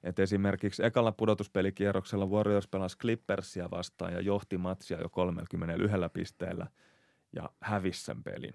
Et 0.04 0.20
esimerkiksi 0.20 0.86
ekalla 0.86 1.12
pudotuspelikierroksella 1.12 2.26
Warriors 2.26 2.68
pelasi 2.68 2.98
Clippersia 2.98 3.72
vastaan 3.72 4.14
ja 4.14 4.22
johti 4.22 4.58
matsia 4.58 5.02
jo 5.02 5.10
31 5.10 5.96
pisteellä 6.14 6.68
ja 7.34 7.50
hävisi 7.62 8.04
sen 8.04 8.24
pelin 8.24 8.54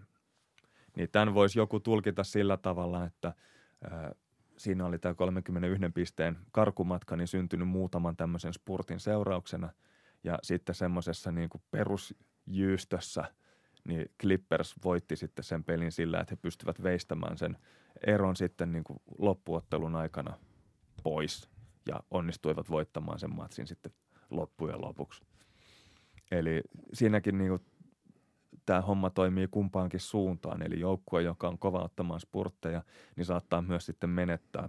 niin 1.00 1.10
tämän 1.12 1.34
voisi 1.34 1.58
joku 1.58 1.80
tulkita 1.80 2.24
sillä 2.24 2.56
tavalla, 2.56 3.04
että 3.04 3.34
ää, 3.90 4.12
siinä 4.58 4.86
oli 4.86 4.98
tämä 4.98 5.14
31 5.14 5.88
pisteen 5.94 6.38
karkumatka 6.52 7.16
niin 7.16 7.28
syntynyt 7.28 7.68
muutaman 7.68 8.16
tämmöisen 8.16 8.52
spurtin 8.52 9.00
seurauksena 9.00 9.72
ja 10.24 10.38
sitten 10.42 10.74
semmoisessa 10.74 11.32
niin 11.32 11.48
kuin 11.48 11.62
perusjyystössä 11.70 13.24
niin 13.88 14.10
Clippers 14.20 14.74
voitti 14.84 15.16
sitten 15.16 15.44
sen 15.44 15.64
pelin 15.64 15.92
sillä, 15.92 16.20
että 16.20 16.32
he 16.32 16.38
pystyvät 16.42 16.82
veistämään 16.82 17.38
sen 17.38 17.58
eron 18.06 18.36
sitten 18.36 18.72
niin 18.72 18.84
kuin 18.84 18.98
loppuottelun 19.18 19.96
aikana 19.96 20.38
pois 21.02 21.50
ja 21.88 22.00
onnistuivat 22.10 22.70
voittamaan 22.70 23.18
sen 23.18 23.34
matsin 23.34 23.66
sitten 23.66 23.92
loppujen 24.30 24.80
lopuksi. 24.80 25.22
Eli 26.30 26.60
siinäkin 26.92 27.38
niin 27.38 27.48
kuin 27.48 27.62
tämä 28.70 28.80
homma 28.80 29.10
toimii 29.10 29.48
kumpaankin 29.50 30.00
suuntaan. 30.00 30.62
Eli 30.62 30.80
joukkue, 30.80 31.22
joka 31.22 31.48
on 31.48 31.58
kova 31.58 31.82
ottamaan 31.82 32.20
spurtteja, 32.20 32.82
niin 33.16 33.24
saattaa 33.24 33.62
myös 33.62 33.86
sitten 33.86 34.10
menettää 34.10 34.68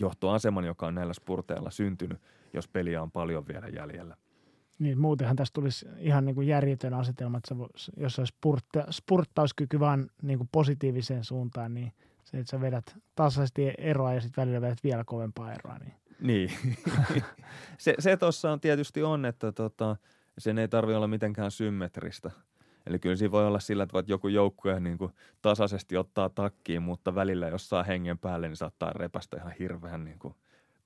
johtoaseman, 0.00 0.64
joka 0.64 0.86
on 0.86 0.94
näillä 0.94 1.12
spurteilla 1.12 1.70
syntynyt, 1.70 2.20
jos 2.52 2.68
peliä 2.68 3.02
on 3.02 3.10
paljon 3.10 3.48
vielä 3.48 3.68
jäljellä. 3.68 4.16
Niin, 4.78 4.98
muutenhan 4.98 5.36
tästä 5.36 5.54
tulisi 5.54 5.86
ihan 5.98 6.24
niin 6.24 6.34
kuin 6.34 6.48
järjetön 6.48 6.94
asetelma, 6.94 7.38
että 7.38 7.54
jos 7.96 8.18
olisi 8.18 8.32
spurtta, 8.38 8.84
spurttauskyky 8.90 9.80
vaan 9.80 10.10
niin 10.22 10.38
kuin 10.38 10.48
positiiviseen 10.52 11.24
suuntaan, 11.24 11.74
niin 11.74 11.92
se, 12.24 12.38
että 12.38 12.50
sä 12.50 12.60
vedät 12.60 12.96
tasaisesti 13.14 13.72
eroa 13.78 14.14
ja 14.14 14.20
sitten 14.20 14.42
välillä 14.42 14.60
vedät 14.60 14.84
vielä 14.84 15.04
kovempaa 15.04 15.52
eroa. 15.52 15.78
Niin, 15.78 15.94
niin. 16.20 16.50
se, 17.78 17.94
se 17.98 18.16
tuossa 18.16 18.52
on 18.52 18.60
tietysti 18.60 19.02
on, 19.02 19.24
että 19.24 19.52
tota, 19.52 19.96
sen 20.38 20.58
ei 20.58 20.68
tarvitse 20.68 20.96
olla 20.96 21.08
mitenkään 21.08 21.50
symmetristä– 21.50 22.30
Eli 22.86 22.98
kyllä 22.98 23.16
siinä 23.16 23.32
voi 23.32 23.46
olla 23.46 23.60
sillä, 23.60 23.82
että 23.82 24.04
joku 24.06 24.28
joukkue 24.28 24.80
niin 24.80 24.98
kuin 24.98 25.12
tasaisesti 25.42 25.96
ottaa 25.96 26.28
takkiin, 26.28 26.82
mutta 26.82 27.14
välillä 27.14 27.48
jos 27.48 27.68
saa 27.68 27.82
hengen 27.82 28.18
päälle, 28.18 28.48
niin 28.48 28.56
saattaa 28.56 28.92
repästä 28.92 29.36
ihan 29.36 29.52
hirveän 29.58 30.04
niin 30.04 30.18
kuin 30.18 30.34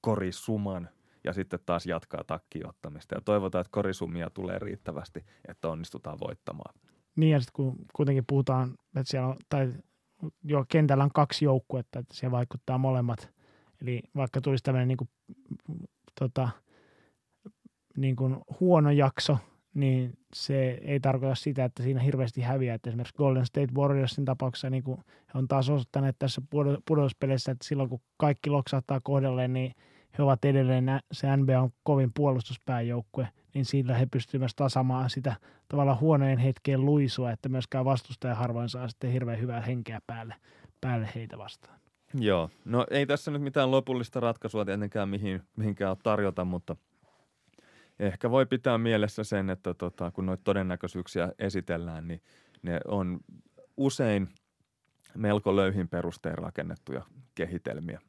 korisuman 0.01 0.89
ja 1.25 1.33
sitten 1.33 1.61
taas 1.67 1.87
jatkaa 1.87 2.25
takkiin 2.25 2.69
ottamista. 2.69 3.15
Ja 3.15 3.21
toivotaan, 3.21 3.61
että 3.61 3.73
korisumia 3.73 4.31
tulee 4.31 4.59
riittävästi, 4.59 5.25
että 5.49 5.69
onnistutaan 5.69 6.19
voittamaan. 6.21 6.75
Niin 7.17 7.33
ja 7.33 7.41
sitten 7.41 7.53
kun 7.53 7.77
kuitenkin 7.93 8.25
puhutaan, 8.27 8.71
että 8.97 9.11
siellä 9.11 9.29
on, 9.29 9.37
tai 9.49 9.73
jo 10.45 10.65
kentällä 10.69 11.05
on 11.05 11.13
kaksi 11.15 11.45
joukkuetta, 11.45 11.99
että 11.99 12.15
siellä 12.15 12.37
vaikuttaa 12.37 12.79
molemmat. 12.79 13.31
Eli 13.83 14.03
vaikka 14.17 14.41
tulisi 14.41 14.65
tämmöinen 14.65 14.89
niin 14.89 14.99
kuin, 14.99 15.11
tota, 16.21 16.49
niin 17.97 18.17
kuin 18.17 18.37
huono 18.61 18.91
jakso– 18.91 19.39
niin 19.75 20.13
se 20.35 20.79
ei 20.83 21.01
tarkoita 21.01 21.35
sitä, 21.35 21.65
että 21.65 21.83
siinä 21.83 22.01
hirveästi 22.01 22.41
häviää. 22.41 22.75
Että 22.75 22.91
esimerkiksi 22.91 23.17
Golden 23.17 23.47
State 23.47 23.75
Warriorsin 23.75 24.25
tapauksessa 24.25 24.71
niin 24.71 24.83
kuin 24.83 24.99
he 25.35 25.39
on 25.39 25.49
taas 25.49 25.71
osoittaneet 25.71 26.17
tässä 26.19 26.43
pudotuspeleissä, 26.85 27.53
että 27.53 27.67
silloin 27.67 27.89
kun 27.89 28.01
kaikki 28.17 28.51
loksahtaa 28.51 29.01
kohdalleen, 29.03 29.53
niin 29.53 29.75
he 30.19 30.23
ovat 30.23 30.45
edelleen, 30.45 30.85
se 31.13 31.37
NBA 31.37 31.61
on 31.61 31.71
kovin 31.83 32.11
puolustuspääjoukkue, 32.15 33.29
niin 33.55 33.65
sillä 33.65 33.95
he 33.95 34.07
pystyvät 34.07 34.41
myös 34.41 34.55
tasamaan 34.55 35.11
sitä 35.11 35.37
tavallaan 35.69 36.01
huonojen 36.01 36.39
hetkeen 36.39 36.85
luisua, 36.85 37.31
että 37.31 37.49
myöskään 37.49 37.85
vastustaja 37.85 38.35
harvoin 38.35 38.69
saa 38.69 38.89
sitten 38.89 39.13
hirveän 39.13 39.41
hyvää 39.41 39.61
henkeä 39.61 40.01
päälle, 40.07 40.35
päälle 40.81 41.09
heitä 41.15 41.39
vastaan. 41.39 41.81
Joo, 42.15 42.51
no 42.65 42.87
ei 42.91 43.07
tässä 43.07 43.31
nyt 43.31 43.43
mitään 43.43 43.71
lopullista 43.71 44.21
ratkaisua 44.21 44.65
tietenkään 44.65 45.09
mihin, 45.09 45.43
mihinkään 45.57 45.97
tarjota, 46.03 46.45
mutta– 46.45 46.77
ehkä 48.01 48.31
voi 48.31 48.47
pitää 48.47 48.79
mielessä 48.79 49.25
sen, 49.25 49.51
että 49.51 49.75
tota, 49.75 50.11
kun 50.11 50.27
noita 50.27 50.45
todennäköisyyksiä 50.45 51.33
esitellään, 51.39 52.09
niin 52.09 52.23
ne 52.63 52.81
on 52.89 53.21
usein 53.77 54.29
melko 55.15 55.57
löyhin 55.57 55.89
perustein 55.89 56.39
rakennettuja 56.39 57.03
kehitelmiä. 57.35 58.01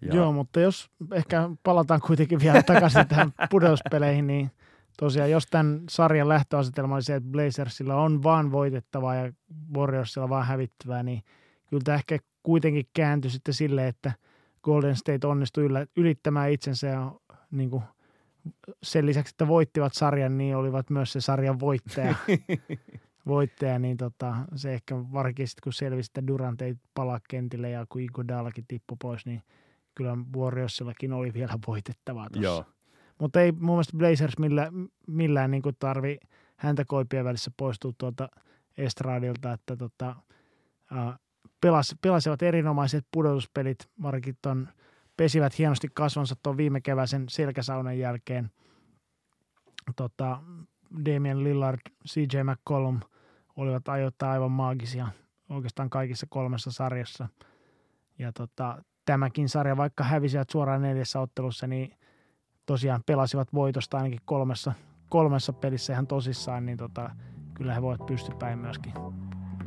Ja... 0.00 0.14
Joo, 0.14 0.32
mutta 0.32 0.60
jos 0.60 0.90
ehkä 1.12 1.50
palataan 1.62 2.00
kuitenkin 2.00 2.40
vielä 2.40 2.62
takaisin 2.62 3.08
tähän 3.08 3.32
pudotuspeleihin, 3.50 4.26
niin 4.26 4.50
tosiaan 4.98 5.30
jos 5.30 5.46
tämän 5.50 5.82
sarjan 5.90 6.28
lähtöasetelma 6.28 6.94
oli 6.94 7.02
se, 7.02 7.14
että 7.14 7.30
Blazersilla 7.30 7.94
on 7.94 8.22
vaan 8.22 8.52
voitettavaa 8.52 9.14
ja 9.14 9.32
Warriorsilla 9.76 10.28
vaan 10.28 10.46
hävittävää, 10.46 11.02
niin 11.02 11.22
kyllä 11.66 11.82
tämä 11.84 11.96
ehkä 11.96 12.18
kuitenkin 12.42 12.86
kääntyi 12.92 13.30
sitten 13.30 13.54
sille, 13.54 13.88
että 13.88 14.12
Golden 14.62 14.96
State 14.96 15.26
onnistui 15.26 15.68
ylittämään 15.96 16.50
itsensä 16.50 16.86
ja 16.86 17.12
niin 17.50 17.70
kuin 17.70 17.82
sen 18.82 19.06
lisäksi, 19.06 19.32
että 19.32 19.48
voittivat 19.48 19.94
sarjan, 19.94 20.38
niin 20.38 20.56
olivat 20.56 20.90
myös 20.90 21.12
se 21.12 21.20
sarjan 21.20 21.60
voittaja. 21.60 22.14
voittaja, 23.26 23.78
niin 23.78 23.96
tota, 23.96 24.36
se 24.54 24.74
ehkä 24.74 24.96
varsinkin 24.96 25.48
sitten 25.48 25.62
kun 25.62 25.72
selvisi, 25.72 26.10
että 26.10 26.26
Durant 26.26 26.62
ei 26.62 26.74
palaa 26.94 27.20
kentille 27.28 27.70
ja 27.70 27.86
kun 27.88 28.00
Iguodalakin 28.00 28.64
tippui 28.68 28.96
pois, 29.02 29.26
niin 29.26 29.42
kyllä 29.94 30.16
Warriorsillakin 30.36 31.12
oli 31.12 31.34
vielä 31.34 31.58
voitettavaa 31.66 32.30
tuossa. 32.30 32.48
Joo. 32.48 32.64
Mutta 33.18 33.40
ei 33.40 33.52
mun 33.52 33.70
mielestä 33.70 33.96
Blazers 33.96 34.38
millään, 34.38 34.72
millään 35.06 35.50
niin 35.50 35.62
tarvi 35.78 36.18
häntä 36.56 36.84
koipien 36.84 37.24
välissä 37.24 37.50
poistua 37.56 37.92
tuolta 37.98 38.28
estradilta, 38.76 39.52
että 39.52 39.76
tota, 39.76 40.16
äh, 40.96 41.18
pelas, 41.60 41.94
pelasivat 42.02 42.42
erinomaiset 42.42 43.06
pudotuspelit, 43.10 43.78
varsinkin 44.02 44.36
tuon 44.42 44.68
pesivät 45.18 45.58
hienosti 45.58 45.88
kasvonsa 45.94 46.36
tuon 46.42 46.56
viime 46.56 46.80
keväisen 46.80 47.24
selkäsaunan 47.28 47.98
jälkeen. 47.98 48.50
Tota, 49.96 50.40
Damien 51.04 51.44
Lillard, 51.44 51.80
CJ 52.08 52.42
McCollum 52.42 53.00
olivat 53.56 53.88
ajoittain 53.88 54.32
aivan 54.32 54.50
maagisia 54.50 55.08
oikeastaan 55.48 55.90
kaikissa 55.90 56.26
kolmessa 56.30 56.70
sarjassa. 56.70 57.28
Ja 58.18 58.32
tota, 58.32 58.82
tämäkin 59.04 59.48
sarja, 59.48 59.76
vaikka 59.76 60.04
hävisivät 60.04 60.50
suoraan 60.50 60.82
neljässä 60.82 61.20
ottelussa, 61.20 61.66
niin 61.66 61.94
tosiaan 62.66 63.02
pelasivat 63.06 63.54
voitosta 63.54 63.96
ainakin 63.96 64.20
kolmessa, 64.24 64.72
kolmessa 65.08 65.52
pelissä 65.52 65.92
ihan 65.92 66.06
tosissaan, 66.06 66.66
niin 66.66 66.78
tota, 66.78 67.10
kyllä 67.54 67.74
he 67.74 67.82
voivat 67.82 68.06
pystypäin 68.06 68.58
myöskin 68.58 68.92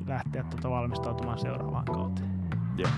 lähteä 0.05 0.43
tota 0.43 0.69
valmistautumaan 0.69 1.39
seuraavaan 1.39 1.85
kauteen. 1.85 2.31
Yeah. 2.79 2.91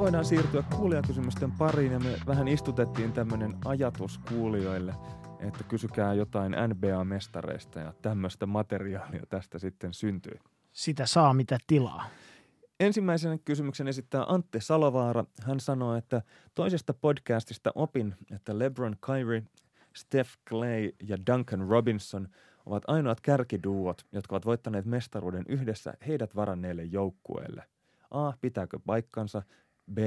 Voidaan 0.00 0.24
siirtyä 0.24 0.64
kuulijakysymysten 0.76 1.52
pariin 1.52 1.92
ja 1.92 1.98
me 1.98 2.16
vähän 2.26 2.48
istutettiin 2.48 3.12
tämmöinen 3.12 3.56
ajatus 3.64 4.20
kuulijoille, 4.28 4.94
että 5.40 5.64
kysykää 5.64 6.14
jotain 6.14 6.52
NBA-mestareista 6.52 7.80
ja 7.80 7.92
tämmöistä 8.02 8.46
materiaalia 8.46 9.26
tästä 9.28 9.58
sitten 9.58 9.94
syntyy. 9.94 10.38
Sitä 10.72 11.06
saa 11.06 11.34
mitä 11.34 11.58
tilaa. 11.66 12.06
Ensimmäisen 12.80 13.40
kysymyksen 13.44 13.88
esittää 13.88 14.24
Antti 14.28 14.60
Salovaara. 14.60 15.24
Hän 15.42 15.60
sanoo, 15.60 15.96
että 15.96 16.22
toisesta 16.54 16.94
podcastista 16.94 17.72
opin, 17.74 18.14
että 18.34 18.58
LeBron 18.58 18.96
Kyrie, 19.06 19.42
Steph 19.96 20.30
Clay 20.48 20.90
ja 21.08 21.16
Duncan 21.26 21.68
Robinson 21.68 22.28
ovat 22.66 22.82
ainoat 22.86 23.20
kärkiduot, 23.20 24.06
jotka 24.12 24.34
ovat 24.34 24.46
voittaneet 24.46 24.84
mestaruuden 24.84 25.44
yhdessä 25.48 25.94
heidät 26.06 26.36
varanneille 26.36 26.84
joukkueille. 26.84 27.64
A. 28.10 28.32
Pitääkö 28.40 28.78
paikkansa? 28.86 29.42
B. 29.94 29.98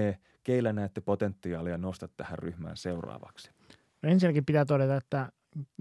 Keillä 0.43 0.73
näette 0.73 1.01
potentiaalia 1.01 1.77
nostaa 1.77 2.09
tähän 2.17 2.39
ryhmään 2.39 2.77
seuraavaksi? 2.77 3.51
No 4.01 4.09
ensinnäkin 4.09 4.45
pitää 4.45 4.65
todeta, 4.65 4.95
että 4.95 5.31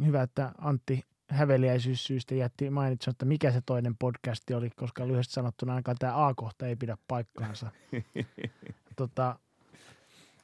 hyvä, 0.07 0.23
että 0.23 0.53
Antti 0.59 1.05
häveliäisyyssyystä 1.29 2.35
jätti 2.35 2.71
mainitsematta, 2.71 3.25
mikä 3.25 3.53
se 3.53 3.61
toinen 3.67 3.97
podcasti 3.97 4.55
oli, 4.55 4.71
koska 4.71 5.09
lyhyesti 5.09 5.35
sanottuna 5.35 5.73
ainakaan 5.73 5.97
tämä 6.01 6.27
A-kohta 6.27 6.67
ei 6.67 6.77
pidä 6.77 6.97
paikkaansa. 7.09 7.71
tota, 8.97 9.39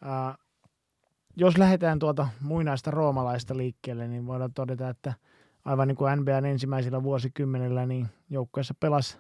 ää, 0.02 0.34
jos 1.36 1.58
lähdetään 1.58 1.98
tuota 1.98 2.28
muinaista 2.40 2.90
roomalaista 2.90 3.56
liikkeelle, 3.56 4.08
niin 4.08 4.26
voidaan 4.26 4.52
todeta, 4.54 4.88
että 4.88 5.14
aivan 5.64 5.88
niin 5.88 5.96
kuin 5.96 6.20
NBAn 6.20 6.46
ensimmäisillä 6.46 7.02
vuosikymmenillä, 7.02 7.86
niin 7.86 8.06
joukkueessa 8.30 8.74
pelasi 8.80 9.18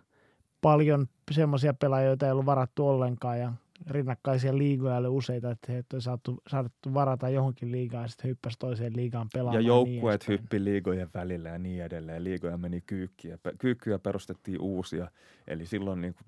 paljon 0.60 1.06
semmoisia 1.30 1.74
pelaajia, 1.74 2.06
joita 2.08 2.26
ei 2.26 2.32
ollut 2.32 2.46
varattu 2.46 2.88
ollenkaan 2.88 3.40
ja 3.40 3.52
rinnakkaisia 3.86 4.58
liigoja 4.58 4.96
oli 4.96 5.08
useita, 5.08 5.50
että 5.50 5.72
he 5.72 5.84
oli 5.92 6.02
saatu, 6.02 6.42
saatu 6.46 6.94
varata 6.94 7.28
johonkin 7.28 7.72
liigaan 7.72 8.04
ja 8.04 8.08
sitten 8.08 8.28
hyppäsi 8.28 8.58
toiseen 8.58 8.96
liigaan 8.96 9.28
pelaamaan. 9.32 9.64
Ja 9.64 9.68
joukkueet 9.68 10.24
niin 10.28 10.40
hyppi 10.40 10.64
liigojen 10.64 11.08
välillä 11.14 11.48
ja 11.48 11.58
niin 11.58 11.82
edelleen. 11.82 12.24
Liigoja 12.24 12.56
meni 12.56 12.80
kyykkiä. 12.80 13.38
Kyykkyjä 13.58 13.98
perustettiin 13.98 14.60
uusia. 14.60 15.10
Eli 15.46 15.66
silloin 15.66 16.00
niin 16.00 16.14
kuin 16.14 16.26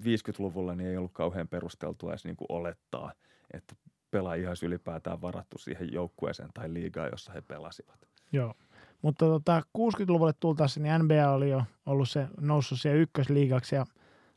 50-luvulla 0.00 0.74
niin 0.74 0.90
ei 0.90 0.96
ollut 0.96 1.12
kauhean 1.12 1.48
perusteltua 1.48 2.10
edes 2.10 2.24
niin 2.24 2.36
olettaa, 2.48 3.12
että 3.52 3.74
pelaajia 4.10 4.48
olisi 4.48 4.66
ylipäätään 4.66 5.22
varattu 5.22 5.58
siihen 5.58 5.92
joukkueeseen 5.92 6.50
tai 6.54 6.72
liigaan, 6.72 7.08
jossa 7.12 7.32
he 7.32 7.40
pelasivat. 7.40 8.08
Joo. 8.32 8.54
Mutta 9.02 9.26
tota, 9.26 9.62
60-luvulle 9.78 10.32
tultaessa 10.40 10.80
niin 10.80 10.94
NBA 10.98 11.30
oli 11.30 11.50
jo 11.50 11.62
ollut 11.86 12.08
se 12.08 12.26
noussut 12.40 12.80
siihen 12.80 13.00
ykkösliigaksi 13.00 13.74
ja 13.74 13.86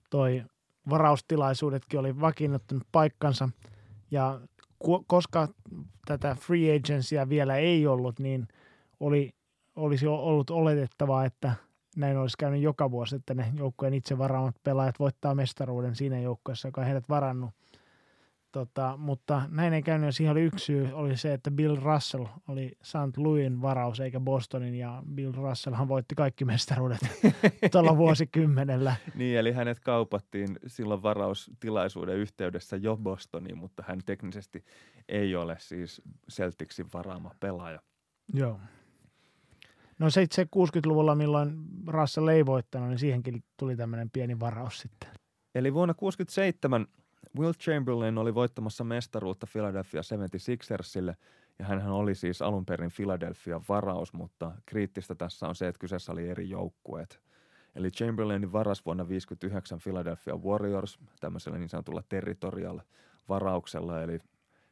toi 0.09 0.43
varaustilaisuudetkin 0.89 1.99
oli 1.99 2.19
vakiinnuttanut 2.19 2.84
paikkansa. 2.91 3.49
Ja 4.11 4.41
koska 5.07 5.47
tätä 6.05 6.35
free 6.35 6.76
agencya 6.76 7.30
vielä 7.30 7.55
ei 7.55 7.88
ollut, 7.88 8.19
niin 8.19 8.47
oli, 8.99 9.34
olisi 9.76 10.07
ollut 10.07 10.49
oletettavaa, 10.49 11.26
että 11.26 11.51
näin 11.95 12.18
olisi 12.18 12.38
käynyt 12.38 12.61
joka 12.61 12.91
vuosi, 12.91 13.15
että 13.15 13.34
ne 13.34 13.51
joukkueen 13.55 13.93
itse 13.93 14.18
varaamat 14.18 14.55
pelaajat 14.64 14.99
voittaa 14.99 15.35
mestaruuden 15.35 15.95
siinä 15.95 16.19
joukkueessa, 16.19 16.68
joka 16.68 16.81
on 16.81 16.88
heidät 16.88 17.09
varannut– 17.09 17.49
Tota, 18.57 18.97
mutta 18.97 19.41
näin 19.49 19.73
ei 19.73 19.81
käynyt, 19.81 20.07
ja 20.07 20.11
siihen 20.11 20.31
oli 20.31 20.41
yksi 20.41 20.65
syy, 20.65 20.89
oli 20.93 21.17
se, 21.17 21.34
että 21.34 21.51
Bill 21.51 21.75
Russell 21.75 22.25
oli 22.47 22.71
St. 22.81 23.17
Louisin 23.17 23.61
varaus 23.61 23.99
eikä 23.99 24.19
Bostonin, 24.19 24.75
ja 24.75 25.03
Bill 25.13 25.31
Russellhan 25.31 25.88
voitti 25.88 26.15
kaikki 26.15 26.45
mestaruudet 26.45 26.99
tuolla 27.71 27.97
vuosikymmenellä. 27.97 28.95
niin, 29.15 29.38
eli 29.38 29.51
hänet 29.51 29.79
kaupattiin 29.79 30.59
silloin 30.67 31.03
varaustilaisuuden 31.03 32.17
yhteydessä 32.17 32.75
jo 32.77 32.97
Bostoniin, 32.97 33.57
mutta 33.57 33.84
hän 33.88 33.99
teknisesti 34.05 34.65
ei 35.09 35.35
ole 35.35 35.55
siis 35.59 36.01
Celticsin 36.31 36.85
varaama 36.93 37.31
pelaaja. 37.39 37.79
Joo. 38.34 38.59
No 39.99 40.09
se 40.09 40.21
itse 40.21 40.43
60-luvulla, 40.43 41.15
milloin 41.15 41.55
Russell 41.88 42.27
ei 42.27 42.45
voittanut, 42.45 42.89
niin 42.89 42.99
siihenkin 42.99 43.43
tuli 43.57 43.75
tämmöinen 43.75 44.09
pieni 44.09 44.39
varaus 44.39 44.79
sitten. 44.79 45.09
Eli 45.55 45.73
vuonna 45.73 45.93
67 45.93 46.88
Will 47.39 47.53
Chamberlain 47.53 48.18
oli 48.18 48.35
voittamassa 48.35 48.84
mestaruutta 48.84 49.47
Philadelphia 49.51 50.01
76ersille 50.01 51.15
ja 51.59 51.65
hän 51.65 51.88
oli 51.88 52.15
siis 52.15 52.41
alun 52.41 52.65
perin 52.65 52.91
Philadelphia 52.95 53.61
varaus, 53.69 54.14
mutta 54.14 54.51
kriittistä 54.65 55.15
tässä 55.15 55.47
on 55.47 55.55
se, 55.55 55.68
että 55.68 55.80
kyseessä 55.80 56.11
oli 56.11 56.30
eri 56.30 56.49
joukkueet. 56.49 57.22
Eli 57.76 57.91
Chamberlainin 57.91 58.51
varas 58.51 58.85
vuonna 58.85 59.03
1959 59.03 59.80
Philadelphia 59.84 60.35
Warriors 60.35 60.99
tämmöisellä 61.19 61.57
niin 61.57 61.69
sanotulla 61.69 62.03
territorial 62.09 62.80
varauksella, 63.30 64.03
eli 64.03 64.19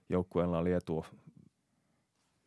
joukkueella 0.09 0.57
oli 0.57 0.73
etu, 0.73 1.05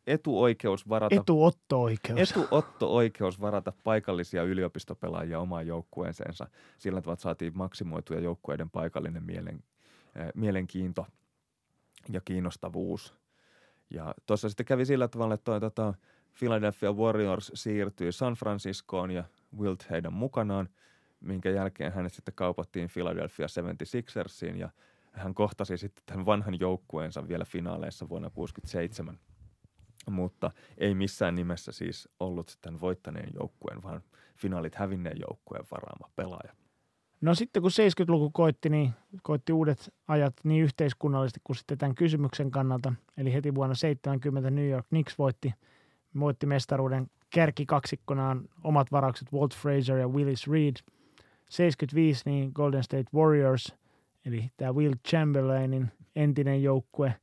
etuoikeus 0.07 0.89
varata... 0.89 1.15
Etuotto-oikeus. 1.15 2.31
Etuotto-oikeus 2.31 3.41
varata 3.41 3.73
paikallisia 3.83 4.43
yliopistopelaajia 4.43 5.39
omaan 5.39 5.67
joukkueeseensa. 5.67 6.47
Sillä 6.77 7.01
tavalla 7.01 7.21
saatiin 7.21 7.57
maksimoituja 7.57 8.19
joukkueiden 8.19 8.69
paikallinen 8.69 9.23
mielen, 9.23 9.63
mielenkiinto 10.35 11.05
ja 12.09 12.21
kiinnostavuus. 12.21 13.15
Ja 13.89 14.13
tuossa 14.25 14.49
sitten 14.49 14.65
kävi 14.65 14.85
sillä 14.85 15.07
tavalla, 15.07 15.33
että 15.33 15.45
toi, 15.45 15.59
tota, 15.59 15.93
Philadelphia 16.39 16.93
Warriors 16.93 17.51
siirtyi 17.53 18.11
San 18.11 18.33
Franciscoon 18.33 19.11
ja 19.11 19.23
Wilt 19.57 19.89
heidän 19.89 20.13
mukanaan, 20.13 20.69
minkä 21.19 21.49
jälkeen 21.49 21.93
hänet 21.93 22.13
sitten 22.13 22.33
kaupattiin 22.35 22.89
Philadelphia 22.93 23.47
76ersiin 23.47 24.57
ja 24.57 24.69
hän 25.13 25.33
kohtasi 25.33 25.77
sitten 25.77 26.03
tämän 26.05 26.25
vanhan 26.25 26.59
joukkueensa 26.59 27.27
vielä 27.27 27.45
finaaleissa 27.45 28.09
vuonna 28.09 28.29
1967. 28.29 29.19
Mutta 30.09 30.51
ei 30.77 30.95
missään 30.95 31.35
nimessä 31.35 31.71
siis 31.71 32.09
ollut 32.19 32.49
sitten 32.49 32.81
voittaneen 32.81 33.29
joukkueen, 33.39 33.83
vaan 33.83 34.01
finaalit 34.35 34.75
hävinneen 34.75 35.17
joukkueen 35.19 35.65
varaama 35.71 36.11
pelaaja. 36.15 36.58
No 37.21 37.35
sitten 37.35 37.61
kun 37.61 37.71
70-luku 37.71 38.29
koitti, 38.29 38.69
niin 38.69 38.93
koitti 39.23 39.53
uudet 39.53 39.93
ajat 40.07 40.33
niin 40.43 40.63
yhteiskunnallisesti 40.63 41.39
kuin 41.43 41.57
sitten 41.57 41.77
tämän 41.77 41.95
kysymyksen 41.95 42.51
kannalta. 42.51 42.93
Eli 43.17 43.33
heti 43.33 43.55
vuonna 43.55 43.75
70 43.75 44.49
New 44.49 44.69
York 44.69 44.87
Knicks 44.87 45.17
voitti, 45.17 45.53
voitti 46.19 46.45
mestaruuden 46.45 47.09
kärkikaksikkonaan 47.29 48.49
omat 48.63 48.91
varaukset 48.91 49.33
Walt 49.33 49.55
Fraser 49.55 49.97
ja 49.97 50.07
Willis 50.07 50.47
Reed. 50.47 50.75
75 51.49 52.23
niin 52.25 52.51
Golden 52.55 52.83
State 52.83 53.09
Warriors, 53.13 53.75
eli 54.25 54.51
tämä 54.57 54.73
Will 54.73 54.93
Chamberlainin 55.07 55.91
entinen 56.15 56.63
joukkue, 56.63 57.15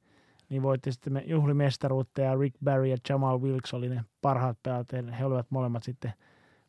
niin 0.48 0.62
voitti 0.62 0.92
sitten 0.92 1.22
juhlimestaruutta 1.26 2.20
ja 2.20 2.34
Rick 2.34 2.56
Barry 2.64 2.86
ja 2.86 2.96
Jamal 3.08 3.40
Wilkes 3.40 3.74
oli 3.74 3.88
ne 3.88 4.04
parhaat 4.22 4.58
pelaajat. 4.62 4.92
He 5.18 5.24
olivat 5.24 5.46
molemmat 5.50 5.82
sitten 5.82 6.12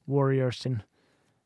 Warriorsin 0.10 0.84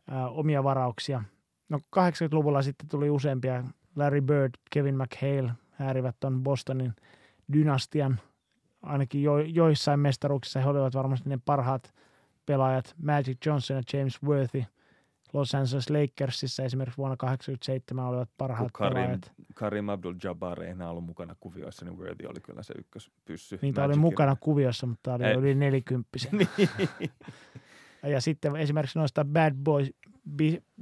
ää, 0.07 0.29
omia 0.29 0.63
varauksia– 0.63 1.23
No 1.71 1.77
80-luvulla 1.77 2.61
sitten 2.61 2.89
tuli 2.89 3.09
useampia. 3.09 3.63
Larry 3.95 4.21
Bird, 4.21 4.51
Kevin 4.71 4.95
McHale 4.95 5.51
häärivät 5.71 6.15
tuon 6.19 6.43
Bostonin 6.43 6.93
dynastian. 7.53 8.19
Ainakin 8.81 9.23
jo, 9.23 9.37
joissain 9.39 9.99
mestaruuksissa 9.99 10.59
he 10.59 10.69
olivat 10.69 10.95
varmasti 10.95 11.29
ne 11.29 11.39
parhaat 11.45 11.93
pelaajat. 12.45 12.95
Magic 13.03 13.45
Johnson 13.45 13.77
ja 13.77 13.83
James 13.93 14.23
Worthy 14.23 14.63
Los 15.33 15.55
Angeles 15.55 15.89
Lakersissa 15.89 16.63
esimerkiksi 16.63 16.97
vuonna 16.97 17.15
1987 17.15 18.05
olivat 18.05 18.29
parhaat 18.37 18.71
Karim, 18.73 18.93
pelaajat. 18.93 19.31
Karim 19.53 19.85
Abdul-Jabbar 19.85 20.63
ei 20.63 20.69
enää 20.69 20.89
ollut 20.89 21.05
mukana 21.05 21.35
kuvioissa, 21.39 21.85
niin 21.85 21.97
Worthy 21.97 22.25
oli 22.25 22.39
kyllä 22.39 22.63
se 22.63 22.73
ykköspyssy. 22.77 23.59
Niin, 23.61 23.79
oli 23.79 23.95
mukana 23.95 24.35
kuviossa, 24.39 24.87
mutta 24.87 25.13
oli 25.13 25.31
yli 25.31 25.55
nelikymppisen. 25.55 26.31
Niin. 28.03 28.11
ja 28.11 28.21
sitten 28.21 28.55
esimerkiksi 28.55 28.99
noista 28.99 29.25
Bad 29.25 29.53
Boys, 29.63 29.93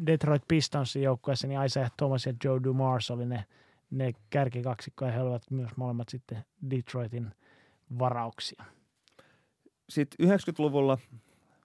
Detroit 0.06 0.44
Pistonsin 0.48 1.04
joukkueessa, 1.04 1.48
niin 1.48 1.66
Isaiah 1.66 1.92
Thomas 1.98 2.26
ja 2.26 2.34
Joe 2.44 2.60
Dumars 2.64 3.12
oli 3.12 3.26
ne, 3.26 3.46
ne 3.92 4.14
kärkikaksikko 4.30 5.06
ja 5.06 5.12
he 5.12 5.22
olivat 5.22 5.52
myös 5.52 5.72
molemmat 5.78 6.10
sitten 6.10 6.46
Detroitin 6.70 7.32
varauksia. 8.00 8.64
Sitten 9.90 10.28
90-luvulla 10.28 10.98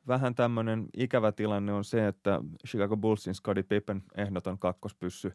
vähän 0.09 0.35
tämmöinen 0.35 0.87
ikävä 0.97 1.33
tilanne 1.33 1.73
on 1.73 1.85
se, 1.85 2.07
että 2.07 2.41
Chicago 2.67 2.97
Bullsin 2.97 3.35
Scottie 3.35 3.63
Pippen 3.63 4.03
ehdoton 4.17 4.59
kakkospyssy 4.59 5.33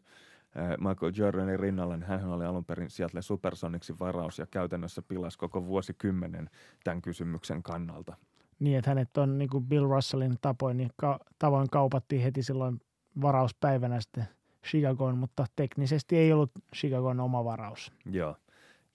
Michael 0.77 1.13
Jordanin 1.15 1.59
rinnalla, 1.59 1.97
niin 1.97 2.07
hän 2.07 2.25
oli 2.25 2.45
alun 2.45 2.65
perin 2.65 2.89
Seattle 2.89 3.21
Supersonicsin 3.21 3.99
varaus 3.99 4.39
ja 4.39 4.45
käytännössä 4.45 5.01
pilasi 5.01 5.37
koko 5.37 5.65
vuosikymmenen 5.65 6.49
tämän 6.83 7.01
kysymyksen 7.01 7.63
kannalta 7.63 8.17
niin, 8.59 8.77
että 8.77 8.91
hänet 8.91 9.17
on 9.17 9.37
niin 9.37 9.49
kuin 9.49 9.65
Bill 9.65 9.89
Russellin 9.89 10.37
tapoin, 10.41 10.77
niin 10.77 10.89
ka- 10.95 11.19
tavoin 11.39 11.69
kaupattiin 11.69 12.21
heti 12.21 12.43
silloin 12.43 12.81
varauspäivänä 13.21 14.01
sitten 14.01 14.27
Chicagoon, 14.67 15.17
mutta 15.17 15.45
teknisesti 15.55 16.17
ei 16.17 16.33
ollut 16.33 16.51
Chicagon 16.75 17.19
oma 17.19 17.45
varaus. 17.45 17.91
Joo. 18.05 18.35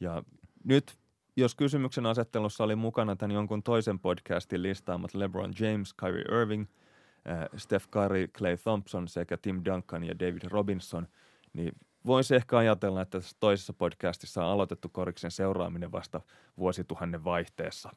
Ja 0.01 0.23
nyt, 0.65 0.99
jos 1.37 1.55
kysymyksen 1.55 2.07
asettelussa 2.07 2.65
oli 2.65 2.77
mukana 2.77 3.17
tämän 3.17 3.35
jonkun 3.35 3.63
toisen 3.63 3.99
podcastin 3.99 4.63
listaamat 4.63 5.15
LeBron 5.15 5.53
James, 5.61 5.95
Kyrie 5.95 6.41
Irving, 6.41 6.67
äh, 7.29 7.49
Steph 7.57 7.89
Curry, 7.89 8.29
Clay 8.29 8.57
Thompson 8.57 9.09
sekä 9.09 9.37
Tim 9.37 9.63
Duncan 9.65 10.05
ja 10.05 10.19
David 10.19 10.43
Robinson, 10.45 11.09
niin 11.53 11.73
voisi 12.07 12.35
ehkä 12.35 12.59
ajatella, 12.59 13.03
että 13.03 13.19
tässä 13.19 13.37
toisessa 13.41 13.73
podcastissa 13.73 14.45
on 14.45 14.53
aloitettu 14.53 14.89
koriksen 14.89 15.31
seuraaminen 15.31 15.93
vasta 15.93 16.21
vuosituhannen 16.59 17.25
vaihteessa. 17.25 17.91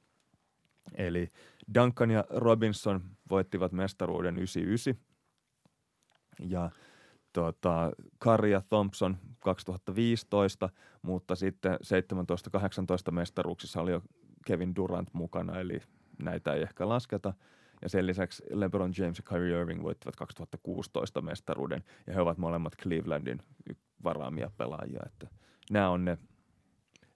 Eli 0.95 1.31
Duncan 1.73 2.11
ja 2.11 2.23
Robinson 2.29 3.03
voittivat 3.29 3.71
mestaruuden 3.71 4.35
99 4.37 4.95
ja 6.39 6.71
tota, 7.33 7.91
Curry 8.23 8.49
ja 8.49 8.61
Thompson 8.69 9.17
2015, 9.39 10.69
mutta 11.01 11.35
sitten 11.35 11.73
17-18 13.09 13.11
mestaruuksissa 13.11 13.81
oli 13.81 13.91
jo 13.91 14.01
Kevin 14.45 14.75
Durant 14.75 15.13
mukana, 15.13 15.59
eli 15.59 15.79
näitä 16.23 16.53
ei 16.53 16.61
ehkä 16.61 16.89
lasketa. 16.89 17.33
Ja 17.81 17.89
sen 17.89 18.07
lisäksi 18.07 18.43
LeBron 18.51 18.93
James 18.97 19.17
ja 19.17 19.23
Kyrie 19.23 19.59
Irving 19.59 19.83
voittivat 19.83 20.15
2016 20.15 21.21
mestaruuden, 21.21 21.83
ja 22.07 22.13
he 22.13 22.21
ovat 22.21 22.37
molemmat 22.37 22.73
Clevelandin 22.81 23.41
varaamia 24.03 24.51
pelaajia. 24.57 25.01
Että 25.05 25.27
nämä 25.71 25.89
on 25.89 26.05
ne 26.05 26.17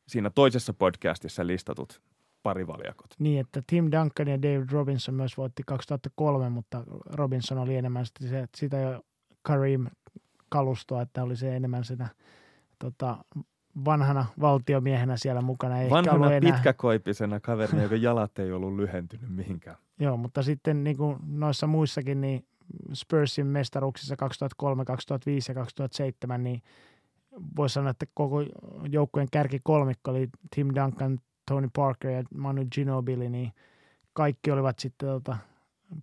siinä 0.08 0.30
toisessa 0.30 0.74
podcastissa 0.74 1.48
listatut 1.48 2.02
parivaljakot. 2.44 3.10
Niin, 3.20 3.40
että 3.40 3.62
Tim 3.68 3.86
Duncan 3.92 4.28
ja 4.28 4.42
David 4.42 4.72
Robinson 4.72 5.16
myös 5.16 5.38
voitti 5.38 5.64
2003, 5.66 6.50
mutta 6.50 6.84
Robinson 7.06 7.58
oli 7.58 7.76
enemmän 7.76 8.06
sitä, 8.06 8.48
sitä 8.56 8.78
jo 8.78 9.02
Kareem 9.42 9.88
kalustoa, 10.50 11.02
että 11.02 11.24
oli 11.24 11.36
se 11.36 11.56
enemmän 11.56 11.84
sitä 11.84 12.08
tota, 12.80 13.18
vanhana 13.86 14.26
valtiomiehenä 14.42 15.18
siellä 15.18 15.42
mukana. 15.42 15.82
Ei 15.82 15.90
vanhana 15.90 16.32
enää... 16.32 16.54
pitkäkoipisena 16.54 17.40
kaverina, 17.40 17.84
joka 17.84 17.96
jalat 17.96 18.40
ei 18.40 18.52
ollut 18.52 18.76
lyhentynyt 18.76 19.30
mihinkään. 19.30 19.78
Joo, 20.00 20.18
mutta 20.18 20.44
sitten 20.44 20.84
niin 20.84 20.98
kuin 20.98 21.18
noissa 21.28 21.68
muissakin, 21.68 22.22
niin 22.22 22.46
Spursin 22.94 23.48
mestaruuksissa 23.48 24.16
2003, 24.16 24.86
2005 24.86 25.52
ja 25.52 25.56
2007, 25.56 26.44
niin 26.44 26.62
voisi 27.56 27.74
sanoa, 27.74 27.90
että 27.90 28.06
koko 28.14 28.44
joukkueen 28.90 29.28
kolmikko 29.64 30.12
oli 30.12 30.30
Tim 30.56 30.68
Duncan, 30.76 31.20
Tony 31.52 31.70
Parker 31.76 32.12
ja 32.12 32.24
Manu 32.36 32.66
Ginobili, 32.76 33.30
niin 33.30 33.52
kaikki 34.14 34.52
olivat 34.52 34.80
sitten 34.80 35.10
tota, 35.10 35.38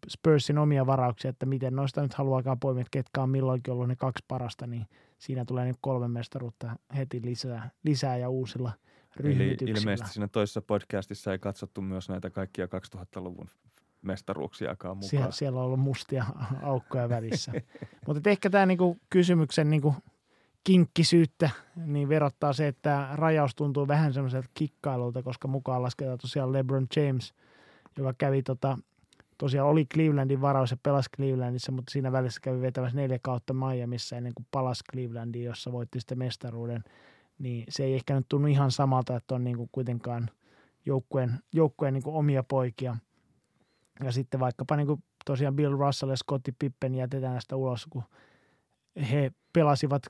Spursin 0.08 0.58
omia 0.58 0.86
varauksia, 0.86 1.28
että 1.28 1.46
miten 1.46 1.76
noista 1.76 2.02
nyt 2.02 2.14
haluaakaan 2.14 2.60
poimia, 2.60 2.80
että 2.80 2.90
ketkä 2.90 3.22
on 3.22 3.30
milloinkin 3.30 3.72
ollut 3.72 3.88
ne 3.88 3.96
kaksi 3.96 4.24
parasta, 4.28 4.66
niin 4.66 4.86
siinä 5.18 5.44
tulee 5.44 5.64
nyt 5.66 5.76
kolme 5.80 6.08
mestaruutta 6.08 6.76
heti 6.96 7.22
lisää, 7.24 7.70
lisää 7.84 8.16
ja 8.16 8.28
uusilla 8.28 8.72
ryhmityksillä. 9.16 9.70
Eli 9.70 9.80
ilmeisesti 9.80 10.12
siinä 10.12 10.28
toisessa 10.28 10.62
podcastissa 10.62 11.32
ei 11.32 11.38
katsottu 11.38 11.80
myös 11.80 12.08
näitä 12.08 12.30
kaikkia 12.30 12.66
2000-luvun 12.66 13.48
mestaruuksiakaan 14.02 14.96
mukaan. 14.96 15.10
Siellä, 15.10 15.30
siellä 15.30 15.58
on 15.58 15.64
ollut 15.64 15.80
mustia 15.80 16.24
aukkoja 16.62 17.08
välissä. 17.08 17.52
Mutta 18.06 18.30
ehkä 18.30 18.50
tämä 18.50 18.66
niinku 18.66 18.98
kysymyksen 19.10 19.70
niinku 19.70 19.94
kinkkisyyttä 20.68 21.50
niin 21.76 22.08
verottaa 22.08 22.52
se, 22.52 22.68
että 22.68 23.08
rajaus 23.12 23.54
tuntuu 23.54 23.88
vähän 23.88 24.12
semmoiselta 24.12 24.48
kikkailulta, 24.54 25.22
koska 25.22 25.48
mukaan 25.48 25.82
lasketaan 25.82 26.18
tosiaan 26.18 26.52
LeBron 26.52 26.86
James, 26.96 27.34
joka 27.96 28.14
kävi 28.18 28.42
tota, 28.42 28.78
tosiaan 29.38 29.68
oli 29.68 29.86
Clevelandin 29.86 30.40
varaus 30.40 30.70
ja 30.70 30.76
pelasi 30.82 31.10
Clevelandissa, 31.16 31.72
mutta 31.72 31.92
siinä 31.92 32.12
välissä 32.12 32.40
kävi 32.40 32.60
vetämässä 32.60 32.96
neljä 32.96 33.18
kautta 33.22 33.54
Miamiissa 33.54 34.16
ennen 34.16 34.32
kuin 34.34 34.46
palasi 34.50 34.84
Clevelandiin, 34.92 35.44
jossa 35.44 35.72
voitti 35.72 36.00
sitten 36.00 36.18
mestaruuden. 36.18 36.84
Niin 37.38 37.64
se 37.68 37.84
ei 37.84 37.94
ehkä 37.94 38.14
nyt 38.14 38.26
tunnu 38.28 38.48
ihan 38.48 38.70
samalta, 38.70 39.16
että 39.16 39.34
on 39.34 39.44
niin 39.44 39.56
kuin 39.56 39.68
kuitenkaan 39.72 40.30
joukkueen, 40.86 41.38
joukkueen 41.52 41.94
niin 41.94 42.02
kuin 42.02 42.16
omia 42.16 42.42
poikia. 42.42 42.96
Ja 44.04 44.12
sitten 44.12 44.40
vaikkapa 44.40 44.76
niin 44.76 44.86
kuin 44.86 45.02
tosiaan 45.24 45.56
Bill 45.56 45.78
Russell 45.78 46.10
ja 46.10 46.16
Scottie 46.16 46.54
Pippen 46.58 46.94
jätetään 46.94 47.32
näistä 47.32 47.56
ulos, 47.56 47.86
kun 47.90 48.02
he 49.10 49.32
pelasivat, 49.52 50.02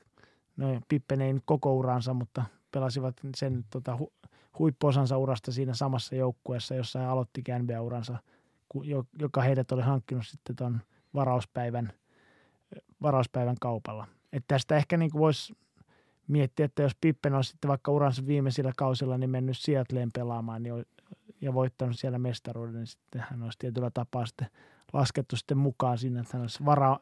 no 0.58 0.80
Pippen 0.88 1.20
ei 1.20 1.32
nyt 1.32 1.42
koko 1.46 1.74
uransa, 1.74 2.14
mutta 2.14 2.44
pelasivat 2.72 3.16
sen 3.36 3.64
tota, 3.70 3.96
hu, 3.96 4.12
huippuosansa 4.58 5.18
urasta 5.18 5.52
siinä 5.52 5.74
samassa 5.74 6.14
joukkueessa, 6.14 6.74
jossa 6.74 6.98
he 6.98 7.06
aloitti 7.06 7.42
NBA-uransa– 7.58 8.18
joka 9.18 9.42
heidät 9.42 9.72
oli 9.72 9.82
hankkinut 9.82 10.26
sitten 10.26 10.56
tuon 10.56 10.80
varauspäivän, 11.14 11.92
varauspäivän 13.02 13.56
kaupalla. 13.60 14.06
Et 14.32 14.44
tästä 14.48 14.76
ehkä 14.76 14.96
niin 14.96 15.10
voisi 15.14 15.56
miettiä, 16.28 16.66
että 16.66 16.82
jos 16.82 16.96
Pippen 17.00 17.34
olisi 17.34 17.50
sitten 17.50 17.68
vaikka 17.68 17.92
uransa 17.92 18.26
viimeisillä 18.26 18.72
kausilla 18.76 19.18
niin 19.18 19.30
mennyt 19.30 19.58
Seattleen 19.58 20.10
pelaamaan 20.14 20.62
niin, 20.62 20.86
ja 21.40 21.54
voittanut 21.54 21.98
siellä 21.98 22.18
mestaruuden, 22.18 22.74
niin 22.74 22.86
sitten 22.86 23.24
hän 23.30 23.42
olisi 23.42 23.58
tietyllä 23.58 23.90
tapaa 23.90 24.26
sitten 24.26 24.50
laskettu 24.92 25.36
sitten 25.36 25.58
mukaan 25.58 25.98
sinne, 25.98 26.20
että 26.20 26.36
hän 26.36 26.42
olisi 26.42 26.64
vara, 26.64 26.98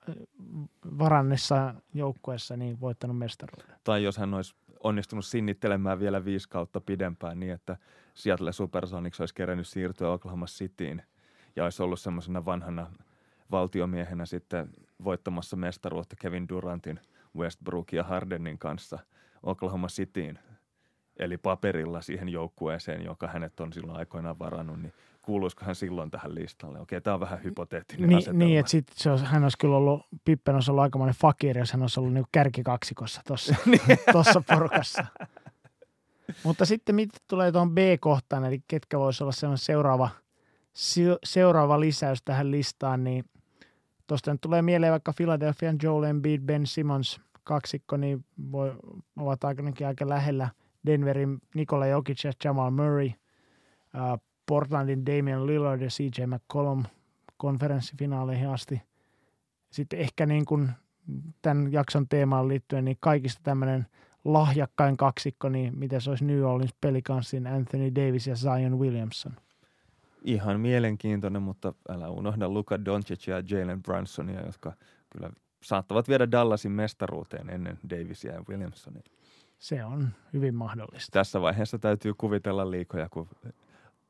varannessa 0.99 1.75
joukkueessa 1.95 2.57
niin 2.57 2.81
voittanut 2.81 3.19
mestaruuden. 3.19 3.77
Tai 3.85 4.05
jos 4.05 4.17
hän 4.17 4.35
olisi 4.35 4.55
onnistunut 4.81 5.25
sinnittelemään 5.25 6.01
vielä 6.01 6.25
viisi 6.25 6.49
kautta 6.49 6.81
pidempään 6.81 7.41
niin, 7.41 7.53
että 7.53 7.77
Seattle 8.15 8.53
Supersonics 8.53 9.21
olisi 9.21 9.35
kerännyt 9.35 9.67
siirtyä 9.67 10.11
Oklahoma 10.11 10.47
Cityin– 10.47 11.03
ja 11.57 11.65
olisi 11.65 11.83
ollut 11.83 12.01
semmoisena 12.01 12.45
vanhana 12.45 12.87
valtiomiehenä 13.51 14.27
sitten 14.27 14.71
voittamassa 15.05 15.57
mestaruutta 15.57 16.17
Kevin 16.21 16.49
Durantin, 16.49 17.01
Westbrook 17.37 17.93
ja 17.93 18.03
Hardenin 18.05 18.59
kanssa 18.59 18.99
Oklahoma 19.43 19.87
Cityin, 19.87 20.39
eli 21.19 21.39
paperilla 21.39 22.01
siihen 22.01 22.29
joukkueeseen, 22.29 23.05
joka 23.05 23.27
hänet 23.27 23.61
on 23.61 23.73
silloin 23.73 23.99
aikoinaan 23.99 24.39
varannut, 24.39 24.83
niin 24.83 24.93
kuuluisiko 25.23 25.65
hän 25.65 25.75
silloin 25.75 26.11
tähän 26.11 26.35
listalle? 26.35 26.81
Okei, 26.81 27.01
tämä 27.01 27.15
on 27.15 27.21
vähän 27.21 27.45
hypoteettinen 27.45 28.09
niin, 28.09 28.19
asetelma. 28.19 28.39
Niin, 28.39 28.59
että 28.59 28.71
sit 28.71 28.87
se 28.95 29.11
olisi, 29.11 29.25
hän 29.25 29.43
olisi 29.43 29.59
kyllä 29.59 29.77
ollut, 29.77 30.07
Pippen 30.25 30.55
olisi 30.55 30.71
ollut 30.71 30.83
aikamoinen 30.83 31.15
fakir, 31.15 31.59
jos 31.59 31.73
hän 31.73 31.83
olisi 31.83 32.01
ollut 32.01 32.13
niin 32.15 32.25
kärkikaksikossa 32.33 33.21
tuossa 33.27 33.55
niin. 33.67 33.81
porukassa. 34.47 35.05
Mutta 36.43 36.65
sitten 36.65 36.95
mitä 36.95 37.19
tulee 37.29 37.53
tuohon 37.53 37.75
B-kohtaan, 37.75 38.45
eli 38.45 38.61
ketkä 38.69 38.99
voisi 38.99 39.25
olla 39.25 39.57
seuraava– 39.57 40.09
seuraava 41.25 41.81
lisäys 41.81 42.23
tähän 42.23 42.51
listaan, 42.51 43.05
niin 43.05 43.25
tuosta 44.07 44.33
nyt 44.33 44.41
tulee 44.41 44.63
mieleen 44.63 44.93
vaikka 44.93 45.13
Philadelphian 45.17 45.77
Joel 45.83 46.03
Embiid, 46.03 46.41
Ben 46.41 46.67
Simmons 46.67 47.21
kaksikko, 47.45 47.97
niin 47.97 48.25
voi, 48.53 48.73
ovat 49.17 49.45
ainakin 49.45 49.87
aika 49.87 50.09
lähellä 50.09 50.49
Denverin 50.87 51.39
Nikola 51.55 51.87
Jokic 51.87 52.25
ja 52.25 52.33
Jamal 52.45 52.71
Murray, 52.71 53.11
Portlandin 54.47 55.07
Damian 55.07 55.47
Lillard 55.47 55.81
ja 55.81 55.89
CJ 55.89 56.27
McCollum 56.27 56.85
konferenssifinaaleihin 57.37 58.49
asti. 58.49 58.83
Sitten 59.71 59.99
ehkä 59.99 60.27
niin 60.27 60.45
kuin 60.45 60.71
tämän 61.43 61.73
jakson 61.73 62.09
teemaan 62.09 62.49
liittyen, 62.49 62.85
niin 62.85 62.97
kaikista 63.01 63.41
tämmöinen 63.43 63.87
lahjakkain 64.25 64.97
kaksikko, 64.97 65.49
niin 65.49 65.79
miten 65.79 66.01
se 66.01 66.11
olisi 66.11 66.25
New 66.25 66.45
Orleans 66.45 66.75
Pelicansin 66.81 67.47
Anthony 67.47 67.95
Davis 67.95 68.27
ja 68.27 68.37
Zion 68.37 68.79
Williamson– 68.79 69.33
ihan 70.27 70.61
mielenkiintoinen, 70.61 71.43
mutta 71.43 71.75
älä 71.89 72.09
unohda 72.09 72.49
Luka 72.49 72.85
Doncic 72.85 73.27
ja 73.27 73.43
Jalen 73.51 73.83
Brunsonia, 73.83 74.47
jotka 74.47 74.73
kyllä 75.11 75.31
saattavat 75.63 76.09
viedä 76.09 76.31
Dallasin 76.31 76.73
mestaruuteen 76.73 77.51
ennen 77.51 77.79
Davisia 77.91 78.33
ja 78.33 78.45
Williamsonia. 78.49 79.03
Se 79.67 79.85
on 79.85 80.09
hyvin 80.33 80.55
mahdollista. 80.55 81.13
Tässä 81.13 81.41
vaiheessa 81.41 81.79
täytyy 81.79 82.15
kuvitella 82.15 82.71
liikoja, 82.71 83.09
kun 83.09 83.29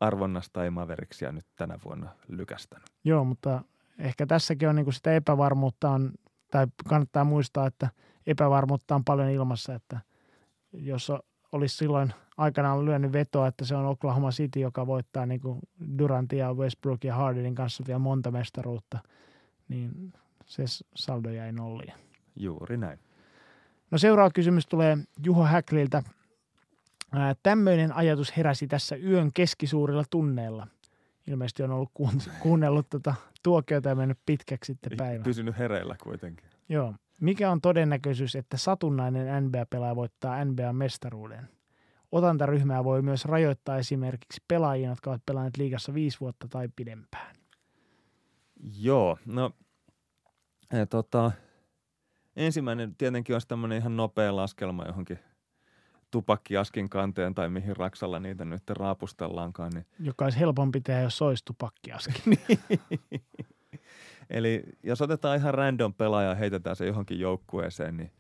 arvonnasta 0.01 0.65
ei 0.65 0.70
Maveriksia 0.70 1.33
nyt 1.33 1.47
tänä 1.57 1.78
vuonna 1.85 2.11
lykästänyt. 2.28 2.87
Joo, 3.05 3.24
mutta 3.24 3.65
ehkä 3.99 4.27
tässäkin 4.27 4.69
on 4.69 4.77
niin 4.77 4.93
sitä 4.93 5.15
epävarmuutta, 5.15 5.91
on, 5.91 6.12
tai 6.51 6.66
kannattaa 6.89 7.24
muistaa, 7.24 7.66
että 7.66 7.89
epävarmuutta 8.27 8.95
on 8.95 9.05
paljon 9.05 9.31
ilmassa, 9.31 9.74
että 9.74 10.01
jos 10.73 11.12
olisi 11.53 11.77
silloin 11.77 12.12
aikanaan 12.37 12.85
lyönyt 12.85 13.12
vetoa, 13.12 13.47
että 13.47 13.65
se 13.65 13.77
on 13.77 13.87
Oklahoma 13.87 14.31
City, 14.31 14.61
joka 14.61 14.87
voittaa 14.87 15.27
niin 15.27 15.41
kuin 15.41 15.59
Durantia, 15.99 16.55
Westbrook 16.55 17.05
ja 17.05 17.15
Hardenin 17.15 17.55
kanssa 17.55 17.85
vielä 17.87 17.99
monta 17.99 18.31
mestaruutta, 18.31 18.99
niin 19.69 20.12
se 20.47 20.65
saldo 20.95 21.31
jäi 21.31 21.53
nolliin. 21.53 21.95
Juuri 22.37 22.77
näin. 22.77 23.06
No 23.90 23.98
seuraava 23.98 24.30
kysymys 24.30 24.66
tulee 24.66 24.98
Juho 25.24 25.44
Häkliltä. 25.44 26.02
Tämmöinen 27.42 27.92
ajatus 27.92 28.36
heräsi 28.36 28.66
tässä 28.66 28.96
yön 28.96 29.30
keskisuurilla 29.34 30.04
tunneilla. 30.10 30.66
Ilmeisesti 31.26 31.62
on 31.62 31.70
ollut 31.70 31.90
kuunnellut 32.42 32.90
tuota 32.90 33.14
tuokiota 33.42 33.88
ja 33.88 33.94
mennyt 33.94 34.18
pitkäksi 34.26 34.72
sitten 34.72 34.96
päivä. 34.96 35.24
Pysynyt 35.24 35.58
hereillä 35.58 35.96
kuitenkin. 36.02 36.46
Joo. 36.68 36.94
Mikä 37.20 37.50
on 37.50 37.60
todennäköisyys, 37.60 38.36
että 38.36 38.56
satunnainen 38.56 39.44
NBA-pelaaja 39.44 39.96
voittaa 39.96 40.44
NBA-mestaruuden? 40.44 41.48
Otantaryhmää 42.12 42.84
voi 42.84 43.02
myös 43.02 43.24
rajoittaa 43.24 43.78
esimerkiksi 43.78 44.42
pelaajia, 44.48 44.88
jotka 44.88 45.10
ovat 45.10 45.22
pelanneet 45.26 45.56
liigassa 45.56 45.94
viisi 45.94 46.20
vuotta 46.20 46.48
tai 46.48 46.68
pidempään. 46.76 47.36
Joo, 48.78 49.18
no 49.26 49.50
tota, 50.90 51.32
ensimmäinen 52.36 52.94
tietenkin 52.94 53.34
olisi 53.34 53.48
tämmöinen 53.48 53.78
ihan 53.78 53.96
nopea 53.96 54.36
laskelma 54.36 54.84
johonkin 54.84 55.18
tupakkiaskin 56.10 56.88
kanteen 56.88 57.34
tai 57.34 57.48
mihin 57.48 57.76
raksalla 57.76 58.18
niitä 58.18 58.44
nyt 58.44 58.70
raapustellaankaan. 58.70 59.72
Niin. 59.74 59.86
Joka 60.00 60.24
olisi 60.24 60.38
helpompi 60.38 60.80
tehdä, 60.80 61.00
jos 61.00 61.22
olisi 61.22 61.44
tupakkiaski. 61.44 62.22
Eli 64.30 64.62
jos 64.82 65.02
otetaan 65.02 65.36
ihan 65.38 65.54
random 65.54 65.94
pelaaja 65.94 66.28
ja 66.28 66.34
heitetään 66.34 66.76
se 66.76 66.86
johonkin 66.86 67.20
joukkueeseen, 67.20 67.96
niin 67.96 68.12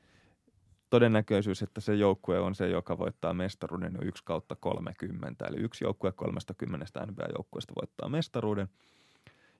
todennäköisyys, 0.90 1.62
että 1.62 1.80
se 1.80 1.94
joukkue 1.94 2.40
on 2.40 2.54
se, 2.54 2.68
joka 2.68 2.98
voittaa 2.98 3.34
mestaruuden, 3.34 3.96
on 3.98 4.06
1 4.06 4.24
kautta 4.24 4.56
30. 4.56 5.46
Eli 5.46 5.56
yksi 5.56 5.84
joukkue 5.84 6.12
30 6.12 7.06
NBA-joukkueesta 7.06 7.74
voittaa 7.80 8.08
mestaruuden. 8.08 8.68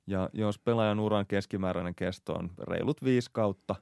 Ja 0.06 0.30
jos 0.32 0.58
pelaajan 0.58 1.00
uran 1.00 1.26
keskimääräinen 1.26 1.94
kesto 1.94 2.34
on 2.34 2.50
reilut 2.68 3.04
viisi 3.04 3.30
kautta, 3.32 3.74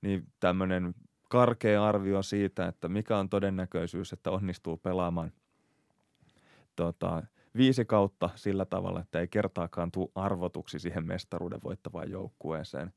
niin 0.00 0.26
tämmöinen 0.40 0.94
karkea 1.28 1.84
arvio 1.84 2.22
siitä, 2.22 2.66
että 2.66 2.88
mikä 2.88 3.18
on 3.18 3.28
todennäköisyys, 3.28 4.12
että 4.12 4.30
onnistuu 4.30 4.76
pelaamaan 4.76 5.32
tota, 6.76 7.22
viisi 7.56 7.84
kautta 7.84 8.30
sillä 8.34 8.64
tavalla, 8.64 9.00
että 9.00 9.20
ei 9.20 9.28
kertaakaan 9.28 9.90
tule 9.90 10.08
arvotuksi 10.14 10.78
siihen 10.78 11.06
mestaruuden 11.06 11.60
voittavaan 11.64 12.10
joukkueeseen. 12.10 12.92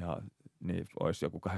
Ja 0.00 0.22
niin 0.60 0.84
olisi 1.00 1.24
joku 1.24 1.40
84,5 1.48 1.54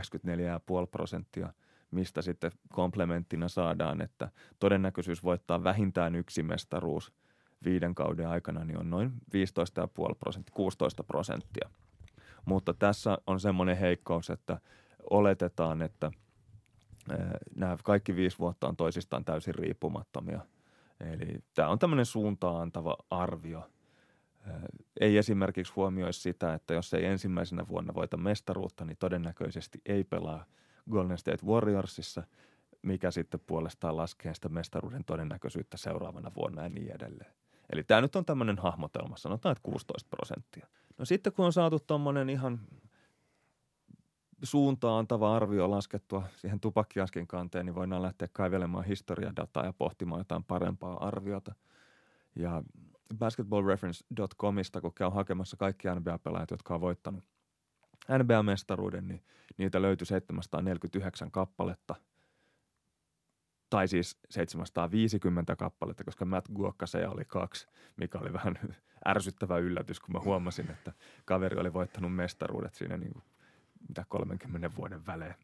prosenttia, 0.91 1.53
mistä 1.91 2.23
sitten 2.23 2.53
komplementtina 2.73 3.49
saadaan, 3.49 4.01
että 4.01 4.31
todennäköisyys 4.59 5.25
voittaa 5.25 5.65
vähintään 5.65 6.15
yksi 6.15 6.43
mestaruus 6.43 7.13
viiden 7.65 7.95
kauden 7.95 8.29
aikana 8.29 8.65
niin 8.65 8.79
on 8.79 8.91
noin 8.91 9.11
15,5 9.11 10.15
prosenttia, 10.19 10.55
16 10.55 11.05
prosenttia. 11.05 11.71
Mutta 12.45 12.75
tässä 12.75 13.19
on 13.27 13.41
semmoinen 13.41 13.77
heikkous, 13.77 14.31
että 14.31 14.61
oletetaan, 15.11 15.83
että 15.83 16.11
nämä 17.57 17.77
kaikki 17.85 18.17
viisi 18.17 18.39
vuotta 18.39 18.69
on 18.69 18.77
toisistaan 18.77 19.25
täysin 19.25 19.55
riippumattomia. 19.55 20.41
Eli 21.01 21.39
tämä 21.55 21.69
on 21.69 21.79
tämmöinen 21.79 22.07
suuntaan 22.07 22.63
antava 22.63 22.97
arvio– 23.11 23.63
ei 25.01 25.17
esimerkiksi 25.17 25.73
huomioi 25.77 26.13
sitä, 26.13 26.55
että 26.55 26.75
jos 26.75 26.95
ei 26.95 27.05
ensimmäisenä 27.05 27.69
vuonna 27.69 27.95
voita 27.95 28.17
mestaruutta, 28.17 28.85
niin 28.85 28.97
todennäköisesti 28.97 29.81
ei 29.87 30.05
pelaa 30.05 30.45
Golden 30.91 31.19
State 31.19 31.47
Warriorsissa, 31.47 32.23
mikä 32.83 33.11
sitten 33.11 33.41
puolestaan 33.47 33.97
laskee 33.97 34.35
sitä 34.35 34.49
mestaruuden 34.49 35.05
todennäköisyyttä 35.05 35.77
seuraavana 35.77 36.31
vuonna 36.37 36.63
ja 36.63 36.69
niin 36.69 36.93
edelleen. 36.93 37.33
Eli 37.73 37.85
tämä 37.85 38.01
nyt 38.01 38.17
on 38.17 38.25
tämmöinen 38.25 38.59
hahmotelma, 38.59 39.17
sanotaan, 39.17 39.53
että 39.53 39.63
16 39.63 40.09
prosenttia. 40.11 40.67
No 40.99 41.05
sitten 41.05 41.33
kun 41.33 41.45
on 41.45 41.53
saatu 41.53 41.79
tuommoinen 41.79 42.31
ihan 42.31 42.61
suuntaan 44.43 44.99
antava 44.99 45.37
arvio 45.37 45.71
laskettua 45.71 46.23
siihen 46.37 46.61
tupakkiaskin 46.61 47.27
kanteen, 47.27 47.67
niin 47.67 47.75
voidaan 47.75 48.03
lähteä 48.03 48.29
kaivelemaan 48.33 48.85
historiadataa 48.85 49.65
ja 49.65 49.73
pohtimaan 49.73 50.21
jotain 50.21 50.45
parempaa 50.45 51.07
arviota. 51.07 51.55
Ja 52.37 52.63
basketballreference.comista, 53.19 54.81
kun 54.81 54.95
käy 54.95 55.11
hakemassa 55.11 55.57
kaikki 55.57 55.89
NBA-pelaajat, 55.89 56.51
jotka 56.51 56.75
on 56.75 56.81
voittanut 56.81 57.25
NBA-mestaruuden, 58.09 59.09
niin 59.09 59.23
niitä 59.57 59.83
löytyi 59.83 60.07
749 60.07 61.31
kappaletta. 61.31 61.95
Tai 63.71 63.89
siis 63.89 64.19
750 64.31 65.57
kappaletta, 65.57 66.05
koska 66.05 66.25
Matt 66.25 66.49
Guokkaseja 66.55 67.11
oli 67.11 67.25
kaksi, 67.25 67.69
mikä 67.97 68.19
oli 68.19 68.33
vähän 68.33 68.59
ärsyttävä 69.09 69.59
yllätys, 69.59 70.01
kun 70.01 70.13
mä 70.13 70.21
huomasin, 70.21 70.71
että 70.71 70.93
kaveri 71.25 71.61
oli 71.61 71.73
voittanut 71.73 72.15
mestaruudet 72.15 72.75
siinä 72.75 72.97
niin 72.97 73.13
kuin, 73.13 73.25
mitä 73.89 74.05
30 74.09 74.71
vuoden 74.77 75.07
välein. 75.07 75.35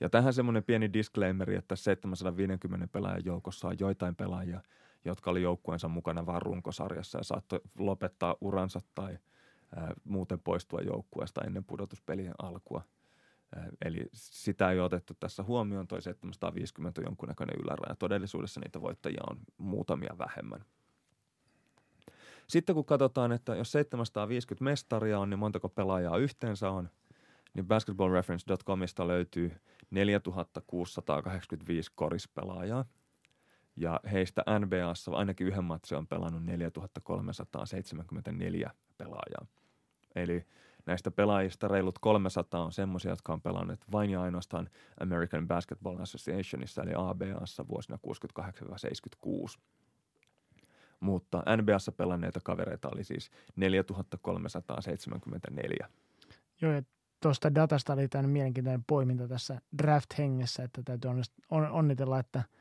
Ja 0.00 0.08
tähän 0.08 0.32
semmoinen 0.32 0.64
pieni 0.64 0.92
disclaimeri, 0.92 1.56
että 1.56 1.76
750 1.76 2.86
pelaajan 2.92 3.24
joukossa 3.24 3.68
on 3.68 3.76
joitain 3.78 4.16
pelaajia– 4.16 4.60
jotka 5.04 5.30
oli 5.30 5.42
joukkueensa 5.42 5.88
mukana 5.88 6.26
vain 6.26 6.42
runkosarjassa 6.42 7.18
ja 7.18 7.24
saattoi 7.24 7.60
lopettaa 7.78 8.36
uransa 8.40 8.80
tai 8.94 9.18
ää, 9.76 9.92
muuten 10.04 10.40
poistua 10.40 10.80
joukkueesta 10.80 11.44
ennen 11.44 11.64
pudotuspelien 11.64 12.34
alkua. 12.42 12.82
Ää, 13.56 13.68
eli 13.84 14.06
sitä 14.12 14.70
ei 14.70 14.80
otettu 14.80 15.14
tässä 15.20 15.42
huomioon, 15.42 15.86
toi 15.86 16.02
750 16.02 17.00
on 17.00 17.04
jonkunnäköinen 17.04 17.60
yläraja. 17.64 17.96
Todellisuudessa 17.96 18.60
niitä 18.60 18.80
voittajia 18.80 19.20
on 19.30 19.38
muutamia 19.58 20.18
vähemmän. 20.18 20.64
Sitten 22.46 22.74
kun 22.74 22.84
katsotaan, 22.84 23.32
että 23.32 23.54
jos 23.54 23.72
750 23.72 24.64
mestaria 24.64 25.18
on, 25.18 25.30
niin 25.30 25.38
montako 25.38 25.68
pelaajaa 25.68 26.16
yhteensä 26.16 26.70
on, 26.70 26.90
niin 27.54 27.66
basketballreference.comista 27.66 29.08
löytyy 29.08 29.52
4685 29.90 31.90
korispelaajaa– 31.94 32.84
ja 33.80 34.00
heistä 34.12 34.44
NBAssa 34.58 35.10
ainakin 35.10 35.46
yhden 35.46 35.64
matsi 35.64 35.94
on 35.94 36.06
pelannut 36.06 36.44
4374 36.44 38.70
pelaajaa. 38.98 39.46
Eli 40.14 40.46
näistä 40.88 41.10
pelaajista 41.10 41.68
reilut 41.68 41.98
300 41.98 42.64
on 42.64 42.72
semmoisia, 42.72 43.10
jotka 43.10 43.32
on 43.32 43.40
pelanneet 43.40 43.80
vain 43.92 44.10
ja 44.10 44.22
ainoastaan 44.22 44.68
American 45.00 45.48
Basketball 45.48 46.00
Associationissa 46.00 46.82
eli 46.82 46.92
ABAssa 46.96 47.68
vuosina 47.68 47.98
68-76. 49.26 49.60
Mutta 51.00 51.42
NBAssa 51.56 51.92
pelanneita 51.92 52.40
kavereita 52.42 52.88
oli 52.94 53.04
siis 53.04 53.30
4374. 53.56 55.88
Joo, 56.60 56.72
ja 56.72 56.82
tuosta 57.22 57.54
datasta 57.54 57.92
oli 57.92 58.08
tämän 58.08 58.30
mielenkiintoinen 58.30 58.84
poiminta 58.86 59.28
tässä 59.28 59.60
draft-hengessä, 59.82 60.62
että 60.62 60.82
täytyy 60.84 61.10
onnitella, 61.50 62.18
että– 62.18 62.42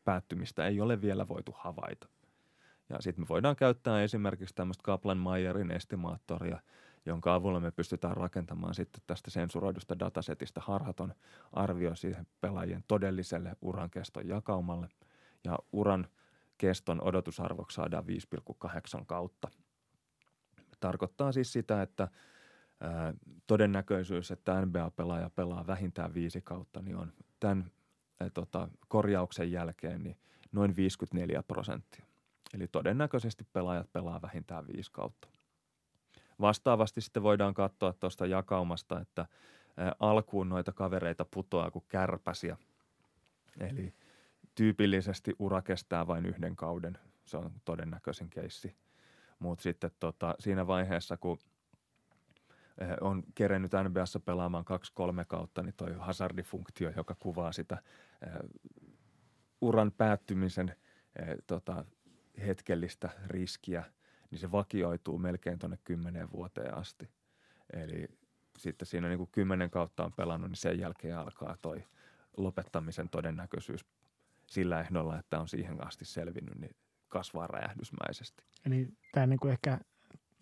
päättymistä 0.05 0.67
ei 0.67 0.81
ole 0.81 1.01
vielä 1.01 1.29
voitu 1.29 1.55
havaita. 1.59 2.09
Ja 2.89 2.97
sitten 3.01 3.23
me 3.25 3.29
voidaan 3.29 3.57
käyttää 3.57 4.03
esimerkiksi 4.03 4.55
tämmöistä 4.55 4.83
Kaplan-Meyerin 4.85 5.71
estimaattoria, 5.71 6.61
jonka 7.07 7.35
avulla 7.35 7.61
me 7.61 7.71
pystytään 7.71 8.17
rakentamaan 8.17 8.75
sitten 8.75 9.03
tästä 9.07 9.31
sensuroidusta 9.31 9.99
datasetista 9.99 10.61
harhaton 10.65 11.15
arvio 11.53 11.95
siihen 11.95 12.27
pelaajien 12.41 12.85
todelliselle 12.89 13.57
uran 13.61 13.91
keston 13.91 14.29
jakaumalle. 14.29 14.89
Ja 15.45 15.59
uran 15.73 16.09
keston 16.59 17.03
odotusarvoksi 17.03 17.75
saadaan 17.75 18.05
5,8 18.99 19.05
kautta. 19.07 19.49
Tarkoittaa 20.81 21.33
siis 21.33 21.53
sitä, 21.53 21.83
että 21.83 22.09
todennäköisyys, 23.47 24.31
että 24.31 24.67
NBA-pelaaja 24.67 25.31
pelaa 25.31 25.67
vähintään 25.67 26.15
viisi 26.15 26.41
kautta, 26.41 26.83
niin 26.83 26.97
on 26.97 27.13
tämän 27.41 27.71
tota, 28.35 28.69
korjauksen 28.89 29.53
jälkeen 29.53 30.03
niin 30.03 30.17
noin 30.53 30.77
54 30.77 31.43
prosenttia. 31.43 32.05
Eli 32.55 32.69
todennäköisesti 32.69 33.47
pelaajat 33.53 33.93
pelaa 33.93 34.23
vähintään 34.23 34.67
viisi 34.67 34.91
kautta. 34.93 35.29
Vastaavasti 36.41 37.01
sitten 37.01 37.23
voidaan 37.23 37.55
katsoa 37.55 37.93
tuosta 37.93 38.27
jakaumasta, 38.27 39.01
että 39.01 39.27
alkuun 40.01 40.49
noita 40.49 40.73
kavereita 40.73 41.25
putoaa 41.25 41.71
kuin 41.71 41.85
kärpäsiä. 41.89 42.57
Eli 43.61 43.95
tyypillisesti 44.55 45.35
ura 45.39 45.63
kestää 45.63 46.07
vain 46.07 46.27
yhden 46.27 46.57
kauden. 46.57 46.99
Se 47.25 47.37
on 47.37 47.53
todennäköisin 47.65 48.31
keissi. 48.31 48.77
Mutta 49.39 49.63
sitten 49.63 49.91
tota, 50.01 50.35
siinä 50.39 50.67
vaiheessa, 50.67 51.17
kun 51.17 51.39
on 53.01 53.23
kerennyt 53.35 53.73
NBAssa 53.89 54.21
pelaamaan 54.21 54.65
kaksi-kolme 54.65 55.25
kautta, 55.25 55.63
niin 55.63 55.75
toi 55.77 55.95
hazardifunktio, 55.99 56.93
joka 56.97 57.17
kuvaa 57.19 57.53
sitä 57.53 57.83
uran 59.61 59.93
päättymisen 59.93 60.77
tota, 61.47 61.85
hetkellistä 62.47 63.11
riskiä– 63.27 63.85
niin 64.31 64.39
se 64.39 64.53
vakioituu 64.53 65.19
melkein 65.19 65.59
tuonne 65.59 65.79
kymmeneen 65.85 66.33
vuoteen 66.33 66.75
asti. 66.75 67.11
Eli 67.73 68.09
sitten 68.59 68.87
siinä 68.87 69.09
niin 69.09 69.19
kuin 69.19 69.31
kymmenen 69.33 69.71
kautta 69.71 70.05
on 70.05 70.13
pelannut, 70.13 70.51
niin 70.51 70.57
sen 70.57 70.79
jälkeen 70.79 71.19
alkaa 71.19 71.57
toi 71.63 71.85
lopettamisen 72.37 73.09
todennäköisyys 73.09 73.87
sillä 74.47 74.81
ehdolla, 74.81 75.19
että 75.19 75.41
on 75.41 75.49
siihen 75.49 75.87
asti 75.87 76.05
selvinnyt, 76.05 76.59
niin 76.59 76.77
kasvaa 77.09 77.47
räjähdysmäisesti. 77.47 78.45
Eli 78.67 78.89
tämä 79.13 79.27
niin 79.27 79.41
kuin 79.41 79.53
ehkä 79.53 79.81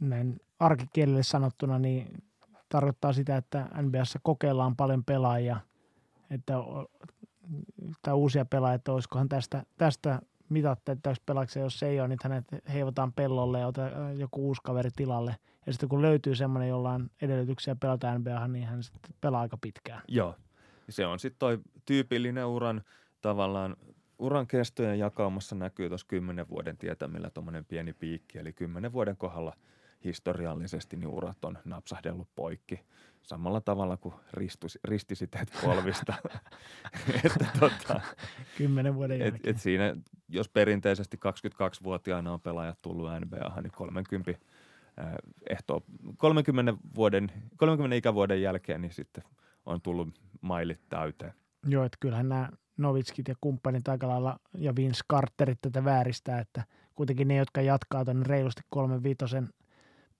näin 0.00 0.40
arkikielelle 0.58 1.22
sanottuna, 1.22 1.78
niin 1.78 2.22
tarkoittaa 2.68 3.12
sitä, 3.12 3.36
että 3.36 3.68
NBAssa 3.82 4.18
kokeillaan 4.22 4.76
paljon 4.76 5.04
pelaajia, 5.04 5.60
että 6.30 6.54
tai 8.02 8.14
uusia 8.14 8.44
pelaajia, 8.44 8.74
että 8.74 8.92
olisikohan 8.92 9.28
tästä, 9.28 9.64
tästä 9.78 10.22
mitatte, 10.50 10.96
jos 11.06 11.20
pelaksi, 11.20 11.58
jos 11.58 11.78
se 11.78 11.86
ei 11.86 12.00
ole, 12.00 12.08
niin 12.08 12.18
hänet 12.22 12.44
heivotaan 12.72 13.12
pellolle 13.12 13.60
ja 13.60 13.66
ota 13.66 13.82
joku 14.18 14.46
uusi 14.46 14.60
kaveri 14.64 14.90
tilalle. 14.96 15.36
Ja 15.66 15.72
sitten 15.72 15.88
kun 15.88 16.02
löytyy 16.02 16.34
semmoinen, 16.34 16.68
jolla 16.68 16.90
on 16.90 17.10
edellytyksiä 17.22 17.76
pelata 17.76 18.18
NBA, 18.18 18.48
niin 18.48 18.66
hän 18.66 18.82
sitten 18.82 19.14
pelaa 19.20 19.40
aika 19.40 19.56
pitkään. 19.60 20.02
Joo. 20.08 20.34
Se 20.88 21.06
on 21.06 21.18
sitten 21.18 21.38
toi 21.38 21.58
tyypillinen 21.84 22.46
uran 22.46 22.82
tavallaan 23.20 23.76
uran 24.18 24.46
kestojen 24.46 24.98
jakaumassa 24.98 25.54
näkyy 25.54 25.88
tuossa 25.88 26.06
kymmenen 26.06 26.48
vuoden 26.48 26.76
tietämillä 26.76 27.30
tuommoinen 27.30 27.64
pieni 27.64 27.92
piikki. 27.92 28.38
Eli 28.38 28.52
kymmenen 28.52 28.92
vuoden 28.92 29.16
kohdalla 29.16 29.56
historiallisesti 30.04 30.96
niin 30.96 31.08
urat 31.08 31.44
on 31.44 31.58
napsahdellut 31.64 32.28
poikki 32.34 32.80
samalla 33.22 33.60
tavalla 33.60 33.96
kuin 33.96 34.14
ristus, 34.32 34.78
ristisiteet 34.84 35.52
polvista. 35.64 36.14
että 37.24 37.46
tota, 37.60 38.00
Kymmenen 38.56 38.94
vuoden 38.94 39.22
et, 39.22 39.34
et 39.46 39.60
siinä, 39.60 39.96
jos 40.28 40.48
perinteisesti 40.48 41.16
22-vuotiaana 41.16 42.32
on 42.32 42.40
pelaajat 42.40 42.78
tullut 42.82 43.08
NBA, 43.24 43.60
niin 43.62 43.72
30, 43.72 44.30
äh, 45.00 45.14
ehto, 45.50 45.84
30, 46.16 46.74
vuoden, 46.94 47.32
30 47.56 47.96
ikävuoden 47.96 48.42
jälkeen 48.42 48.80
niin 48.80 48.92
sitten 48.92 49.24
on 49.66 49.80
tullut 49.82 50.08
mailit 50.40 50.80
täyteen. 50.88 51.32
Joo, 51.66 51.84
että 51.84 51.98
kyllähän 52.00 52.28
nämä 52.28 52.48
Novitskit 52.76 53.28
ja 53.28 53.34
kumppanit 53.40 53.88
aika 53.88 54.08
lailla 54.08 54.38
ja 54.58 54.76
Vince 54.76 55.00
Carterit 55.12 55.58
tätä 55.60 55.84
vääristää, 55.84 56.40
että 56.40 56.64
kuitenkin 56.94 57.28
ne, 57.28 57.36
jotka 57.36 57.62
jatkaa 57.62 58.04
tuonne 58.04 58.24
reilusti 58.26 58.62
kolmen 58.68 59.02
viitosen 59.02 59.48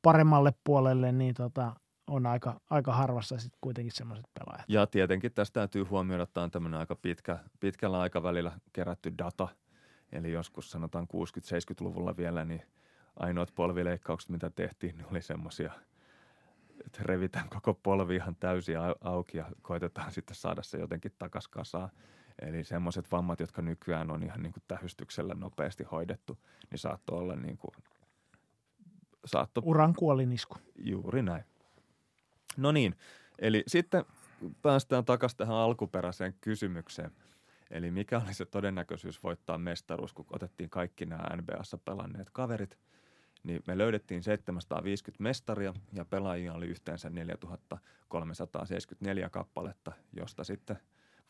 paremmalle 0.02 0.52
puolelle, 0.64 1.12
niin 1.12 1.34
tota, 1.34 1.72
on 2.06 2.26
aika, 2.26 2.60
aika 2.70 2.92
harvassa 2.92 3.38
sitten 3.38 3.58
kuitenkin 3.60 3.92
semmoiset 3.92 4.26
pelaajat. 4.38 4.64
Ja 4.68 4.86
tietenkin 4.86 5.32
tästä 5.32 5.60
täytyy 5.60 5.82
huomioida, 5.82 6.22
että 6.22 6.40
on 6.42 6.50
tämmöinen 6.50 6.80
aika 6.80 6.96
pitkä, 6.96 7.38
pitkällä 7.60 8.00
aikavälillä 8.00 8.52
kerätty 8.72 9.12
data. 9.18 9.48
Eli 10.12 10.32
joskus 10.32 10.70
sanotaan 10.70 11.06
60-70-luvulla 11.14 12.16
vielä, 12.16 12.44
niin 12.44 12.62
ainoat 13.16 13.52
polvileikkaukset, 13.54 14.30
mitä 14.30 14.50
tehtiin, 14.50 14.96
niin 14.96 15.06
oli 15.10 15.22
semmoisia, 15.22 15.72
että 16.86 17.00
revitään 17.02 17.48
koko 17.48 17.74
polvi 17.74 18.16
ihan 18.16 18.36
täysin 18.36 18.76
auki 19.00 19.38
ja 19.38 19.46
koitetaan 19.62 20.12
sitten 20.12 20.36
saada 20.36 20.62
se 20.62 20.78
jotenkin 20.78 21.12
takas 21.18 21.48
kasaan. 21.48 21.90
Eli 22.42 22.64
semmoiset 22.64 23.12
vammat, 23.12 23.40
jotka 23.40 23.62
nykyään 23.62 24.10
on 24.10 24.22
ihan 24.22 24.42
niin 24.42 24.52
kuin 24.52 24.62
tähystyksellä 24.68 25.34
nopeasti 25.34 25.84
hoidettu, 25.84 26.38
niin 26.70 26.78
saattoi 26.78 27.18
olla 27.18 27.36
niin 27.36 27.58
kuin 27.58 27.74
saatto... 29.28 29.62
Uran 29.64 29.94
kuolinisku. 29.94 30.56
Juuri 30.84 31.22
näin. 31.22 31.44
No 32.56 32.72
niin, 32.72 32.94
eli 33.38 33.62
sitten 33.66 34.04
päästään 34.62 35.04
takaisin 35.04 35.38
tähän 35.38 35.56
alkuperäiseen 35.56 36.34
kysymykseen. 36.40 37.10
Eli 37.70 37.90
mikä 37.90 38.22
oli 38.24 38.34
se 38.34 38.44
todennäköisyys 38.44 39.22
voittaa 39.22 39.58
mestaruus, 39.58 40.12
kun 40.12 40.26
otettiin 40.30 40.70
kaikki 40.70 41.06
nämä 41.06 41.36
NBAssa 41.36 41.78
pelanneet 41.78 42.30
kaverit. 42.30 42.78
Niin 43.42 43.62
me 43.66 43.78
löydettiin 43.78 44.22
750 44.22 45.22
mestaria 45.22 45.74
ja 45.92 46.04
pelaajia 46.04 46.52
oli 46.52 46.66
yhteensä 46.66 47.10
4374 47.10 49.30
kappaletta, 49.30 49.92
josta 50.12 50.44
sitten 50.44 50.78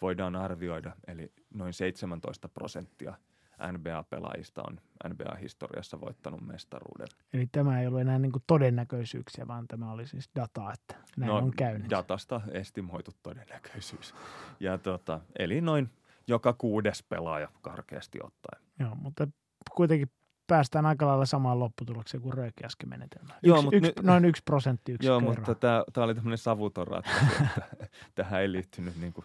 voidaan 0.02 0.36
arvioida, 0.36 0.92
eli 1.06 1.32
noin 1.54 1.72
17 1.72 2.48
prosenttia– 2.48 3.14
NBA-pelaajista 3.72 4.62
on 4.68 4.80
NBA-historiassa 5.08 6.00
voittanut 6.00 6.46
mestaruuden. 6.46 7.06
Eli 7.32 7.46
tämä 7.52 7.80
ei 7.80 7.86
ollut 7.86 8.00
enää 8.00 8.18
niin 8.18 8.32
kuin 8.32 8.42
todennäköisyyksiä, 8.46 9.48
vaan 9.48 9.68
tämä 9.68 9.92
oli 9.92 10.06
siis 10.06 10.30
dataa, 10.36 10.72
että 10.72 10.94
näin 11.16 11.28
no, 11.28 11.36
on 11.36 11.50
käynyt. 11.56 11.90
datasta 11.90 12.40
estimoitu 12.50 13.10
todennäköisyys. 13.22 14.14
Ja 14.60 14.78
tota, 14.78 15.20
eli 15.38 15.60
noin 15.60 15.90
joka 16.26 16.52
kuudes 16.52 17.02
pelaaja 17.02 17.48
karkeasti 17.60 18.18
ottaen. 18.22 18.62
Joo, 18.78 18.94
mutta 18.94 19.28
kuitenkin 19.74 20.10
päästään 20.46 20.86
aika 20.86 21.06
lailla 21.06 21.26
samaan 21.26 21.58
lopputulokseen 21.58 22.22
kuin 22.22 22.32
röökiäsken 22.32 22.88
menetelmä. 22.88 23.34
Yksi, 23.34 23.48
Joo, 23.48 23.62
mutta 23.62 23.76
yksi, 23.76 23.88
nyt, 23.96 24.06
noin 24.06 24.24
yksi 24.24 24.42
prosentti 24.44 24.96
Joo, 25.02 25.20
mutta 25.20 25.54
tämä, 25.54 25.84
tämä 25.92 26.04
oli 26.04 26.14
tämmöinen 26.14 26.38
savuton 26.38 26.86
ratkaisu, 26.86 27.34
että 27.34 27.60
tähän 28.14 28.40
ei 28.40 28.52
liittynyt 28.52 28.96
niin 28.96 29.12
kuin, 29.12 29.24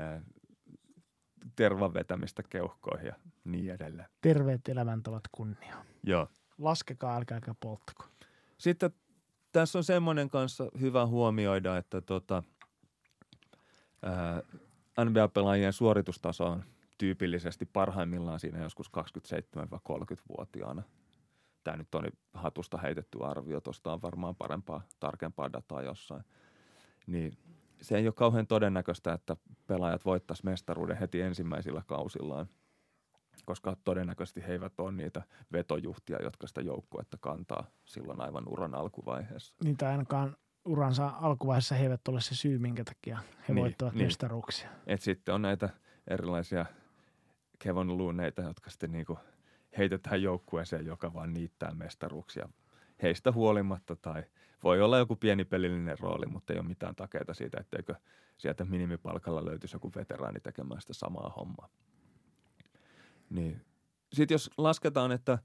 äh, 0.00 0.22
tervan 1.56 1.94
vetämistä 1.94 2.42
keuhkoihin 2.50 3.06
ja 3.06 3.14
niin 3.44 3.74
edelleen. 3.74 4.08
Terveet 4.20 4.68
elämäntavat 4.68 5.22
kunnia. 5.32 5.84
Joo. 6.02 6.28
Laskekaa, 6.58 7.16
älkääkä 7.16 7.54
polttako. 7.60 8.04
Sitten 8.58 8.90
tässä 9.52 9.78
on 9.78 9.84
semmoinen 9.84 10.30
kanssa 10.30 10.66
hyvä 10.80 11.06
huomioida, 11.06 11.76
että 11.76 12.00
tota, 12.00 12.42
NBA-pelaajien 15.04 15.72
suoritustaso 15.72 16.46
on 16.46 16.64
tyypillisesti 16.98 17.66
parhaimmillaan 17.66 18.40
siinä 18.40 18.62
joskus 18.62 18.90
27-30-vuotiaana. 18.96 20.82
Tämä 21.64 21.76
nyt 21.76 21.94
on 21.94 22.04
hatusta 22.34 22.78
heitetty 22.78 23.18
arvio, 23.24 23.60
tuosta 23.60 23.92
on 23.92 24.02
varmaan 24.02 24.36
parempaa, 24.36 24.82
tarkempaa 25.00 25.52
dataa 25.52 25.82
jossain. 25.82 26.24
Niin 27.06 27.38
se 27.82 27.96
ei 27.96 28.06
ole 28.06 28.12
kauhean 28.12 28.46
todennäköistä, 28.46 29.12
että 29.12 29.36
pelaajat 29.66 30.04
voittaisi 30.04 30.44
mestaruuden 30.44 30.96
heti 30.96 31.20
ensimmäisillä 31.20 31.82
kausillaan, 31.86 32.48
koska 33.44 33.76
todennäköisesti 33.84 34.42
he 34.46 34.52
eivät 34.52 34.80
ole 34.80 34.92
niitä 34.92 35.22
vetojuhtia, 35.52 36.22
jotka 36.22 36.46
sitä 36.46 36.60
joukkuetta 36.60 37.16
kantaa 37.20 37.66
silloin 37.84 38.20
aivan 38.20 38.48
uran 38.48 38.74
alkuvaiheessa. 38.74 39.54
Niin 39.64 39.76
tai 39.76 39.90
ainakaan 39.90 40.36
uransa 40.64 41.12
alkuvaiheessa 41.20 41.74
he 41.74 41.82
eivät 41.82 42.08
ole 42.08 42.20
se 42.20 42.34
syy, 42.34 42.58
minkä 42.58 42.84
takia 42.84 43.18
he 43.48 43.54
niin, 43.54 43.62
voittavat 43.62 43.94
niin. 43.94 44.06
mestaruuksia. 44.06 44.68
Et 44.86 45.00
sitten 45.00 45.34
on 45.34 45.42
näitä 45.42 45.68
erilaisia 46.10 46.66
Kevon 47.58 47.98
Luuneita, 47.98 48.42
jotka 48.42 48.70
sitten 48.70 48.92
niinku 48.92 49.18
heitetään 49.78 50.22
joukkueeseen, 50.22 50.86
joka 50.86 51.14
vaan 51.14 51.32
niittää 51.32 51.74
mestaruuksia 51.74 52.48
heistä 53.02 53.32
huolimatta 53.32 53.96
tai 53.96 54.24
voi 54.62 54.80
olla 54.80 54.98
joku 54.98 55.16
pieni 55.16 55.44
pelillinen 55.44 55.98
rooli, 55.98 56.26
mutta 56.26 56.52
ei 56.52 56.58
ole 56.58 56.68
mitään 56.68 56.94
takeita 56.94 57.34
siitä, 57.34 57.60
etteikö 57.60 57.94
sieltä 58.38 58.64
minimipalkalla 58.64 59.44
löytyisi 59.44 59.76
joku 59.76 59.92
veteraani 59.96 60.40
tekemään 60.40 60.80
sitä 60.80 60.92
samaa 60.92 61.32
hommaa. 61.36 61.68
Niin. 63.30 63.60
Sitten 64.12 64.34
jos 64.34 64.50
lasketaan, 64.58 65.12
että, 65.12 65.38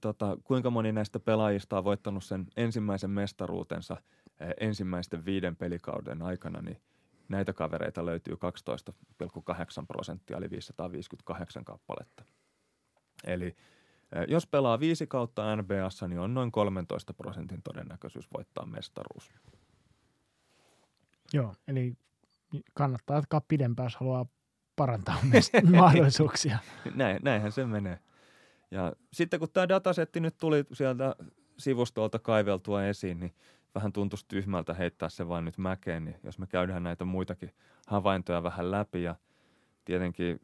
tota, 0.00 0.38
kuinka 0.44 0.70
moni 0.70 0.92
näistä 0.92 1.20
pelaajista 1.20 1.78
on 1.78 1.84
voittanut 1.84 2.24
sen 2.24 2.46
ensimmäisen 2.56 3.10
mestaruutensa 3.10 3.96
eh, 4.40 4.54
ensimmäisten 4.60 5.24
viiden 5.24 5.56
pelikauden 5.56 6.22
aikana, 6.22 6.62
niin 6.62 6.80
näitä 7.28 7.52
kavereita 7.52 8.06
löytyy 8.06 8.34
12,8 8.34 9.86
prosenttia, 9.86 10.36
eli 10.36 10.50
558 10.50 11.64
kappaletta. 11.64 12.24
Eli 13.24 13.56
Jos 14.28 14.46
pelaa 14.46 14.80
viisi 14.80 15.06
kautta 15.06 15.56
NBAssa, 15.56 16.08
niin 16.08 16.18
on 16.18 16.34
noin 16.34 16.52
13 16.52 17.14
prosentin 17.14 17.62
todennäköisyys 17.62 18.28
voittaa 18.34 18.66
mestaruus. 18.66 19.30
Joo, 21.32 21.54
eli 21.68 21.96
kannattaa 22.74 23.16
jatkaa 23.16 23.40
pidempään, 23.40 23.86
jos 23.86 23.96
haluaa 23.96 24.26
parantaa 24.76 25.18
mahdollisuuksia. 25.76 26.58
Näin, 26.94 27.20
näinhän 27.22 27.52
se 27.52 27.66
menee. 27.66 27.98
Ja 28.70 28.92
sitten 29.12 29.40
kun 29.40 29.50
tämä 29.52 29.68
datasetti 29.68 30.20
nyt 30.20 30.36
tuli 30.36 30.64
sieltä 30.72 31.16
sivustolta 31.58 32.18
kaiveltua 32.18 32.84
esiin, 32.84 33.20
niin 33.20 33.34
vähän 33.74 33.92
tuntuisi 33.92 34.24
tyhmältä 34.28 34.74
heittää 34.74 35.08
se 35.08 35.28
vain 35.28 35.44
nyt 35.44 35.58
mäkeen, 35.58 36.04
niin 36.04 36.16
jos 36.22 36.38
me 36.38 36.46
käydään 36.46 36.82
näitä 36.82 37.04
muitakin 37.04 37.50
havaintoja 37.86 38.42
vähän 38.42 38.70
läpi 38.70 39.02
ja 39.02 39.14
tietenkin 39.84 40.40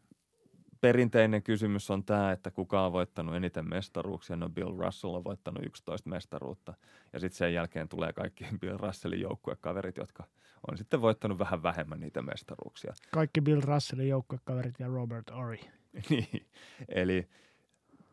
perinteinen 0.82 1.42
kysymys 1.42 1.90
on 1.90 2.04
tämä, 2.04 2.32
että 2.32 2.50
kuka 2.50 2.86
on 2.86 2.92
voittanut 2.92 3.34
eniten 3.34 3.68
mestaruuksia. 3.68 4.36
No 4.36 4.48
Bill 4.48 4.78
Russell 4.78 5.14
on 5.14 5.24
voittanut 5.24 5.64
11 5.66 6.10
mestaruutta 6.10 6.74
ja 7.12 7.20
sitten 7.20 7.36
sen 7.36 7.54
jälkeen 7.54 7.88
tulee 7.88 8.12
kaikki 8.12 8.44
Bill 8.60 8.78
Russellin 8.78 9.20
joukkuekaverit, 9.20 9.96
jotka 9.96 10.24
on 10.70 10.78
sitten 10.78 11.00
voittanut 11.00 11.38
vähän 11.38 11.62
vähemmän 11.62 12.00
niitä 12.00 12.22
mestaruuksia. 12.22 12.92
Kaikki 13.10 13.40
Bill 13.40 13.60
Russellin 13.60 14.08
joukkuekaverit 14.08 14.74
ja 14.78 14.88
Robert 14.88 15.30
Ori. 15.30 15.60
niin, 16.10 16.46
eli 16.88 17.28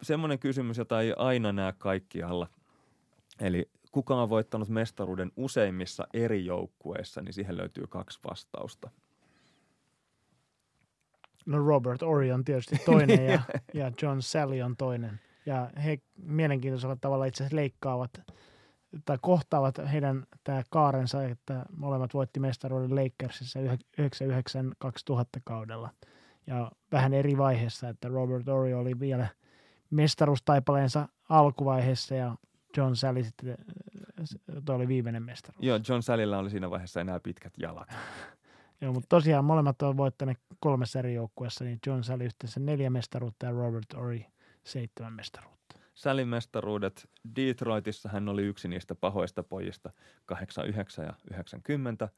semmoinen 0.01 0.39
kysymys, 0.39 0.77
jota 0.77 1.01
ei 1.01 1.13
aina 1.17 1.51
näe 1.51 1.73
kaikkialla. 1.77 2.47
Eli 3.41 3.69
kuka 3.91 4.21
on 4.21 4.29
voittanut 4.29 4.69
mestaruuden 4.69 5.31
useimmissa 5.35 6.07
eri 6.13 6.45
joukkueissa, 6.45 7.21
niin 7.21 7.33
siihen 7.33 7.57
löytyy 7.57 7.87
kaksi 7.89 8.19
vastausta. 8.29 8.89
No 11.49 11.65
Robert 11.65 12.03
Ori 12.03 12.31
on 12.31 12.43
tietysti 12.43 12.75
toinen 12.85 13.25
ja, 13.25 13.41
ja 13.73 13.91
John 14.01 14.21
Sally 14.21 14.61
on 14.61 14.77
toinen. 14.77 15.19
Ja 15.45 15.69
he 15.83 15.99
mielenkiintoisella 16.15 16.95
tavalla 17.01 17.25
itse 17.25 17.43
asiassa 17.43 17.55
leikkaavat 17.55 18.21
tai 19.05 19.17
kohtaavat 19.21 19.77
heidän 19.91 20.23
tämä 20.43 20.63
kaarensa, 20.69 21.23
että 21.23 21.65
molemmat 21.77 22.13
voitti 22.13 22.39
mestaruuden 22.39 22.95
Lakersissa 22.95 23.59
99-2000 23.59 23.63
kaudella. 25.43 25.89
Ja 26.47 26.71
vähän 26.91 27.13
eri 27.13 27.37
vaiheessa, 27.37 27.89
että 27.89 28.07
Robert 28.07 28.47
Ori 28.47 28.73
oli 28.73 28.99
vielä 28.99 29.27
mestaruustaipaleensa 29.89 31.07
alkuvaiheessa 31.29 32.15
ja 32.15 32.35
John 32.77 32.95
Sally 32.95 33.23
sitten, 33.23 33.57
toi 34.65 34.75
oli 34.75 34.87
viimeinen 34.87 35.23
mestaruus. 35.23 35.65
Joo, 35.65 35.79
John 35.89 36.01
Sallylla 36.01 36.37
oli 36.37 36.49
siinä 36.49 36.69
vaiheessa 36.69 37.01
enää 37.01 37.19
pitkät 37.19 37.53
jalat. 37.57 37.89
Joo, 38.81 38.93
mutta 38.93 39.07
tosiaan 39.09 39.45
molemmat 39.45 39.81
ovat 39.81 39.97
voittaneet 39.97 40.39
kolmessa 40.59 40.99
eri 40.99 41.13
joukkueessa, 41.13 41.63
niin 41.63 41.79
John 41.87 42.03
Sally 42.03 42.25
yhteensä 42.25 42.59
neljä 42.59 42.89
mestaruutta 42.89 43.45
ja 43.45 43.51
Robert 43.51 43.93
Ory 43.95 44.21
seitsemän 44.63 45.13
mestaruutta. 45.13 45.75
Sallin 45.93 46.27
mestaruudet 46.27 47.09
Detroitissa 47.35 48.09
hän 48.09 48.29
oli 48.29 48.43
yksi 48.43 48.67
niistä 48.67 48.95
pahoista 48.95 49.43
pojista 49.43 49.89
89 50.25 51.05
ja 51.05 51.13
90. 51.31 52.09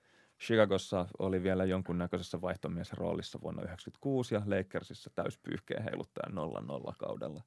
Chicagossa 0.42 1.06
oli 1.20 1.44
vielä 1.44 1.66
jonkunnäköisessä 1.66 2.42
vaihtomies 2.42 2.94
roolissa 2.94 3.42
vuonna 3.42 3.62
1996 3.62 4.36
ja 4.36 4.42
Lakersissa 4.46 5.10
täyspyyhkeen 5.16 5.84
heiluttajan 5.84 6.34
0-0 6.92 6.96
kaudella. 6.98 7.44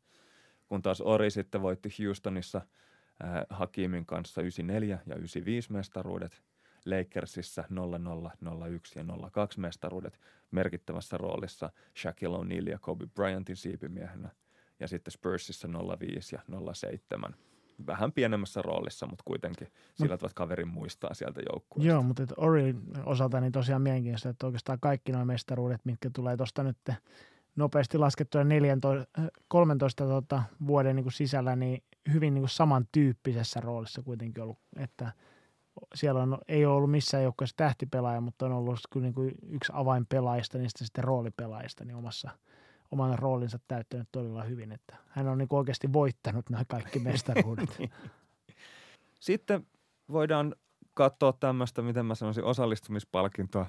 Kun 0.68 0.82
taas 0.82 1.00
Ori 1.00 1.30
sitten 1.30 1.62
voitti 1.62 1.88
Houstonissa– 1.98 2.60
äh, 3.22 3.46
Hakimin 3.50 4.06
kanssa 4.06 4.40
94 4.40 4.98
ja 5.06 5.16
95 5.16 5.72
mestaruudet, 5.72 6.42
Lakersissa 6.86 7.64
00, 7.70 8.30
01 8.66 8.98
ja 8.98 9.04
02 9.30 9.60
mestaruudet 9.60 10.20
merkittävässä 10.50 11.16
roolissa 11.16 11.70
Shaquille 11.96 12.38
O'Neal 12.38 12.70
ja 12.70 12.78
Kobe 12.78 13.06
Bryantin 13.06 13.56
siipimiehenä 13.56 14.30
ja 14.80 14.88
sitten 14.88 15.12
Spursissa 15.12 15.68
05 15.98 16.36
ja 16.36 16.42
07 16.74 17.34
vähän 17.86 18.12
pienemmässä 18.12 18.62
roolissa, 18.62 19.06
mutta 19.06 19.22
kuitenkin 19.24 19.68
sillä 19.94 20.16
tavalla 20.16 20.32
kaverin 20.34 20.68
muistaa 20.68 21.14
sieltä 21.14 21.40
joukkueesta. 21.52 21.92
Joo, 21.92 22.02
mutta 22.02 22.22
Ori 22.36 22.74
osalta 23.06 23.40
niin 23.40 23.52
tosiaan 23.52 23.82
mielenkiintoista, 23.82 24.28
että 24.28 24.46
oikeastaan 24.46 24.80
kaikki 24.80 25.12
nuo 25.12 25.24
mestaruudet, 25.24 25.80
mitkä 25.84 26.10
tulee 26.10 26.36
tuosta 26.36 26.62
nyt 26.62 26.76
nopeasti 27.56 27.98
laskettuja 27.98 28.44
14, 28.44 29.06
13 29.48 30.04
tota, 30.04 30.42
vuoden 30.66 30.96
niin 30.96 31.04
kuin 31.04 31.12
sisällä, 31.12 31.56
niin 31.56 31.82
hyvin 32.12 32.34
niin 32.34 32.42
kuin 32.42 32.50
samantyyppisessä 32.50 33.60
roolissa 33.60 34.02
kuitenkin 34.02 34.42
ollut, 34.42 34.58
että 34.76 35.12
siellä 35.94 36.22
on, 36.22 36.38
ei 36.48 36.66
ole 36.66 36.74
ollut 36.74 36.90
missään 36.90 37.22
joukkueessa 37.22 37.56
tähtipelaaja, 37.56 38.20
mutta 38.20 38.46
on 38.46 38.52
ollut 38.52 38.80
kyllä 38.90 39.04
niin 39.04 39.14
kuin 39.14 39.34
yksi 39.48 39.72
avainpelaajista, 39.74 40.58
niistä 40.58 40.84
sitten 40.84 41.04
roolipelaajista, 41.04 41.84
niin 41.84 41.96
omassa, 41.96 42.30
oman 42.90 43.18
roolinsa 43.18 43.58
täyttänyt 43.68 44.08
todella 44.12 44.42
hyvin, 44.42 44.72
että 44.72 44.96
hän 45.08 45.28
on 45.28 45.38
niin 45.38 45.48
kuin 45.48 45.58
oikeasti 45.58 45.92
voittanut 45.92 46.50
nämä 46.50 46.64
kaikki 46.64 46.98
mestaruudet. 46.98 47.78
sitten 49.20 49.66
voidaan 50.12 50.54
katsoa 50.94 51.32
tämmöistä, 51.32 51.82
miten 51.82 52.06
mä 52.06 52.14
sanoisin, 52.14 52.44
osallistumispalkintoa. 52.44 53.66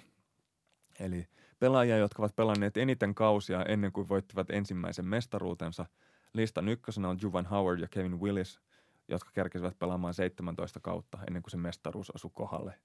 Eli 1.00 1.28
pelaajia, 1.60 1.98
jotka 1.98 2.22
ovat 2.22 2.36
pelanneet 2.36 2.78
eniten 2.78 3.16
kausia 3.16 3.64
ennen 3.64 3.92
kuin 3.92 4.10
voittivat 4.10 4.50
ensimmäisen 4.50 5.06
mestaruutensa– 5.06 5.86
Listan 6.36 6.70
ykkösenä 6.70 7.10
on 7.10 7.18
Juvan 7.22 7.46
Howard 7.46 7.80
ja 7.80 7.88
Kevin 7.88 8.20
Willis, 8.20 8.60
jotka 9.08 9.32
kerkesivät 9.34 9.80
pelaamaan 9.80 10.14
17 10.14 10.80
kautta 10.80 11.18
ennen 11.28 11.44
kuin 11.44 11.52
se 11.52 11.58
mestaruus 11.58 12.12
osui 12.12 12.32
kohdalle. 12.34 12.80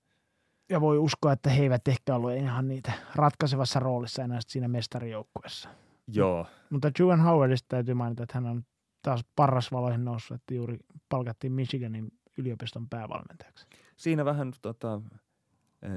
Ja 0.69 0.81
voi 0.81 0.99
uskoa, 0.99 1.33
että 1.33 1.51
he 1.51 1.63
eivät 1.63 1.89
ehkä 1.89 2.15
ollut 2.15 2.33
ihan 2.33 2.69
niitä 2.69 2.93
ratkaisevassa 3.15 3.81
roolissa 3.81 4.23
enää 4.23 4.39
siinä 4.47 4.69
mestarijoukkueessa. 4.69 5.69
Joo. 6.07 6.47
Mutta 6.71 6.91
Juvan 6.99 7.21
Howardista 7.21 7.67
täytyy 7.69 7.95
mainita, 7.95 8.23
että 8.23 8.35
hän 8.39 8.47
on 8.47 8.65
taas 9.03 9.25
paras 9.37 9.73
valoihin 9.73 10.05
noussut, 10.05 10.35
että 10.35 10.55
juuri 10.55 10.79
palkattiin 11.09 11.53
Michiganin 11.53 12.13
yliopiston 12.39 12.89
päävalmentajaksi. 12.89 13.67
Siinä 13.97 14.25
vähän, 14.25 14.53
tota, 14.63 15.01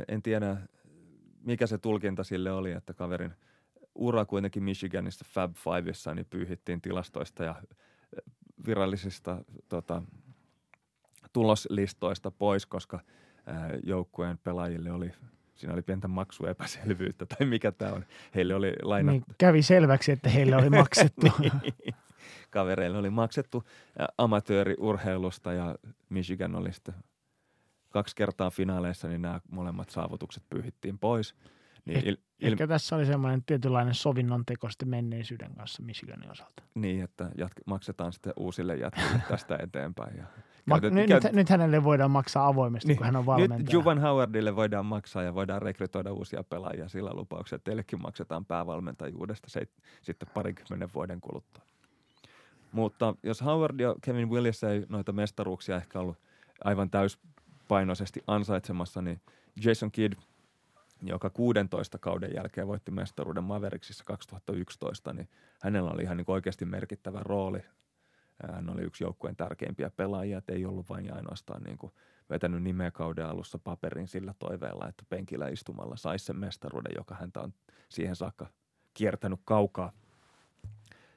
en 0.07 0.21
tiedä 0.21 0.57
mikä 1.41 1.67
se 1.67 1.77
tulkinta 1.77 2.23
sille 2.23 2.51
oli, 2.51 2.71
että 2.71 2.93
kaverin– 2.93 3.33
ura 3.95 4.25
kuitenkin 4.25 4.63
Michiganissa 4.63 5.25
Fab 5.27 5.55
Fiveissa, 5.55 6.15
niin 6.15 6.25
pyyhittiin 6.29 6.81
tilastoista 6.81 7.43
ja 7.43 7.55
virallisista 8.65 9.37
tota, 9.69 10.01
tuloslistoista 11.33 12.31
pois, 12.31 12.65
koska 12.65 12.99
joukkueen 13.83 14.37
pelaajille 14.37 14.91
oli 14.91 15.11
siinä 15.55 15.73
oli 15.73 15.81
pientä 15.81 16.07
maksuepäselvyyttä 16.07 17.25
tai 17.25 17.47
mikä 17.47 17.71
tämä 17.71 17.91
on. 17.91 18.05
Heille 18.35 18.55
oli 18.55 18.73
lainattu. 18.81 19.25
Niin, 19.27 19.35
kävi 19.37 19.61
selväksi, 19.61 20.11
että 20.11 20.29
heille 20.29 20.55
oli 20.55 20.69
maksettu. 20.83 21.27
niin. 21.39 21.53
Kavereille 22.49 22.97
oli 22.97 23.09
maksettu 23.09 23.63
amatööriurheilusta 24.17 25.53
ja 25.53 25.75
Michigan 26.09 26.55
oli 26.55 26.73
sitten 26.73 26.95
kaksi 27.89 28.15
kertaa 28.15 28.49
finaaleissa, 28.49 29.07
niin 29.07 29.21
nämä 29.21 29.41
molemmat 29.51 29.89
saavutukset 29.89 30.43
pyyhittiin 30.49 30.99
pois– 30.99 31.35
niin, 31.85 31.97
eh, 31.97 32.03
il, 32.05 32.17
il, 32.39 32.51
Ehkä 32.51 32.67
tässä 32.67 32.95
oli 32.95 33.05
semmoinen 33.05 33.43
tietynlainen 33.43 33.93
sovinnon 33.93 34.45
teko 34.45 34.69
sitten 34.69 34.89
menneisyyden 34.89 35.55
kanssa 35.55 35.83
Michiganin 35.83 36.31
osalta. 36.31 36.63
Niin, 36.75 37.03
että 37.03 37.29
jatk- 37.37 37.63
maksetaan 37.65 38.13
sitten 38.13 38.33
uusille 38.37 38.75
jatkille 38.75 39.21
tästä 39.29 39.57
eteenpäin. 39.61 40.17
Ja 40.17 40.23
Ma- 40.65 40.79
käytet, 40.79 40.93
nyt, 40.93 41.07
käyt... 41.07 41.33
nyt 41.33 41.49
hänelle 41.49 41.83
voidaan 41.83 42.11
maksaa 42.11 42.47
avoimesti, 42.47 42.87
niin, 42.87 42.97
kun 42.97 43.05
hän 43.05 43.15
on 43.15 43.25
valmentaja. 43.25 43.59
Nyt 43.59 43.73
Juvan 43.73 44.01
Howardille 44.01 44.55
voidaan 44.55 44.85
maksaa 44.85 45.23
ja 45.23 45.35
voidaan 45.35 45.61
rekrytoida 45.61 46.13
uusia 46.13 46.43
pelaajia 46.43 46.87
sillä 46.87 47.13
lupauksella, 47.13 47.57
että 47.57 47.69
teillekin 47.69 48.01
maksetaan 48.01 48.45
päävalmentajuudesta 48.45 49.49
se, 49.49 49.61
sitten 50.01 50.29
parikymmenen 50.33 50.89
vuoden 50.93 51.21
kuluttua. 51.21 51.63
Mutta 52.71 53.15
jos 53.23 53.41
Howard 53.41 53.79
ja 53.79 53.95
Kevin 54.01 54.29
Willis 54.29 54.63
ei 54.63 54.85
noita 54.89 55.11
mestaruuksia 55.11 55.75
ehkä 55.75 55.99
ollut 55.99 56.17
aivan 56.63 56.89
täyspainoisesti 56.89 58.23
ansaitsemassa, 58.27 59.01
niin 59.01 59.21
Jason 59.65 59.91
Kidd– 59.91 60.13
joka 61.03 61.29
16 61.29 61.97
kauden 61.97 62.31
jälkeen 62.35 62.67
voitti 62.67 62.91
mestaruuden 62.91 63.43
Mavericksissa 63.43 64.03
2011, 64.03 65.13
niin 65.13 65.29
hänellä 65.61 65.91
oli 65.91 66.01
ihan 66.01 66.17
niin 66.17 66.25
oikeasti 66.27 66.65
merkittävä 66.65 67.19
rooli. 67.19 67.63
Hän 68.53 68.69
oli 68.69 68.81
yksi 68.81 69.03
joukkueen 69.03 69.35
tärkeimpiä 69.35 69.89
pelaajia, 69.89 70.37
että 70.37 70.53
ei 70.53 70.65
ollut 70.65 70.89
vain 70.89 71.05
ja 71.05 71.15
ainoastaan 71.15 71.63
niin 71.63 71.77
kuin 71.77 71.93
vetänyt 72.29 72.63
nimeä 72.63 72.91
kauden 72.91 73.25
alussa 73.25 73.59
paperin 73.59 74.07
sillä 74.07 74.33
toiveella, 74.39 74.87
että 74.87 75.03
penkillä 75.09 75.47
istumalla 75.47 75.95
saisi 75.95 76.25
sen 76.25 76.37
mestaruuden, 76.37 76.91
joka 76.97 77.15
häntä 77.15 77.41
on 77.41 77.53
siihen 77.89 78.15
saakka 78.15 78.47
kiertänyt 78.93 79.39
kaukaa. 79.45 79.91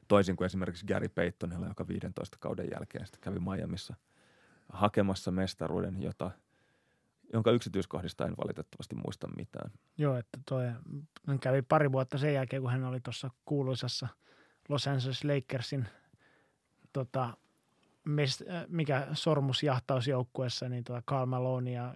Toisin 0.09 0.37
kuin 0.37 0.47
esimerkiksi 0.47 0.87
Gary 0.87 1.09
Paytonilla, 1.09 1.67
joka 1.67 1.89
15 1.89 2.37
kauden 2.41 2.69
jälkeen 2.73 3.07
sitten 3.07 3.21
kävi 3.21 3.39
Miamiissa 3.39 3.95
hakemassa 4.73 5.31
mestaruuden, 5.31 6.03
jota– 6.03 6.31
jonka 7.33 7.51
yksityiskohdista 7.51 8.27
en 8.27 8.35
valitettavasti 8.45 8.95
muista 8.95 9.29
mitään. 9.37 9.71
Joo, 9.99 10.17
että 10.17 10.39
toi, 10.49 10.65
hän 11.27 11.39
kävi 11.39 11.63
pari 11.63 11.93
vuotta 11.93 12.19
sen 12.19 12.35
jälkeen, 12.35 12.63
kun 12.63 12.71
hän 12.71 12.85
oli 12.85 13.01
tuossa 13.01 13.31
kuuluisassa 13.45 14.09
Los 14.69 14.87
Angeles 14.87 15.25
Lakersin 15.25 15.87
tota, 16.93 17.37
mest, 18.05 18.43
äh, 18.43 18.65
mikä 18.69 19.07
sormusjahtausjoukkuessa, 19.13 20.69
niin 20.69 20.85
tota 20.85 21.03
Karl 21.05 21.27
Malone 21.27 21.71
ja 21.71 21.95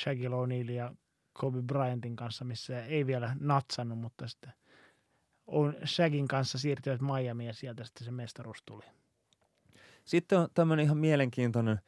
Shaquille 0.00 0.36
O'Neal 0.36 0.70
ja 0.70 0.94
Kobe 1.32 1.62
Bryantin 1.62 2.16
kanssa, 2.16 2.44
missä 2.44 2.84
ei 2.84 3.06
vielä 3.06 3.36
natsannut, 3.40 3.98
mutta 3.98 4.28
sitten 4.28 4.52
Shagin 5.86 6.28
kanssa 6.28 6.58
siirtyivät 6.58 7.00
Miamiin 7.00 7.46
ja 7.46 7.52
sieltä 7.52 7.84
sitten 7.84 8.04
se 8.04 8.10
mestaruus 8.10 8.62
tuli. 8.66 8.84
Sitten 10.04 10.38
on 10.38 10.48
tämmöinen 10.54 10.84
ihan 10.84 10.98
mielenkiintoinen 10.98 11.80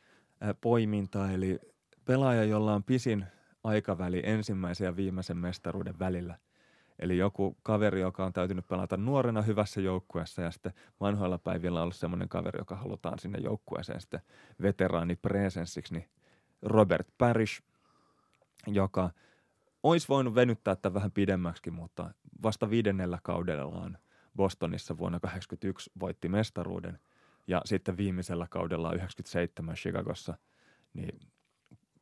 poiminta, 0.60 1.30
eli 1.30 1.58
pelaaja, 2.06 2.44
jolla 2.44 2.74
on 2.74 2.84
pisin 2.84 3.26
aikaväli 3.64 4.22
ensimmäisen 4.24 4.84
ja 4.84 4.96
viimeisen 4.96 5.36
mestaruuden 5.36 5.98
välillä. 5.98 6.38
Eli 6.98 7.18
joku 7.18 7.56
kaveri, 7.62 8.00
joka 8.00 8.24
on 8.24 8.32
täytynyt 8.32 8.68
pelata 8.68 8.96
nuorena 8.96 9.42
hyvässä 9.42 9.80
joukkueessa 9.80 10.42
ja 10.42 10.50
sitten 10.50 10.72
vanhoilla 11.00 11.38
päivillä 11.38 11.82
ollut 11.82 11.96
semmoinen 11.96 12.28
kaveri, 12.28 12.60
joka 12.60 12.76
halutaan 12.76 13.18
sinne 13.18 13.38
joukkueeseen 13.38 14.00
sitten 14.00 14.20
veteraanipresenssiksi, 14.62 15.94
niin 15.94 16.08
Robert 16.62 17.08
Parrish, 17.18 17.62
joka 18.66 19.10
olisi 19.82 20.08
voinut 20.08 20.34
venyttää 20.34 20.76
tämän 20.76 20.94
vähän 20.94 21.12
pidemmäksi, 21.12 21.70
mutta 21.70 22.14
vasta 22.42 22.70
viidennellä 22.70 23.18
kaudellaan 23.22 23.98
Bostonissa 24.36 24.98
vuonna 24.98 25.20
1981 25.20 25.90
voitti 26.00 26.28
mestaruuden 26.28 26.98
ja 27.46 27.62
sitten 27.64 27.96
viimeisellä 27.96 28.46
kaudella 28.50 28.92
97 28.92 29.74
Chicagossa 29.74 30.38
niin 30.94 31.20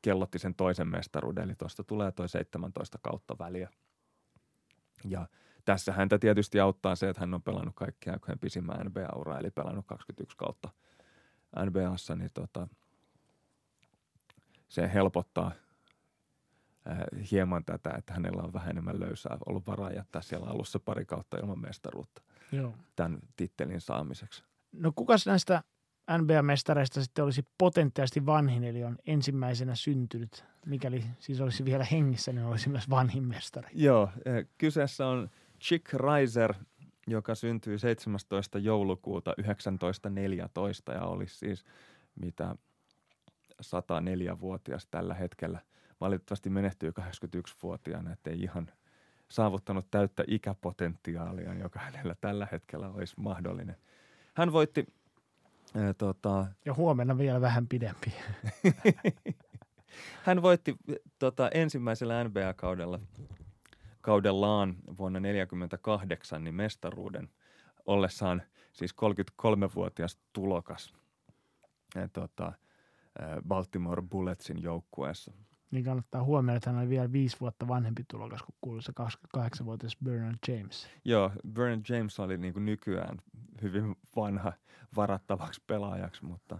kellotti 0.04 0.38
sen 0.38 0.54
toisen 0.54 0.88
mestaruuden, 0.88 1.44
eli 1.44 1.54
tuosta 1.54 1.84
tulee 1.84 2.12
toi 2.12 2.28
17 2.28 2.98
kautta 3.02 3.38
väliä. 3.38 3.70
Ja 5.04 5.26
tässä 5.64 5.92
häntä 5.92 6.18
tietysti 6.18 6.60
auttaa 6.60 6.96
se, 6.96 7.08
että 7.08 7.20
hän 7.20 7.34
on 7.34 7.42
pelannut 7.42 7.74
kaikkia 7.74 8.12
aikojen 8.12 8.38
pisimmän 8.38 8.86
NBA-uraa, 8.86 9.38
eli 9.38 9.50
pelannut 9.50 9.86
21 9.86 10.36
kautta 10.36 10.68
NBAssa, 11.64 12.16
niin 12.16 12.30
tota, 12.34 12.68
se 14.68 14.90
helpottaa 14.94 15.52
äh, 16.88 17.30
hieman 17.30 17.64
tätä, 17.64 17.90
että 17.98 18.12
hänellä 18.12 18.42
on 18.42 18.52
vähän 18.52 18.70
enemmän 18.70 19.00
löysää 19.00 19.38
ollut 19.46 19.66
varaa 19.66 19.92
jättää 19.92 20.22
siellä 20.22 20.46
alussa 20.46 20.80
pari 20.80 21.04
kautta 21.04 21.38
ilman 21.38 21.60
mestaruutta 21.60 22.22
Joo. 22.52 22.74
tämän 22.96 23.18
tittelin 23.36 23.80
saamiseksi. 23.80 24.44
No 24.72 24.92
kukas 24.96 25.26
näistä 25.26 25.62
NBA-mestareista 26.10 27.02
sitten 27.02 27.24
olisi 27.24 27.46
potentiaalisesti 27.58 28.26
vanhin, 28.26 28.64
eli 28.64 28.84
on 28.84 28.98
ensimmäisenä 29.06 29.74
syntynyt. 29.74 30.44
Mikäli 30.66 31.04
siis 31.18 31.40
olisi 31.40 31.64
vielä 31.64 31.84
hengissä, 31.84 32.32
niin 32.32 32.46
olisi 32.46 32.68
myös 32.68 32.90
vanhin 32.90 33.24
mestari. 33.24 33.68
Joo, 33.72 34.10
eh, 34.24 34.46
kyseessä 34.58 35.06
on 35.06 35.30
Chick 35.60 35.92
Reiser, 35.92 36.54
joka 37.06 37.34
syntyi 37.34 37.78
17. 37.78 38.58
joulukuuta 38.58 39.34
1914 39.36 40.92
ja 40.92 41.04
olisi 41.04 41.38
siis 41.38 41.64
mitä 42.14 42.56
104-vuotias 43.62 44.86
tällä 44.86 45.14
hetkellä. 45.14 45.60
Valitettavasti 46.00 46.50
menehtyy 46.50 46.92
81-vuotiaana, 47.00 48.12
ettei 48.12 48.40
ihan 48.40 48.70
saavuttanut 49.28 49.90
täyttä 49.90 50.24
ikäpotentiaalia, 50.26 51.54
joka 51.54 51.80
hänellä 51.80 52.14
tällä 52.20 52.48
hetkellä 52.52 52.88
olisi 52.88 53.14
mahdollinen. 53.20 53.76
Hän 54.34 54.52
voitti 54.52 54.86
Ää, 55.74 55.94
tota... 55.94 56.46
Ja 56.64 56.74
huomenna 56.74 57.18
vielä 57.18 57.40
vähän 57.40 57.68
pidempi. 57.68 58.12
Hän 60.24 60.42
voitti 60.42 60.76
tota, 61.18 61.48
ensimmäisellä 61.48 62.24
NBA-kaudella 62.24 63.00
kaudellaan 64.00 64.76
vuonna 64.98 65.20
1948 65.20 66.44
niin 66.44 66.54
mestaruuden 66.54 67.28
ollessaan 67.86 68.42
siis 68.72 68.94
33-vuotias 68.94 70.18
tulokas 70.32 70.94
ja, 71.94 72.08
tota, 72.08 72.52
Baltimore 73.48 74.02
Bulletsin 74.02 74.62
joukkueessa– 74.62 75.32
niin 75.70 75.84
kannattaa 75.84 76.24
huomioida, 76.24 76.56
että 76.56 76.70
hän 76.70 76.78
oli 76.78 76.88
vielä 76.88 77.12
viisi 77.12 77.36
vuotta 77.40 77.68
vanhempi 77.68 78.04
tulokas 78.10 78.42
kuin 78.42 78.56
kuuluisa 78.60 78.92
28-vuotias 79.36 79.96
Bernard 80.04 80.38
James. 80.48 80.88
Joo, 81.04 81.32
Bernard 81.52 81.84
James 81.88 82.20
oli 82.20 82.38
niin 82.38 82.52
kuin 82.52 82.64
nykyään 82.64 83.18
hyvin 83.62 83.96
vanha 84.16 84.52
varattavaksi 84.96 85.62
pelaajaksi, 85.66 86.24
mutta 86.24 86.58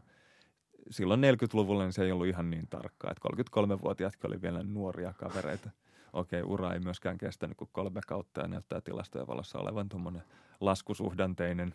silloin 0.91 1.21
40-luvulla 1.21 1.83
niin 1.83 1.93
se 1.93 2.05
ei 2.05 2.13
ollut 2.13 2.27
ihan 2.27 2.51
niin 2.51 2.67
tarkkaa, 2.71 3.11
että 3.11 3.29
33-vuotiaatkin 3.29 4.31
oli 4.31 4.43
vielä 4.43 4.63
nuoria 4.63 5.13
kavereita. 5.13 5.71
Okei, 6.13 6.43
ura 6.43 6.73
ei 6.73 6.81
myöskään 6.81 7.19
kestänyt 7.19 7.57
kuin 7.57 7.71
kolme 7.73 8.01
kautta 8.07 8.41
ja 8.41 8.49
näyttää 8.49 8.81
tilastojen 8.81 9.27
valossa 9.27 9.59
olevan 9.59 9.89
tuommoinen 9.89 10.23
laskusuhdanteinen, 10.61 11.75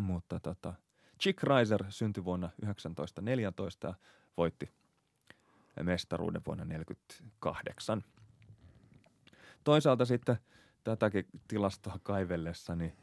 mutta 0.00 0.40
tota, 0.40 0.74
Chick 1.20 1.42
Reiser 1.42 1.84
syntyi 1.88 2.24
vuonna 2.24 2.50
1914 2.60 3.86
ja 3.86 3.94
voitti 4.36 4.70
mestaruuden 5.84 6.42
vuonna 6.46 6.64
1948. 6.64 8.04
Toisaalta 9.64 10.04
sitten 10.04 10.36
tätäkin 10.84 11.24
tilastoa 11.48 11.98
kaivellessa, 12.02 12.76
niin 12.76 12.96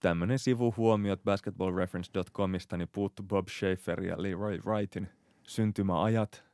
tämmöinen 0.00 0.38
sivuhuomio 0.38 1.16
basketballreference.comista 1.16 2.76
niin 2.76 2.88
puuttu 2.92 3.22
Bob 3.22 3.48
Schaefer 3.48 4.02
ja 4.02 4.22
Leroy 4.22 4.58
Wrightin 4.66 5.08
syntymäajat. 5.42 6.44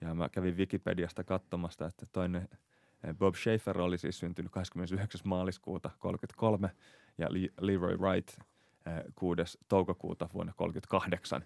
Ja 0.00 0.14
mä 0.14 0.28
kävin 0.28 0.56
Wikipediasta 0.56 1.24
katsomasta, 1.24 1.86
että 1.86 2.06
toinen 2.12 2.48
eh, 3.04 3.14
Bob 3.14 3.34
Schaefer 3.34 3.80
oli 3.80 3.98
siis 3.98 4.18
syntynyt 4.18 4.52
29. 4.52 5.20
maaliskuuta 5.24 5.88
1933 5.88 6.70
ja 7.18 7.28
Leroy 7.60 7.96
Wright 7.96 8.38
6. 9.14 9.40
Eh, 9.40 9.46
toukokuuta 9.68 10.28
vuonna 10.34 10.52
1938. 10.56 11.44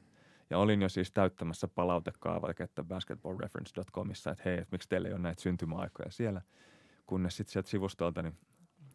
Ja 0.51 0.59
olin 0.59 0.83
jo 0.83 0.89
siis 0.89 1.13
täyttämässä 1.13 1.69
palautekaavaketta 1.69 2.85
basketballreference.comissa, 2.85 4.31
että 4.31 4.43
hei, 4.45 4.59
että 4.59 4.69
miksi 4.73 4.89
teillä 4.89 5.09
ei 5.09 5.15
ole 5.15 5.23
näitä 5.23 5.43
syntymäaikoja 5.43 6.11
siellä. 6.11 6.43
Kunnes 7.07 7.37
sitten 7.37 7.53
sieltä 7.53 7.69
sivustolta, 7.69 8.23
niin 8.23 8.39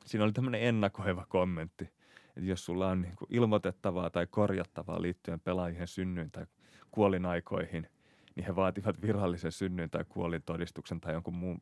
siinä 0.05 0.23
oli 0.23 0.31
tämmöinen 0.31 0.61
ennakoiva 0.61 1.25
kommentti, 1.29 1.83
että 2.27 2.49
jos 2.49 2.65
sulla 2.65 2.87
on 2.87 3.01
niin 3.01 3.15
ilmoitettavaa 3.29 4.09
tai 4.09 4.27
korjattavaa 4.27 5.01
liittyen 5.01 5.39
pelaajien 5.39 5.87
synnyin 5.87 6.31
tai 6.31 6.45
kuolinaikoihin, 6.91 7.87
niin 8.35 8.45
he 8.45 8.55
vaativat 8.55 9.01
virallisen 9.01 9.51
synnyin 9.51 9.89
tai 9.89 10.05
kuolintodistuksen 10.09 11.01
tai 11.01 11.13
jonkun 11.13 11.35
muun 11.35 11.61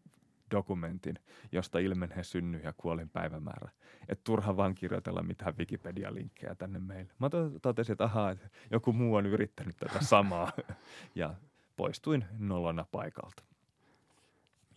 dokumentin, 0.51 1.15
josta 1.51 1.79
ilmenee 1.79 2.23
synny 2.23 2.59
ja 2.63 2.73
kuolin 2.77 3.09
päivämäärä. 3.09 3.71
Että 4.07 4.23
turha 4.23 4.57
vaan 4.57 4.75
kirjoitella 4.75 5.23
mitään 5.23 5.57
Wikipedia-linkkejä 5.57 6.55
tänne 6.55 6.79
meille. 6.79 7.13
Mä 7.19 7.29
totesin, 7.61 7.93
että 7.93 8.03
ahaa, 8.03 8.31
että 8.31 8.49
joku 8.71 8.93
muu 8.93 9.15
on 9.15 9.25
yrittänyt 9.25 9.77
tätä 9.77 10.05
samaa 10.05 10.51
ja 11.15 11.33
poistuin 11.75 12.25
nolona 12.37 12.85
paikalta. 12.91 13.43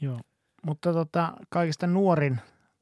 Joo, 0.00 0.20
mutta 0.66 0.92
tota, 0.92 1.32
kaikista 1.48 1.86
nuorin 1.86 2.40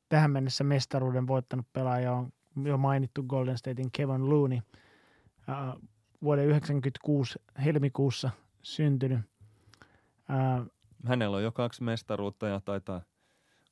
tähän 0.09 0.31
mennessä 0.31 0.65
mestaruuden 0.65 1.27
voittanut 1.27 1.67
pelaaja 1.73 2.13
on 2.13 2.33
jo 2.65 2.79
mainittu 2.79 3.23
Golden 3.23 3.59
Statein 3.59 3.91
Kevin 3.93 4.31
Looney. 4.31 4.59
Uh, 4.59 5.83
vuoden 6.23 6.49
1996 6.49 7.39
helmikuussa 7.65 8.31
syntynyt. 8.63 9.19
Uh, 9.19 10.67
hänellä 11.07 11.37
on 11.37 11.43
jo 11.43 11.53
kaksi 11.53 11.83
mestaruutta 11.83 12.49
ja 12.49 12.61
taitaa 12.65 13.03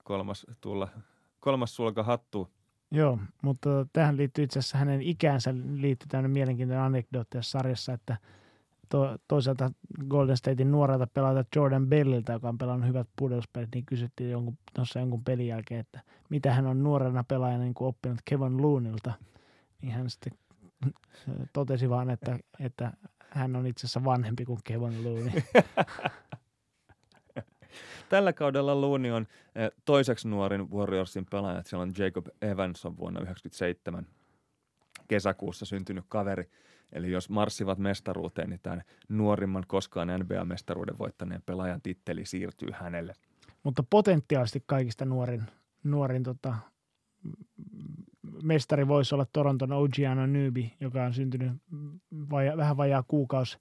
kolmas 0.05 0.47
tulla, 0.61 0.89
kolmas 1.41 1.77
sulka 1.77 2.03
hattu. 2.03 2.51
Joo, 2.91 3.19
mutta 3.43 3.69
tähän 3.93 4.17
liittyy 4.17 4.45
itse 4.45 4.59
asiassa 4.59 4.79
hänen 4.79 5.03
ikäänsä 5.03 5.55
liittyy 5.75 6.09
tämmöinen 6.09 6.31
mielenkiintoinen 6.31 6.85
anekdootti 6.85 7.39
sarjassa, 7.41 7.93
että 7.93 8.17
to, 8.89 9.19
toisaalta 9.29 9.71
Golden 10.09 10.37
Statein 10.37 10.71
nuorelta 10.71 11.07
pelaajalta 11.07 11.49
Jordan 11.57 11.87
Belliltä, 11.87 12.33
joka 12.33 12.49
on 12.49 12.59
pelannut 12.59 12.89
hyvät 12.89 13.09
pudotuspelit, 13.17 13.69
niin 13.75 13.87
kysyttiin 13.87 14.31
jonkun, 14.31 14.59
tuossa 14.75 14.99
jonkun 14.99 15.25
pelin 15.25 15.47
jälkeen, 15.47 15.81
että 15.81 16.01
mitä 16.29 16.55
hän 16.55 16.67
on 16.67 16.83
nuorena 16.83 17.25
pelaajana 17.25 17.63
niin 17.63 17.75
kuin 17.75 17.89
oppinut 17.89 18.19
Kevin 18.25 18.63
Loonilta. 18.63 19.13
Niin 19.83 19.93
hän 19.93 20.11
sitten 20.11 20.33
totesi 21.53 21.91
vaan, 21.91 22.11
että, 22.11 22.39
että 22.61 22.93
hän 23.31 23.57
on 23.57 23.67
itse 23.67 23.87
asiassa 23.87 24.05
vanhempi 24.05 24.45
kuin 24.45 24.61
Kevin 24.65 25.05
Looney. 25.05 25.43
Tällä 28.09 28.33
kaudella 28.33 28.81
Looney 28.81 29.11
on 29.11 29.27
eh, 29.55 29.71
toiseksi 29.85 30.29
nuorin 30.29 30.71
Warriorsin 30.71 31.27
pelaaja. 31.31 31.63
Siellä 31.63 31.83
on 31.83 31.93
Jacob 31.99 32.27
Evans 32.43 32.87
on 32.87 32.97
vuonna 32.97 33.21
1997 33.21 34.07
kesäkuussa 35.09 35.67
syntynyt 35.67 36.05
kaveri. 36.09 36.51
Eli 36.93 37.11
jos 37.11 37.31
marssivat 37.31 37.79
mestaruuteen, 37.79 38.51
niin 38.51 38.61
tämän 38.63 38.83
nuorimman 39.09 39.65
koskaan 39.67 40.09
NBA-mestaruuden 40.09 40.99
voittaneen 40.99 41.43
pelaajan 41.47 41.83
titteli 41.83 42.27
siirtyy 42.27 42.69
hänelle. 42.73 43.13
Mutta 43.63 43.83
potentiaalisesti 43.91 44.63
kaikista 44.67 45.05
nuorin, 45.05 45.43
nuorin 45.85 46.23
tota, 46.23 46.55
mestari 48.43 48.89
voisi 48.89 49.15
olla 49.15 49.27
Toronton 49.33 49.73
OG 49.73 49.95
Newby, 50.27 50.65
joka 50.81 51.05
on 51.05 51.15
syntynyt 51.15 51.53
vaja, 52.31 52.57
vähän 52.57 52.77
vajaa 52.77 53.03
kuukausi 53.03 53.59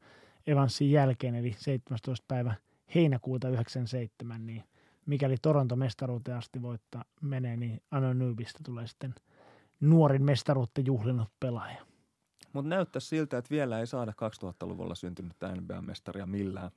Evansin 0.47 0.91
jälkeen, 0.91 1.35
eli 1.35 1.55
17. 1.57 2.25
päivä 2.27 2.55
heinäkuuta 2.95 3.49
97, 3.49 4.45
niin 4.45 4.64
mikäli 5.05 5.38
Toronto 5.41 5.76
mestaruuteen 5.76 6.38
asti 6.38 6.61
voittaa 6.61 7.05
menee, 7.22 7.57
niin 7.57 7.81
Anonybista 7.91 8.59
tulee 8.64 8.88
sitten 8.88 9.15
nuorin 9.80 10.23
mestaruutta 10.23 10.81
juhlinut 10.81 11.30
pelaaja. 11.39 11.85
Mutta 12.53 12.69
näyttää 12.69 12.99
siltä, 12.99 13.38
että 13.38 13.49
vielä 13.49 13.80
ei 13.80 13.88
saada 13.88 14.11
2000-luvulla 14.11 14.95
syntynyttä 14.95 15.55
NBA-mestaria 15.55 16.26
millään. 16.26 16.72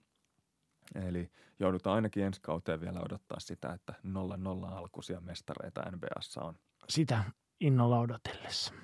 Eli 0.94 1.30
joudutaan 1.58 1.94
ainakin 1.96 2.24
ensi 2.24 2.40
kauteen 2.40 2.80
vielä 2.80 3.00
odottaa 3.00 3.40
sitä, 3.40 3.72
että 3.72 3.94
0-0 4.06 4.72
alkuisia 4.72 5.20
mestareita 5.20 5.82
NBAssa 5.90 6.42
on. 6.42 6.54
Sitä 6.88 7.24
innolla 7.60 7.98
odotellessa. 8.00 8.74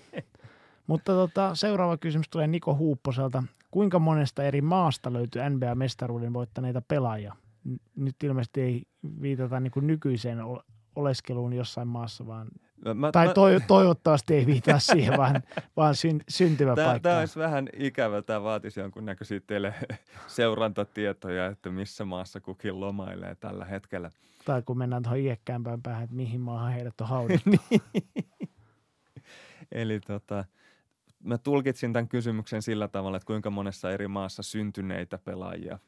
Mutta 0.86 1.12
tota, 1.12 1.54
seuraava 1.54 1.96
kysymys 1.96 2.28
tulee 2.28 2.46
Niko 2.46 2.74
Huupposelta. 2.76 3.42
Kuinka 3.70 3.98
monesta 3.98 4.42
eri 4.44 4.60
maasta 4.60 5.12
löytyy 5.12 5.42
NBA-mestaruuden 5.42 6.32
voittaneita 6.32 6.82
pelaajia? 6.82 7.36
Nyt 7.96 8.22
ilmeisesti 8.22 8.60
ei 8.60 8.82
viitata 9.22 9.60
niin 9.60 9.70
kuin 9.70 9.86
nykyiseen 9.86 10.38
oleskeluun 10.96 11.52
jossain 11.52 11.88
maassa, 11.88 12.26
vaan 12.26 12.48
Mä, 12.94 13.12
tai 13.12 13.34
toi, 13.34 13.58
toivottavasti 13.66 14.34
ei 14.34 14.46
viittaa 14.46 14.78
siihen, 14.92 15.16
vaan, 15.16 15.42
vaan 15.76 15.94
syn, 15.94 16.20
syntymäpaikkaan. 16.28 17.00
Tämä 17.00 17.18
olisi 17.18 17.38
vähän 17.38 17.68
ikävä. 17.76 18.22
Tämä 18.22 18.42
vaatisi 18.42 18.80
jonkunnäköisiä 18.80 19.40
teille 19.46 19.74
seurantatietoja, 20.26 21.46
että 21.46 21.70
missä 21.70 22.04
maassa 22.04 22.40
kukin 22.40 22.80
lomailee 22.80 23.34
tällä 23.34 23.64
hetkellä. 23.64 24.10
Tai 24.44 24.62
kun 24.62 24.78
mennään 24.78 25.02
tuohon 25.02 25.18
iäkkäämpään 25.18 25.82
päähän, 25.82 26.04
että 26.04 26.16
mihin 26.16 26.40
maahan 26.40 26.72
heidät 26.72 27.00
on 27.00 27.08
hauduttu. 27.16 27.50
niin. 27.70 27.82
Eli 29.72 30.00
tota, 30.00 30.44
mä 31.24 31.38
tulkitsin 31.38 31.92
tämän 31.92 32.08
kysymyksen 32.08 32.62
sillä 32.62 32.88
tavalla, 32.88 33.16
että 33.16 33.26
kuinka 33.26 33.50
monessa 33.50 33.90
eri 33.90 34.08
maassa 34.08 34.42
syntyneitä 34.42 35.18
pelaajia 35.18 35.78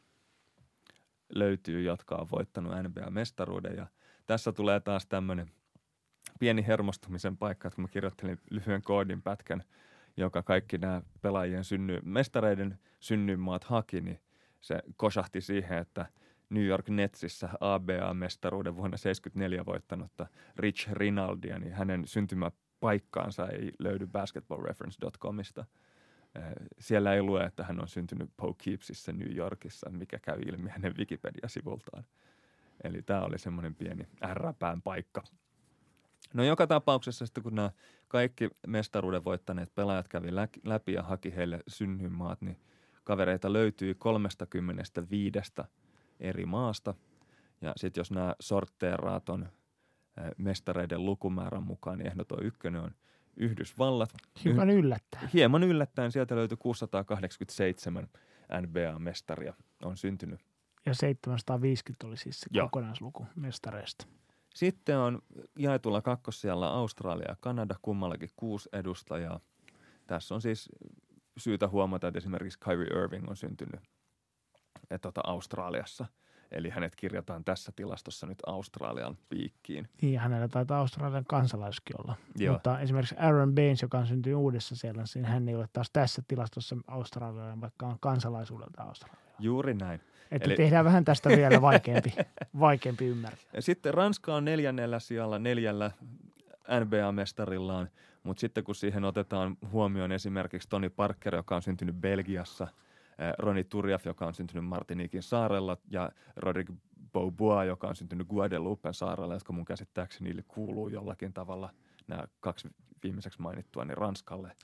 löytyy, 1.28 1.82
jotka 1.82 2.14
on 2.14 2.30
voittanut 2.30 2.72
NBA-mestaruuden. 2.72 3.76
Ja 3.76 3.86
tässä 4.26 4.52
tulee 4.52 4.80
taas 4.80 5.06
tämmöinen– 5.06 5.50
pieni 6.42 6.66
hermostumisen 6.66 7.36
paikka, 7.36 7.68
että 7.68 7.74
kun 7.74 7.84
mä 7.84 7.88
kirjoittelin 7.88 8.38
lyhyen 8.50 8.82
koodin 8.82 9.22
pätkän, 9.22 9.62
joka 10.16 10.42
kaikki 10.42 10.78
nämä 10.78 11.02
pelaajien 11.20 11.64
synny, 11.64 11.98
mestareiden 12.04 12.78
synnyinmaat 13.00 13.64
haki, 13.64 14.00
niin 14.00 14.20
se 14.60 14.82
kosahti 14.96 15.40
siihen, 15.40 15.78
että 15.78 16.06
New 16.50 16.64
York 16.64 16.88
Netsissä 16.88 17.48
ABA-mestaruuden 17.60 18.76
vuonna 18.76 18.96
1974 18.98 19.66
voittanutta 19.66 20.26
Rich 20.56 20.92
Rinaldia, 20.92 21.58
niin 21.58 21.72
hänen 21.72 22.06
syntymäpaikkaansa 22.82 23.48
ei 23.48 23.72
löydy 23.78 24.06
basketballreference.comista. 24.06 25.64
Eh, 26.34 26.42
siellä 26.78 27.14
ei 27.14 27.22
lue, 27.22 27.44
että 27.44 27.64
hän 27.64 27.80
on 27.80 27.88
syntynyt 27.88 28.30
Poughkeepsissä 28.36 29.12
New 29.12 29.36
Yorkissa, 29.36 29.90
mikä 29.90 30.18
käy 30.18 30.40
ilmi 30.46 30.70
hänen 30.70 30.96
Wikipedia-sivultaan. 30.98 32.04
Eli 32.84 33.02
tämä 33.02 33.20
oli 33.20 33.38
semmoinen 33.38 33.74
pieni 33.74 34.06
ärräpään 34.22 34.82
paikka– 34.82 35.22
No 36.34 36.44
joka 36.44 36.66
tapauksessa 36.66 37.26
sitten 37.26 37.42
kun 37.42 37.54
nämä 37.54 37.70
kaikki 38.08 38.50
mestaruuden 38.66 39.24
voittaneet 39.24 39.74
pelaajat 39.74 40.08
kävi 40.08 40.28
läpi 40.64 40.92
ja 40.92 41.02
haki 41.02 41.36
heille 41.36 41.60
synnyinmaat, 41.68 42.40
niin 42.40 42.56
kavereita 43.04 43.52
löytyi 43.52 43.94
35 43.94 45.38
eri 46.20 46.46
maasta. 46.46 46.94
Ja 47.60 47.72
sitten 47.76 48.00
jos 48.00 48.10
nämä 48.10 48.34
sortteeraat 48.40 49.28
on 49.28 49.48
mestareiden 50.36 51.06
lukumäärän 51.06 51.62
mukaan, 51.62 51.98
niin 51.98 52.06
ehdoton 52.06 52.44
ykkönen 52.44 52.80
on 52.80 52.90
Yhdysvallat. 53.36 54.10
Hieman 54.44 54.70
yllättäen. 54.70 55.30
Hieman 55.34 55.62
yllättäen. 55.62 56.12
Sieltä 56.12 56.36
löytyi 56.36 56.56
687 56.56 58.08
NBA-mestaria 58.60 59.54
on 59.82 59.96
syntynyt. 59.96 60.40
Ja 60.86 60.94
750 60.94 62.06
oli 62.06 62.16
siis 62.16 62.40
se 62.40 62.46
Joo. 62.50 62.66
kokonaisluku 62.66 63.26
mestareista. 63.36 64.06
Sitten 64.54 64.98
on 64.98 65.22
jaetulla 65.58 66.02
kakkosijalla 66.02 66.68
Australia 66.68 67.28
ja 67.28 67.36
Kanada, 67.40 67.74
kummallakin 67.82 68.30
kuusi 68.36 68.68
edustajaa. 68.72 69.40
Tässä 70.06 70.34
on 70.34 70.42
siis 70.42 70.68
syytä 71.36 71.68
huomata, 71.68 72.08
että 72.08 72.18
esimerkiksi 72.18 72.58
Kyrie 72.58 73.02
Irving 73.02 73.28
on 73.28 73.36
syntynyt 73.36 73.80
et, 74.90 75.00
tota, 75.00 75.20
Australiassa. 75.24 76.06
Eli 76.52 76.70
hänet 76.70 76.96
kirjataan 76.96 77.44
tässä 77.44 77.72
tilastossa 77.76 78.26
nyt 78.26 78.38
Australian 78.46 79.18
piikkiin. 79.28 79.88
Niin, 80.02 80.20
hänellä 80.20 80.48
taitaa 80.48 80.78
Australian 80.78 81.24
kansalaiskin 81.24 82.00
olla. 82.00 82.16
Joo. 82.36 82.52
Mutta 82.52 82.80
esimerkiksi 82.80 83.14
Aaron 83.18 83.54
Baines, 83.54 83.82
joka 83.82 83.98
on 83.98 84.06
syntynyt 84.06 84.38
uudessa 84.38 84.76
siellä, 84.76 85.04
niin 85.14 85.24
hän 85.24 85.48
ei 85.48 85.54
ole 85.54 85.68
taas 85.72 85.90
tässä 85.92 86.22
tilastossa 86.28 86.76
Australian, 86.86 87.60
vaikka 87.60 87.86
on 87.86 87.96
kansalaisuudelta 88.00 88.82
Australia. 88.82 89.20
Juuri 89.38 89.74
näin. 89.74 90.00
Että 90.30 90.48
Eli... 90.48 90.56
tehdään 90.56 90.84
vähän 90.84 91.04
tästä 91.04 91.28
vielä 91.28 91.60
vaikeampi, 91.70 92.14
vaikeampi 92.60 93.06
ymmärtää. 93.06 93.50
Ja 93.52 93.62
sitten 93.62 93.94
Ranska 93.94 94.34
on 94.34 94.44
neljännellä 94.44 94.98
sijalla 95.00 95.38
neljällä 95.38 95.90
NBA-mestarillaan, 96.80 97.88
mutta 98.22 98.40
sitten 98.40 98.64
kun 98.64 98.74
siihen 98.74 99.04
otetaan 99.04 99.56
huomioon 99.72 100.12
esimerkiksi 100.12 100.68
Tony 100.68 100.90
Parker, 100.90 101.34
joka 101.34 101.56
on 101.56 101.62
syntynyt 101.62 101.96
Belgiassa, 101.96 102.68
Roni 103.38 103.64
Turjaf, 103.64 104.06
joka 104.06 104.26
on 104.26 104.34
syntynyt 104.34 104.64
Martinikin 104.64 105.22
saarella 105.22 105.76
ja 105.90 106.10
Rodrigue 106.36 106.76
Beaubois, 107.12 107.66
joka 107.66 107.88
on 107.88 107.96
syntynyt 107.96 108.26
Guadeloupen 108.26 108.94
saarella, 108.94 109.34
jotka 109.34 109.52
mun 109.52 109.64
käsittääkseni 109.64 110.28
niille 110.28 110.44
kuuluu 110.48 110.88
jollakin 110.88 111.32
tavalla 111.32 111.70
nämä 112.08 112.24
kaksi 112.40 112.68
viimeiseksi 113.02 113.42
mainittua, 113.42 113.84
niin 113.84 113.96
Ranskalle. 113.96 114.56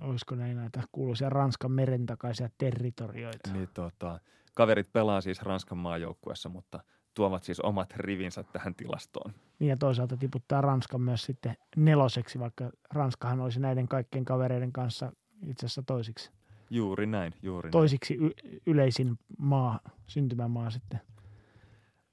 Olisiko 0.00 0.34
näin 0.34 0.56
näitä 0.56 0.82
kuuluisia 0.92 1.30
Ranskan 1.30 1.72
merentakaisia 1.72 2.48
territorioita? 2.58 3.52
Niin 3.52 3.68
tota, 3.74 4.20
Kaverit 4.54 4.92
pelaa 4.92 5.20
siis 5.20 5.42
Ranskan 5.42 5.78
maajoukkuessa, 5.78 6.48
mutta 6.48 6.80
tuovat 7.14 7.44
siis 7.44 7.60
omat 7.60 7.92
rivinsä 7.96 8.44
tähän 8.52 8.74
tilastoon. 8.74 9.32
Niin 9.58 9.68
ja 9.68 9.76
toisaalta 9.76 10.16
tiputtaa 10.16 10.60
Ranskan 10.60 11.00
myös 11.00 11.22
sitten 11.22 11.56
neloseksi, 11.76 12.38
vaikka 12.38 12.70
Ranskahan 12.90 13.40
olisi 13.40 13.60
näiden 13.60 13.88
kaikkien 13.88 14.24
kavereiden 14.24 14.72
kanssa 14.72 15.12
itse 15.46 15.66
asiassa 15.66 15.82
toisiksi. 15.82 16.30
Juuri 16.70 17.06
näin, 17.06 17.34
juuri 17.42 17.70
Toisiksi 17.70 18.14
y- 18.14 18.60
yleisin 18.66 19.18
maa, 19.38 19.80
syntymämaa 20.06 20.70
sitten 20.70 21.00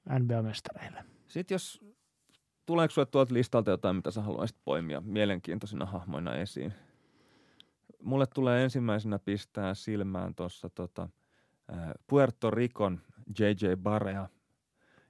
NBA-mestareille. 0.08 1.04
Sitten 1.26 1.54
jos 1.54 1.84
tuleeko 2.66 2.94
sinulle 2.94 3.08
tuolta 3.10 3.34
listalta 3.34 3.70
jotain, 3.70 3.96
mitä 3.96 4.10
sä 4.10 4.22
haluaisit 4.22 4.56
poimia 4.64 5.00
mielenkiintoisina 5.00 5.86
hahmoina 5.86 6.34
esiin? 6.34 6.72
Mulle 8.02 8.26
tulee 8.26 8.64
ensimmäisenä 8.64 9.18
pistää 9.18 9.74
silmään 9.74 10.34
tuossa 10.34 10.68
tota, 10.70 11.08
Puerto 12.06 12.50
Ricon 12.50 13.00
J.J. 13.38 13.66
Barea, 13.76 14.28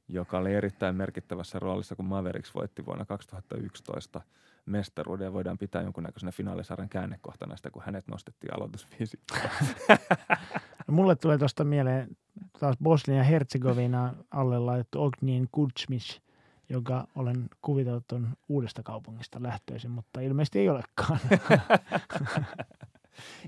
joka 0.09 0.39
oli 0.39 0.55
erittäin 0.55 0.97
merkittävässä 0.97 1.59
roolissa, 1.59 1.97
kun 1.97 2.05
Mavericks 2.05 2.55
voitti 2.55 2.87
vuonna 2.87 3.05
2011 3.05 4.21
mestaruuden 4.69 5.25
ja 5.25 5.33
voidaan 5.33 5.59
pitää 5.59 5.83
jonkunnäköisenä 5.83 6.33
finaalisarjan 6.33 6.89
käännekohtana 6.89 7.57
sitä, 7.57 7.71
kun 7.71 7.83
hänet 7.87 8.09
nostettiin 8.09 8.55
aloitusviisikkoon. 8.55 9.41
Mulle 10.87 11.17
tulee 11.17 11.39
tuosta 11.39 11.65
mieleen 11.65 12.17
taas 12.61 12.77
Bosnia 12.83 13.23
Herzegovina 13.23 14.15
alle 14.31 14.59
laitettu 14.59 15.03
Ognjen 15.03 15.49
Kutsmis, 15.53 16.23
joka 16.69 17.07
olen 17.15 17.49
kuvitellut 17.63 18.13
on 18.13 18.37
uudesta 18.49 18.83
kaupungista 18.83 19.43
lähtöisin, 19.43 19.91
mutta 19.91 20.21
ilmeisesti 20.21 20.59
ei 20.59 20.69
olekaan. 20.69 21.21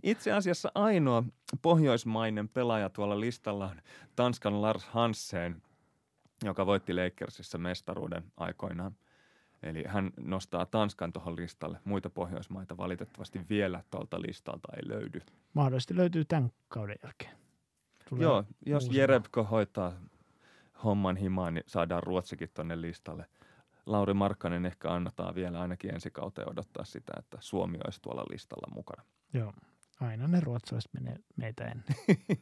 Itse 0.02 0.32
asiassa 0.32 0.72
ainoa 0.74 1.24
pohjoismainen 1.62 2.48
pelaaja 2.48 2.90
tuolla 2.90 3.20
listalla 3.20 3.66
on 3.66 3.80
Tanskan 4.16 4.62
Lars 4.62 4.84
Hansen, 4.84 5.62
joka 6.44 6.66
voitti 6.66 6.94
Lakersissa 6.94 7.58
mestaruuden 7.58 8.22
aikoinaan. 8.36 8.96
Eli 9.62 9.84
hän 9.86 10.10
nostaa 10.16 10.66
Tanskan 10.66 11.12
tuohon 11.12 11.36
listalle. 11.36 11.80
Muita 11.84 12.10
Pohjoismaita 12.10 12.76
valitettavasti 12.76 13.40
vielä 13.48 13.82
tuolta 13.90 14.22
listalta 14.22 14.68
ei 14.76 14.88
löydy. 14.88 15.20
Mahdollisesti 15.54 15.96
löytyy 15.96 16.24
tämän 16.24 16.50
kauden 16.68 16.96
jälkeen. 17.04 17.36
Tulee 18.08 18.22
Joo, 18.22 18.44
jos. 18.66 18.88
Jerebko 18.92 19.44
hoitaa 19.44 19.92
homman 20.84 21.16
himaan, 21.16 21.54
niin 21.54 21.64
saadaan 21.66 22.02
Ruotsikin 22.02 22.48
tuonne 22.54 22.80
listalle. 22.80 23.26
Lauri 23.86 24.14
Markkanen 24.14 24.66
ehkä 24.66 24.92
annetaan 24.92 25.34
vielä 25.34 25.60
ainakin 25.60 25.94
ensi 25.94 26.10
kauteen 26.10 26.50
odottaa 26.50 26.84
sitä, 26.84 27.12
että 27.18 27.38
Suomi 27.40 27.78
olisi 27.84 28.02
tuolla 28.02 28.24
listalla 28.30 28.74
mukana. 28.74 29.02
Joo, 29.32 29.52
aina 30.00 30.28
ne 30.28 30.40
ruotsalaiset 30.40 30.94
menee 30.94 31.16
meitä 31.36 31.64
ennen. 31.64 31.96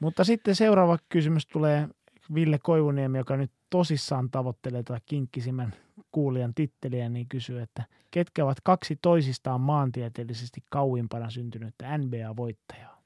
Mutta 0.00 0.24
sitten 0.24 0.54
seuraava 0.54 0.98
kysymys 1.08 1.46
tulee 1.46 1.88
Ville 2.34 2.58
Koivuniemi, 2.58 3.18
joka 3.18 3.36
nyt 3.36 3.52
tosissaan 3.70 4.30
tavoittelee 4.30 4.82
tätä 4.82 5.00
kinkkisimmän 5.06 5.74
kuulijan 6.12 6.54
titteliä, 6.54 7.08
niin 7.08 7.28
kysyy, 7.28 7.60
että 7.60 7.84
ketkä 8.10 8.44
ovat 8.44 8.58
kaksi 8.64 8.98
toisistaan 9.02 9.60
maantieteellisesti 9.60 10.64
kauimpana 10.68 11.30
syntynyttä 11.30 11.98
NBA-voittajaa? 11.98 13.02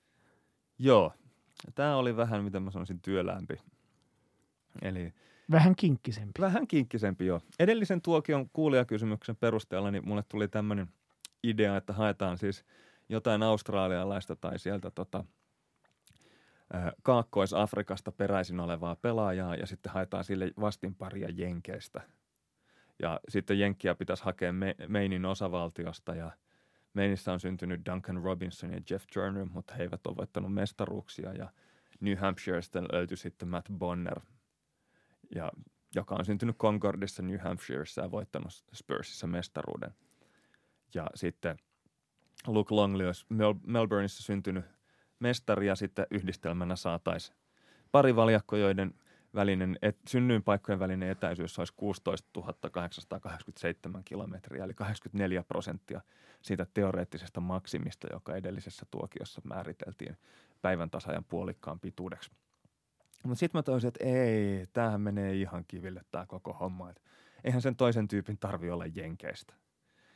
Joo, 0.78 1.12
tämä 1.74 1.97
oli 1.97 2.16
vähän, 2.16 2.44
mitä 2.44 2.60
mä 2.60 2.70
sanoisin, 2.70 3.01
työlämpi. 3.01 3.55
Eli 4.82 5.12
Vähän 5.51 5.76
kinkkisempi. 5.76 6.40
Vähän 6.40 6.66
kinkkisempi, 6.66 7.26
joo. 7.26 7.40
Edellisen 7.59 8.02
tuokion 8.02 8.51
kuulijakysymyksen 8.52 9.36
perusteella 9.36 9.90
niin 9.90 10.09
mulle 10.09 10.22
tuli 10.28 10.48
tämmöinen 10.48 10.86
idea, 11.43 11.76
että 11.76 11.93
haetaan 11.93 12.38
siis 12.38 12.64
jotain 13.09 13.43
australialaista 13.43 14.36
tai 14.36 14.59
sieltä 14.59 14.90
tota, 14.90 15.24
Kaakkois-Afrikasta 17.02 18.12
peräisin 18.12 18.60
olevaa 18.60 18.97
pelaajaa 18.97 19.55
ja 19.55 19.66
sitten 19.66 19.93
haetaan 19.93 20.24
sille 20.24 20.51
vastinparia 20.60 21.28
Jenkeistä. 21.36 22.01
Ja 23.02 23.20
sitten 23.28 23.59
Jenkkiä 23.59 23.94
pitäisi 23.94 24.24
hakea 24.24 24.52
Meinin 24.88 25.24
osavaltiosta 25.24 26.14
ja 26.14 26.30
Meinissä 26.94 27.32
on 27.32 27.40
syntynyt 27.40 27.86
Duncan 27.86 28.22
Robinson 28.22 28.72
ja 28.72 28.80
Jeff 28.90 29.05
Turner, 29.14 29.44
mutta 29.44 29.74
he 29.74 29.82
eivät 29.82 30.06
ole 30.06 30.16
voittanut 30.16 30.55
mestaruuksia 30.55 31.32
ja 31.32 31.52
New 32.01 32.16
Hampshireista 32.16 32.82
löytyi 32.93 33.16
sitten 33.16 33.48
Matt 33.48 33.68
Bonner, 33.78 34.20
ja, 35.34 35.52
joka 35.94 36.14
on 36.14 36.24
syntynyt 36.24 36.56
Concordissa 36.56 37.22
New 37.22 37.38
Hampshireissa 37.38 38.02
ja 38.02 38.10
voittanut 38.10 38.64
Spursissa 38.74 39.26
mestaruuden– 39.26 39.94
ja 40.97 41.06
sitten 41.14 41.56
Luke 42.47 42.74
Longley 42.74 43.06
olisi 43.06 43.26
Mel- 43.34 43.60
Melbourneissa 43.66 44.22
syntynyt 44.22 44.64
mestari 45.18 45.66
ja 45.66 45.76
sitten 45.76 46.06
yhdistelmänä 46.10 46.76
saataisiin 46.76 47.36
pari 47.93 48.16
valjakko, 48.16 48.56
joiden 48.56 48.94
välinen, 49.34 49.78
et, 49.82 49.98
synnyinpaikkojen 50.09 50.78
välinen 50.78 51.10
etäisyys 51.10 51.59
olisi 51.59 51.72
16 51.76 52.40
887 52.70 54.05
kilometriä, 54.05 54.64
eli 54.64 54.74
84 54.74 55.43
prosenttia 55.43 56.01
siitä 56.43 56.66
teoreettisesta 56.74 57.40
maksimista, 57.40 58.06
joka 58.12 58.36
edellisessä 58.36 58.86
tuokiossa 58.90 59.40
määriteltiin 59.44 60.16
päivän 60.62 60.90
tasajan 60.90 61.24
puolikkaan 61.24 61.80
pituudeksi. 61.80 62.30
Mutta 63.22 63.38
sitten 63.38 63.59
mä 63.59 63.62
toisin, 63.62 63.88
että 63.88 64.05
ei, 64.05 64.66
tämähän 64.72 65.01
menee 65.01 65.34
ihan 65.34 65.64
kiville 65.68 66.01
tämä 66.10 66.26
koko 66.26 66.52
homma. 66.52 66.90
Et 66.90 67.02
eihän 67.44 67.62
sen 67.62 67.76
toisen 67.76 68.09
tyypin 68.09 68.38
tarvi 68.38 68.70
olla 68.70 68.86
jenkeistä. 68.86 69.55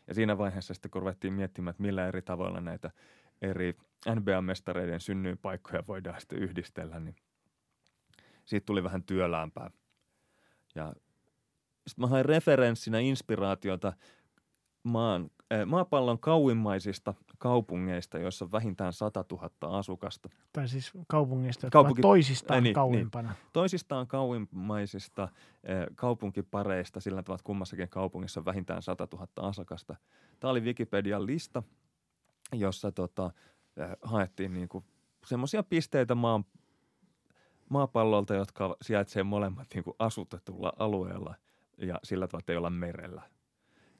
Ja 0.06 0.14
siinä 0.14 0.38
vaiheessa 0.38 0.74
sitten 0.74 0.90
kun 0.90 1.02
ruvettiin 1.02 1.32
miettimään, 1.32 1.70
että 1.70 1.82
millä 1.82 2.06
eri 2.06 2.22
tavoilla 2.22 2.60
näitä 2.60 2.90
eri 3.42 3.76
NBA-mestareiden 4.08 5.00
synnyinpaikkoja 5.00 5.82
voidaan 5.88 6.20
sitten 6.20 6.38
yhdistellä, 6.38 7.00
niin 7.00 7.16
siitä 8.44 8.66
tuli 8.66 8.84
vähän 8.84 9.02
työläämpää. 9.02 9.70
Ja 10.74 10.92
sitten 11.86 12.02
mä 12.02 12.06
hain 12.06 12.24
referenssinä 12.24 12.98
inspiraatiota 12.98 13.92
maan, 14.82 15.30
äh, 15.52 15.66
maapallon 15.66 16.18
kauimmaisista 16.18 17.14
kaupungeista, 17.38 18.18
joissa 18.18 18.44
on 18.44 18.52
vähintään 18.52 18.92
100 18.92 19.24
000 19.32 19.78
asukasta. 19.78 20.28
Tai 20.52 20.68
siis 20.68 20.92
kaupungeista, 21.08 21.66
jotka 21.66 21.78
Kaupunki- 21.78 22.00
ovat 22.00 22.10
toisistaan 22.10 22.56
Ei, 22.58 22.62
niin, 22.62 22.74
kauimpana. 22.74 23.34
Toisistaan 23.52 24.06
kauimmaisista 24.06 25.22
äh, 25.22 25.30
kaupunkipareista, 25.94 27.00
sillä 27.00 27.22
tavalla 27.22 27.36
että 27.36 27.46
kummassakin 27.46 27.88
kaupungissa 27.88 28.40
on 28.40 28.44
vähintään 28.44 28.82
100 28.82 29.08
000 29.12 29.26
asukasta. 29.36 29.96
Tämä 30.40 30.50
oli 30.50 30.60
Wikipedian 30.60 31.26
lista, 31.26 31.62
jossa 32.52 32.92
tota, 32.92 33.30
äh, 33.80 33.90
haettiin 34.02 34.54
niinku 34.54 34.84
semmoisia 35.26 35.62
pisteitä 35.62 36.14
maan, 36.14 36.44
maapallolta, 37.68 38.34
jotka 38.34 38.76
sijaitsee 38.82 39.22
molemmat 39.22 39.68
niinku 39.74 39.96
asutetulla 39.98 40.72
alueella 40.78 41.34
ja 41.78 42.00
sillä 42.04 42.26
tavalla, 42.26 42.42
että 42.42 42.52
ei 42.52 42.56
olla 42.56 42.70
merellä. 42.70 43.22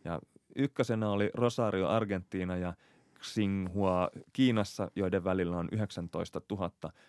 Ja 0.05 0.21
ykkösenä 0.57 1.11
oli 1.11 1.31
Rosario, 1.35 1.89
Argentiina 1.89 2.57
ja 2.57 2.75
Xinhua 3.21 4.11
Kiinassa, 4.33 4.91
joiden 4.97 5.25
välillä 5.25 5.57
on 5.57 5.69
19 5.73 6.41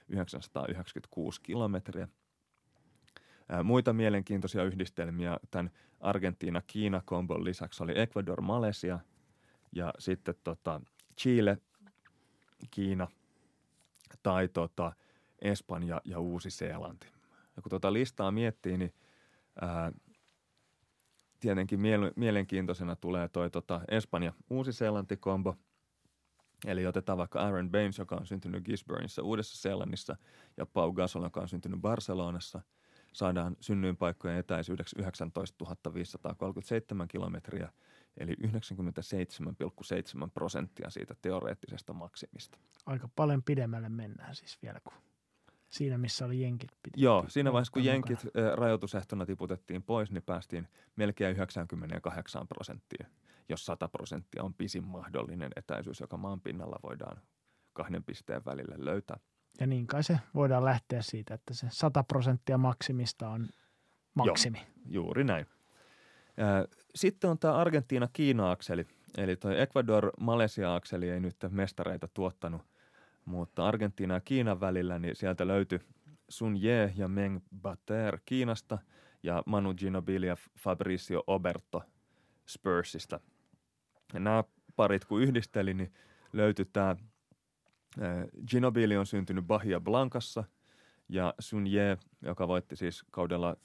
996 0.10 1.42
kilometriä. 1.42 2.08
Ää, 3.50 3.64
Muita 3.64 3.94
mielenkiintoisia 3.94 4.64
yhdistelmiä 4.64 5.38
tämän 5.52 5.72
Argentiina-Kiina-kombon 6.00 7.44
lisäksi 7.44 7.84
oli 7.84 8.00
Ecuador, 8.00 8.42
Malesia 8.42 9.00
ja 9.72 9.94
sitten 10.00 10.36
tota 10.44 10.82
Chile, 11.22 11.58
Kiina 12.72 13.08
tai 14.24 14.48
tota 14.48 14.92
Espanja 15.42 16.02
ja 16.06 16.20
Uusi-Seelanti. 16.20 17.08
Ja 17.56 17.62
kun 17.62 17.70
tuota 17.70 17.94
listaa 17.94 18.32
miettii, 18.32 18.78
niin 18.78 18.94
ää, 19.62 19.92
tietenkin 21.40 21.80
miele- 21.80 22.14
mielenkiintoisena 22.16 22.96
tulee 22.96 23.28
toi 23.28 23.50
tota 23.50 23.82
Espanja 23.88 24.34
Uusi-Seelanti-kombo. 24.50 25.56
Eli 26.66 26.88
otetaan 26.88 27.18
vaikka 27.18 27.42
Aaron 27.42 27.72
Baines, 27.72 27.98
joka 27.98 28.16
on 28.16 28.26
syntynyt 28.26 28.64
Gisborneissa 28.64 29.22
Uudessa-Seelannissa 29.22 30.16
ja 30.58 30.66
Pau 30.66 30.94
Gasol, 30.94 31.24
joka 31.24 31.42
on 31.42 31.50
syntynyt 31.50 31.82
Barcelonassa. 31.82 32.62
Saadaan 33.14 33.58
synnyinpaikkojen 33.60 34.38
etäisyydeksi 34.38 34.96
19 35.00 35.66
537 35.94 37.08
kilometriä, 37.08 37.72
eli 38.18 38.34
97,7 38.34 40.30
prosenttia 40.34 40.90
siitä 40.90 41.16
teoreettisesta 41.22 41.94
maksimista. 41.94 42.58
Aika 42.86 43.10
paljon 43.16 43.44
pidemmälle 43.44 43.90
mennään 43.90 44.36
siis 44.36 44.62
vielä 44.62 44.80
kuin 44.84 44.96
siinä, 45.70 45.98
missä 45.98 46.26
oli 46.26 46.42
jenkit. 46.42 46.72
Piti, 46.84 47.02
Joo, 47.02 47.26
siinä 47.28 47.52
vaiheessa 47.54 47.74
kun 47.74 47.86
jenkit 47.86 48.24
mukana. 48.24 48.56
rajoitusehtona 48.56 49.26
tiputettiin 49.26 49.84
pois, 49.84 50.12
niin 50.12 50.24
päästiin 50.24 50.68
melkein 50.96 51.36
98 51.36 52.48
prosenttia, 52.48 53.08
jos 53.50 53.66
100 53.66 53.88
prosenttia 53.88 54.44
on 54.44 54.54
pisin 54.54 54.88
mahdollinen 54.88 55.52
etäisyys, 55.56 56.00
joka 56.00 56.18
maan 56.18 56.42
pinnalla 56.42 56.80
voidaan 56.84 57.22
kahden 57.74 58.04
pisteen 58.04 58.46
välille 58.46 58.76
löytää. 58.78 59.18
Ja 59.60 59.68
niin 59.68 59.88
kai 59.88 60.04
se 60.04 60.20
voidaan 60.36 60.66
lähteä 60.66 61.02
siitä, 61.02 61.34
että 61.34 61.54
se 61.54 61.68
100 61.70 62.04
prosenttia 62.04 62.58
maksimista 62.58 63.30
on 63.30 63.48
maksimi. 64.14 64.68
Juuri 64.86 65.24
näin. 65.24 65.46
Sitten 66.96 67.30
on 67.30 67.40
tämä 67.40 67.54
Argentiina-Kiina-akseli, 67.54 68.88
eli 69.18 69.36
tuo 69.36 69.52
Ecuador-Malesia-akseli 69.52 71.10
ei 71.10 71.20
nyt 71.20 71.36
mestareita 71.50 72.08
tuottanut, 72.08 72.62
mutta 73.26 73.68
Argentiina 73.68 74.14
ja 74.14 74.22
Kiinan 74.22 74.60
välillä, 74.60 75.00
niin 75.00 75.16
sieltä 75.16 75.48
löytyi 75.48 75.80
Sun 76.30 76.64
Ye 76.64 76.94
ja 76.96 77.08
Meng 77.08 77.40
Bater 77.62 78.20
Kiinasta 78.26 78.78
ja 79.24 79.44
Manu 79.46 79.74
Ginobili 79.74 80.28
ja 80.28 80.38
Fabricio 80.60 81.24
Oberto 81.28 81.84
Spursista. 82.48 83.20
Ja 84.14 84.20
nämä 84.20 84.44
parit 84.76 85.06
kun 85.06 85.22
yhdisteli, 85.22 85.74
niin 85.74 85.94
löytyi 86.34 86.66
tämä 86.66 86.96
Ginobili 88.48 88.98
on 88.98 89.06
syntynyt 89.06 89.46
Bahia 89.46 89.80
Blancassa 89.80 90.44
ja 91.12 91.34
Sun 91.40 91.68
Ye, 91.68 91.98
joka 92.22 92.48
voitti 92.48 92.76
siis 92.76 93.04
kaudella 93.12 93.56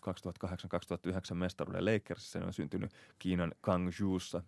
2008-2009 1.32 1.34
mestaruuden 1.34 1.84
Lakersissa, 1.84 2.38
niin 2.38 2.46
on 2.46 2.52
syntynyt 2.52 2.90
Kiinan 3.18 3.52
Guangzhoussa. 3.62 4.42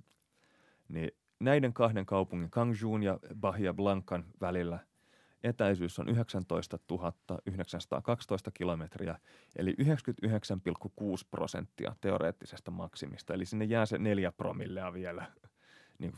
Niin 0.88 1.10
näiden 1.40 1.72
kahden 1.72 2.06
kaupungin, 2.06 2.48
Guangzhoun 2.52 3.02
ja 3.02 3.18
Bahia 3.40 3.74
Blancan 3.74 4.24
välillä 4.40 4.78
etäisyys 5.42 5.98
on 5.98 6.08
19 6.08 6.78
912 7.46 8.50
kilometriä, 8.50 9.18
eli 9.56 9.76
99,6 9.82 9.86
prosenttia 11.30 11.96
teoreettisesta 12.00 12.70
maksimista. 12.70 13.34
Eli 13.34 13.44
sinne 13.46 13.64
jää 13.64 13.86
se 13.86 13.98
neljä 13.98 14.32
promillea 14.32 14.92
vielä 14.92 15.26
niin 15.98 16.12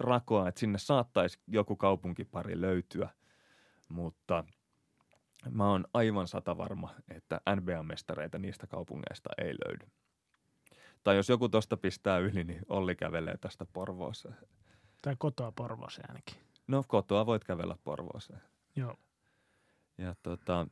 rakoa, 0.00 0.48
että 0.48 0.58
sinne 0.58 0.78
saattaisi 0.78 1.38
joku 1.46 1.76
kaupunkipari 1.76 2.60
löytyä, 2.60 3.08
mutta 3.88 4.44
mä 5.50 5.70
oon 5.70 5.84
aivan 5.94 6.28
sata 6.28 6.56
varma, 6.56 6.94
että 7.08 7.40
NBA-mestareita 7.56 8.38
niistä 8.38 8.66
kaupungeista 8.66 9.30
ei 9.38 9.54
löydy. 9.66 9.86
Tai 11.04 11.16
jos 11.16 11.28
joku 11.28 11.48
tosta 11.48 11.76
pistää 11.76 12.18
yli, 12.18 12.44
niin 12.44 12.60
Olli 12.68 12.96
kävelee 12.96 13.36
tästä 13.36 13.66
Porvooseen. 13.72 14.36
Tai 15.02 15.16
kotoa 15.18 15.52
Porvooseen 15.52 16.10
ainakin. 16.10 16.36
No 16.66 16.84
kotoa 16.88 17.26
voit 17.26 17.44
kävellä 17.44 17.76
Porvooseen. 17.84 18.40
Joo. 18.76 18.96
Ja 19.98 20.14
tota, 20.22 20.66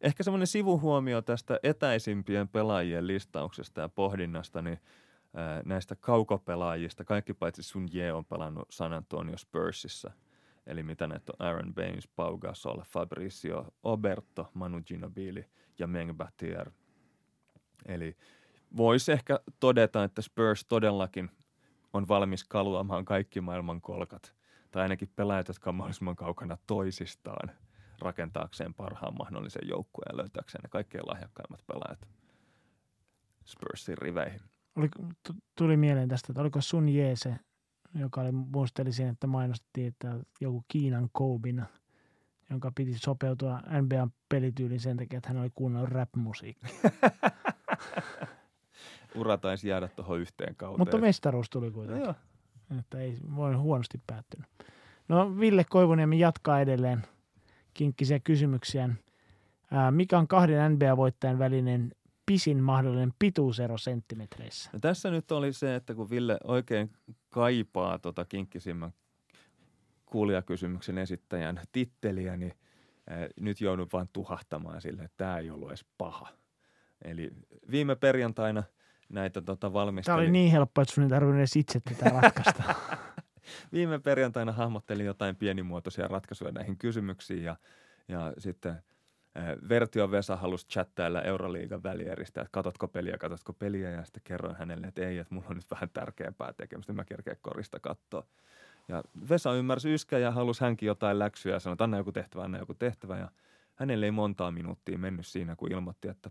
ehkä 0.00 0.22
semmoinen 0.22 0.46
sivuhuomio 0.46 1.22
tästä 1.22 1.60
etäisimpien 1.62 2.48
pelaajien 2.48 3.06
listauksesta 3.06 3.80
ja 3.80 3.88
pohdinnasta, 3.88 4.62
niin 4.62 4.78
näistä 5.64 5.96
kaukopelaajista, 5.96 7.04
kaikki 7.04 7.34
paitsi 7.34 7.62
Sun 7.62 7.88
Ye 7.94 8.12
on 8.12 8.24
pelannut 8.24 8.68
San 8.70 8.92
Antonio 8.92 9.38
Spursissa. 9.38 10.10
Eli 10.66 10.82
mitä 10.82 11.06
näitä 11.06 11.32
on 11.32 11.46
Aaron 11.46 11.74
Baines, 11.74 12.08
Pau 12.08 12.38
Gasol, 12.38 12.80
Fabricio 12.84 13.66
Oberto, 13.82 14.50
Manu 14.54 14.82
Ginobili 14.86 15.44
ja 15.78 15.86
Meng 15.86 16.14
Batier. 16.14 16.70
Eli 17.86 18.16
voisi 18.76 19.12
ehkä 19.12 19.40
todeta, 19.60 20.04
että 20.04 20.22
Spurs 20.22 20.64
todellakin 20.64 21.30
on 21.92 22.08
valmis 22.08 22.44
kaluamaan 22.44 23.04
kaikki 23.04 23.40
maailman 23.40 23.80
kolkat. 23.80 24.34
Tai 24.70 24.82
ainakin 24.82 25.12
pelaajat, 25.16 25.48
jotka 25.48 25.70
on 25.70 25.74
mahdollisimman 25.74 26.16
kaukana 26.16 26.58
toisistaan 26.66 27.50
rakentaakseen 27.98 28.74
parhaan 28.74 29.16
mahdollisen 29.18 29.68
joukkueen 29.68 30.12
ja 30.12 30.16
löytääkseen 30.16 30.62
ne 30.62 30.68
kaikkein 30.68 31.06
lahjakkaimmat 31.06 31.66
pelaajat 31.66 32.08
Spursin 33.44 33.98
riveihin. 33.98 34.40
Oliko, 34.76 34.98
tu- 35.26 35.42
tuli 35.58 35.76
mieleen 35.76 36.08
tästä, 36.08 36.32
että 36.32 36.40
oliko 36.40 36.60
Sun 36.60 36.88
Jee 36.88 37.16
se, 37.16 37.36
joka 37.94 38.20
oli, 38.20 38.32
muisteli 38.32 38.92
siinä, 38.92 39.10
että 39.10 39.26
mainostettiin, 39.26 39.86
että 39.86 40.18
joku 40.40 40.64
Kiinan 40.68 41.08
Koubina, 41.12 41.66
jonka 42.50 42.72
piti 42.74 42.98
sopeutua 42.98 43.60
NBAn 43.80 44.12
pelityyliin 44.28 44.80
sen 44.80 44.96
takia, 44.96 45.16
että 45.16 45.28
hän 45.28 45.42
oli 45.42 45.50
kuunnellut 45.54 45.90
rap-musiikkia. 45.90 46.70
Ura 49.14 49.38
taisi 49.38 49.68
jäädä 49.68 49.88
tuohon 49.88 50.20
yhteen 50.20 50.56
kauteen. 50.56 50.80
Mutta 50.80 50.98
mestaruus 50.98 51.50
tuli 51.50 51.66
no 51.66 51.72
kuitenkin. 51.72 52.04
joo. 52.04 52.14
Että 52.78 52.98
ei 52.98 53.18
voi 53.36 53.54
huonosti 53.54 54.00
päättynyt. 54.06 54.46
No 55.08 55.38
Ville 55.38 55.64
Koivuniemi 55.64 56.18
jatkaa 56.18 56.60
edelleen 56.60 57.02
kinkkisiä 57.74 58.20
kysymyksiä. 58.20 58.88
Mikä 59.90 60.18
on 60.18 60.28
kahden 60.28 60.72
NBA-voittajan 60.72 61.38
välinen 61.38 61.92
pisin 62.32 62.62
mahdollinen 62.62 63.12
pituusero 63.18 63.78
senttimetreissä? 63.78 64.70
No 64.72 64.78
tässä 64.78 65.10
nyt 65.10 65.32
oli 65.32 65.52
se, 65.52 65.74
että 65.74 65.94
kun 65.94 66.10
Ville 66.10 66.38
oikein 66.44 66.90
kaipaa 67.30 67.98
tota 67.98 68.24
kinkkisimmän 68.24 68.92
kuulijakysymyksen 70.06 70.98
esittäjän 70.98 71.60
titteliä, 71.72 72.36
niin 72.36 72.52
ää, 73.10 73.28
nyt 73.40 73.60
joudun 73.60 73.88
vain 73.92 74.08
tuhahtamaan 74.12 74.80
sille, 74.80 75.02
että 75.02 75.16
tämä 75.16 75.38
ei 75.38 75.50
ollut 75.50 75.68
edes 75.68 75.84
paha. 75.98 76.28
Eli 77.04 77.30
viime 77.70 77.96
perjantaina 77.96 78.62
näitä 79.08 79.40
tota 79.40 79.60
Tämä 79.60 79.72
valmistelin. 79.72 80.18
oli 80.18 80.30
niin 80.30 80.52
helppo, 80.52 80.82
että 80.82 80.94
sun 80.94 81.04
ei 81.04 81.10
tarvinnut 81.10 81.38
edes 81.38 81.56
itse 81.56 81.80
tätä 81.80 82.10
ratkaista. 82.10 82.74
viime 83.72 83.98
perjantaina 83.98 84.52
hahmottelin 84.52 85.06
jotain 85.06 85.36
pienimuotoisia 85.36 86.08
ratkaisuja 86.08 86.52
näihin 86.52 86.78
kysymyksiin 86.78 87.44
ja, 87.44 87.56
ja 88.08 88.32
sitten 88.38 88.82
Vertio 89.68 90.10
Vesa 90.10 90.36
halusi 90.36 90.68
chattailla 90.68 91.22
Euroliigan 91.22 91.82
välieristä, 91.82 92.40
että 92.40 92.52
katotko 92.52 92.88
peliä, 92.88 93.18
katotko 93.18 93.52
peliä 93.52 93.90
ja 93.90 94.04
sitten 94.04 94.22
kerroin 94.24 94.56
hänelle, 94.56 94.86
että 94.86 95.06
ei, 95.06 95.18
että 95.18 95.34
mulla 95.34 95.46
on 95.50 95.56
nyt 95.56 95.70
vähän 95.70 95.90
tärkeämpää 95.90 96.52
tekemistä, 96.52 96.92
mä 96.92 97.04
kerkeen 97.04 97.36
korista 97.42 97.80
katsoa. 97.80 98.26
Ja 98.88 99.02
Vesa 99.28 99.54
ymmärsi 99.54 99.94
yskä 99.94 100.18
ja 100.18 100.30
halusi 100.30 100.60
hänkin 100.60 100.86
jotain 100.86 101.18
läksyä 101.18 101.52
ja 101.52 101.60
sanoi, 101.60 101.74
että 101.74 101.84
anna 101.84 101.96
joku 101.96 102.12
tehtävä, 102.12 102.44
anna 102.44 102.58
joku 102.58 102.74
tehtävä 102.74 103.18
ja 103.18 103.28
hänelle 103.74 104.06
ei 104.06 104.10
montaa 104.10 104.50
minuuttia 104.50 104.98
mennyt 104.98 105.26
siinä, 105.26 105.56
kun 105.56 105.72
ilmoitti, 105.72 106.08
että 106.08 106.30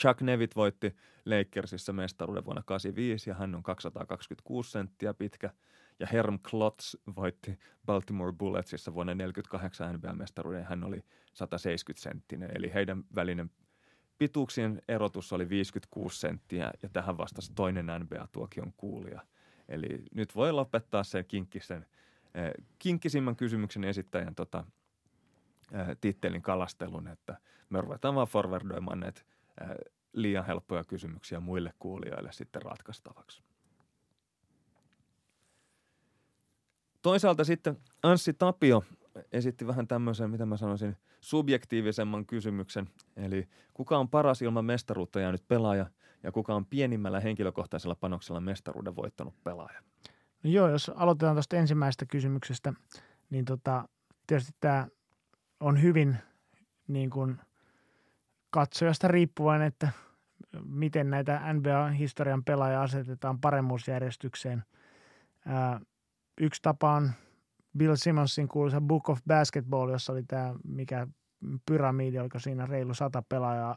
Chuck 0.00 0.20
Nevitt 0.20 0.56
voitti 0.56 0.96
Lakersissa 1.24 1.92
mestaruuden 1.92 2.44
vuonna 2.44 2.62
85 2.66 3.30
ja 3.30 3.34
hän 3.34 3.54
on 3.54 3.62
226 3.62 4.70
senttiä 4.70 5.14
pitkä. 5.14 5.50
Ja 6.02 6.08
Herm 6.12 6.38
Klotz 6.50 6.94
voitti 7.16 7.58
Baltimore 7.86 8.32
Bulletsissa 8.32 8.94
vuonna 8.94 9.14
48 9.14 9.94
NBA-mestaruuden 9.94 10.64
hän 10.64 10.84
oli 10.84 11.04
170 11.32 12.02
senttinen. 12.02 12.50
Eli 12.54 12.74
heidän 12.74 13.04
välinen 13.14 13.50
pituuksien 14.18 14.82
erotus 14.88 15.32
oli 15.32 15.48
56 15.48 16.20
senttiä 16.20 16.70
ja 16.82 16.88
tähän 16.88 17.18
vastasi 17.18 17.52
toinen 17.54 17.86
NBA-tuokion 17.86 18.72
kuulija. 18.76 19.20
Eli 19.68 20.04
nyt 20.14 20.34
voi 20.34 20.52
lopettaa 20.52 21.04
sen 21.04 21.24
kinkkisen, 21.24 21.86
eh, 22.34 22.52
kinkkisimmän 22.78 23.36
kysymyksen 23.36 23.84
esittäjän 23.84 24.34
tota, 24.34 24.64
eh, 25.72 25.96
tittelin 26.00 26.42
kalastelun, 26.42 27.08
että 27.08 27.36
me 27.70 27.80
ruvetaan 27.80 28.14
vaan 28.14 28.26
forwardoimaan 28.26 29.00
näitä 29.00 29.20
eh, 29.60 29.68
liian 30.12 30.46
helppoja 30.46 30.84
kysymyksiä 30.84 31.40
muille 31.40 31.72
kuulijoille 31.78 32.32
sitten 32.32 32.62
ratkaistavaksi. 32.62 33.42
Toisaalta 37.02 37.44
sitten 37.44 37.76
Anssi 38.02 38.32
Tapio 38.32 38.84
esitti 39.32 39.66
vähän 39.66 39.88
tämmöisen, 39.88 40.30
mitä 40.30 40.46
mä 40.46 40.56
sanoisin, 40.56 40.96
subjektiivisemman 41.20 42.26
kysymyksen. 42.26 42.88
Eli 43.16 43.48
kuka 43.74 43.98
on 43.98 44.08
paras 44.08 44.42
ilman 44.42 44.64
mestaruutta 44.64 45.20
jäänyt 45.20 45.48
pelaaja 45.48 45.86
ja 46.22 46.32
kuka 46.32 46.54
on 46.54 46.66
pienimmällä 46.66 47.20
henkilökohtaisella 47.20 47.94
panoksella 47.94 48.40
mestaruuden 48.40 48.96
voittanut 48.96 49.34
pelaaja? 49.44 49.82
No 50.42 50.50
joo, 50.50 50.68
jos 50.68 50.90
aloitetaan 50.94 51.34
tuosta 51.36 51.56
ensimmäisestä 51.56 52.06
kysymyksestä, 52.06 52.72
niin 53.30 53.44
tota, 53.44 53.88
tietysti 54.26 54.52
tämä 54.60 54.88
on 55.60 55.82
hyvin 55.82 56.16
niin 56.88 57.10
kuin 57.10 57.40
katsojasta 58.50 59.08
riippuvainen, 59.08 59.68
että 59.68 59.88
miten 60.64 61.10
näitä 61.10 61.52
NBA-historian 61.52 62.44
pelaajia 62.44 62.82
asetetaan 62.82 63.40
paremmuusjärjestykseen. 63.40 64.64
Yksi 66.40 66.62
tapa 66.62 66.92
on 66.92 67.10
Bill 67.78 67.94
Simonsin 67.96 68.48
kuuluisa 68.48 68.80
Book 68.80 69.08
of 69.08 69.18
Basketball, 69.28 69.90
jossa 69.90 70.12
oli 70.12 70.22
tämä 70.22 70.54
mikä 70.64 71.06
pyramidi, 71.66 72.18
oliko 72.18 72.38
siinä 72.38 72.66
reilu 72.66 72.94
sata 72.94 73.22
pelaajaa 73.28 73.76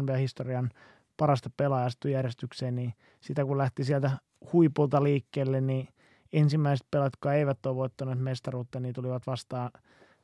NBA-historian 0.00 0.70
parasta 1.16 1.50
pelaajasta 1.56 2.08
järjestykseen, 2.08 2.74
niin 2.74 2.94
sitä 3.20 3.44
kun 3.44 3.58
lähti 3.58 3.84
sieltä 3.84 4.10
huipulta 4.52 5.02
liikkeelle, 5.02 5.60
niin 5.60 5.88
ensimmäiset 6.32 6.86
pelaajat, 6.90 7.12
jotka 7.12 7.34
eivät 7.34 7.66
ole 7.66 7.74
voittaneet 7.74 8.18
mestaruutta, 8.18 8.80
niin 8.80 8.94
tulivat 8.94 9.26
vastaan 9.26 9.70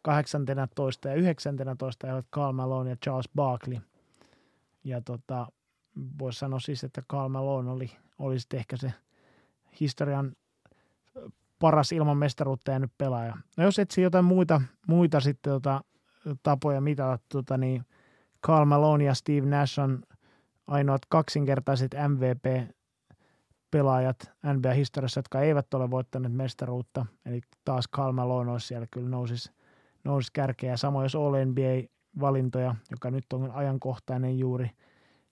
18 0.02 1.08
ja 1.08 1.14
19 1.14 2.06
ja 2.06 2.22
Karl 2.30 2.52
Malone 2.52 2.90
ja 2.90 2.96
Charles 2.96 3.28
Barkley. 3.34 3.78
Ja 4.84 5.00
tota, 5.00 5.46
voisi 6.18 6.38
sanoa 6.38 6.60
siis, 6.60 6.84
että 6.84 7.02
Karl 7.06 7.28
Malone 7.28 7.70
oli, 7.70 7.90
oli 8.18 8.40
sitten 8.40 8.58
ehkä 8.58 8.76
se 8.76 8.92
historian 9.80 10.36
paras 11.58 11.92
ilman 11.92 12.16
mestaruutta 12.16 12.70
jäänyt 12.70 12.92
pelaaja. 12.98 13.36
No 13.56 13.64
jos 13.64 13.78
etsii 13.78 14.04
jotain 14.04 14.24
muita, 14.24 14.60
muita 14.86 15.20
sitten 15.20 15.52
tota, 15.52 15.84
tapoja 16.42 16.80
mitata, 16.80 17.24
tota, 17.28 17.58
niin 17.58 17.84
Karl 18.40 18.64
Malone 18.64 19.04
ja 19.04 19.14
Steve 19.14 19.46
Nash 19.46 19.80
on 19.80 20.02
ainoat 20.66 21.02
kaksinkertaiset 21.08 21.94
MVP-pelaajat 22.08 24.16
NBA-historiassa, 24.54 25.18
jotka 25.18 25.40
eivät 25.40 25.74
ole 25.74 25.90
voittaneet 25.90 26.34
mestaruutta. 26.34 27.06
Eli 27.26 27.40
taas 27.64 27.88
Karl 27.88 28.12
Malone 28.12 28.50
olisi 28.50 28.66
siellä 28.66 28.86
kyllä 28.90 29.08
nousisi, 29.08 29.52
nousisi 30.04 30.32
kärkeä. 30.32 30.76
Samoin 30.76 31.04
jos 31.04 31.14
All 31.14 31.34
NBA-valintoja, 31.44 32.74
joka 32.90 33.10
nyt 33.10 33.24
on 33.32 33.50
ajankohtainen 33.50 34.38
juuri, 34.38 34.70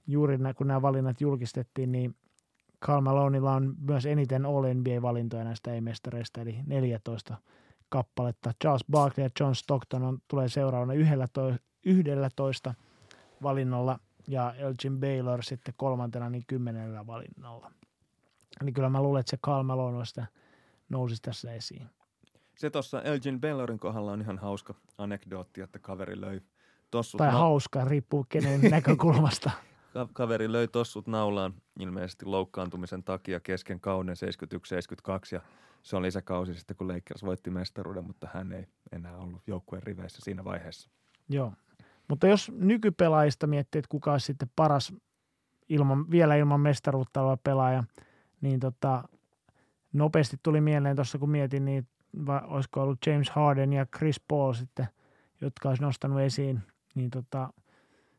juuri 0.07 0.39
kun 0.57 0.67
nämä 0.67 0.83
valinnat 0.83 1.21
julkistettiin, 1.21 1.93
niin 1.93 2.17
Karl 2.79 3.01
Malonilla 3.01 3.53
on 3.53 3.75
myös 3.81 4.07
eniten 4.07 4.47
All 4.47 4.75
NBA-valintoja 4.75 5.45
näistä 5.45 5.73
ei-mestareista, 5.73 6.41
eli 6.41 6.59
14 6.67 7.37
kappaletta. 7.89 8.53
Charles 8.63 8.85
Barkley 8.91 9.27
ja 9.27 9.31
John 9.41 9.55
Stockton 9.55 10.03
on, 10.03 10.19
tulee 10.29 10.49
seuraavana 10.49 10.93
11 11.85 12.75
valinnalla 13.43 13.99
ja 14.29 14.55
Elgin 14.55 15.01
Baylor 15.01 15.43
sitten 15.43 15.75
kolmantena 15.77 16.31
niin 16.31 16.45
kymmenellä 16.47 17.07
valinnalla. 17.07 17.71
Eli 18.63 18.73
kyllä 18.73 18.89
mä 18.89 19.03
luulen, 19.03 19.21
että 19.21 19.31
se 19.31 19.39
Karl 19.41 19.63
Malone 19.63 20.05
nousisi 20.89 21.23
tässä 21.23 21.53
esiin. 21.53 21.91
Se 22.57 22.71
tuossa 22.71 23.03
Elgin 23.03 23.41
Baylorin 23.41 23.79
kohdalla 23.79 24.13
on 24.13 24.21
ihan 24.21 24.39
hauska 24.39 24.75
anekdootti, 24.99 25.61
että 25.61 25.79
kaveri 25.79 26.21
löi 26.21 26.41
tossut. 26.91 27.19
Tai 27.19 27.33
hauska, 27.33 27.85
riippuu 27.85 28.27
kenen 28.29 28.61
näkökulmasta. 28.71 29.51
Kaveri 30.13 30.53
löi 30.53 30.69
tossut 30.69 31.07
naulaan 31.07 31.55
ilmeisesti 31.81 32.27
loukkaantumisen 32.27 33.03
takia 33.03 33.41
kesken 33.41 33.81
kauden 33.81 34.17
71-72 35.11 35.19
ja 35.33 35.41
se 35.83 35.97
on 35.97 36.03
lisäkausi 36.03 36.55
sitten, 36.55 36.77
kun 36.77 36.89
Lakers 36.89 37.25
voitti 37.25 37.51
mestaruuden, 37.51 38.05
mutta 38.05 38.29
hän 38.35 38.53
ei 38.53 38.67
enää 38.93 39.17
ollut 39.17 39.43
joukkueen 39.47 39.83
riveissä 39.83 40.19
siinä 40.23 40.45
vaiheessa. 40.45 40.91
Joo, 41.29 41.53
mutta 42.09 42.27
jos 42.27 42.53
nykypelaajista 42.57 43.47
miettii, 43.47 43.79
että 43.79 43.89
kuka 43.89 44.13
olisi 44.13 44.27
sitten 44.27 44.51
paras 44.57 44.95
ilman, 45.69 46.11
vielä 46.11 46.37
ilman 46.37 46.61
mestaruutta 46.61 47.21
oleva 47.21 47.37
pelaaja, 47.37 47.85
niin 48.41 48.61
tota, 48.61 49.05
nopeasti 49.93 50.37
tuli 50.43 50.61
mieleen 50.61 50.97
tuossa 50.97 51.19
kun 51.19 51.31
mietin, 51.31 51.65
niin 51.65 51.89
vai, 52.27 52.41
olisiko 52.45 52.83
ollut 52.83 53.07
James 53.07 53.31
Harden 53.31 53.73
ja 53.73 53.87
Chris 53.87 54.21
Paul 54.29 54.53
sitten, 54.53 54.89
jotka 55.41 55.69
olisi 55.69 55.83
nostanut 55.83 56.21
esiin, 56.21 56.61
niin 56.95 57.11
tota, 57.11 57.53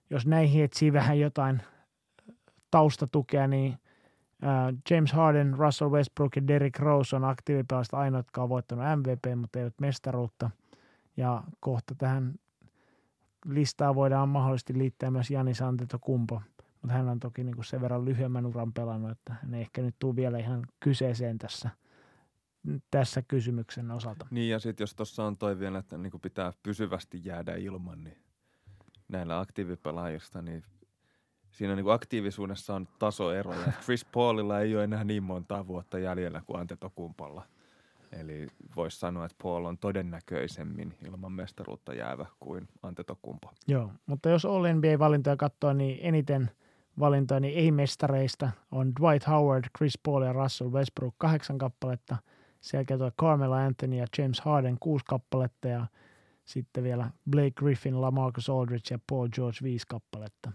jos 0.10 0.26
näihin 0.28 0.64
etsii 0.64 0.94
vähän 0.94 1.20
jotain 1.20 1.62
taustatukea, 2.72 3.48
niin 3.48 3.78
James 4.90 5.14
Harden, 5.14 5.58
Russell 5.58 5.92
Westbrook 5.92 6.36
ja 6.36 6.48
Derrick 6.48 6.80
Rose 6.80 7.16
on 7.16 7.26
aktiivipelaajista 7.26 7.98
ainoat, 7.98 8.26
jotka 8.26 8.44
on 8.44 8.50
voittanut 8.50 8.86
MVP, 9.00 9.40
mutta 9.40 9.60
eivät 9.60 9.74
mestaruutta. 9.82 10.50
Ja 11.18 11.44
kohta 11.60 11.96
tähän 11.96 12.34
listaa 13.46 13.96
voidaan 13.96 14.30
mahdollisesti 14.30 14.78
liittää 14.78 15.12
myös 15.12 15.32
Jani 15.32 15.52
Kumpo, 16.02 16.42
mutta 16.82 16.94
hän 16.94 17.10
on 17.10 17.20
toki 17.20 17.44
niin 17.44 17.56
kuin 17.56 17.66
sen 17.66 17.82
verran 17.82 18.06
lyhyemmän 18.06 18.46
uran 18.46 18.74
pelannut, 18.74 19.12
että 19.12 19.36
hän 19.44 19.54
ei 19.54 19.62
ehkä 19.62 19.82
nyt 19.82 19.96
tule 20.00 20.16
vielä 20.16 20.38
ihan 20.38 20.68
kyseeseen 20.80 21.38
tässä, 21.38 21.70
tässä 22.92 23.22
kysymyksen 23.22 23.92
osalta. 23.92 24.28
Niin 24.32 24.50
ja 24.50 24.60
sitten 24.60 24.84
jos 24.84 24.96
tuossa 24.96 25.24
on 25.24 25.38
toi 25.38 25.60
vielä, 25.60 25.80
että 25.80 25.98
niin 25.98 26.12
pitää 26.22 26.54
pysyvästi 26.64 27.22
jäädä 27.24 27.56
ilman, 27.56 28.04
niin 28.04 28.18
näillä 29.10 29.40
aktiivipelaajista, 29.40 30.42
niin 30.42 30.64
siinä 31.52 31.76
niin 31.76 31.84
kuin 31.84 31.94
aktiivisuudessa 31.94 32.76
on 32.76 32.88
tasoeroja. 33.00 33.72
Chris 33.84 34.06
Paulilla 34.06 34.60
ei 34.60 34.76
ole 34.76 34.84
enää 34.84 35.04
niin 35.04 35.24
montaa 35.24 35.68
vuotta 35.68 36.00
jäljellä 36.00 36.42
kuin 36.46 36.60
Antetokumpalla– 36.60 37.46
Eli 38.12 38.48
voisi 38.76 39.00
sanoa, 39.00 39.26
että 39.26 39.38
Paul 39.44 39.66
on 39.66 39.78
todennäköisemmin 39.78 40.94
ilman 41.06 41.32
mestaruutta 41.32 41.94
jäävä 41.94 42.26
kuin 42.40 42.68
Antetokumpo. 42.84 43.52
Joo, 43.68 43.92
mutta 44.06 44.30
jos 44.30 44.46
All 44.46 44.64
NBA-valintoja 44.74 45.38
katsoo, 45.38 45.74
niin 45.74 46.00
eniten 46.02 46.52
valintoja 47.00 47.40
niin 47.40 47.58
ei-mestareista 47.58 48.50
on 48.72 48.94
Dwight 49.02 49.28
Howard, 49.28 49.64
Chris 49.78 49.98
Paul 49.98 50.22
ja 50.22 50.34
Russell 50.34 50.72
Westbrook 50.72 51.16
kahdeksan 51.18 51.58
kappaletta. 51.58 52.18
Sen 52.62 52.78
jälkeen 52.78 53.00
tuo 53.00 53.28
Anthony 53.66 53.96
ja 53.96 54.06
James 54.18 54.42
Harden 54.42 54.78
kuusi 54.80 55.06
kappaletta 55.06 55.68
ja 55.68 55.88
sitten 56.50 56.84
vielä 56.84 57.10
Blake 57.30 57.52
Griffin, 57.56 58.02
LaMarcus 58.02 58.50
Aldridge 58.50 58.94
ja 58.94 59.00
Paul 59.10 59.28
George 59.28 59.58
viisi 59.64 59.86
kappaletta. 59.88 60.52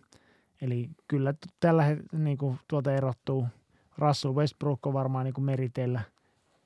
Eli 0.63 0.91
kyllä 1.09 1.35
tällä 1.61 1.85
niin 2.13 2.39
kuin 2.39 2.59
tuolta 2.69 2.93
erottuu 2.93 3.47
Russell 3.99 4.35
Westbrook 4.35 4.87
on 4.87 4.93
varmaan 4.93 5.25
niin 5.25 5.35
kuin 5.35 5.45
meriteillä– 5.45 6.01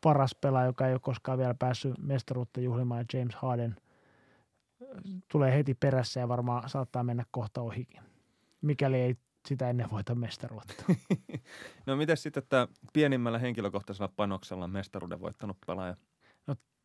paras 0.00 0.34
pelaaja, 0.34 0.66
joka 0.66 0.86
ei 0.86 0.92
ole 0.92 1.00
koskaan 1.00 1.38
vielä 1.38 1.54
päässyt 1.54 1.98
mestaruutta 1.98 2.60
juhlimaan, 2.60 3.00
ja 3.00 3.18
James 3.18 3.34
Harden 3.34 3.76
tulee 5.32 5.54
heti 5.54 5.74
perässä 5.74 6.20
ja 6.20 6.28
varmaan 6.28 6.68
saattaa 6.68 7.04
mennä 7.04 7.24
kohta 7.30 7.60
ohikin, 7.60 8.02
mikäli 8.60 8.96
ei 8.96 9.16
sitä 9.48 9.70
ennen 9.70 9.90
voita 9.90 10.14
mestaruutta. 10.14 10.84
no 11.86 11.96
miten 11.96 12.16
sitten 12.16 12.42
tämä 12.48 12.68
pienimmällä 12.92 13.38
henkilökohtaisella 13.38 14.12
panoksella 14.16 14.68
mestaruuden 14.68 15.20
voittanut 15.20 15.56
pelaaja? 15.66 15.96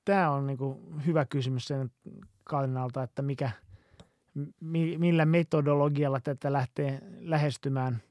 Tämä 0.05 0.31
on 0.31 0.47
niinku 0.47 0.81
hyvä 1.05 1.25
kysymys 1.25 1.65
sen 1.65 1.91
kannalta, 2.43 3.03
että 3.03 3.21
mikä, 3.21 3.51
mi, 4.59 4.97
millä 4.97 5.25
metodologialla 5.25 6.19
tätä 6.19 6.53
lähtee 6.53 6.99
lähestymään. 7.19 8.01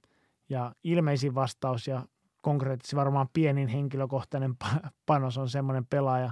Ja 0.49 0.75
ilmeisin 0.85 1.35
vastaus 1.35 1.87
ja 1.87 2.03
konkreettisesti 2.43 2.97
varmaan 2.97 3.29
pienin 3.33 3.69
henkilökohtainen 3.69 4.55
panos 5.07 5.39
on 5.39 5.49
semmoinen 5.49 5.87
pelaaja, 5.87 6.31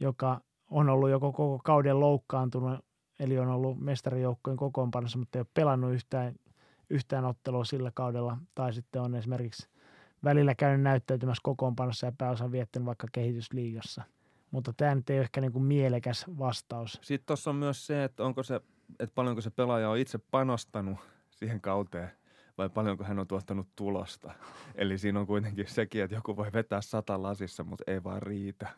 joka 0.00 0.40
on 0.70 0.88
ollut 0.88 1.10
joko 1.10 1.32
koko 1.32 1.60
kauden 1.64 2.00
loukkaantunut, 2.00 2.84
eli 3.18 3.38
on 3.38 3.48
ollut 3.48 3.80
mestarijoukkojen 3.80 4.56
kokoonpanossa, 4.56 5.18
mutta 5.18 5.38
ei 5.38 5.40
ole 5.40 5.46
pelannut 5.54 5.92
yhtään, 5.92 6.34
yhtään 6.90 7.24
ottelua 7.24 7.64
sillä 7.64 7.90
kaudella, 7.94 8.38
tai 8.54 8.72
sitten 8.72 9.02
on 9.02 9.14
esimerkiksi 9.14 9.68
välillä 10.24 10.54
käynyt 10.54 10.82
näyttäytymässä 10.82 11.40
kokoonpanossa 11.44 12.06
ja 12.06 12.12
pääosan 12.18 12.52
viettänyt 12.52 12.86
vaikka 12.86 13.06
kehitysliigassa. 13.12 14.02
Mutta 14.50 14.72
tämä 14.76 14.94
nyt 14.94 15.10
ei 15.10 15.16
ole 15.16 15.22
ehkä 15.22 15.40
niin 15.40 15.52
kuin 15.52 15.64
mielekäs 15.64 16.26
vastaus. 16.38 16.98
Sitten 17.02 17.26
tuossa 17.26 17.50
on 17.50 17.56
myös 17.56 17.86
se, 17.86 18.04
että, 18.04 18.24
onko 18.24 18.42
se, 18.42 18.60
että 19.00 19.14
paljonko 19.14 19.40
se 19.40 19.50
pelaaja 19.50 19.90
on 19.90 19.98
itse 19.98 20.18
panostanut 20.30 20.98
siihen 21.30 21.60
kauteen 21.60 22.10
vai 22.58 22.68
paljonko 22.68 23.04
hän 23.04 23.18
on 23.18 23.26
tuottanut 23.26 23.68
tulosta. 23.76 24.32
Eli 24.74 24.98
siinä 24.98 25.20
on 25.20 25.26
kuitenkin 25.26 25.68
sekin, 25.68 26.02
että 26.02 26.16
joku 26.16 26.36
voi 26.36 26.52
vetää 26.52 26.80
sata 26.80 27.22
lasissa, 27.22 27.64
mutta 27.64 27.84
ei 27.86 28.04
vaan 28.04 28.22
riitä. 28.22 28.68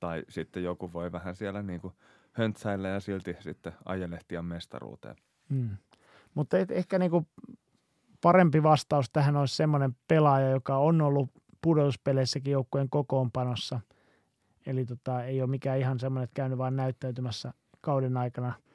Tai 0.00 0.24
sitten 0.28 0.64
joku 0.64 0.92
voi 0.92 1.12
vähän 1.12 1.36
siellä 1.36 1.62
niin 1.62 1.80
kuin 1.80 1.94
höntsäillä 2.32 2.88
ja 2.88 3.00
silti 3.00 3.36
sitten 3.40 3.72
ajelehtia 3.84 4.42
mestaruuteen. 4.42 5.16
Hmm. 5.50 5.76
Mutta 6.34 6.58
et, 6.58 6.70
ehkä 6.70 6.98
niin 6.98 7.10
kuin 7.10 7.26
parempi 8.22 8.62
vastaus 8.62 9.10
tähän 9.10 9.36
olisi 9.36 9.56
semmoinen 9.56 9.96
pelaaja, 10.08 10.50
joka 10.50 10.76
on 10.76 11.00
ollut 11.00 11.30
pudotuspeleissäkin 11.62 12.52
joukkueen 12.52 12.90
kokoonpanossa. 12.90 13.80
Eli 14.66 14.84
tota, 14.84 15.24
ei 15.24 15.42
ole 15.42 15.50
mikään 15.50 15.78
ihan 15.78 16.00
semmoinen, 16.00 16.24
että 16.24 16.34
käynyt 16.34 16.58
vaan 16.58 16.76
näyttäytymässä 16.76 17.52
kauden 17.80 18.16
aikana– 18.16 18.52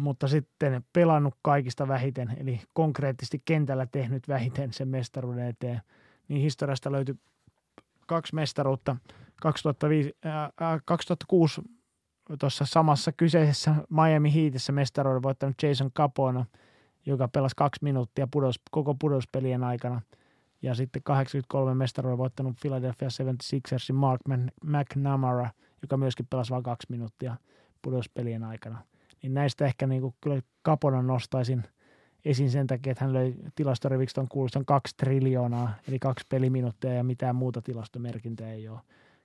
mutta 0.00 0.28
sitten 0.28 0.84
pelannut 0.92 1.34
kaikista 1.42 1.88
vähiten, 1.88 2.36
eli 2.40 2.60
konkreettisesti 2.74 3.42
kentällä 3.44 3.86
tehnyt 3.86 4.28
vähiten 4.28 4.72
sen 4.72 4.88
mestaruuden 4.88 5.46
eteen. 5.46 5.82
Niin 6.28 6.42
historiasta 6.42 6.92
löytyi 6.92 7.14
kaksi 8.06 8.34
mestaruutta. 8.34 8.96
2005, 9.40 10.12
äh, 10.26 10.80
2006 10.84 11.62
tuossa 12.40 12.64
samassa 12.66 13.12
kyseisessä 13.12 13.74
Miami 13.90 14.34
Heatissä 14.34 14.72
mestaruuden 14.72 15.22
voittanut 15.22 15.62
Jason 15.62 15.92
Capona, 15.92 16.46
joka 17.06 17.28
pelasi 17.28 17.56
kaksi 17.56 17.84
minuuttia 17.84 18.28
pudos, 18.30 18.60
koko 18.70 18.94
pudospelien 18.94 19.64
aikana. 19.64 20.00
Ja 20.62 20.74
sitten 20.74 21.02
83 21.02 21.74
mestaruuden 21.74 22.18
voittanut 22.18 22.56
Philadelphia 22.60 23.08
76ersin 23.08 23.92
Mark 23.92 24.20
McNamara, 24.64 25.50
joka 25.82 25.96
myöskin 25.96 26.26
pelasi 26.30 26.50
vain 26.50 26.62
kaksi 26.62 26.86
minuuttia 26.90 27.36
pudospelien 27.82 28.44
aikana 28.44 28.78
niin 29.22 29.34
näistä 29.34 29.66
ehkä 29.66 29.86
niin 29.86 30.00
kuin 30.00 30.14
kyllä 30.20 30.40
Kaponan 30.62 31.06
nostaisin 31.06 31.62
esiin 32.24 32.50
sen 32.50 32.66
takia, 32.66 32.90
että 32.90 33.04
hän 33.04 33.14
löi 33.14 33.34
tilastoriviksi 33.54 34.20
kuulostan 34.28 34.64
kaksi 34.64 34.96
triljoonaa, 34.96 35.74
eli 35.88 35.98
kaksi 35.98 36.26
peliminuuttia 36.28 36.94
ja 36.94 37.04
mitään 37.04 37.36
muuta 37.36 37.62
tilastomerkintää 37.62 38.52
ei 38.52 38.68
ole. 38.68 38.80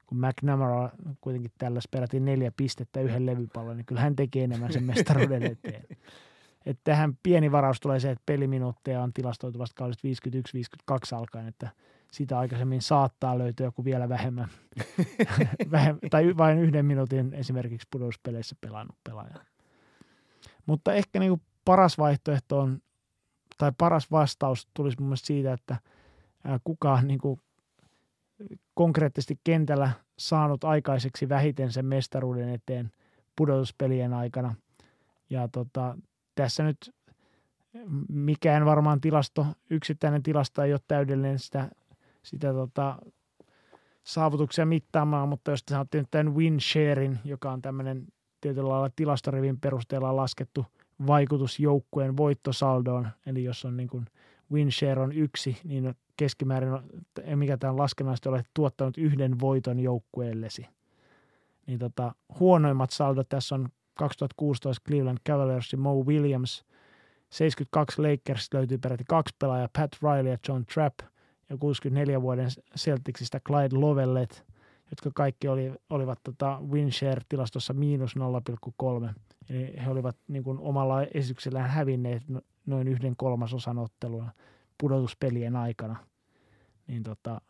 Kun 0.08 0.18
McNamara 0.18 0.90
kuitenkin 1.22 1.52
tällä 1.58 1.80
peräti 1.92 2.20
neljä 2.20 2.52
pistettä 2.58 3.02
yhden 3.02 3.26
levypallon, 3.26 3.78
niin 3.78 3.86
kyllä 3.86 4.02
hän 4.02 4.16
teki 4.16 4.42
enemmän 4.42 4.74
sen 4.74 4.84
mestaruuden 4.84 5.44
eteen. 5.44 5.84
Että 6.66 6.82
tähän 6.84 7.18
pieni 7.24 7.52
varaus 7.52 7.80
tulee 7.80 8.00
se, 8.00 8.12
että 8.12 8.24
peliminuutteja 8.26 9.02
on 9.02 9.14
tilastoitu 9.14 9.60
vasta 9.60 9.78
kaudesta 9.78 10.08
51-52 10.92 11.18
alkaen, 11.18 11.48
että 11.48 11.70
sitä 12.12 12.40
aikaisemmin 12.40 12.82
saattaa 12.82 13.38
löytyä 13.38 13.68
joku 13.68 13.86
vielä 13.86 14.10
vähemmän, 14.10 14.50
vähemmän 15.72 16.10
tai 16.10 16.38
vain 16.38 16.58
yhden 16.60 16.86
minuutin 16.86 17.34
esimerkiksi 17.34 17.88
pudotuspeleissä 17.92 18.56
pelannut 18.62 18.96
pelaaja. 19.04 19.36
Mutta 20.66 20.94
ehkä 20.94 21.20
niin 21.20 21.42
paras 21.66 21.98
vaihtoehto 21.98 22.60
on, 22.60 22.82
tai 23.58 23.72
paras 23.78 24.12
vastaus 24.12 24.68
tulisi 24.74 24.98
mun 25.00 25.08
mielestä 25.08 25.28
siitä, 25.28 25.54
että 25.54 25.80
kukaan 26.64 27.08
niin 27.08 27.20
kuin 27.20 27.42
konkreettisesti 28.74 29.40
kentällä 29.44 29.92
saanut 30.20 30.64
aikaiseksi 30.64 31.30
vähiten 31.30 31.72
sen 31.72 31.86
mestaruuden 31.86 32.50
eteen 32.50 32.92
pudotuspelien 33.36 34.14
aikana. 34.14 34.56
Ja 35.30 35.48
tota, 35.48 35.98
tässä 36.36 36.64
nyt 36.64 36.96
mikään 38.10 38.66
varmaan 38.66 39.02
tilasto, 39.02 39.48
yksittäinen 39.70 40.24
tilasto 40.24 40.64
ei 40.64 40.74
ole 40.74 40.80
täydellinen 40.88 41.40
sitä, 41.40 41.70
sitä 42.24 42.54
tota, 42.54 42.98
saavutuksia 44.04 44.66
mittaamaan, 44.66 45.30
mutta 45.30 45.52
jos 45.52 45.64
te 45.64 45.74
saatte 45.74 45.98
nyt 45.98 46.08
tämän 46.12 46.36
win 46.36 46.60
sharein, 46.60 47.20
joka 47.24 47.52
on 47.52 47.62
tämmöinen 47.62 48.08
tietyllä 48.42 48.70
lailla 48.70 48.90
tilastorivin 48.96 49.60
perusteella 49.60 50.16
laskettu 50.16 50.66
vaikutus 51.08 51.60
joukkueen 51.60 52.18
voittosaldoon. 52.18 53.08
Eli 53.26 53.44
jos 53.44 53.66
on 53.66 53.78
niin 53.78 53.90
kuin 53.90 54.06
win 54.52 54.72
share 54.72 55.02
on 55.02 55.12
yksi, 55.12 55.58
niin 55.64 55.96
keskimäärin, 56.18 56.70
mikä 57.36 57.58
tämä 57.58 57.72
on 57.72 57.78
laskennallisesti, 57.78 58.30
olet 58.30 58.50
tuottanut 58.54 58.98
yhden 58.98 59.40
voiton 59.40 59.80
joukkueellesi. 59.80 60.68
Niin 61.68 61.80
tota, 61.80 62.16
huonoimmat 62.40 62.92
saldot 62.92 63.30
tässä 63.30 63.56
on 63.56 63.70
2016 63.96 64.84
Cleveland 64.88 65.18
Cavaliersin 65.30 65.80
Mo 65.80 66.04
Williams, 66.04 66.66
72 67.30 68.02
Lakers 68.02 68.50
löytyy 68.54 68.78
peräti 68.78 69.04
kaksi 69.08 69.36
pelaajaa, 69.40 69.70
Pat 69.78 69.92
Riley 70.02 70.32
ja 70.32 70.38
John 70.48 70.66
Trapp, 70.74 71.00
ja 71.50 71.58
64 71.58 72.22
vuoden 72.22 72.50
Celticsista 72.78 73.40
Clyde 73.40 73.76
Lovellet– 73.76 74.46
jotka 74.92 75.12
kaikki 75.14 75.48
oli, 75.48 75.74
olivat 75.90 76.20
tota 76.24 76.60
WinShare-tilastossa 76.72 77.74
miinus 77.74 78.16
0,3. 78.16 79.14
Eli 79.50 79.74
he 79.86 79.90
olivat 79.90 80.18
niin 80.28 80.44
kuin 80.44 80.60
omalla 80.60 81.04
esityksellään 81.04 81.70
hävinneet 81.70 82.30
no, 82.30 82.42
noin 82.66 82.88
yhden 82.88 83.16
kolmasosan 83.16 83.78
ottelua 83.78 84.30
pudotuspelien 84.78 85.56
aikana. 85.56 85.96
Niin 86.88 87.04
tota, 87.04 87.42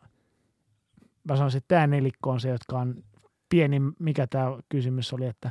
mä 1.28 1.36
sanoisin, 1.36 1.58
että 1.58 1.74
tämä 1.74 1.86
nelikko 1.86 2.30
on 2.30 2.40
se, 2.40 2.48
jotka 2.48 2.78
on 2.78 3.04
pieni, 3.48 3.80
mikä 3.98 4.26
tämä 4.26 4.46
kysymys 4.68 5.12
oli, 5.12 5.26
että 5.26 5.50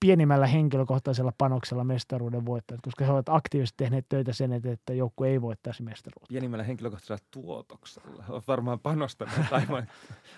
pienimmällä 0.00 0.46
henkilökohtaisella 0.46 1.32
panoksella 1.38 1.84
mestaruuden 1.84 2.46
voittajat, 2.46 2.80
koska 2.82 3.04
he 3.04 3.12
ovat 3.12 3.28
aktiivisesti 3.28 3.76
tehneet 3.76 4.06
töitä 4.08 4.32
sen 4.32 4.52
eteen, 4.52 4.74
että 4.74 4.92
joukku 4.92 5.24
ei 5.24 5.40
voittaisi 5.40 5.82
mestaruutta. 5.82 6.28
Pienimmällä 6.28 6.64
henkilökohtaisella 6.64 7.28
tuotoksella. 7.30 8.24
Ovat 8.28 8.48
varmaan 8.48 8.80
panostaneet 8.80 9.52
aivan, 9.52 9.86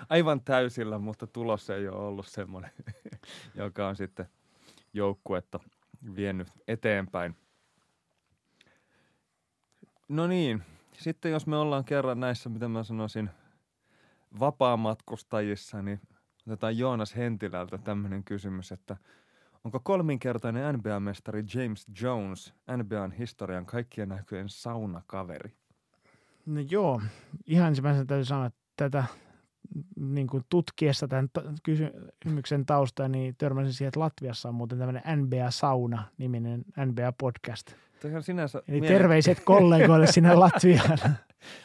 aivan 0.08 0.40
täysillä, 0.40 0.98
mutta 0.98 1.26
tulos 1.26 1.70
ei 1.70 1.88
ole 1.88 1.96
ollut 1.96 2.26
semmoinen, 2.26 2.70
joka 3.54 3.88
on 3.88 3.96
sitten 3.96 4.26
joukkuetta 4.92 5.60
vienyt 6.16 6.48
eteenpäin. 6.68 7.36
No 10.08 10.26
niin, 10.26 10.62
sitten 10.98 11.32
jos 11.32 11.46
me 11.46 11.56
ollaan 11.56 11.84
kerran 11.84 12.20
näissä, 12.20 12.48
mitä 12.48 12.68
mä 12.68 12.84
sanoisin, 12.84 13.30
vapaamatkustajissa, 14.40 15.82
niin 15.82 16.00
otetaan 16.46 16.78
Joonas 16.78 17.16
Hentilältä 17.16 17.78
tämmöinen 17.78 18.24
kysymys, 18.24 18.72
että– 18.72 18.96
Onko 19.64 19.80
kolminkertainen 19.80 20.74
NBA-mestari 20.74 21.44
James 21.54 21.86
Jones 22.02 22.54
NBAn 22.76 23.12
historian 23.12 23.66
kaikkien 23.66 24.08
näköjen 24.08 24.48
saunakaveri? 24.48 25.52
No 26.46 26.60
joo, 26.70 27.00
ihan 27.46 27.68
ensimmäisenä 27.68 28.04
täytyy 28.04 28.24
sanoa, 28.24 28.46
että 28.46 28.60
tätä 28.76 29.04
niin 29.96 30.26
kuin 30.26 30.44
tutkiessa 30.48 31.08
tämän 31.08 31.28
kysymyksen 31.62 32.66
tausta, 32.66 33.08
niin 33.08 33.34
törmäsin 33.38 33.72
siihen, 33.72 33.88
että 33.88 34.00
Latviassa 34.00 34.48
on 34.48 34.54
muuten 34.54 34.78
tämmöinen 34.78 35.02
NBA-sauna-niminen 35.18 36.64
NBA-podcast. 36.78 37.74
sinänsä 38.20 38.62
Eli 38.68 38.80
mielen... 38.80 38.98
terveiset 38.98 39.40
kollegoille 39.44 40.06
sinne 40.06 40.34
Latviaan. 40.44 40.98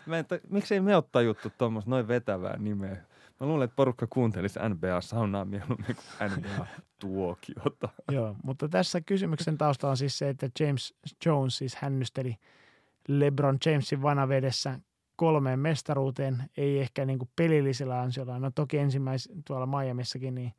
Mä 0.05 0.17
en, 0.17 0.25
t- 0.25 0.49
miksei 0.49 0.79
me 0.79 0.95
ottaa 0.95 1.21
juttu 1.21 1.51
tuommoista 1.57 1.89
noin 1.89 2.07
vetävää 2.07 2.57
nimeä? 2.57 2.97
Mä 3.39 3.47
luulen, 3.47 3.65
että 3.65 3.75
porukka 3.75 4.07
kuuntelisi 4.09 4.59
NBA-saunaa 4.69 5.45
mieluummin 5.45 5.95
kuin 5.95 6.31
NBA-tuokiota. 6.31 7.89
Joo, 8.11 8.35
mutta 8.43 8.69
tässä 8.69 9.01
kysymyksen 9.01 9.57
tausta 9.57 9.89
on 9.89 9.97
siis 9.97 10.17
se, 10.17 10.29
että 10.29 10.49
James 10.59 10.93
Jones 11.25 11.57
siis 11.57 11.75
hännysteli 11.75 12.35
LeBron 13.07 13.57
Jamesin 13.65 14.01
vanavedessä 14.01 14.79
kolmeen 15.15 15.59
mestaruuteen, 15.59 16.43
ei 16.57 16.79
ehkä 16.79 17.05
niin 17.05 17.19
kuin 17.19 17.29
pelillisellä 17.35 18.01
ansiolla. 18.01 18.39
No 18.39 18.51
toki 18.51 18.77
ensimmäis 18.77 19.29
tuolla 19.47 19.65
Miamissakin 19.65 20.35
niin 20.35 20.53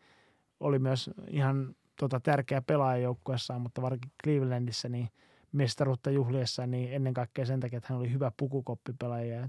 oli 0.61 0.79
myös 0.79 1.11
ihan 1.29 1.75
tota, 1.97 2.21
tärkeä 2.21 2.63
pelaajajoukkuessaan, 2.63 3.61
mutta 3.61 3.83
varsinkin 3.83 4.13
Clevelandissa 4.25 4.89
niin 4.89 5.09
mestaruutta 5.53 6.11
juhliessa, 6.11 6.67
niin 6.67 6.93
ennen 6.93 7.15
kaikkea 7.15 7.47
sen 7.47 7.61
takia, 7.61 7.77
että 7.77 7.87
hän 7.93 7.99
oli 7.99 8.13
hyvä 8.13 8.33
pukukoppipelaaja 8.37 9.35
ja 9.35 9.49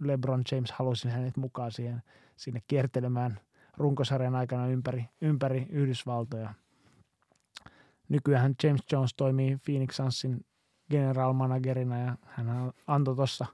LeBron 0.00 0.42
James 0.52 0.72
halusi 0.72 1.08
hänet 1.08 1.36
mukaan 1.36 1.72
siihen, 1.72 2.02
sinne 2.36 2.62
kiertelemään 2.66 3.40
runkosarjan 3.76 4.34
aikana 4.34 4.66
ympäri, 4.66 5.04
ympäri 5.20 5.66
Yhdysvaltoja. 5.70 6.54
Nykyään 8.08 8.54
James 8.62 8.80
Jones 8.92 9.14
toimii 9.16 9.58
Phoenix 9.64 9.94
Sunsin 9.94 10.46
general 10.90 11.32
managerina 11.32 11.98
ja 11.98 12.16
hän 12.24 12.72
antoi 12.86 13.16
tuossa 13.16 13.46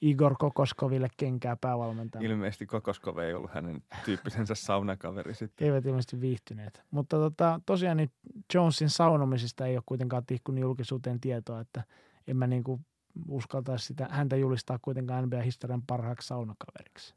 Igor 0.00 0.34
Kokoskoville 0.38 1.08
kenkää 1.16 1.56
päävalmentaja. 1.60 2.30
Ilmeisesti 2.30 2.66
Kokoskov 2.66 3.18
ei 3.18 3.34
ollut 3.34 3.50
hänen 3.50 3.82
tyyppisensä 4.04 4.54
saunakaveri 4.54 5.34
sitten. 5.34 5.66
Eivät 5.66 5.86
ilmeisesti 5.86 6.20
viihtyneet. 6.20 6.82
Mutta 6.90 7.16
tota, 7.16 7.60
tosiaan 7.66 7.96
niin 7.96 8.10
Jonesin 8.54 8.90
saunomisista 8.90 9.66
ei 9.66 9.76
ole 9.76 9.82
kuitenkaan 9.86 10.26
tihkunut 10.26 10.60
julkisuuteen 10.60 11.20
tietoa, 11.20 11.60
että 11.60 11.84
en 12.26 12.36
mä 12.36 12.46
niin 12.46 12.64
kuin 12.64 12.86
uskaltaisi 13.28 13.86
sitä, 13.86 14.08
häntä 14.10 14.36
julistaa 14.36 14.78
kuitenkaan 14.82 15.24
NBA-historian 15.24 15.82
parhaaksi 15.86 16.28
saunakaveriksi. 16.28 17.14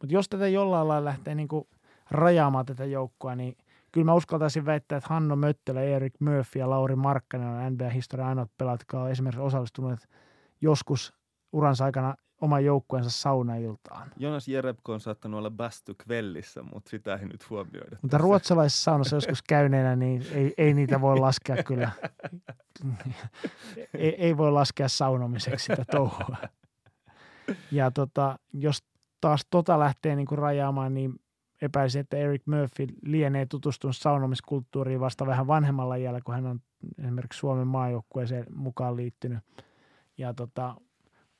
Mutta 0.00 0.14
jos 0.14 0.28
tätä 0.28 0.48
jollain 0.48 0.88
lailla 0.88 1.04
lähtee 1.04 1.34
niin 1.34 1.48
kuin 1.48 1.68
rajaamaan 2.10 2.66
tätä 2.66 2.84
joukkoa, 2.84 3.36
niin 3.36 3.56
kyllä 3.92 4.04
mä 4.04 4.14
uskaltaisin 4.14 4.66
väittää, 4.66 4.98
että 4.98 5.14
Hanno 5.14 5.36
Möttölä, 5.36 5.82
Erik 5.82 6.14
Murphy 6.20 6.58
ja 6.58 6.70
Lauri 6.70 6.96
Markkanen 6.96 7.48
on 7.48 7.72
NBA-historian 7.72 8.28
ainoat 8.28 8.50
pelaat, 8.58 8.80
jotka 8.80 9.02
on 9.02 9.10
esimerkiksi 9.10 9.40
osallistuneet 9.40 10.08
joskus 10.60 11.19
uransa 11.52 11.84
aikana 11.84 12.14
oman 12.40 12.64
joukkueensa 12.64 13.10
saunailtaan. 13.10 14.08
Jonas 14.16 14.48
Jerebko 14.48 14.92
on 14.92 15.00
saattanut 15.00 15.38
olla 15.38 15.50
bastu 15.50 15.94
kvellissä, 16.04 16.62
mutta 16.62 16.90
sitä 16.90 17.14
ei 17.14 17.26
nyt 17.26 17.50
huomioida. 17.50 17.90
Mutta 17.90 18.08
tässä. 18.08 18.18
ruotsalaisessa 18.18 18.82
saunassa 18.82 19.16
joskus 19.16 19.42
käyneenä, 19.42 19.96
niin 19.96 20.26
ei, 20.32 20.54
ei 20.58 20.74
niitä 20.74 21.00
voi 21.00 21.18
laskea 21.18 21.62
kyllä. 21.62 21.90
ei, 23.94 24.14
ei 24.14 24.36
voi 24.36 24.52
laskea 24.52 24.88
saunomiseksi 24.88 25.66
sitä 25.66 25.84
touhua. 25.90 26.36
Ja 27.72 27.90
tota, 27.90 28.38
jos 28.52 28.84
taas 29.20 29.46
tota 29.50 29.78
lähtee 29.78 30.16
niin 30.16 30.26
kuin 30.26 30.38
rajaamaan, 30.38 30.94
niin 30.94 31.14
epäisin, 31.62 32.00
että 32.00 32.16
Eric 32.16 32.42
Murphy 32.46 32.86
lienee 33.02 33.46
tutustunut 33.46 33.96
saunomiskulttuuriin 33.96 35.00
vasta 35.00 35.26
vähän 35.26 35.46
vanhemmalla 35.46 35.94
iällä, 35.94 36.20
kun 36.24 36.34
hän 36.34 36.46
on 36.46 36.60
esimerkiksi 36.98 37.38
Suomen 37.38 37.66
maajoukkueeseen 37.66 38.46
mukaan 38.54 38.96
liittynyt. 38.96 39.38
Ja 40.18 40.34
tota, 40.34 40.76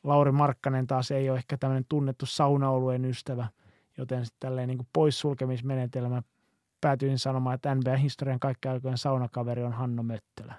Lauri 0.04 0.32
Markkanen 0.32 0.86
taas 0.86 1.10
ei 1.10 1.30
ole 1.30 1.38
ehkä 1.38 1.56
tämmöinen 1.56 1.84
tunnettu 1.88 2.26
saunaolueen 2.26 3.04
ystävä, 3.04 3.48
joten 3.98 4.24
sitten 4.24 4.48
tälleen 4.48 4.68
niin 4.68 4.78
kuin 4.78 4.88
poissulkemismenetelmä 4.92 6.22
päätyin 6.80 7.18
sanomaan, 7.18 7.54
että 7.54 7.74
NBA-historian 7.74 8.40
kaikkein 8.40 8.72
aikojen 8.72 8.98
saunakaveri 8.98 9.62
on 9.62 9.72
Hanno 9.72 10.02
Möttölä. 10.02 10.54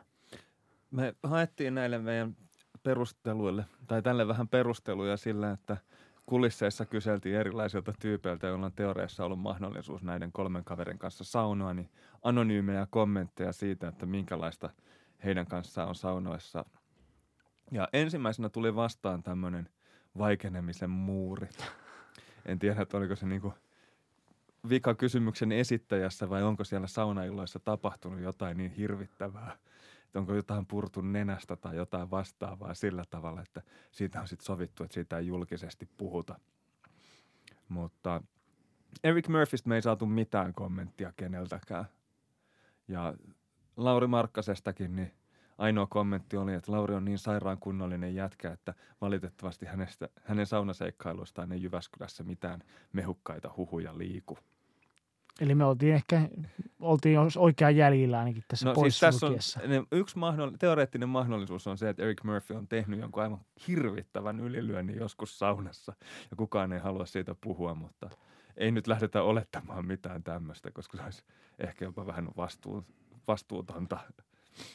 Me 0.92 1.16
haettiin 1.24 1.76
näille 1.76 1.98
meidän 1.98 2.36
perusteluille, 2.84 3.66
tai 3.88 4.02
tälle 4.02 4.28
vähän 4.28 4.48
perusteluja 4.48 5.18
sillä, 5.18 5.52
että 5.52 5.78
kulisseissa 6.26 6.86
kyseltiin 6.86 7.36
erilaisilta 7.36 7.94
tyypeiltä, 8.00 8.48
joilla 8.48 8.66
on 8.66 8.74
teoriassa 8.74 9.26
ollut 9.26 9.40
mahdollisuus 9.40 10.04
näiden 10.04 10.32
kolmen 10.32 10.64
kaverin 10.64 11.00
kanssa 11.00 11.24
saunoa, 11.24 11.74
niin 11.74 11.90
anonyymejä 12.24 12.88
kommentteja 12.90 13.52
siitä, 13.52 13.88
että 13.88 14.06
minkälaista 14.06 14.70
heidän 15.24 15.46
kanssaan 15.46 15.90
on 15.90 15.96
saunoissa– 15.96 16.66
ja 17.72 17.88
ensimmäisenä 17.94 18.50
tuli 18.50 18.76
vastaan 18.76 19.24
tämmöinen 19.24 19.70
vaikenemisen 20.18 20.90
muuri. 20.90 21.50
En 22.46 22.60
tiedä, 22.60 22.82
että 22.82 22.98
oliko 22.98 23.16
se 23.16 23.26
niinku 23.26 23.54
vika 24.70 24.96
kysymyksen 24.96 25.52
esittäjässä 25.52 26.30
vai 26.30 26.44
onko 26.44 26.64
siellä 26.64 26.88
saunailloissa 26.88 27.60
tapahtunut 27.60 28.20
jotain 28.20 28.58
niin 28.58 28.72
hirvittävää, 28.72 29.58
että 30.06 30.20
onko 30.20 30.34
jotain 30.34 30.66
purtu 30.66 31.02
nenästä 31.02 31.56
tai 31.56 31.76
jotain 31.76 32.12
vastaavaa 32.12 32.74
sillä 32.74 33.06
tavalla, 33.10 33.42
että 33.42 33.62
siitä 33.92 34.22
on 34.22 34.28
sitten 34.28 34.46
sovittu, 34.46 34.84
että 34.84 34.94
siitä 34.94 35.18
ei 35.18 35.28
julkisesti 35.28 35.90
puhuta. 35.98 36.40
Mutta 37.70 38.24
Eric 39.04 39.28
Murphystä 39.28 39.70
me 39.70 39.76
ei 39.76 39.82
saatu 39.82 40.06
mitään 40.06 40.54
kommenttia 40.54 41.14
keneltäkään. 41.16 41.86
Ja 42.88 43.14
Lauri 43.78 44.08
Markkasestakin, 44.08 44.96
niin 44.96 45.12
ainoa 45.58 45.88
kommentti 45.88 46.38
oli, 46.38 46.54
että 46.54 46.72
Lauri 46.72 46.96
on 46.96 47.06
niin 47.06 47.18
sairaan 47.18 47.58
kunnollinen 47.58 48.16
jätkä, 48.16 48.52
että 48.52 48.74
valitettavasti 49.02 49.66
hänestä, 49.66 50.10
hänen 50.24 50.46
saunaseikkailuistaan 50.46 51.52
ei 51.52 51.64
Jyväskylässä 51.64 52.24
mitään 52.24 52.60
mehukkaita 52.94 53.52
huhuja 53.58 53.98
liiku. 53.98 54.38
Eli 55.40 55.56
me 55.56 55.66
oltiin 55.66 55.94
ehkä 55.94 56.30
oltiin 56.80 57.20
oikean 57.38 57.76
jäljillä 57.76 58.20
ainakin 58.20 58.44
tässä 58.48 58.66
no, 58.66 58.76
siis 58.76 59.00
tässä 59.00 59.26
on, 59.28 59.34
yksi 59.92 60.16
mahdoll- 60.16 60.58
teoreettinen 60.60 61.10
mahdollisuus 61.10 61.68
on 61.68 61.78
se, 61.78 61.90
että 61.90 62.04
Eric 62.04 62.24
Murphy 62.24 62.56
on 62.56 62.68
tehnyt 62.68 63.00
jonkun 63.00 63.24
aivan 63.24 63.40
hirvittävän 63.68 64.40
ylilyönnin 64.40 64.98
joskus 64.98 65.40
saunassa 65.40 65.94
ja 66.32 66.38
kukaan 66.38 66.74
ei 66.74 66.80
halua 66.80 67.06
siitä 67.06 67.36
puhua, 67.42 67.76
mutta 67.76 68.10
ei 68.58 68.72
nyt 68.72 68.88
lähdetä 68.88 69.24
olettamaan 69.24 69.86
mitään 69.86 70.24
tämmöistä, 70.24 70.72
koska 70.72 70.98
se 70.98 71.04
olisi 71.04 71.24
ehkä 71.60 71.86
jopa 71.86 72.06
vähän 72.06 72.30
vastuu, 72.38 72.86
vastuutonta 73.28 74.00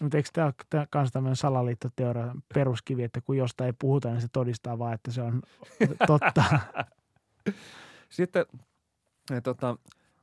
mutta 0.00 0.16
eikö 0.16 0.28
tämä 0.32 0.46
ole 0.46 0.88
myös 0.94 1.10
tämmöinen 1.12 1.36
salaliittoteorian 1.36 2.42
peruskivi, 2.54 3.02
että 3.02 3.20
kun 3.20 3.36
jostain 3.36 3.66
ei 3.66 3.74
puhuta, 3.78 4.10
niin 4.10 4.20
se 4.20 4.28
todistaa 4.32 4.78
vaan, 4.78 4.94
että 4.94 5.10
se 5.10 5.22
on 5.22 5.42
totta. 6.06 6.44
Sitten 8.08 8.46
äh, 9.32 9.42
tota, 9.42 9.76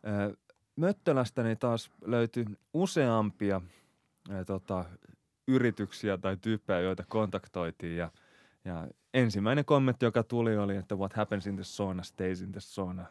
äh, 0.07 0.37
Möttölästä 0.75 1.43
niin 1.43 1.57
taas 1.57 1.91
löytyi 2.05 2.45
useampia 2.73 3.61
äh, 4.31 4.45
tota, 4.45 4.85
yrityksiä 5.47 6.17
tai 6.17 6.37
tyyppejä, 6.37 6.79
joita 6.79 7.03
kontaktoitiin 7.07 7.97
ja, 7.97 8.11
ja 8.65 8.87
ensimmäinen 9.13 9.65
kommentti, 9.65 10.05
joka 10.05 10.23
tuli 10.23 10.57
oli, 10.57 10.75
että 10.75 10.95
what 10.95 11.13
happens 11.13 11.47
in 11.47 11.55
the 11.55 11.63
sauna 11.63 12.03
stays 12.03 12.41
in 12.41 12.51
the 12.51 12.59
sauna. 12.59 13.05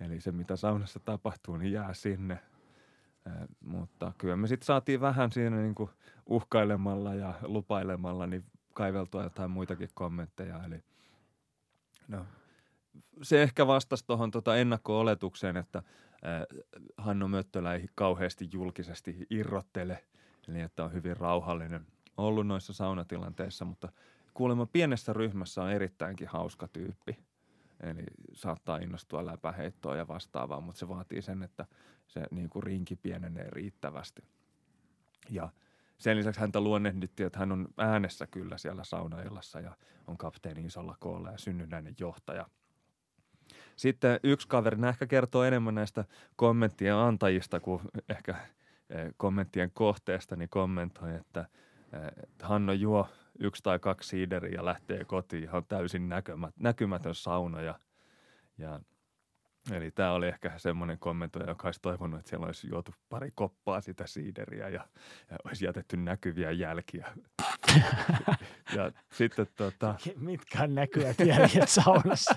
Eli 0.00 0.20
se, 0.20 0.32
mitä 0.32 0.56
saunassa 0.56 1.00
tapahtuu, 1.00 1.56
niin 1.56 1.72
jää 1.72 1.94
sinne– 1.94 2.38
mutta 3.60 4.12
kyllä 4.18 4.36
me 4.36 4.46
sitten 4.46 4.66
saatiin 4.66 5.00
vähän 5.00 5.32
siinä 5.32 5.56
niin 5.56 5.74
kuin 5.74 5.90
uhkailemalla 6.26 7.14
ja 7.14 7.34
lupailemalla 7.42 8.26
niin 8.26 8.44
kaiveltua 8.74 9.22
jotain 9.22 9.50
muitakin 9.50 9.88
kommentteja. 9.94 10.64
Eli 10.64 10.84
no, 12.08 12.26
se 13.22 13.42
ehkä 13.42 13.66
vastasi 13.66 14.06
tuohon 14.06 14.30
tota 14.30 14.56
ennakko-oletukseen, 14.56 15.56
että 15.56 15.78
äh, 15.78 16.62
Hanno 16.96 17.28
Möttölä 17.28 17.74
ei 17.74 17.86
kauheasti 17.94 18.48
julkisesti 18.52 19.26
irrottele, 19.30 20.04
eli 20.48 20.60
että 20.60 20.84
on 20.84 20.92
hyvin 20.92 21.16
rauhallinen 21.16 21.86
ollut 22.16 22.46
noissa 22.46 22.72
saunatilanteissa, 22.72 23.64
mutta 23.64 23.92
kuulemma 24.34 24.66
pienessä 24.66 25.12
ryhmässä 25.12 25.62
on 25.62 25.70
erittäinkin 25.70 26.28
hauska 26.28 26.68
tyyppi. 26.68 27.18
Eli 27.82 28.04
saattaa 28.32 28.76
innostua 28.76 29.26
läpäheittoa 29.26 29.96
ja 29.96 30.08
vastaavaa, 30.08 30.60
mutta 30.60 30.78
se 30.78 30.88
vaatii 30.88 31.22
sen, 31.22 31.42
että 31.42 31.66
se 32.06 32.22
niin 32.30 32.50
kuin 32.50 32.62
rinki 32.62 32.96
pienenee 32.96 33.50
riittävästi. 33.50 34.22
Ja 35.30 35.48
sen 35.98 36.16
lisäksi 36.16 36.40
häntä 36.40 36.60
luonnehdittiin, 36.60 37.26
että 37.26 37.38
hän 37.38 37.52
on 37.52 37.68
äänessä 37.76 38.26
kyllä 38.26 38.58
siellä 38.58 38.84
saunaillassa 38.84 39.60
ja 39.60 39.76
on 40.06 40.18
kapteeni 40.18 40.66
isolla 40.66 40.96
koolla 41.00 41.30
ja 41.30 41.38
synnynnäinen 41.38 41.94
johtaja. 41.98 42.46
Sitten 43.76 44.20
yksi 44.22 44.48
kaveri 44.48 44.88
ehkä 44.88 45.06
kertoo 45.06 45.44
enemmän 45.44 45.74
näistä 45.74 46.04
kommenttien 46.36 46.94
antajista 46.94 47.60
kuin 47.60 47.82
ehkä 48.08 48.34
eh, 48.90 49.14
kommenttien 49.16 49.70
kohteesta, 49.70 50.36
niin 50.36 50.48
kommentoi, 50.48 51.16
että 51.16 51.40
eh, 51.40 52.28
Hanno 52.42 52.72
juo 52.72 53.08
yksi 53.40 53.62
tai 53.62 53.78
kaksi 53.78 54.08
siideriä 54.08 54.54
ja 54.54 54.64
lähtee 54.64 55.04
kotiin 55.04 55.42
ihan 55.42 55.64
täysin 55.68 56.08
näkymätön 56.58 57.14
sauna 57.14 57.62
ja, 57.62 57.78
ja 58.58 58.80
Eli 59.72 59.90
tämä 59.90 60.12
oli 60.12 60.28
ehkä 60.28 60.52
semmoinen 60.56 60.98
kommentoija, 60.98 61.48
joka 61.48 61.68
olisi 61.68 61.80
toivonut, 61.82 62.20
että 62.20 62.28
siellä 62.30 62.46
olisi 62.46 62.68
juotu 62.70 62.94
pari 63.08 63.30
koppaa 63.34 63.80
sitä 63.80 64.06
siideriä 64.06 64.68
ja, 64.68 64.88
ja 65.30 65.36
olisi 65.44 65.64
jätetty 65.64 65.96
näkyviä 65.96 66.50
jälkiä. 66.50 67.06
ja 68.76 68.92
sitten 69.12 69.46
tota... 69.56 69.94
Mitkä 70.16 70.62
on 70.62 70.74
näkyvät 70.74 71.18
jäljet 71.18 71.68
saunassa? 71.68 72.34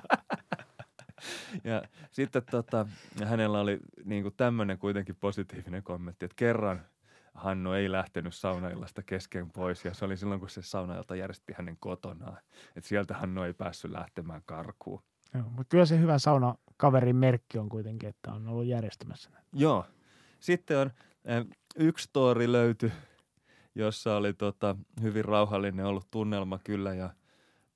ja 1.64 1.84
sitten 2.12 2.44
tota, 2.52 2.88
hänellä 3.26 3.60
oli 3.60 3.80
niin 4.06 4.34
tämmöinen 4.38 4.78
kuitenkin 4.78 5.16
positiivinen 5.16 5.84
kommentti, 5.84 6.26
että 6.26 6.36
kerran 6.36 6.86
Hanno 7.34 7.76
ei 7.76 7.92
lähtenyt 7.92 8.34
saunaillasta 8.34 9.04
kesken 9.04 9.52
pois 9.52 9.86
ja 9.86 9.94
se 9.94 10.06
oli 10.06 10.18
silloin, 10.18 10.40
kun 10.40 10.50
se 10.50 10.62
saunailta 10.62 11.16
järjesti 11.16 11.54
hänen 11.58 11.78
kotonaan. 11.80 12.38
Että 12.76 12.88
sieltä 12.88 13.14
Hanno 13.14 13.46
ei 13.46 13.54
päässyt 13.54 13.92
lähtemään 13.92 14.42
karkuun. 14.46 15.04
Joo, 15.34 15.44
mutta 15.44 15.70
kyllä 15.70 15.86
se 15.86 16.00
hyvä 16.00 16.20
sauna 16.20 16.56
kaverin 16.78 17.16
merkki 17.16 17.58
on 17.58 17.70
kuitenkin, 17.70 18.10
että 18.10 18.32
on 18.32 18.48
ollut 18.48 18.66
järjestämässä 18.66 19.30
näitä. 19.30 19.48
Joo. 19.54 19.86
Sitten 20.40 20.78
on 20.78 20.92
äh, 21.30 21.46
yksi 21.76 22.04
story 22.04 22.52
löyty, 22.52 22.92
jossa 23.76 24.16
oli 24.16 24.34
tota, 24.34 24.76
hyvin 25.02 25.26
rauhallinen 25.26 25.86
ollut 25.86 26.08
tunnelma 26.12 26.60
kyllä. 26.64 26.94
Ja, 26.94 27.10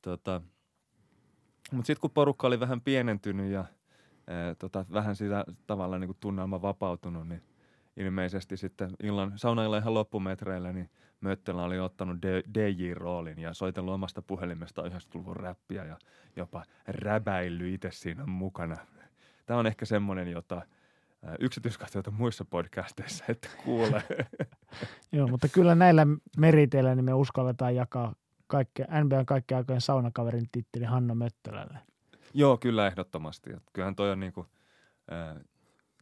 tota, 0.02 0.42
mutta 1.72 1.88
sitten 1.88 2.02
kun 2.02 2.12
porukka 2.12 2.48
oli 2.48 2.60
vähän 2.60 2.82
pienentynyt 2.82 3.52
ja 3.52 3.66
ää, 4.28 4.50
äh, 4.50 4.56
tota, 4.60 4.86
vähän 4.94 5.16
sitä 5.16 5.46
tavalla 5.68 6.00
niin 6.00 6.08
kuin 6.08 6.18
tunnelma 6.20 6.62
vapautunut, 6.62 7.28
niin 7.28 7.42
ilmeisesti 7.98 8.58
sitten 8.58 8.92
illan, 9.04 9.34
saunailla 9.36 9.78
ihan 9.78 9.94
loppumetreillä, 9.94 10.74
niin 10.74 10.90
Möttelä 11.22 11.64
oli 11.64 11.80
ottanut 11.80 12.18
DJ-roolin 12.54 13.40
ja 13.40 13.54
soitellut 13.54 13.94
omasta 13.94 14.22
puhelimesta 14.22 14.82
90-luvun 14.82 15.36
räppiä 15.36 15.86
ja 15.86 15.98
jopa 16.36 16.64
räbäilly 16.88 17.74
itse 17.74 17.92
siinä 17.92 18.26
mukana. 18.26 18.78
Tämä 19.46 19.60
on 19.60 19.68
ehkä 19.68 19.86
semmoinen, 19.86 20.28
jota 20.28 20.62
yksityiskohtia 21.40 22.02
muissa 22.12 22.46
podcasteissa 22.46 23.26
että 23.30 23.50
kuule. 23.66 24.04
Joo, 25.12 25.28
mutta 25.28 25.48
kyllä 25.48 25.76
näillä 25.76 26.08
meriteillä 26.38 26.96
niin 26.96 27.06
me 27.06 27.14
uskalletaan 27.14 27.76
jakaa 27.76 28.16
kaikke, 28.48 28.86
NBAn 29.04 29.26
kaikkien 29.26 29.58
aikojen 29.58 29.82
saunakaverin 29.82 30.50
titteli 30.52 30.86
Hanna 30.86 31.16
Möttölälle. 31.16 31.80
Joo, 32.34 32.58
kyllä 32.58 32.88
ehdottomasti. 32.88 33.50
Kyllähän 33.74 33.96
toi 33.96 34.12
on 34.12 34.20
niinku, 34.20 34.46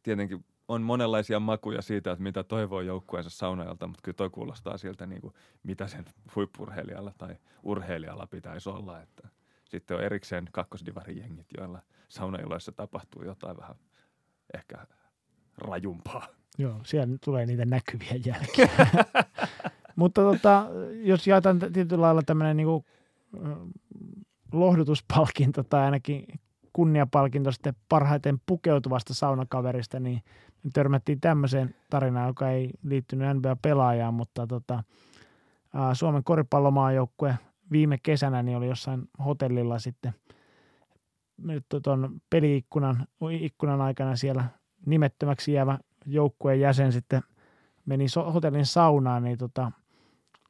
tietenkin 0.03 0.45
on 0.67 0.81
monenlaisia 0.81 1.39
makuja 1.39 1.81
siitä, 1.81 2.11
että 2.11 2.23
mitä 2.23 2.43
toivoo 2.43 2.81
joukkueensa 2.81 3.29
saunajalta, 3.29 3.87
mutta 3.87 4.01
kyllä 4.03 4.15
toi 4.15 4.29
kuulostaa 4.29 4.77
siltä, 4.77 5.05
niin 5.05 5.21
kuin, 5.21 5.33
mitä 5.63 5.87
sen 5.87 6.05
huippurheilijalla 6.35 7.13
tai 7.17 7.35
urheilijalla 7.63 8.27
pitäisi 8.27 8.69
olla. 8.69 9.01
Että 9.01 9.27
sitten 9.69 9.97
on 9.97 10.03
erikseen 10.03 10.47
kakkosdivarin 10.51 11.17
jengit, 11.17 11.47
joilla 11.57 11.79
saunailoissa 12.09 12.71
tapahtuu 12.71 13.23
jotain 13.23 13.57
vähän 13.57 13.75
ehkä 14.53 14.77
rajumpaa. 15.57 16.27
Joo, 16.57 16.79
siellä 16.83 17.17
tulee 17.25 17.45
niitä 17.45 17.65
näkyviä 17.65 18.15
jälkiä. 18.25 18.69
Mutta 19.95 20.21
tota, 20.21 20.67
jos 21.03 21.27
jaetaan 21.27 21.59
tietyllä 21.59 22.01
lailla 22.01 22.21
tämmöinen 22.25 22.57
niin 22.57 22.67
lohdutuspalkinto 24.51 25.63
tai 25.63 25.81
ainakin 25.81 26.25
kunniapalkinto 26.73 27.51
sitten 27.51 27.73
parhaiten 27.89 28.41
pukeutuvasta 28.45 29.13
saunakaverista, 29.13 29.99
niin 29.99 30.21
törmättiin 30.73 31.21
tämmöiseen 31.21 31.75
tarinaan, 31.89 32.27
joka 32.27 32.49
ei 32.49 32.69
liittynyt 32.83 33.37
NBA-pelaajaan, 33.37 34.13
mutta 34.13 34.47
tota, 34.47 34.83
Suomen 35.93 36.23
koripallomaajoukkue 36.23 37.37
viime 37.71 37.97
kesänä 38.03 38.43
niin 38.43 38.57
oli 38.57 38.67
jossain 38.67 39.09
hotellilla 39.25 39.79
sitten 39.79 40.13
tuon 41.83 42.21
peliikkunan 42.29 43.07
ikkunan 43.39 43.81
aikana 43.81 44.15
siellä 44.15 44.45
nimettömäksi 44.85 45.53
jäävä 45.53 45.79
joukkueen 46.05 46.59
jäsen 46.59 46.91
sitten 46.91 47.21
meni 47.85 48.09
so- 48.09 48.31
hotellin 48.31 48.65
saunaan, 48.65 49.23
niin 49.23 49.37
tota, 49.37 49.71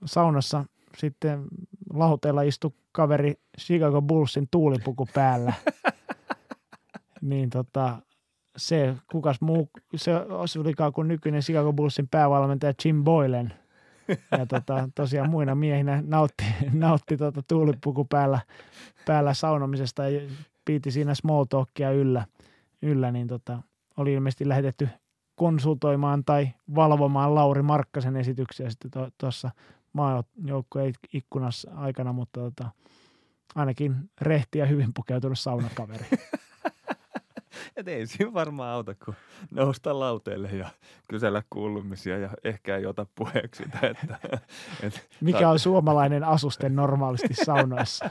saunassa 0.06 0.66
sitten 0.98 1.46
lahuteella 1.94 2.42
istui 2.42 2.72
kaveri 2.92 3.34
Chicago 3.60 4.02
Bullsin 4.02 4.48
tuulipuku 4.52 5.08
päällä. 5.14 5.54
niin 7.22 7.50
tota, 7.50 8.02
se, 8.58 8.96
kukas 9.12 9.42
muu, 9.42 9.70
se, 9.96 10.12
se 10.46 10.60
olikaan 10.60 10.94
kuin 10.94 11.08
nykyinen 11.08 11.42
Chicago 11.42 11.74
Bullsin 11.74 12.08
päävalmentaja 12.08 12.74
Jim 12.86 13.04
Boylen. 13.04 13.54
Ja 14.32 14.46
tota, 14.46 14.90
tosiaan 14.96 15.30
muina 15.30 15.56
miehinä 15.56 16.04
nautti, 16.08 16.46
nautti 16.74 17.18
tota 17.18 17.44
tuulipuku 17.48 18.06
päällä, 18.06 18.40
päällä 19.06 19.34
saunomisesta 19.34 20.10
ja 20.10 20.22
piiti 20.66 20.92
siinä 20.92 21.16
small 21.16 21.44
talkia 21.44 21.92
yllä, 21.92 22.26
yllä 22.82 23.12
niin 23.12 23.28
tota, 23.28 23.62
oli 23.98 24.14
ilmeisesti 24.14 24.50
lähetetty 24.50 24.90
konsultoimaan 25.36 26.24
tai 26.26 26.50
valvomaan 26.76 27.36
Lauri 27.36 27.62
Markkasen 27.62 28.16
esityksiä 28.16 28.70
sitten 28.70 28.92
tuossa 29.18 29.52
maajoukkojen 29.94 30.94
ikkunassa 31.14 31.72
aikana, 31.76 32.14
mutta 32.14 32.40
tota, 32.40 32.70
ainakin 33.56 33.96
rehti 34.22 34.60
ja 34.60 34.66
hyvin 34.66 34.94
pukeutunut 34.94 35.40
saunakaveri. 35.40 36.06
Et 37.76 37.88
ei 37.88 38.08
siinä 38.08 38.34
varmaan 38.34 38.70
auta, 38.70 38.96
kun 39.06 39.16
nousta 39.52 40.00
lauteelle 40.00 40.50
ja 40.50 40.70
kysellä 41.08 41.44
kuulumisia 41.50 42.18
ja 42.18 42.30
ehkä 42.44 42.78
ei 42.78 42.86
ota 42.86 43.06
puheeksi 43.16 43.64
sitä, 43.64 43.88
että... 43.88 44.18
Et, 44.84 45.10
Mikä 45.22 45.50
on 45.50 45.60
suomalainen 45.60 46.24
asusten 46.24 46.76
normaalisti 46.76 47.34
saunoissa? 47.34 48.10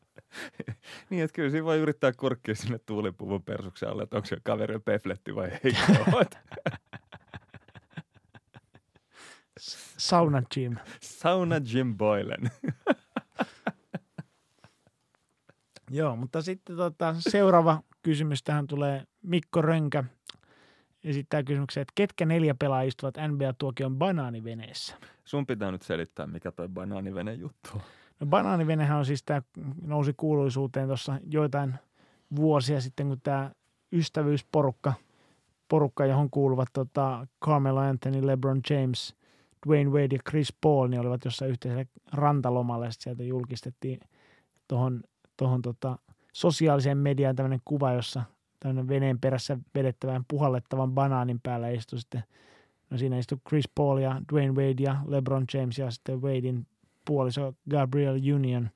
niin, 1.10 1.24
että 1.24 1.34
kyllä 1.34 1.50
siinä 1.50 1.64
voi 1.64 1.78
yrittää 1.78 2.12
kurkkia 2.12 2.54
sinne 2.54 2.78
tuulipuvun 2.78 3.42
persuksen 3.42 3.88
alle, 3.88 4.02
että 4.02 4.16
onko 4.16 4.26
se 4.26 4.36
kaveri 4.42 4.78
pefletti 4.78 5.34
vai 5.34 5.50
ei. 5.64 5.76
Sauna 9.98 10.42
Jim. 10.56 10.76
Sauna 11.00 11.56
Jim 11.72 11.96
Boylen. 11.96 12.50
Joo, 15.90 16.16
mutta 16.16 16.42
sitten 16.42 16.76
tota, 16.76 17.14
seuraava 17.18 17.82
kysymys 18.02 18.42
tähän 18.42 18.66
tulee 18.66 19.04
Mikko 19.22 19.62
Rönkä 19.62 20.04
esittää 21.04 21.42
kysymyksen, 21.42 21.80
että 21.80 21.92
ketkä 21.94 22.26
neljä 22.26 22.54
pelaajia 22.54 22.88
istuvat 22.88 23.14
NBA-tuokion 23.28 23.98
banaaniveneessä? 23.98 24.96
Sun 25.24 25.46
pitää 25.46 25.70
nyt 25.70 25.82
selittää, 25.82 26.26
mikä 26.26 26.52
toi 26.52 26.68
banaanivene 26.68 27.34
juttu 27.34 27.70
on. 27.74 27.80
No 28.20 28.26
banaanivenehän 28.26 28.98
on 28.98 29.06
siis 29.06 29.22
tämä, 29.22 29.42
nousi 29.82 30.14
kuuluisuuteen 30.16 30.86
tuossa 30.86 31.18
joitain 31.30 31.74
vuosia 32.36 32.80
sitten, 32.80 33.08
kun 33.08 33.20
tämä 33.22 33.50
ystävyysporukka, 33.92 34.92
porukka, 35.68 36.06
johon 36.06 36.30
kuuluvat 36.30 36.68
tota 36.72 37.26
Carmelo 37.44 37.80
Anthony, 37.80 38.26
LeBron 38.26 38.60
James, 38.70 39.16
Dwayne 39.66 39.90
Wade 39.90 40.14
ja 40.14 40.18
Chris 40.30 40.54
Paul, 40.60 40.88
niin 40.88 41.00
olivat 41.00 41.24
jossain 41.24 41.50
yhteisellä 41.50 41.84
rantalomalla 42.12 42.84
ja 42.84 42.92
sieltä 42.92 43.22
julkistettiin 43.22 44.00
tuohon 44.68 45.00
tohon 45.36 45.62
tota, 45.62 45.98
sosiaaliseen 46.32 46.98
mediaan 46.98 47.36
tämmöinen 47.36 47.60
kuva, 47.64 47.92
jossa 47.92 48.22
tämmöinen 48.60 48.88
veneen 48.88 49.20
perässä 49.20 49.58
vedettävän 49.74 50.24
puhallettavan 50.28 50.92
banaanin 50.92 51.40
päällä 51.42 51.68
istui 51.68 51.98
sitten, 51.98 52.24
no 52.90 52.98
siinä 52.98 53.18
istui 53.18 53.38
Chris 53.48 53.68
Paul 53.74 53.98
ja 53.98 54.20
Dwayne 54.32 54.52
Wade 54.52 54.82
ja 54.82 54.96
LeBron 55.06 55.44
James 55.54 55.78
ja 55.78 55.90
sitten 55.90 56.22
Wadein 56.22 56.66
puoliso 57.04 57.54
Gabriel 57.70 58.20
Union 58.34 58.70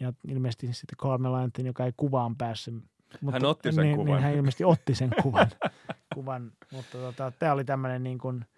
ja 0.00 0.12
ilmeisesti 0.28 0.72
sitten 0.72 0.96
Carmelo 0.98 1.36
Anthony, 1.36 1.68
joka 1.68 1.84
ei 1.84 1.92
kuvaan 1.96 2.36
päässyt. 2.36 2.74
Mutta, 3.20 3.36
hän 3.40 3.44
otti 3.44 3.72
sen 3.72 3.84
niin, 3.84 3.96
kuvan. 3.96 4.14
Niin 4.14 4.22
hän 4.22 4.34
ilmeisesti 4.34 4.64
otti 4.64 4.94
sen 4.94 5.10
kuvan, 5.22 5.48
kuvan 6.14 6.52
mutta 6.72 6.98
tota, 6.98 7.32
tämä 7.38 7.52
oli 7.52 7.64
tämmöinen 7.64 8.02
niin 8.02 8.18
kuin– 8.18 8.44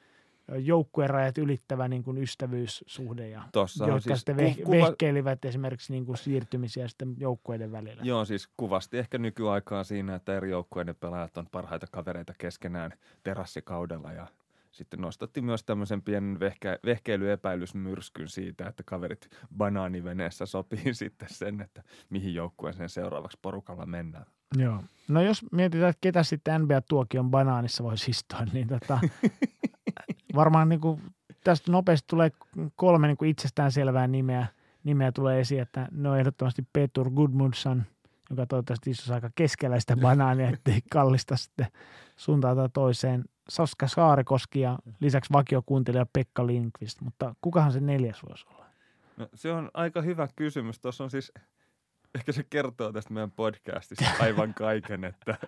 joukkuerajat 0.49 1.39
ylittävä 1.39 1.89
niin 1.89 2.03
kuin 2.03 2.19
ystävyyssuhde, 2.19 3.29
ja 3.29 3.43
Tossa 3.53 3.87
jotka 3.87 4.01
siis 4.01 4.19
sitten 4.19 4.37
veh- 4.37 4.63
kuva... 4.63 4.87
vehkeilivät 4.87 5.45
esimerkiksi 5.45 5.93
niin 5.93 6.07
kuin 6.07 6.17
siirtymisiä 6.17 6.89
sitten 6.89 7.15
joukkueiden 7.19 7.73
välillä. 7.73 8.03
Joo, 8.03 8.25
siis 8.25 8.49
kuvasti 8.57 8.99
ehkä 8.99 9.19
nykyaikaa 9.19 9.85
siinä, 9.85 10.15
että 10.15 10.37
eri 10.37 10.51
joukkueiden 10.51 10.97
pelaajat 10.97 11.37
on 11.37 11.47
parhaita 11.53 11.87
kavereita 11.91 12.33
keskenään 12.39 12.93
terassikaudella 13.23 14.13
ja 14.13 14.27
sitten 14.73 15.01
nostatti 15.01 15.43
myös 15.43 15.65
tämmöisen 15.65 16.03
pienen 16.03 16.41
vehke- 16.41 16.79
vehkeilyepäilysmyrskyn 16.85 18.29
siitä, 18.29 18.67
että 18.69 18.83
kaverit 18.87 19.29
banaaniveneessä 19.57 20.47
sopii 20.47 20.95
sitten 20.95 21.29
sen, 21.31 21.61
että 21.61 21.83
mihin 22.11 22.35
joukkueeseen 22.35 22.89
seuraavaksi 22.89 23.39
porukalla 23.43 23.87
mennään. 23.87 24.27
Joo. 24.57 24.83
No 25.09 25.23
jos 25.23 25.45
mietitään, 25.53 25.91
että 25.91 26.01
ketä 26.01 26.23
sitten 26.23 26.63
NBA-tuokion 26.63 27.31
banaanissa 27.31 27.85
voisi 27.85 28.11
istua, 28.11 28.41
niin 28.53 28.69
tota, 28.69 29.01
varmaan 30.35 30.69
niin 30.69 30.81
kuin, 30.81 31.01
tästä 31.45 31.73
nopeasti 31.73 32.07
tulee 32.09 32.31
kolme 32.77 33.07
niin 33.07 33.17
kuin 33.17 33.31
itsestäänselvää 33.31 34.07
nimeä, 34.07 34.47
nimeä 34.85 35.13
tulee 35.13 35.41
esiin, 35.41 35.61
että 35.63 35.89
ne 35.91 36.09
on 36.09 36.19
ehdottomasti 36.19 36.67
Petur 36.73 37.11
Gudmundsson, 37.11 37.83
joka 38.31 38.47
toivottavasti 38.47 38.91
istuisi 38.91 39.13
aika 39.13 39.31
keskellä 39.35 39.81
sitä 39.81 39.97
banaania, 39.97 40.49
ettei 40.49 40.81
kallista 40.91 41.37
sitten 41.37 41.67
suuntaan 42.17 42.57
tai 42.57 42.69
toiseen. 42.73 43.25
Saska 43.49 43.89
Saarikoski 43.89 44.61
ja 44.61 44.79
lisäksi 45.01 45.33
vakiokuuntelija 45.33 46.07
Pekka 46.13 46.47
Lindqvist, 46.47 47.01
mutta 47.01 47.35
kukahan 47.41 47.73
se 47.73 47.81
neljäs 47.81 48.23
voisi 48.29 48.47
olla? 48.51 48.67
No, 49.17 49.29
se 49.35 49.53
on 49.53 49.71
aika 49.75 50.03
hyvä 50.03 50.29
kysymys. 50.37 50.81
Tuossa 50.81 51.05
on 51.05 51.11
siis 51.11 51.33
ehkä 52.15 52.33
se 52.33 52.43
kertoo 52.43 52.93
tästä 52.93 53.13
meidän 53.13 53.31
podcastista 53.31 54.05
aivan 54.21 54.55
kaiken, 54.55 55.05
että 55.05 55.39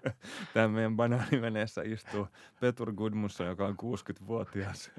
tämä 0.54 0.68
meidän 0.68 0.96
banaaniveneessä 0.96 1.82
istuu 1.82 2.28
Petur 2.60 2.92
Gudmusson, 2.92 3.46
joka 3.46 3.66
on 3.66 3.76
60-vuotias. 3.82 4.90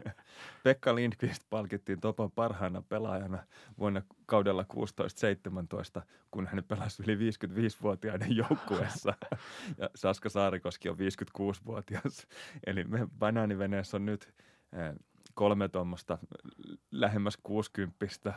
Pekka 0.64 0.96
Lindqvist 0.96 1.44
palkittiin 1.50 2.02
Topan 2.02 2.32
parhaana 2.32 2.82
pelaajana 2.82 3.44
vuonna 3.78 4.02
kaudella 4.26 4.66
16-17, 6.00 6.02
kun 6.32 6.48
hän 6.48 6.64
pelasi 6.68 7.04
yli 7.04 7.32
55-vuotiaiden 7.32 8.36
joukkueessa. 8.36 9.14
Ja 9.78 9.90
Saska 9.96 10.30
Saarikoski 10.30 10.90
on 10.90 10.98
56-vuotias. 10.98 12.28
Eli 12.68 12.84
meidän 12.84 13.10
banaaniveneessä 13.20 13.98
on 13.98 14.06
nyt 14.06 14.34
eh, 14.74 14.96
kolme 15.34 15.70
tuommoista 15.70 16.18
lähemmäs 16.92 17.38
60 17.44 18.34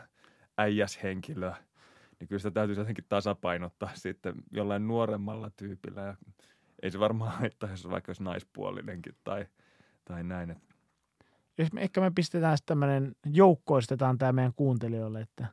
äijäshenkilöä– 0.58 1.56
niin 2.20 2.28
kyllä 2.28 2.38
sitä 2.38 2.50
täytyisi 2.50 2.80
jotenkin 2.80 3.04
tasapainottaa 3.08 3.90
sitten 4.04 4.34
jollain 4.50 4.88
nuoremmalla 4.88 5.50
tyypillä. 5.50 6.00
Ja 6.00 6.16
ei 6.82 6.90
se 6.90 7.00
varmaan 7.00 7.32
haittaa, 7.32 7.70
jos 7.70 7.90
vaikka 7.90 8.10
olisi 8.10 8.22
naispuolinenkin 8.22 9.16
tai, 9.24 9.46
tai 10.04 10.24
näin. 10.24 10.50
Että. 10.50 10.74
Jos 11.58 11.72
me, 11.72 11.80
ehkä 11.80 12.00
me 12.00 12.10
pistetään 12.14 12.58
tämmöinen, 12.66 13.16
joukkoistetaan 13.26 14.18
tämä 14.18 14.32
meidän 14.32 14.54
kuuntelijoille, 14.56 15.20
että 15.20 15.46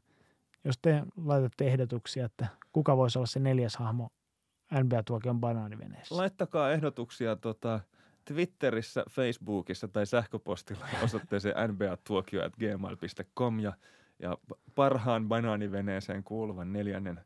jos 0.64 0.76
te 0.82 1.03
laitatte 1.18 1.68
ehdotuksia, 1.68 2.26
että 2.26 2.48
kuka 2.72 2.98
voisi 2.98 3.19
olla 3.19 3.26
se 3.26 3.40
neljäs 3.40 3.76
hahmo 3.76 4.10
NBA-tuokion 4.74 5.40
banaaniveneessä. 5.40 6.18
Laittakaa 6.18 6.72
ehdotuksia 6.72 7.35
tota, 7.35 7.80
Twitterissä, 8.26 9.03
Facebookissa 9.10 9.88
tai 9.88 10.06
sähköpostilla 10.06 10.85
osoitteeseen 11.03 11.56
nbatuokio.gmail.com 11.69 13.60
ja 13.60 13.74
ja 14.19 14.38
parhaan 14.76 15.27
banaaniveneeseen 15.27 16.24
kuuluvan 16.24 16.74
neljännen 16.74 17.19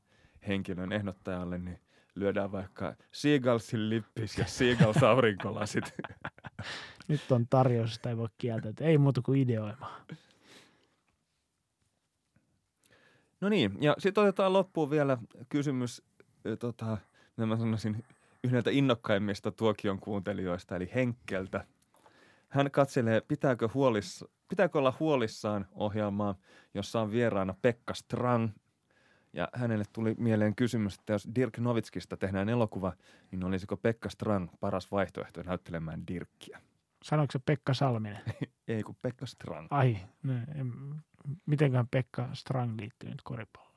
henkilön 0.48 0.92
ehdottajalle, 0.92 1.58
niin 1.58 1.80
lyödään 2.16 2.52
vaikka 2.52 2.96
Seagullsin 3.12 3.90
lippis 3.90 4.38
ja 4.38 4.46
Seagulls 4.46 5.04
aurinkolasit. 5.04 5.94
Nyt 7.08 7.32
on 7.32 7.48
tarjous, 7.50 7.94
sitä 7.94 8.10
ei 8.10 8.18
voi 8.18 8.28
kieltää. 8.38 8.72
Ei 8.82 8.98
muuta 8.98 9.22
kuin 9.22 9.40
ideoimaan. 9.40 10.02
No 13.42 13.50
niin, 13.50 13.78
ja 13.82 13.96
sitten 14.00 14.24
otetaan 14.24 14.54
loppuun 14.54 14.90
vielä 14.90 15.18
kysymys, 15.50 16.04
tota, 16.60 16.98
mä 17.38 17.58
sanoisin, 17.58 18.06
yhdeltä 18.44 18.70
innokkaimmista 18.70 19.52
tuokion 19.52 20.00
kuuntelijoista, 20.00 20.76
eli 20.76 20.90
Henkkeltä. 20.96 21.66
Hän 22.50 22.72
katselee, 22.72 23.22
pitääkö, 23.22 23.70
huolissa, 23.74 24.30
pitääkö 24.48 24.78
olla 24.78 24.94
huolissaan 25.00 25.68
ohjelmaa, 25.72 26.36
jossa 26.74 27.02
on 27.02 27.12
vieraana 27.12 27.56
Pekka 27.62 27.94
Strang. 27.94 28.50
Ja 29.34 29.48
hänelle 29.54 29.86
tuli 29.94 30.16
mieleen 30.18 30.56
kysymys, 30.56 30.96
että 30.96 31.14
jos 31.14 31.28
Dirk 31.36 31.58
Novitskista 31.58 32.18
tehdään 32.18 32.50
elokuva, 32.50 32.94
niin 33.32 33.44
olisiko 33.44 33.78
Pekka 33.78 34.10
Strang 34.10 34.50
paras 34.60 34.92
vaihtoehto 34.92 35.44
näyttelemään 35.44 36.08
Dirkkiä? 36.08 36.62
Sanoiko 37.04 37.32
se 37.32 37.40
Pekka 37.40 37.74
Salminen? 37.74 38.22
Ei, 38.68 38.84
kun 38.84 38.96
Pekka 39.02 39.26
Strang. 39.26 39.68
Ai, 39.70 39.98
no, 40.24 40.34
en, 40.34 40.74
mitenkään 41.46 41.88
Pekka 41.88 42.30
Strang 42.34 42.80
liittyy 42.80 43.10
nyt 43.10 43.22
koripalloon? 43.24 43.76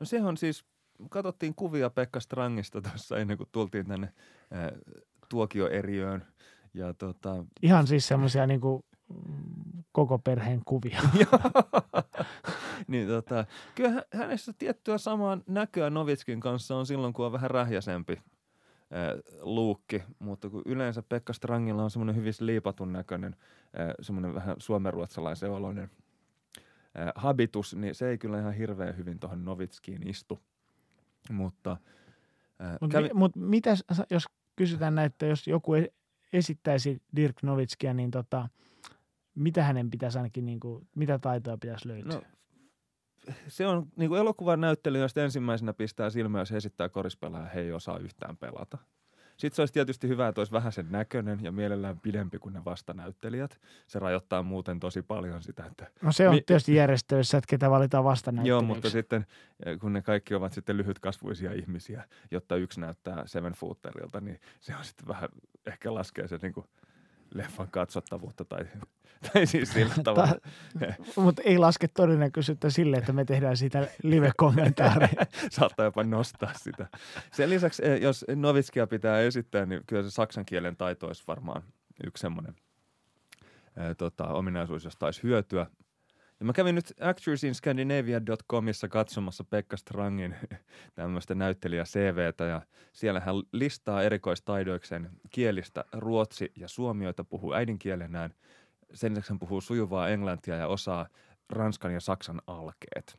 No 0.00 0.06
se 0.06 0.22
on 0.22 0.36
siis, 0.36 0.64
katsottiin 1.10 1.54
kuvia 1.54 1.90
Pekka 1.90 2.20
Strangista 2.20 2.82
tuossa 2.82 3.18
ennen 3.18 3.36
kuin 3.36 3.48
tultiin 3.52 3.86
tänne 3.86 4.12
ää, 4.50 4.72
tuokioeriöön. 5.28 6.26
Ja 6.74 6.94
tota, 6.94 7.44
Ihan 7.62 7.86
siis 7.86 8.08
semmoisia 8.08 8.46
niin 8.46 8.60
kuin, 8.60 8.84
mm, 9.08 9.82
koko 9.92 10.18
perheen 10.18 10.62
kuvia. 10.64 11.00
niin 12.88 13.08
tota, 13.08 13.44
kyllä 13.74 13.90
hä- 13.90 14.04
hänessä 14.12 14.52
tiettyä 14.58 14.98
samaa 14.98 15.38
näköä 15.48 15.90
Novitskin 15.90 16.40
kanssa 16.40 16.76
on 16.76 16.86
silloin, 16.86 17.12
kun 17.12 17.26
on 17.26 17.32
vähän 17.32 17.50
rähjäsempi 17.50 18.22
luukki, 19.40 20.02
mutta 20.18 20.50
kun 20.50 20.62
yleensä 20.66 21.02
Pekka 21.08 21.32
Strangilla 21.32 21.84
on 21.84 21.90
semmoinen 21.90 22.16
hyvin 22.16 22.32
liipatun 22.40 22.92
näköinen, 22.92 23.36
semmoinen 24.00 24.34
vähän 24.34 24.56
suomenruotsalaisen 24.58 25.50
oloinen 25.50 25.90
habitus, 27.14 27.74
niin 27.74 27.94
se 27.94 28.08
ei 28.08 28.18
kyllä 28.18 28.38
ihan 28.38 28.52
hirveän 28.54 28.96
hyvin 28.96 29.18
tuohon 29.18 29.44
Novitskiin 29.44 30.08
istu. 30.08 30.40
Mutta 31.30 31.76
ää, 32.58 32.78
Mutta 32.80 32.98
kävi- 32.98 33.08
mi, 33.08 33.14
mut 33.14 33.36
mitä, 33.36 33.76
s- 33.76 33.84
jos 34.10 34.24
kysytään 34.56 34.94
näin, 34.94 35.06
että 35.06 35.26
jos 35.26 35.46
joku 35.46 35.72
esittäisi 36.32 37.02
Dirk 37.16 37.42
Novitskia, 37.42 37.94
niin 37.94 38.10
tota, 38.10 38.48
mitä 39.34 39.62
hänen 39.62 39.90
pitäisi 39.90 40.18
ainakin, 40.18 40.46
niin 40.46 40.60
kuin, 40.60 40.88
mitä 40.96 41.18
taitoja 41.18 41.58
pitäisi 41.58 41.88
löytyä? 41.88 42.14
No, 42.14 42.22
se 43.48 43.66
on 43.66 43.86
niin 43.96 44.08
kuin 44.08 44.20
elokuvan 44.20 44.60
näyttelijöistä 44.60 45.24
ensimmäisenä 45.24 45.72
pistää 45.72 46.10
silmään, 46.10 46.42
jos 46.42 46.50
he 46.50 46.56
esittää 46.56 46.88
korispelaa 46.88 47.44
he 47.44 47.60
ei 47.60 47.72
osaa 47.72 47.98
yhtään 47.98 48.36
pelata. 48.36 48.78
Sitten 49.42 49.56
se 49.56 49.62
olisi 49.62 49.74
tietysti 49.74 50.08
hyvä, 50.08 50.28
että 50.28 50.40
olisi 50.40 50.52
vähän 50.52 50.72
sen 50.72 50.86
näköinen 50.90 51.38
ja 51.42 51.52
mielellään 51.52 52.00
pidempi 52.00 52.38
kuin 52.38 52.52
ne 52.52 52.64
vastanäyttelijät. 52.64 53.60
Se 53.86 53.98
rajoittaa 53.98 54.42
muuten 54.42 54.80
tosi 54.80 55.02
paljon 55.02 55.42
sitä, 55.42 55.64
että 55.66 55.86
No 56.02 56.12
se 56.12 56.28
on 56.28 56.34
mi- 56.34 56.42
tietysti 56.46 56.74
järjestöissä, 56.74 57.38
että 57.38 57.48
ketä 57.50 57.70
valitaan 57.70 58.04
vastanäyttelijäksi. 58.04 58.64
Joo, 58.64 58.74
mutta 58.74 58.90
sitten 58.90 59.26
eh, 59.66 59.78
kun 59.78 59.92
ne 59.92 60.02
kaikki 60.02 60.34
ovat 60.34 60.52
sitten 60.52 60.76
lyhytkasvuisia 60.76 61.52
ihmisiä, 61.52 62.04
jotta 62.30 62.56
yksi 62.56 62.80
näyttää 62.80 63.22
Seven 63.26 63.52
Footerilta, 63.52 64.20
niin 64.20 64.40
se 64.60 64.76
on 64.76 64.84
sitten 64.84 65.08
vähän, 65.08 65.28
ehkä 65.66 65.94
laskee 65.94 66.28
se 66.28 66.38
niin 66.42 66.52
kuin 66.52 66.66
leffan 67.34 67.68
katsottavuutta 67.70 68.44
tai, 68.44 68.64
tai 69.32 69.46
siis 69.46 69.72
sillä 69.72 69.94
tavalla. 70.04 70.34
Mutta 71.16 71.42
ei 71.42 71.58
laske 71.58 71.88
todennäköisyyttä 71.88 72.70
sille, 72.70 72.96
että 72.96 73.12
me 73.12 73.24
tehdään 73.24 73.56
siitä 73.56 73.88
live-kommentaari. 74.02 75.08
saattaa 75.50 75.84
jopa 75.84 76.04
nostaa 76.04 76.52
sitä. 76.56 76.86
Sen 77.32 77.50
lisäksi, 77.50 77.86
eh, 77.86 78.00
jos 78.00 78.24
Novitskia 78.36 78.86
pitää 78.86 79.20
esittää, 79.20 79.66
niin 79.66 79.80
kyllä 79.86 80.02
se 80.02 80.10
saksan 80.10 80.44
kielen 80.44 80.76
taito 80.76 81.06
olisi 81.06 81.24
varmaan 81.26 81.62
yksi 82.06 82.20
semmoinen 82.20 82.54
eh, 83.76 83.96
tota, 83.96 84.24
ominaisuus, 84.24 84.84
josta 84.84 85.06
olisi 85.06 85.22
hyötyä. 85.22 85.66
Ja 86.42 86.46
mä 86.46 86.52
kävin 86.52 86.74
nyt 86.74 86.92
actorsinscandinavia.comissa 87.00 88.88
katsomassa 88.88 89.44
Pekka 89.44 89.76
Strangin 89.76 90.36
tämmöistä 90.94 91.34
näyttelijä 91.34 91.84
CVtä 91.84 92.44
ja 92.44 92.62
siellä 92.92 93.20
hän 93.20 93.34
listaa 93.52 94.02
erikoistaidoikseen 94.02 95.10
kielistä 95.30 95.84
ruotsi 95.92 96.52
ja 96.56 96.68
suomi, 96.68 97.04
joita 97.04 97.24
puhuu 97.24 97.52
äidinkielenään. 97.52 98.34
Sen 98.94 99.12
lisäksi 99.12 99.30
hän 99.30 99.38
puhuu 99.38 99.60
sujuvaa 99.60 100.08
englantia 100.08 100.56
ja 100.56 100.66
osaa 100.66 101.08
ranskan 101.48 101.92
ja 101.92 102.00
saksan 102.00 102.42
alkeet. 102.46 103.18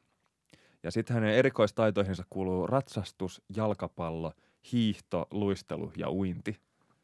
Ja 0.83 0.91
sitten 0.91 1.13
hänen 1.13 1.35
erikoistaitoihinsa 1.35 2.23
kuuluu 2.29 2.67
ratsastus, 2.67 3.41
jalkapallo, 3.55 4.33
hiihto, 4.71 5.27
luistelu 5.31 5.91
ja 5.97 6.11
uinti. 6.11 6.59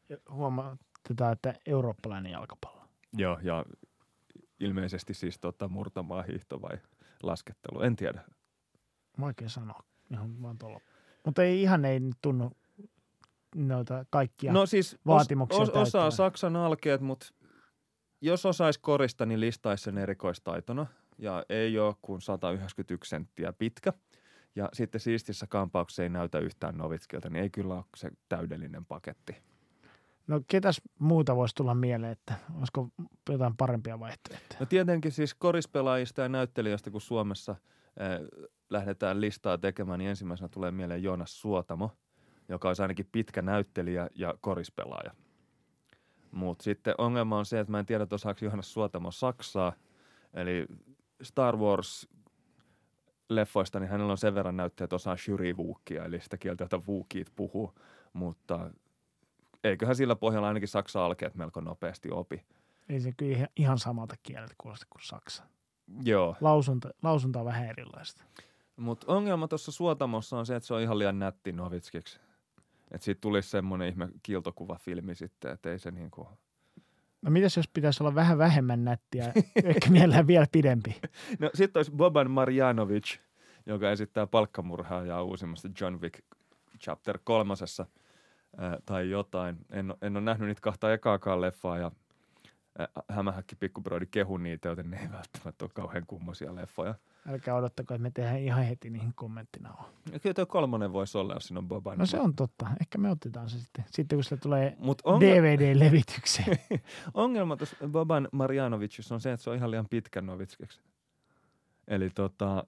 Ja 0.10 0.18
Huomautetaan, 0.32 1.34
että 1.34 1.54
eurooppalainen 1.66 2.32
jalkapallo. 2.32 2.86
Joo, 3.18 3.40
ja 3.42 3.66
ilmeisesti 4.60 5.14
siis 5.14 5.40
tota, 5.40 5.68
murtamaa 5.68 6.22
hiihto 6.22 6.62
vai 6.62 6.78
laskettelu, 7.24 7.82
en 7.82 7.96
tiedä. 7.96 8.22
Vaikea 9.20 9.50
sanoa. 9.50 9.84
Ihan 10.12 10.42
vaan 10.42 10.58
tuolla. 10.58 10.80
Mutta 11.26 11.44
ei 11.44 11.62
ihan 11.62 11.86
ei 11.86 12.00
nyt 12.00 12.18
tunnu 12.22 12.52
noita 13.56 14.06
kaikkia. 14.10 14.54
no 14.54 14.66
siis 14.66 14.98
vaatimuksia 15.06 15.62
os, 15.62 15.70
os, 15.70 15.76
osaa 15.76 15.84
täyttävän. 15.84 16.12
saksan 16.12 16.56
alkeet, 16.56 17.02
mutta 17.02 17.28
jos 18.22 18.46
osaisi 18.46 18.80
korista, 18.80 19.26
niin 19.26 19.40
listaisi 19.40 19.84
sen 19.84 19.98
erikoistaitona. 19.98 20.88
Ja 21.18 21.44
ei 21.50 21.80
ole 21.80 21.96
kuin 22.02 22.22
191 22.22 23.10
senttiä 23.10 23.54
pitkä. 23.54 23.94
Ja 24.56 24.70
sitten 24.74 25.02
siistissä 25.02 25.48
kampauksessa 25.48 26.04
ei 26.04 26.10
näytä 26.10 26.40
yhtään 26.40 26.78
Novitskilta, 26.78 27.30
niin 27.30 27.44
ei 27.44 27.50
kyllä 27.50 27.74
ole 27.74 27.84
se 27.96 28.12
täydellinen 28.30 28.86
paketti. 28.86 29.36
No 30.30 30.42
ketäs 30.48 30.82
muuta 31.00 31.36
voisi 31.36 31.56
tulla 31.56 31.76
mieleen, 31.76 32.12
että 32.12 32.34
olisiko 32.58 32.90
jotain 33.30 33.58
parempia 33.58 34.00
vaihtoehtoja? 34.00 34.60
No 34.60 34.66
tietenkin 34.66 35.12
siis 35.12 35.34
korispelaajista 35.34 36.22
ja 36.22 36.30
näyttelijöistä, 36.30 36.92
kun 36.92 37.02
Suomessa 37.02 37.52
äh, 37.52 37.58
lähdetään 38.70 39.22
listaa 39.22 39.58
tekemään, 39.58 40.00
niin 40.00 40.10
ensimmäisenä 40.10 40.50
tulee 40.50 40.72
mieleen 40.72 41.04
Joonas 41.04 41.42
Suotamo, 41.42 41.92
joka 42.50 42.68
olisi 42.68 42.82
ainakin 42.82 43.10
pitkä 43.12 43.42
näyttelijä 43.42 44.10
ja 44.16 44.34
korispelaaja. 44.42 45.12
Mutta 46.32 46.64
sitten 46.64 46.94
ongelma 46.98 47.38
on 47.38 47.46
se, 47.46 47.60
että 47.60 47.72
mä 47.72 47.80
en 47.80 47.86
tiedä, 47.86 48.04
että 48.04 48.16
osaako 48.16 48.46
Joonas 48.46 48.74
Suotamo 48.74 49.12
Saksaa, 49.12 49.74
eli 50.34 50.66
Star 51.22 51.58
Wars 51.58 52.08
leffoista, 53.30 53.80
niin 53.80 53.90
hänellä 53.90 54.12
on 54.12 54.18
sen 54.18 54.36
verran 54.36 54.58
näyttöjä, 54.58 54.86
että 54.86 54.96
osaa 54.96 55.18
Shuri-vuukkia, 55.18 56.06
eli 56.06 56.20
sitä 56.20 56.38
kieltä, 56.38 56.64
jota 56.64 56.86
vuukit 56.86 57.28
puhuu, 57.36 57.74
mutta 58.14 58.72
eiköhän 59.64 59.96
sillä 59.96 60.16
pohjalla 60.16 60.48
ainakin 60.48 60.68
Saksa 60.68 61.06
alkeet 61.06 61.36
melko 61.36 61.62
nopeasti 61.62 62.10
opi. 62.12 62.46
Ei 62.90 63.00
se 63.00 63.12
kyllä 63.18 63.48
ihan- 63.56 63.80
samalta 63.80 64.16
kieleltä 64.24 64.54
kuulosta 64.58 64.86
kuin 64.90 65.02
saksa. 65.04 65.44
Joo. 66.04 66.36
Lausunta, 66.42 66.90
lausunta 67.04 67.40
on 67.40 67.46
vähän 67.46 67.66
erilaista. 67.66 68.24
Mutta 68.76 69.14
ongelma 69.14 69.48
tuossa 69.48 69.72
Suotamossa 69.72 70.38
on 70.38 70.46
se, 70.46 70.56
että 70.56 70.68
se 70.68 70.74
on 70.74 70.82
ihan 70.82 71.00
liian 71.00 71.20
nätti 71.20 71.52
Novitskiksi. 71.52 72.20
Että 72.92 73.06
siitä 73.06 73.22
tulisi 73.22 73.50
semmoinen 73.50 73.88
ihme 73.88 74.10
kiiltokuvafilmi 74.24 75.16
sitten, 75.16 75.52
että 75.52 75.72
ei 75.72 75.80
se 75.80 75.92
niinku... 75.92 76.28
No 77.22 77.32
mitäs 77.32 77.58
jos 77.58 77.68
pitäisi 77.68 78.04
olla 78.04 78.16
vähän 78.16 78.38
vähemmän 78.38 78.84
nättiä, 78.84 79.34
ehkä 79.64 79.90
mielellään 79.90 80.28
vielä 80.28 80.46
pidempi? 80.52 81.02
No 81.40 81.50
sitten 81.54 81.80
olisi 81.80 81.92
Boban 81.92 82.32
Marjanovic, 82.32 83.18
joka 83.66 83.92
esittää 83.92 84.28
palkkamurhaajaa 84.28 85.24
uusimmassa 85.24 85.70
John 85.82 86.02
Wick 86.02 86.20
chapter 86.80 87.20
kolmosessa 87.24 87.86
ää, 88.58 88.78
tai 88.86 89.10
jotain. 89.10 89.58
En, 89.72 89.94
en 90.02 90.18
ole 90.18 90.24
nähnyt 90.24 90.48
niitä 90.48 90.62
kahta 90.62 90.94
ekaakaan 90.94 91.42
leffaa 91.42 91.78
ja 91.78 91.92
ää, 92.80 92.88
hämähäkki 93.10 93.56
pikkubrodi 93.56 94.06
kehu 94.06 94.38
niitä, 94.38 94.70
joten 94.70 94.90
ne 94.90 95.00
ei 95.02 95.12
välttämättä 95.12 95.66
ole 95.66 95.72
kauhean 95.74 96.04
kummosia 96.08 96.56
leffoja. 96.56 96.96
Älkää 97.30 97.56
odottako, 97.56 97.94
että 97.94 98.04
me 98.04 98.12
tehdään 98.12 98.40
ihan 98.40 98.64
heti 98.64 98.90
niihin 98.90 99.14
kommenttina. 99.16 99.74
Ja 100.12 100.20
kyllä 100.20 100.34
tuo 100.34 100.46
kolmonen 100.46 100.94
voisi 100.94 101.18
olla, 101.18 101.34
jos 101.34 101.44
siinä 101.48 101.60
on 101.60 101.68
Boban. 101.68 101.98
No 101.98 102.06
se 102.06 102.20
on 102.20 102.36
totta. 102.36 102.68
Ehkä 102.82 102.98
me 102.98 103.12
otetaan 103.12 103.50
se 103.50 103.60
sitten, 103.60 103.86
sitten 103.92 104.18
kun 104.18 104.24
se 104.24 104.38
tulee 104.38 104.76
Mut 104.80 105.02
onge- 105.02 105.26
DVD-levitykseen. 105.26 106.58
Ongelma 107.14 107.58
tuossa 107.58 107.76
Boban 107.88 108.28
Marjanovicissa 108.32 109.16
on 109.16 109.22
se, 109.22 109.32
että 109.32 109.44
se 109.44 109.50
on 109.50 109.56
ihan 109.56 109.72
liian 109.72 109.88
pitkä 109.90 110.22
Novitskiksi. 110.22 110.82
Eli 111.88 112.10
tota, 112.10 112.64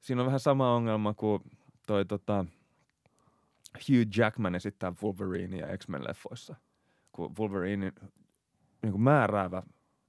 siinä 0.00 0.22
on 0.22 0.26
vähän 0.26 0.40
sama 0.40 0.74
ongelma 0.74 1.14
kuin 1.14 1.42
toi 1.86 2.04
tota, 2.04 2.44
Hugh 3.74 4.16
Jackman 4.16 4.54
esittää 4.54 4.92
Wolverinea 5.02 5.76
X-Men-leffoissa. 5.78 6.54
Kun 7.12 7.34
Wolverine 7.38 7.92
niin 8.82 8.92
kuin 8.92 9.02
määräävä 9.02 9.62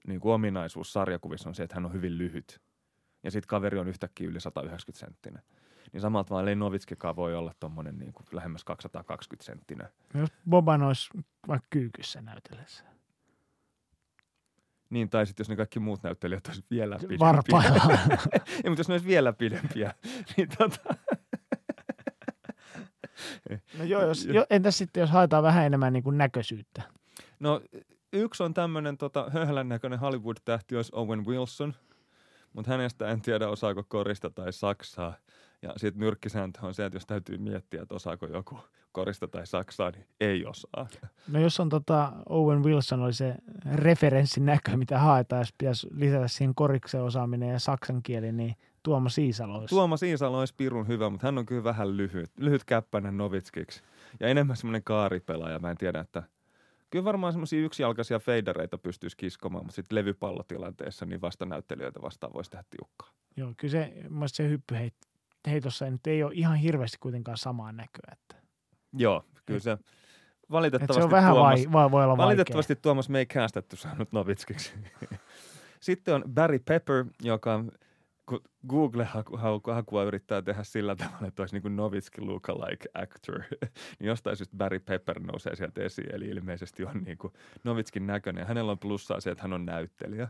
niin 0.08 0.20
kuin 0.20 0.34
ominaisuus 0.34 0.94
sarjakuvissa 0.94 1.50
on 1.50 1.56
se, 1.56 1.64
että 1.64 1.76
hän 1.76 1.86
on 1.86 1.94
hyvin 1.94 2.18
lyhyt. 2.18 2.62
Ja 3.24 3.32
sitten 3.32 3.48
kaveri 3.48 3.80
on 3.80 3.88
yhtäkkiä 3.88 4.28
yli 4.28 4.40
190 4.40 5.00
senttinen. 5.06 5.44
Niin 5.94 6.02
samalta 6.02 6.36
vaan 6.36 6.48
ei 6.48 6.56
Novitskikaan 6.56 7.16
voi 7.16 7.36
olla 7.36 7.54
tuommoinen 7.60 8.00
niin 8.00 8.14
kuin 8.14 8.26
lähemmäs 8.32 8.64
220 8.64 9.46
senttinen. 9.46 9.88
Jos 10.14 10.30
Boban 10.50 10.84
olisi 10.84 11.10
vaikka 11.48 11.68
kyykyssä 11.70 12.22
näytellessä. 12.22 12.84
Niin, 14.90 15.10
tai 15.10 15.26
sitten 15.26 15.44
jos 15.44 15.50
ne 15.50 15.56
kaikki 15.56 15.80
muut 15.80 16.04
näyttelijät 16.04 16.48
olisi 16.48 16.64
vielä 16.72 16.96
pidempiä. 16.96 17.20
Varpaillaan. 17.20 18.00
Ei, 18.64 18.70
mutta 18.70 18.80
jos 18.80 18.88
ne 18.88 18.94
olisi 18.94 19.08
vielä 19.08 19.34
pidempiä, 19.34 19.94
niin 20.38 20.50
tota... 20.58 20.96
No 23.80 23.84
joo, 23.84 24.06
jos, 24.06 24.26
jo, 24.26 24.46
entäs 24.50 24.78
sitten, 24.78 25.02
jos 25.02 25.10
haetaan 25.10 25.44
vähän 25.44 25.66
enemmän 25.66 25.94
niin 25.94 26.04
kuin 26.04 26.18
näköisyyttä? 26.18 26.82
No 27.40 27.62
yksi 28.14 28.44
on 28.44 28.54
tämmöinen 28.54 28.98
tota, 28.98 29.30
höhlän 29.34 29.70
näköinen 29.70 30.00
Hollywood-tähti, 30.00 30.76
olisi 30.76 30.92
Owen 30.96 31.26
Wilson. 31.26 31.74
mutta 32.54 32.72
hänestä 32.72 33.08
en 33.08 33.22
tiedä 33.22 33.48
osaako 33.48 33.84
korista 33.88 34.30
tai 34.30 34.54
saksaa. 34.54 35.14
Ja 35.62 35.74
sitten 35.78 36.00
nyrkkisääntö 36.00 36.60
on 36.64 36.74
se, 36.74 36.86
että 36.86 36.96
jos 36.96 37.06
täytyy 37.06 37.38
miettiä, 37.38 37.82
että 37.82 37.96
osaako 37.96 38.26
joku 38.28 38.60
korista 38.92 39.28
tai 39.28 39.48
saksaa, 39.48 39.92
niin 39.92 40.06
ei 40.20 40.46
osaa. 40.46 40.88
No 41.28 41.40
jos 41.40 41.60
on 41.60 41.70
tota 41.70 42.14
Owen 42.30 42.64
Wilson 42.64 43.02
oli 43.02 43.14
se 43.14 43.36
referenssin 43.76 44.46
näkö, 44.46 44.78
mitä 44.78 45.00
haetaan, 45.00 45.40
jos 45.40 45.54
pitäisi 45.58 45.88
lisätä 45.92 46.28
siihen 46.28 46.56
koriksen 46.56 47.04
osaaminen 47.04 47.50
ja 47.50 47.60
saksan 47.60 48.04
kieli, 48.04 48.32
niin 48.32 48.56
Tuomas 48.84 49.18
Iisalo 49.18 49.58
olisi. 49.58 49.76
Tuomas 49.76 50.04
Iisalo 50.04 50.40
olisi 50.40 50.54
pirun 50.58 50.88
hyvä, 50.88 51.10
mutta 51.10 51.28
hän 51.28 51.38
on 51.38 51.46
kyllä 51.46 51.64
vähän 51.64 51.98
lyhyt, 51.98 52.32
lyhyt 52.38 52.64
käppäinen 52.64 53.18
Novitskiksi. 53.18 53.82
Ja 54.20 54.28
enemmän 54.28 54.58
semmoinen 54.58 54.84
kaaripelaaja, 54.84 55.60
mä 55.60 55.72
en 55.72 55.78
tiedä, 55.78 56.00
että 56.00 56.24
kyllä 56.90 57.06
varmaan 57.06 57.34
semmoisia 57.34 57.62
yksijalkaisia 57.62 58.20
feidereitä 58.20 58.78
pystyisi 58.78 59.18
kiskomaan, 59.18 59.66
mutta 59.66 59.76
sitten 59.76 59.96
levypallotilanteessa 59.96 61.06
niin 61.06 61.22
vasta 61.22 61.46
näyttelijöitä 61.46 62.02
vastaan 62.02 62.34
voisi 62.34 62.52
tehdä 62.52 62.64
tiukkaa. 62.70 63.10
Joo, 63.38 63.54
kyllä 63.58 63.72
se, 63.72 63.94
se 64.28 64.50
hyppyheitossa 64.50 65.90
nyt 65.90 66.08
ei 66.08 66.24
ole 66.24 66.34
ihan 66.36 66.58
hirveästi 66.58 66.98
kuitenkaan 67.00 67.38
samaa 67.38 67.72
näköä. 67.72 68.12
Että. 68.12 68.36
Joo, 68.94 69.26
kyllä 69.46 69.60
se 69.60 69.78
valitettavasti 70.52 71.00
Et 71.00 71.02
se 71.02 71.06
on 71.06 71.12
vähän 71.12 71.34
Tuomas, 71.34 71.60
vai, 71.60 71.72
vai, 71.72 71.92
voi 71.92 72.04
olla 72.04 72.18
valitettavasti 72.18 72.76
Tuomas 72.76 73.10
me 73.10 73.20
ei 73.20 73.26
käästetty 73.26 73.76
saanut 73.76 74.12
Novitskiksi. 74.12 74.74
Sitten 75.80 76.16
on 76.16 76.24
Barry 76.34 76.60
Pepper, 76.60 77.06
joka 77.22 77.64
Google-hakua 78.68 80.04
yrittää 80.04 80.42
tehdä 80.42 80.64
sillä 80.64 80.96
tavalla, 80.96 81.28
että 81.28 81.42
olisi 81.42 81.56
niin 81.56 81.62
kuin 81.62 81.76
Novitski 81.76 82.22
lookalike 82.22 82.90
actor, 82.94 83.40
niin 84.00 84.08
jostain 84.08 84.38
syystä 84.38 84.58
Barry 84.58 84.80
Pepper 84.80 85.20
nousee 85.20 85.56
sieltä 85.56 85.84
esiin, 85.84 86.16
eli 86.16 86.26
ilmeisesti 86.26 86.86
on 86.86 87.04
niin 87.04 87.18
kuin 87.18 87.34
Novitskin 87.64 88.08
näköinen. 88.08 88.48
Hänellä 88.48 88.72
on 88.72 88.80
plussaa 88.80 89.20
se, 89.20 89.32
että 89.32 89.42
hän 89.42 89.54
on 89.54 89.66
näyttelijä. 89.66 90.28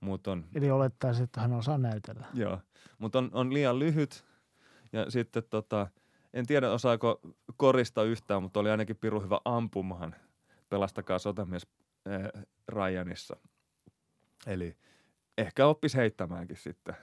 Mut 0.00 0.26
on, 0.26 0.44
Eli 0.54 0.70
olettaisiin, 0.70 1.24
että 1.24 1.40
hän 1.40 1.52
osaa 1.52 1.78
näytellä. 1.78 2.26
joo, 2.34 2.58
mutta 2.98 3.18
on, 3.18 3.30
on 3.32 3.54
liian 3.54 3.78
lyhyt 3.78 4.24
ja 4.92 5.10
sitten 5.10 5.42
tota, 5.50 5.86
en 6.34 6.46
tiedä 6.46 6.72
osaako 6.72 7.20
korista 7.56 8.02
yhtään, 8.02 8.42
mutta 8.42 8.60
oli 8.60 8.70
ainakin 8.70 8.96
piru 8.96 9.20
hyvä 9.20 9.40
ampumaan 9.44 10.14
Pelastakaa 10.68 11.18
sotamies 11.18 11.66
äh, 12.08 12.44
Ryanissa. 12.68 13.36
Eli 14.46 14.76
ehkä 15.38 15.66
oppisi 15.66 15.96
heittämäänkin 15.96 16.56
sitten 16.56 16.96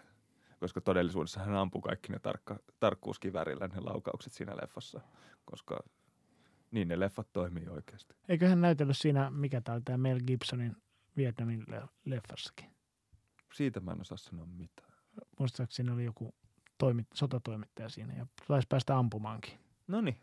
koska 0.59 0.81
todellisuudessa 0.81 1.39
hän 1.39 1.55
ampui 1.55 1.81
kaikki 1.81 2.11
ne 2.11 2.19
tarkka, 2.19 2.59
tarkkuuskivärillä 2.79 3.67
ne 3.67 3.79
laukaukset 3.79 4.33
siinä 4.33 4.55
leffassa, 4.61 5.01
koska 5.45 5.79
niin 6.71 6.87
ne 6.87 6.99
leffat 6.99 7.27
toimii 7.33 7.67
oikeasti. 7.67 8.13
Eikö 8.29 8.47
hän 8.47 8.61
näytellyt 8.61 8.97
siinä, 8.97 9.29
mikä 9.29 9.61
tämä 9.61 9.81
tämä 9.85 9.97
Mel 9.97 10.19
Gibsonin 10.27 10.75
Vietnamin 11.17 11.65
leffassakin? 12.05 12.69
Siitä 13.53 13.79
mä 13.79 13.91
en 13.91 14.01
osaa 14.01 14.17
sanoa 14.17 14.45
mitään. 14.45 14.93
Muistaakseni 15.39 15.91
oli 15.91 16.05
joku 16.05 16.35
toimit, 16.77 17.07
sotatoimittaja 17.13 17.89
siinä 17.89 18.13
ja 18.13 18.25
taisi 18.47 18.67
päästä 18.69 18.97
ampumaankin. 18.97 19.53
No 19.87 20.01
niin. 20.01 20.17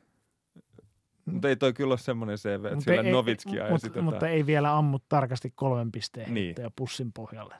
Mutta 1.24 1.48
ei 1.48 1.56
toi 1.56 1.72
kyllä 1.72 1.92
ole 1.92 1.98
semmoinen 1.98 2.38
CV, 2.38 2.64
että 2.64 2.92
ei- 3.02 3.12
Novitskia 3.12 3.64
mut, 3.70 4.02
mutta 4.04 4.28
ei 4.28 4.46
vielä 4.46 4.76
ammu 4.76 4.98
tarkasti 5.08 5.52
kolmen 5.54 5.92
pisteen 5.92 6.34
Niin. 6.34 6.54
niin. 6.58 6.72
pussin 6.76 7.12
pohjalle. 7.12 7.54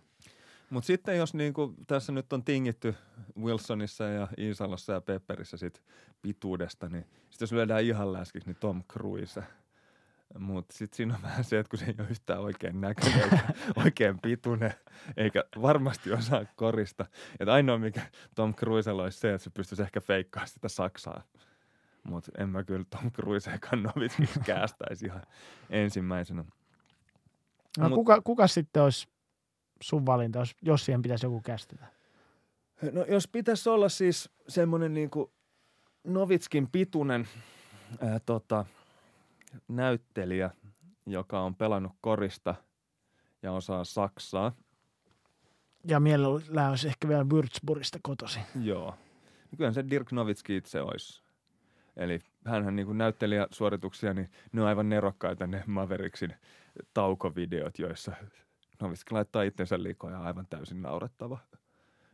Mutta 0.73 0.87
sitten 0.87 1.17
jos 1.17 1.35
niinku, 1.35 1.75
tässä 1.87 2.13
nyt 2.13 2.33
on 2.33 2.45
tingitty 2.45 2.95
Wilsonissa 3.43 4.05
ja 4.05 4.29
Iisalossa 4.39 4.93
ja 4.93 5.01
Pepperissä 5.01 5.57
sit 5.57 5.83
pituudesta, 6.23 6.89
niin 6.89 7.05
sitten 7.05 7.47
jos 7.47 7.53
lyödään 7.53 7.83
ihan 7.83 8.13
läskiksi, 8.13 8.49
niin 8.49 8.57
Tom 8.61 8.83
Cruise. 8.93 9.43
Mutta 10.39 10.77
sitten 10.77 10.97
siinä 10.97 11.15
on 11.15 11.23
vähän 11.23 11.45
se, 11.45 11.59
että 11.59 11.71
kun 11.71 11.79
se 11.79 11.85
ei 11.85 11.95
ole 11.99 12.09
yhtään 12.11 12.41
oikein 12.41 12.81
näköinen 12.81 13.23
eikä 13.23 13.39
oikein 13.85 14.19
pituinen, 14.19 14.75
eikä 15.17 15.45
varmasti 15.63 16.13
osaa 16.13 16.45
korista. 16.57 17.07
Että 17.41 17.53
ainoa 17.53 17.79
mikä 17.79 18.03
Tom 18.35 18.55
Cruisella 18.55 19.03
olisi 19.03 19.19
se, 19.19 19.35
että 19.35 19.45
se 19.45 19.51
pystyisi 19.51 19.83
ehkä 19.83 20.01
feikkaamaan 20.01 20.49
sitä 20.49 20.69
Saksaa. 20.69 21.23
Mutta 22.05 22.33
en 22.39 22.49
mä 22.49 22.65
kyllä 22.65 22.85
Tom 22.91 23.11
Cruiseekaan 23.11 23.83
novitskiksi 23.83 24.41
käästäisi 24.41 25.07
ihan 25.07 25.23
ensimmäisenä. 25.71 26.45
No 27.79 27.89
Mut- 27.89 27.95
kuka, 27.95 28.21
kuka 28.21 28.47
sitten 28.47 28.83
olisi 28.83 29.09
sun 29.83 30.07
valinta, 30.07 30.39
jos, 30.39 30.57
jos 30.63 30.85
siihen 30.85 31.03
pitäisi 31.03 31.27
joku 31.27 31.41
kästetä? 31.41 31.87
No 32.93 33.05
jos 33.05 33.29
pitäisi 33.29 33.69
olla 33.69 33.89
siis 33.89 34.31
semmoinen 34.49 34.95
niin 34.95 35.11
kuin 35.11 35.31
Novitskin 36.05 36.69
pituinen 36.73 37.29
ää, 38.01 38.21
tota, 38.27 38.67
näyttelijä, 39.69 40.51
joka 41.07 41.41
on 41.41 41.55
pelannut 41.55 41.93
korista 42.01 42.55
ja 43.43 43.53
osaa 43.53 43.85
saksaa. 43.85 44.53
Ja 45.85 46.01
mielellään 46.01 46.71
olisi 46.71 46.89
ehkä 46.89 47.09
vielä 47.09 47.25
Würzburgista 47.25 47.99
kotosi. 48.03 48.41
Joo. 48.63 48.91
Niin 48.91 49.57
Kyllähän 49.57 49.75
se 49.75 49.85
Dirk 49.91 50.13
Novitski 50.13 50.57
itse 50.57 50.81
olisi. 50.81 51.23
Eli 51.97 52.21
hänhän 52.47 52.77
niin 52.77 52.99
näyttelijäsuorituksia, 52.99 54.15
niin 54.15 54.31
ne 54.53 54.63
on 54.63 54.69
aivan 54.69 54.89
nerokkaita 54.89 55.47
ne 55.47 55.65
Maveriksin 55.67 56.35
taukovideot, 56.95 57.79
joissa 57.79 58.13
Novitski 58.83 59.15
laittaa 59.15 59.43
itsensä 59.43 59.83
liikoja 59.83 60.21
aivan 60.21 60.47
täysin 60.51 60.83
naurettava. 60.83 61.39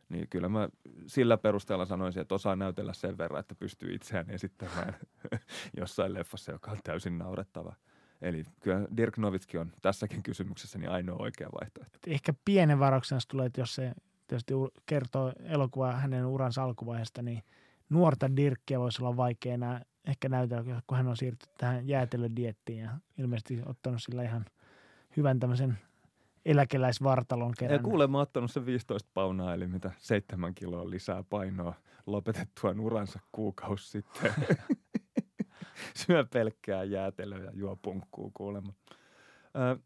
Niin 0.08 0.28
kyllä 0.28 0.48
mä 0.48 0.68
sillä 1.06 1.36
perusteella 1.36 1.86
sanoisin, 1.86 2.22
että 2.22 2.34
osaa 2.34 2.56
näytellä 2.56 2.92
sen 2.92 3.18
verran, 3.18 3.40
että 3.40 3.54
pystyy 3.54 3.94
itseään 3.94 4.30
esittämään 4.30 4.94
jossain 5.80 6.14
leffassa, 6.14 6.52
joka 6.52 6.70
on 6.70 6.78
täysin 6.84 7.18
naurettava. 7.18 7.74
Eli 8.22 8.44
kyllä 8.60 8.88
Dirk 8.96 9.18
Novitski 9.18 9.58
on 9.58 9.72
tässäkin 9.82 10.22
kysymyksessä 10.22 10.78
niin 10.78 10.90
ainoa 10.90 11.16
oikea 11.22 11.48
vaihtoehto. 11.60 11.98
Ehkä 12.06 12.34
pienen 12.44 12.78
varauksen 12.78 13.18
tulee, 13.28 13.46
että 13.46 13.60
jos 13.60 13.74
se 13.74 13.92
tietysti 14.26 14.54
kertoo 14.86 15.32
elokuvaa 15.44 15.92
hänen 15.92 16.26
uransa 16.26 16.62
alkuvaiheesta, 16.62 17.22
niin 17.22 17.42
nuorta 17.88 18.36
Dirkkiä 18.36 18.80
voisi 18.80 19.02
olla 19.02 19.16
vaikea 19.16 19.54
enää 19.54 19.84
ehkä 20.06 20.28
näytellä, 20.28 20.82
kun 20.86 20.96
hän 20.96 21.08
on 21.08 21.16
siirtynyt 21.16 21.54
tähän 21.58 21.88
jäätelödiettiin 21.88 22.78
ja 22.78 22.90
ilmeisesti 23.18 23.62
ottanut 23.66 24.02
sillä 24.02 24.22
ihan 24.22 24.44
hyvän 25.16 25.40
tämmöisen 25.40 25.78
eläkeläisvartalon 26.48 27.48
Ja 27.48 27.54
kerran. 27.58 27.82
kuulemma 27.82 28.20
ottanut 28.20 28.50
se 28.50 28.66
15 28.66 29.10
paunaa, 29.14 29.54
eli 29.54 29.66
mitä 29.66 29.90
seitsemän 29.98 30.54
kiloa 30.54 30.90
lisää 30.90 31.24
painoa 31.30 31.74
lopetettua 32.06 32.74
uransa 32.80 33.20
kuukausi 33.32 33.88
sitten. 33.90 34.34
Syö 36.06 36.24
pelkkää 36.32 36.84
jäätelöä 36.84 37.38
ja 37.38 37.50
juo 37.54 37.76
punkkuu 37.76 38.30
kuulemma. 38.34 38.72
Ö, 39.56 39.78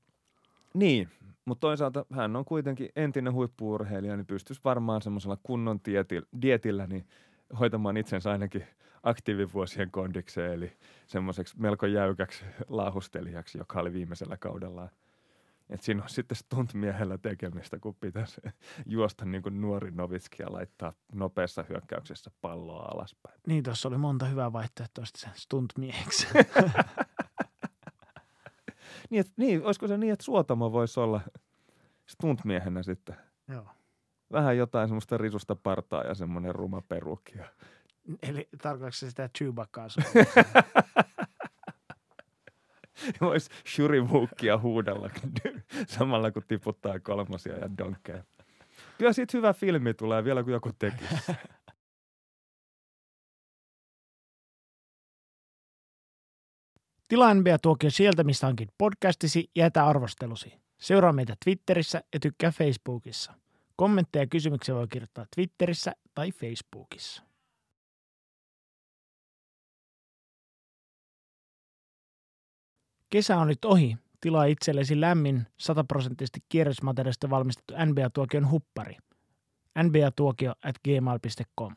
niin, 0.74 1.08
mutta 1.44 1.60
toisaalta 1.60 2.06
hän 2.12 2.36
on 2.36 2.44
kuitenkin 2.44 2.88
entinen 2.96 3.32
huippuurheilija, 3.32 4.16
niin 4.16 4.26
pystyisi 4.26 4.60
varmaan 4.64 5.02
semmoisella 5.02 5.38
kunnon 5.42 5.80
dietillä, 5.84 6.26
dietillä 6.42 6.86
niin 6.86 7.06
hoitamaan 7.60 7.96
itsensä 7.96 8.30
ainakin 8.30 8.64
aktiivivuosien 9.02 9.90
kondikseen, 9.90 10.52
eli 10.52 10.72
semmoiseksi 11.06 11.60
melko 11.60 11.86
jäykäksi 11.86 12.44
laahustelijaksi, 12.68 13.58
joka 13.58 13.80
oli 13.80 13.92
viimeisellä 13.92 14.36
kaudellaan. 14.36 14.90
Et 15.72 15.82
siinä 15.82 16.02
on 16.02 16.08
sitten 16.08 16.36
stuntmiehellä 16.36 17.18
tekemistä, 17.18 17.78
kun 17.78 17.94
pitäisi 17.94 18.40
juosta 18.86 19.24
niin 19.24 19.42
kuin 19.42 19.60
nuori 19.60 19.90
Novitski 19.90 20.42
ja 20.42 20.52
laittaa 20.52 20.92
nopeassa 21.12 21.64
hyökkäyksessä 21.68 22.30
palloa 22.40 22.82
alaspäin. 22.94 23.40
Niin, 23.46 23.62
tuossa 23.64 23.88
oli 23.88 23.98
monta 23.98 24.26
hyvää 24.26 24.52
vaihtoehtoa 24.52 25.04
sitten 25.04 25.20
sen 25.20 25.32
stuntmieheksi. 25.34 26.26
Niin, 29.10 29.20
et, 29.20 29.32
niin, 29.36 29.64
olisiko 29.64 29.88
se 29.88 29.98
niin, 29.98 30.12
että 30.12 30.24
Suotamo 30.24 30.72
voisi 30.72 31.00
olla 31.00 31.20
stuntmiehenä 32.06 32.82
sitten? 32.82 33.16
Joo. 33.48 33.66
Vähän 34.32 34.56
jotain 34.56 34.88
semmoista 34.88 35.18
risusta 35.18 35.56
partaa 35.56 36.02
ja 36.02 36.14
semmoinen 36.14 36.54
ruma 36.54 36.80
perukki. 36.88 37.38
ja- 37.38 37.48
Eli 38.22 38.48
tarkoitatko 38.62 38.92
sitä 38.96 39.30
Chewbaccaa? 39.38 39.86
Voisi 43.20 43.50
shurimuukkia 43.66 44.58
huudella 44.58 45.10
samalla 45.86 46.30
kun 46.30 46.42
tiputtaa 46.48 47.00
kolmosia 47.00 47.58
ja 47.58 47.70
donkkeja. 47.78 48.24
Kyllä 48.98 49.12
siitä 49.12 49.36
hyvä 49.36 49.52
filmi 49.52 49.94
tulee 49.94 50.24
vielä, 50.24 50.42
kun 50.42 50.52
joku 50.52 50.70
teki. 50.78 51.04
Tilaa 57.08 57.34
NBA-tuokio 57.34 57.90
sieltä, 57.90 58.24
mistä 58.24 58.46
hankit 58.46 58.68
podcastisi 58.78 59.50
ja 59.54 59.64
jätä 59.64 59.86
arvostelusi. 59.86 60.54
Seuraa 60.80 61.12
meitä 61.12 61.36
Twitterissä 61.44 62.02
ja 62.14 62.20
tykkää 62.20 62.50
Facebookissa. 62.50 63.32
Kommentteja 63.76 64.22
ja 64.22 64.26
kysymyksiä 64.26 64.74
voi 64.74 64.88
kirjoittaa 64.88 65.26
Twitterissä 65.34 65.92
tai 66.14 66.32
Facebookissa. 66.32 67.22
Kesä 73.12 73.36
on 73.36 73.46
nyt 73.46 73.64
ohi. 73.64 73.96
Tilaa 74.20 74.44
itsellesi 74.44 75.00
lämmin, 75.00 75.46
sataprosenttisesti 75.58 76.40
kierrätysmateriaalista 76.48 77.30
valmistettu 77.30 77.74
NBA-tuokion 77.74 78.50
huppari. 78.50 78.96
nba-tuokio 79.82 80.52
at 80.64 80.76
gmail.com. 80.84 81.74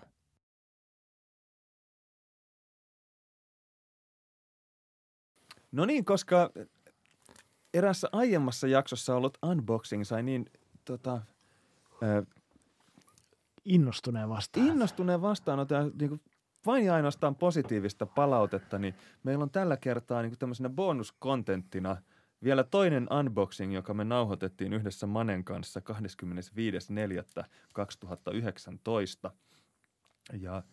No 5.71 5.85
niin, 5.85 6.05
koska 6.05 6.51
erässä 7.73 8.09
aiemmassa 8.11 8.67
jaksossa 8.67 9.15
ollut 9.15 9.37
unboxing 9.45 10.03
sai 10.03 10.23
niin 10.23 10.45
tota, 10.85 11.21
ö, 12.03 12.25
innostuneen 13.65 14.29
vastaan. 14.29 14.67
Innostuneen 14.67 15.21
vastaanoton 15.21 15.77
ja 15.77 15.91
niin 15.99 16.09
kuin 16.09 16.21
vain 16.65 16.85
ja 16.85 16.93
ainoastaan 16.93 17.35
positiivista 17.35 18.05
palautetta, 18.05 18.79
niin 18.79 18.95
meillä 19.23 19.43
on 19.43 19.49
tällä 19.49 19.77
kertaa 19.77 20.21
niin 20.21 20.39
tämmöisenä 20.39 20.69
bonuskontenttina 20.69 21.97
vielä 22.43 22.63
toinen 22.63 23.07
unboxing, 23.19 23.73
joka 23.73 23.93
me 23.93 24.03
nauhoitettiin 24.03 24.73
yhdessä 24.73 25.07
Manen 25.07 25.43
kanssa 25.43 25.81
25.4.2019. 29.25 29.31
Ja 30.33 30.63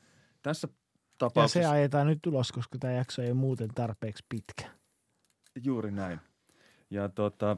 tässä 0.43 0.69
ja 0.69 0.75
tapauksessa... 1.19 1.69
se 1.69 1.75
ajetaan 1.75 2.07
nyt 2.07 2.27
ulos, 2.27 2.53
koska 2.53 2.79
tämä 2.79 2.93
jakso 2.93 3.23
ei 3.23 3.29
ole 3.29 3.35
muuten 3.35 3.69
tarpeeksi 3.75 4.25
pitkä. 4.29 4.71
Juuri 5.65 5.91
näin. 5.91 6.21
Ja 6.91 7.09
tota, 7.09 7.57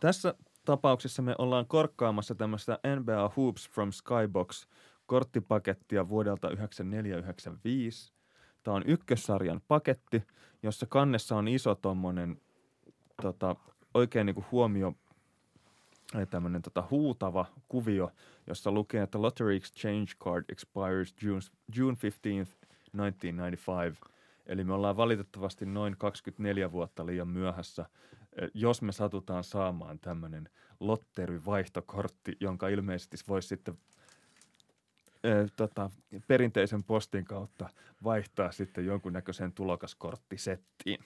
tässä 0.00 0.34
tapauksessa 0.64 1.22
me 1.22 1.34
ollaan 1.38 1.66
korkkaamassa 1.66 2.34
tämmöistä 2.34 2.78
NBA 2.96 3.32
Hoops 3.36 3.70
from 3.70 3.92
Skybox 3.92 4.66
korttipakettia 5.08 6.08
vuodelta 6.08 6.48
1994-1995. 6.48 6.54
Tämä 8.62 8.76
on 8.76 8.82
ykkössarjan 8.86 9.60
paketti, 9.68 10.22
jossa 10.62 10.86
kannessa 10.86 11.36
on 11.36 11.48
iso 11.48 11.74
tommonen 11.74 12.40
tota, 13.22 13.56
oikein 13.94 14.26
niinku 14.26 14.44
huomio 14.52 14.94
tämmöinen 16.30 16.62
tota, 16.62 16.84
huutava 16.90 17.46
kuvio, 17.68 18.10
jossa 18.46 18.70
lukee, 18.70 19.02
että 19.02 19.22
Lottery 19.22 19.56
Exchange 19.56 20.12
Card 20.24 20.44
expires 20.48 21.14
June, 21.22 21.40
June 21.76 21.96
15th, 21.96 22.68
1995. 22.96 24.00
Eli 24.46 24.64
me 24.64 24.72
ollaan 24.72 24.96
valitettavasti 24.96 25.66
noin 25.66 25.96
24 25.98 26.72
vuotta 26.72 27.06
liian 27.06 27.28
myöhässä, 27.28 27.86
eh, 28.42 28.50
jos 28.54 28.82
me 28.82 28.92
satutaan 28.92 29.44
saamaan 29.44 29.98
tämmöinen 29.98 30.48
lotteryvaihtokortti, 30.80 32.36
jonka 32.40 32.68
ilmeisesti 32.68 33.16
voisi 33.28 33.48
sitten 33.48 33.78
ö, 35.28 35.48
tota, 35.56 35.90
perinteisen 36.26 36.84
postin 36.84 37.24
kautta 37.24 37.68
vaihtaa 38.04 38.52
sitten 38.52 38.86
jonkunnäköiseen 38.86 39.52
tulokaskorttisettiin. 39.52 41.04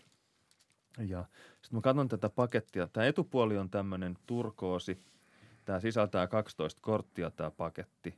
Ja 0.98 1.24
sitten 1.62 1.78
mä 1.78 1.80
katson 1.80 2.08
tätä 2.08 2.28
pakettia. 2.28 2.86
Tämä 2.86 3.06
etupuoli 3.06 3.58
on 3.58 3.70
tämmöinen 3.70 4.18
turkoosi. 4.26 4.98
Tämä 5.64 5.80
sisältää 5.80 6.26
12 6.26 6.80
korttia 6.80 7.30
tämä 7.30 7.50
paketti. 7.50 8.14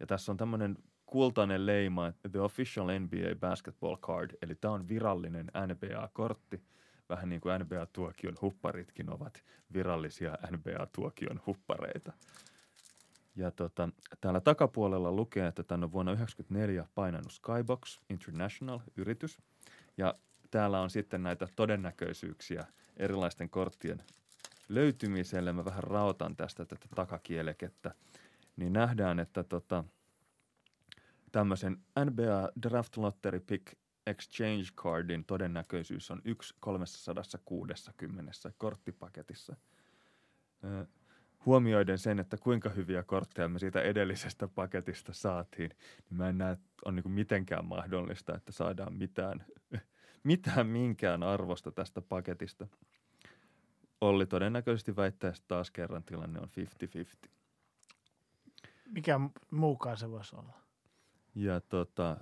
Ja 0.00 0.06
tässä 0.06 0.32
on 0.32 0.38
tämmöinen 0.38 0.76
kultainen 1.06 1.66
leima, 1.66 2.12
The 2.32 2.40
Official 2.40 2.86
NBA 2.86 3.34
Basketball 3.40 3.96
Card, 3.96 4.30
eli 4.42 4.54
tämä 4.54 4.74
on 4.74 4.88
virallinen 4.88 5.50
NBA-kortti, 5.66 6.62
vähän 7.08 7.28
niin 7.28 7.40
kuin 7.40 7.60
NBA-tuokion 7.60 8.36
hupparitkin 8.42 9.10
ovat 9.10 9.44
virallisia 9.72 10.38
NBA-tuokion 10.50 11.40
huppareita. 11.46 12.12
Ja 13.40 13.50
tota, 13.50 13.88
täällä 14.20 14.40
takapuolella 14.40 15.12
lukee, 15.12 15.46
että 15.46 15.62
tämä 15.62 15.84
on 15.84 15.92
vuonna 15.92 16.12
1994 16.12 16.86
painanut 16.94 17.32
Skybox 17.32 18.00
International-yritys. 18.10 19.38
Ja 19.96 20.14
täällä 20.50 20.80
on 20.80 20.90
sitten 20.90 21.22
näitä 21.22 21.48
todennäköisyyksiä 21.56 22.66
erilaisten 22.96 23.50
korttien 23.50 24.02
löytymiselle. 24.68 25.52
Mä 25.52 25.64
vähän 25.64 25.84
raotan 25.84 26.36
tästä 26.36 26.64
tätä 26.64 26.86
takakielekettä. 26.94 27.94
Niin 28.56 28.72
nähdään, 28.72 29.20
että 29.20 29.44
tota, 29.44 29.84
tämmöisen 31.32 31.76
NBA 32.04 32.48
Draft 32.62 32.96
Lottery 32.96 33.40
Pick 33.40 33.72
Exchange 34.06 34.64
Cardin 34.76 35.24
todennäköisyys 35.24 36.10
on 36.10 36.22
1 36.24 36.54
360 36.60 38.32
korttipaketissa. 38.58 39.56
Huomioiden 41.46 41.98
sen, 41.98 42.18
että 42.18 42.36
kuinka 42.36 42.68
hyviä 42.68 43.02
kortteja 43.02 43.48
me 43.48 43.58
siitä 43.58 43.82
edellisestä 43.82 44.48
paketista 44.48 45.12
saatiin, 45.12 45.70
niin 46.10 46.18
mä 46.18 46.28
en 46.28 46.38
näe, 46.38 46.52
että 46.52 46.66
on 46.84 46.96
niin 46.96 47.10
mitenkään 47.10 47.64
mahdollista, 47.64 48.36
että 48.36 48.52
saadaan 48.52 48.92
mitään, 48.94 49.44
mitään 50.22 50.66
minkään 50.66 51.22
arvosta 51.22 51.72
tästä 51.72 52.02
paketista. 52.02 52.66
Olli 54.00 54.26
todennäköisesti 54.26 54.96
väittää, 54.96 55.30
että 55.30 55.42
taas 55.48 55.70
kerran 55.70 56.04
tilanne 56.04 56.40
on 56.40 56.48
50-50. 57.26 57.30
Mikä 58.86 59.20
muukaan 59.50 59.96
se 59.96 60.10
voisi 60.10 60.36
olla? 60.36 60.52
Ja 61.34 61.60
tota, 61.60 62.16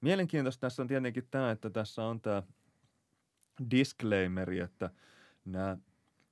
mielenkiintoista 0.00 0.60
tässä 0.60 0.82
on 0.82 0.88
tietenkin 0.88 1.28
tämä, 1.30 1.50
että 1.50 1.70
tässä 1.70 2.04
on 2.04 2.20
tämä 2.20 2.42
disclaimeri, 3.70 4.60
että 4.60 4.90
nämä 5.44 5.76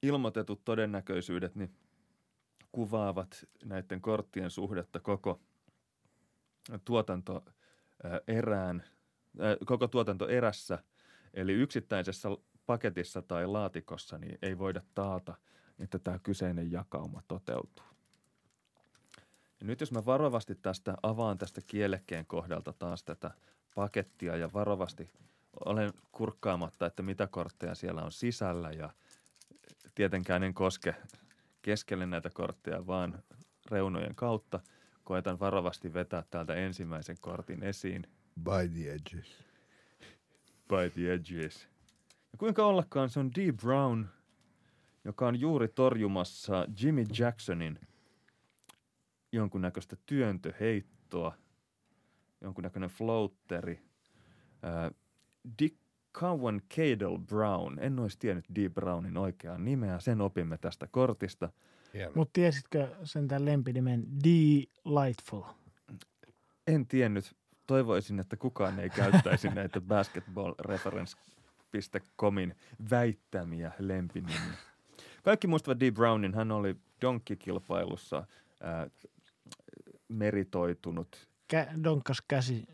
ilmoitetut 0.02 0.64
todennäköisyydet 0.64 1.54
niin 1.54 1.80
kuvaavat 2.73 3.49
näiden 3.65 4.00
korttien 4.00 4.50
suhdetta 4.50 5.00
koko 5.00 5.40
tuotanto 6.84 7.44
erään, 8.28 8.82
koko 9.66 9.89
tuotantoerässä, 9.89 10.78
eli 11.34 11.52
yksittäisessä 11.52 12.28
paketissa 12.66 13.23
tai 13.23 13.47
laatikossa 13.47 14.18
niin 14.18 14.39
ei 14.42 14.58
voida 14.58 14.81
taata, 14.94 15.34
että 15.78 15.99
tämä 15.99 16.18
kyseinen 16.18 16.73
jakauma 16.73 17.23
toteutuu. 17.28 17.84
Ja 19.60 19.66
nyt 19.66 19.81
jos 19.81 19.92
mä 19.92 20.05
varovasti 20.07 20.55
tästä 20.55 20.94
avaan 21.02 21.39
tästä 21.39 21.60
kielekkeen 21.66 22.26
kohdalta 22.26 22.73
taas 22.73 23.05
tätä 23.05 23.31
pakettia 23.74 24.36
ja 24.36 24.52
varovasti 24.52 25.10
olen 25.65 25.92
kurkkaamatta, 26.12 26.86
että 26.86 27.02
mitä 27.02 27.26
kortteja 27.26 27.74
siellä 27.74 28.02
on 28.02 28.12
sisällä 28.12 28.70
ja 28.70 28.90
tietenkään 29.94 30.42
en 30.42 30.55
koske 30.55 30.94
keskelle 31.62 32.06
näitä 32.06 32.30
kortteja, 32.30 32.86
vaan 32.86 33.22
reunojen 33.70 34.14
kautta. 34.14 34.60
Koetan 35.05 35.40
varovasti 35.40 35.94
vetää 35.94 36.24
täältä 36.30 36.55
ensimmäisen 36.55 37.16
kortin 37.20 37.62
esiin. 37.62 38.06
By 38.42 38.68
the 38.74 38.92
edges. 38.92 39.44
By 40.68 40.90
the 40.94 41.12
edges. 41.12 41.68
Ja 42.32 42.39
kuinka 42.39 42.66
ollakaan 42.66 43.10
se 43.10 43.20
on 43.20 43.30
D. 43.30 43.52
Brown, 43.52 44.06
joka 45.05 45.28
on 45.28 45.40
juuri 45.40 45.68
torjumassa 45.68 46.66
Jimmy 46.82 47.06
Jacksonin 47.18 47.78
jonkunnäköistä 49.32 49.97
työntöheittoa, 50.06 51.34
jonkunnäköinen 52.40 52.90
floateri. 52.90 53.82
Ää, 54.62 54.90
Dick 55.58 55.76
Cowan 56.12 56.62
Cadel 56.76 57.18
Brown. 57.18 57.78
En 57.80 57.98
olisi 57.98 58.18
tiennyt 58.18 58.44
D. 58.55 58.68
Brownin 58.68 59.16
oikeaa 59.16 59.58
nimeä, 59.58 60.00
sen 60.00 60.20
opimme 60.20 60.58
tästä 60.58 60.86
kortista. 60.90 61.48
Mutta 62.14 62.32
tiesitkö 62.32 62.89
sen 63.05 63.28
tämän 63.28 63.44
lempinimen 63.44 64.05
Delightful? 64.24 65.42
En 66.66 66.86
tiennyt. 66.86 67.36
Toivoisin, 67.66 68.20
että 68.20 68.36
kukaan 68.36 68.80
ei 68.80 68.90
käyttäisi 68.90 69.48
näitä 69.58 69.80
basketballreference.comin 69.80 72.55
väittämiä 72.90 73.72
lempinimiä. 73.78 74.40
Kaikki 75.22 75.47
muistavat 75.47 75.80
D. 75.80 75.92
Brownin. 75.92 76.34
Hän 76.34 76.52
oli 76.52 76.76
donkkikilpailussa 77.02 78.18
äh, 78.18 78.26
meritoitunut. 80.08 81.28
Kä- 81.55 81.84
donkkas 81.84 82.22
käsi 82.28 82.64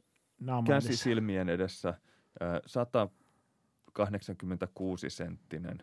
naaman 0.41 0.65
Käsi 0.65 0.97
silmien 0.97 1.49
edessä. 1.49 1.95
100 2.67 3.09
86 3.97 5.11
senttinen 5.11 5.79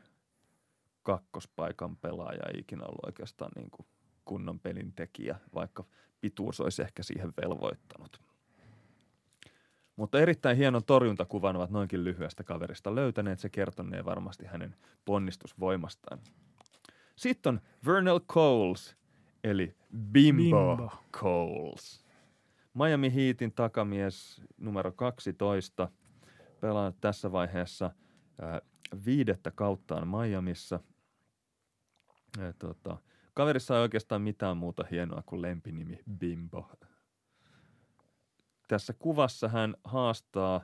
kakkospaikan 1.04 1.98
pelaaja 1.98 2.42
ei 2.54 2.60
ikinä 2.60 2.84
ollut 2.84 3.06
oikeastaan 3.06 3.52
niin 3.56 3.72
kuin 3.72 3.88
kunnon 4.26 4.60
pelin 4.60 4.94
tekijä, 4.94 5.40
vaikka 5.56 5.84
pituus 6.22 6.60
olisi 6.60 6.82
ehkä 6.82 7.04
siihen 7.04 7.34
velvoittanut. 7.42 8.22
Mutta 9.96 10.20
erittäin 10.20 10.58
hienon 10.58 10.84
torjuntakuvan 10.84 11.56
ovat 11.56 11.70
noinkin 11.70 12.04
lyhyestä 12.04 12.44
kaverista 12.44 12.96
löytäneet. 12.96 13.40
Se 13.40 13.50
kertonee 13.50 14.06
varmasti 14.06 14.46
hänen 14.46 14.76
ponnistusvoimastaan. 15.06 16.20
Sitten 17.16 17.50
on 17.50 17.62
Vernal 17.86 18.20
Coles, 18.20 18.98
eli 19.44 19.76
Bimbo, 20.12 20.76
Bimbo. 20.78 20.92
Coles. 21.12 22.06
Miami 22.74 23.16
Heatin 23.16 23.52
takamies 23.52 24.42
numero 24.58 24.92
12– 24.92 25.90
pelaa 26.62 26.94
tässä 27.02 27.32
vaiheessa– 27.32 27.92
viidettä 29.06 29.52
kauttaan 29.52 30.08
Miamissa. 30.08 30.80
Ja, 32.38 32.54
tota, 32.54 32.98
kaverissa 33.34 33.76
ei 33.76 33.82
oikeastaan 33.82 34.22
mitään 34.22 34.58
muuta 34.58 34.86
hienoa 34.92 35.24
kuin 35.26 35.42
lempinimi 35.42 36.00
Bimbo. 36.18 36.72
Tässä 38.68 38.94
kuvassa 38.94 39.48
hän 39.48 39.76
haastaa 39.84 40.62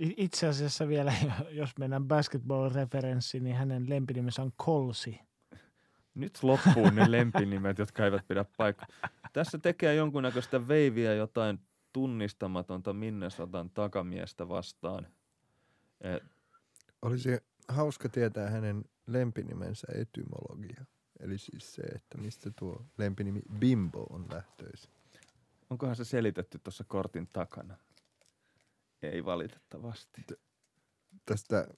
Itse 0.00 0.46
asiassa 0.46 0.88
vielä, 0.88 1.12
jos 1.50 1.78
mennään 1.78 2.04
basketball-referenssiin, 2.08 3.44
niin 3.44 3.56
hänen 3.56 3.88
lempinimensä 3.88 4.42
on 4.42 4.52
Kolsi. 4.56 5.20
Nyt 6.14 6.38
loppuu 6.42 6.90
ne 6.90 7.10
lempinimet, 7.18 7.78
jotka 7.78 8.04
eivät 8.04 8.28
pidä 8.28 8.44
paikkaa. 8.56 8.88
Tässä 9.32 9.58
tekee 9.58 9.94
jonkunnäköistä 9.94 10.68
veiviä 10.68 11.14
jotain 11.14 11.60
tunnistamatonta 11.92 12.92
Minnesotan 12.92 13.70
takamiestä 13.70 14.48
vastaan. 14.48 15.06
Olisi 17.02 17.38
hauska 17.68 18.08
tietää 18.08 18.50
hänen 18.50 18.84
lempinimensä 19.06 19.86
etymologia. 19.94 20.84
Eli 21.20 21.38
siis 21.38 21.74
se, 21.74 21.82
että 21.82 22.18
mistä 22.18 22.50
tuo 22.58 22.84
lempinimi 22.98 23.42
Bimbo 23.58 24.06
on 24.10 24.26
lähtöisin. 24.32 24.90
Onkohan 25.70 25.96
se 25.96 26.04
selitetty 26.04 26.58
tuossa 26.58 26.84
kortin 26.84 27.28
takana? 27.32 27.76
Ei 29.02 29.24
valitettavasti. 29.24 30.22
Tästä 31.26 31.68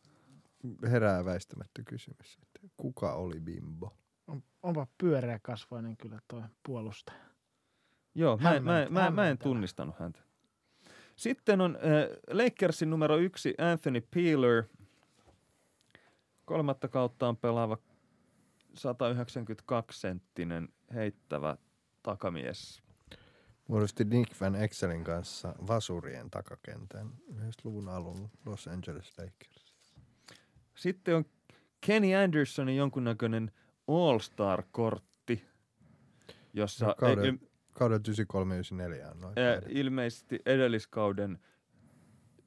herää 0.91 1.25
väistämättä 1.25 1.83
kysymys, 1.83 2.39
että 2.43 2.61
kuka 2.77 3.15
oli 3.15 3.41
Bimbo? 3.41 3.97
On, 4.27 4.43
onpa 4.63 4.87
pyöreä 4.99 5.39
kasvoinen 5.43 5.97
kyllä 5.97 6.19
toi 6.29 6.43
puolustaja. 6.67 7.25
Joo, 8.15 8.37
mä, 8.37 8.55
en- 8.55 8.65
mä, 8.65 8.73
Hämmentävä, 8.73 9.05
mä, 9.05 9.11
mä 9.11 9.29
en 9.29 9.39
tunnistanut 9.39 9.99
häntä. 9.99 10.21
Sitten 11.17 11.61
on 11.61 11.77
äh, 11.77 11.81
Lakersin 12.31 12.91
numero 12.91 13.17
yksi 13.17 13.55
Anthony 13.59 14.01
Peeler. 14.01 14.65
Kolmatta 16.53 16.89
kauttaan 16.89 17.37
pelaava 17.37 17.79
192-senttinen 18.79 20.69
heittävä 20.95 21.57
takamies. 22.03 22.83
Muodosti 23.69 24.05
Nick 24.05 24.41
Van 24.41 24.55
Excelin 24.55 25.05
kanssa 25.05 25.55
vasurien 25.67 26.31
takakentän 26.31 27.09
90-luvun 27.35 27.89
alun 27.89 28.31
Los 28.47 28.69
Angeles 28.69 29.19
Lakers. 29.19 29.75
Sitten 30.75 31.17
on 31.17 31.25
Kenny 31.87 32.15
Andersonin 32.15 32.77
jonkunnäköinen 32.77 33.53
All-Star-kortti, 33.89 35.45
jossa 36.53 36.87
No, 36.87 36.95
kauden- 36.99 37.25
ei- 37.25 37.31
il- 37.31 37.49
Kauden 37.73 38.01
93-94 38.01 39.11
on 39.11 39.21
noin. 39.21 39.39
Ää, 39.39 39.61
ilmeisesti 39.69 40.39
edelliskauden 40.47 41.39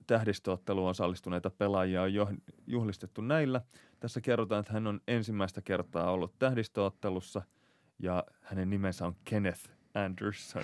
tähdistöotteluun 0.08 0.90
osallistuneita 0.90 1.50
pelaajia 1.50 2.01
on 2.01 2.14
jo, 2.14 2.32
juhlistettu 2.67 3.22
näillä. 3.22 3.61
Tässä 3.99 4.22
kerrotaan, 4.22 4.59
että 4.59 4.74
hän 4.74 4.88
on 4.88 5.01
ensimmäistä 5.07 5.61
kertaa 5.61 6.11
ollut 6.11 6.40
tähdistöottelussa 6.40 7.41
ja 7.99 8.24
hänen 8.41 8.69
nimensä 8.69 9.06
on 9.06 9.15
Kenneth 9.24 9.69
Anderson. 9.93 10.64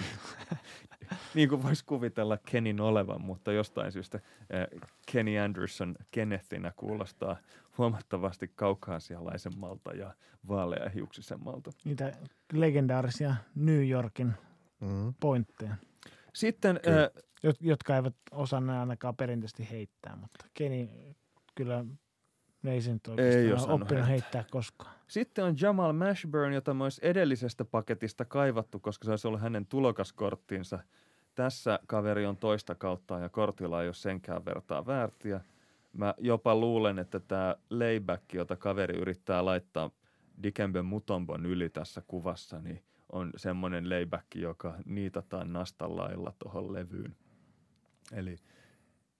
niin 1.35 1.49
kuin 1.49 1.63
voisi 1.63 1.85
kuvitella 1.85 2.37
Kenin 2.37 2.81
olevan, 2.81 3.21
mutta 3.21 3.51
jostain 3.51 3.91
syystä 3.91 4.19
ää, 4.51 4.67
Kenny 5.11 5.37
Anderson 5.39 5.95
Kennethinä 6.11 6.71
kuulostaa 6.75 7.37
huomattavasti 7.77 8.51
kaukaasialaisemmalta 8.55 9.91
ja 9.91 10.13
vaaleahiuksisemmalta. 10.47 11.71
Niitä 11.85 12.11
legendaarisia 12.53 13.35
New 13.55 13.89
Yorkin 13.89 14.33
Mm. 14.79 15.13
pointteja, 15.19 15.75
Sitten 16.33 16.79
jot- 17.47 17.57
jotka 17.59 17.95
eivät 17.95 18.15
osaa 18.31 18.61
ainakaan 18.79 19.15
perinteisesti 19.15 19.67
heittää, 19.71 20.15
mutta 20.15 20.45
Kenny 20.53 20.89
kyllä 21.55 21.85
ne 22.63 22.71
ei 22.71 22.81
sen 22.81 22.93
nyt 22.93 23.19
Ei 23.19 23.53
oppinut 23.53 23.89
heittää. 23.89 24.05
heittää 24.05 24.43
koskaan. 24.51 24.95
Sitten 25.07 25.45
on 25.45 25.55
Jamal 25.61 25.93
Mashburn, 25.93 26.53
jota 26.53 26.75
olisi 26.79 27.01
edellisestä 27.03 27.65
paketista 27.65 28.25
kaivattu, 28.25 28.79
koska 28.79 29.05
se 29.05 29.11
olisi 29.11 29.27
ollut 29.27 29.41
hänen 29.41 29.65
tulokaskorttinsa. 29.65 30.79
Tässä 31.35 31.79
kaveri 31.87 32.25
on 32.25 32.37
toista 32.37 32.75
kautta 32.75 33.19
ja 33.19 33.29
kortilla 33.29 33.81
ei 33.81 33.87
ole 33.87 33.93
senkään 33.93 34.45
vertaa 34.45 34.85
väärtiä. 34.85 35.41
Mä 35.93 36.13
jopa 36.17 36.55
luulen, 36.55 36.99
että 36.99 37.19
tämä 37.19 37.55
layback, 37.69 38.33
jota 38.33 38.55
kaveri 38.55 38.97
yrittää 38.97 39.45
laittaa 39.45 39.91
Dikembe 40.43 40.81
Mutombon 40.81 41.45
yli 41.45 41.69
tässä 41.69 42.01
kuvassa, 42.07 42.59
niin 42.59 42.83
on 43.11 43.31
semmoinen 43.37 43.89
layback, 43.89 44.25
joka 44.35 44.75
niitataan 44.85 45.53
nastan 45.53 45.95
lailla 45.95 46.33
tuohon 46.39 46.73
levyyn. 46.73 47.15
Eli 48.11 48.35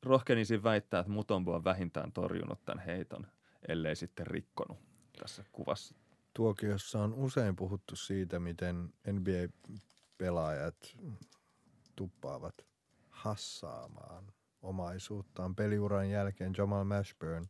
rohkenisin 0.03 0.63
väittää, 0.63 0.99
että 0.99 1.11
Mutombo 1.11 1.55
on 1.55 1.63
vähintään 1.63 2.11
torjunut 2.11 2.65
tämän 2.65 2.85
heiton, 2.85 3.27
ellei 3.67 3.95
sitten 3.95 4.27
rikkonut 4.27 4.77
tässä 5.19 5.43
kuvassa. 5.51 5.95
Tuokiossa 6.33 7.03
on 7.03 7.13
usein 7.13 7.55
puhuttu 7.55 7.95
siitä, 7.95 8.39
miten 8.39 8.93
NBA-pelaajat 9.11 10.97
tuppaavat 11.95 12.65
hassaamaan 13.09 14.33
omaisuuttaan 14.61 15.55
peliuran 15.55 16.09
jälkeen. 16.09 16.53
Jamal 16.57 16.83
Mashburn 16.83 17.47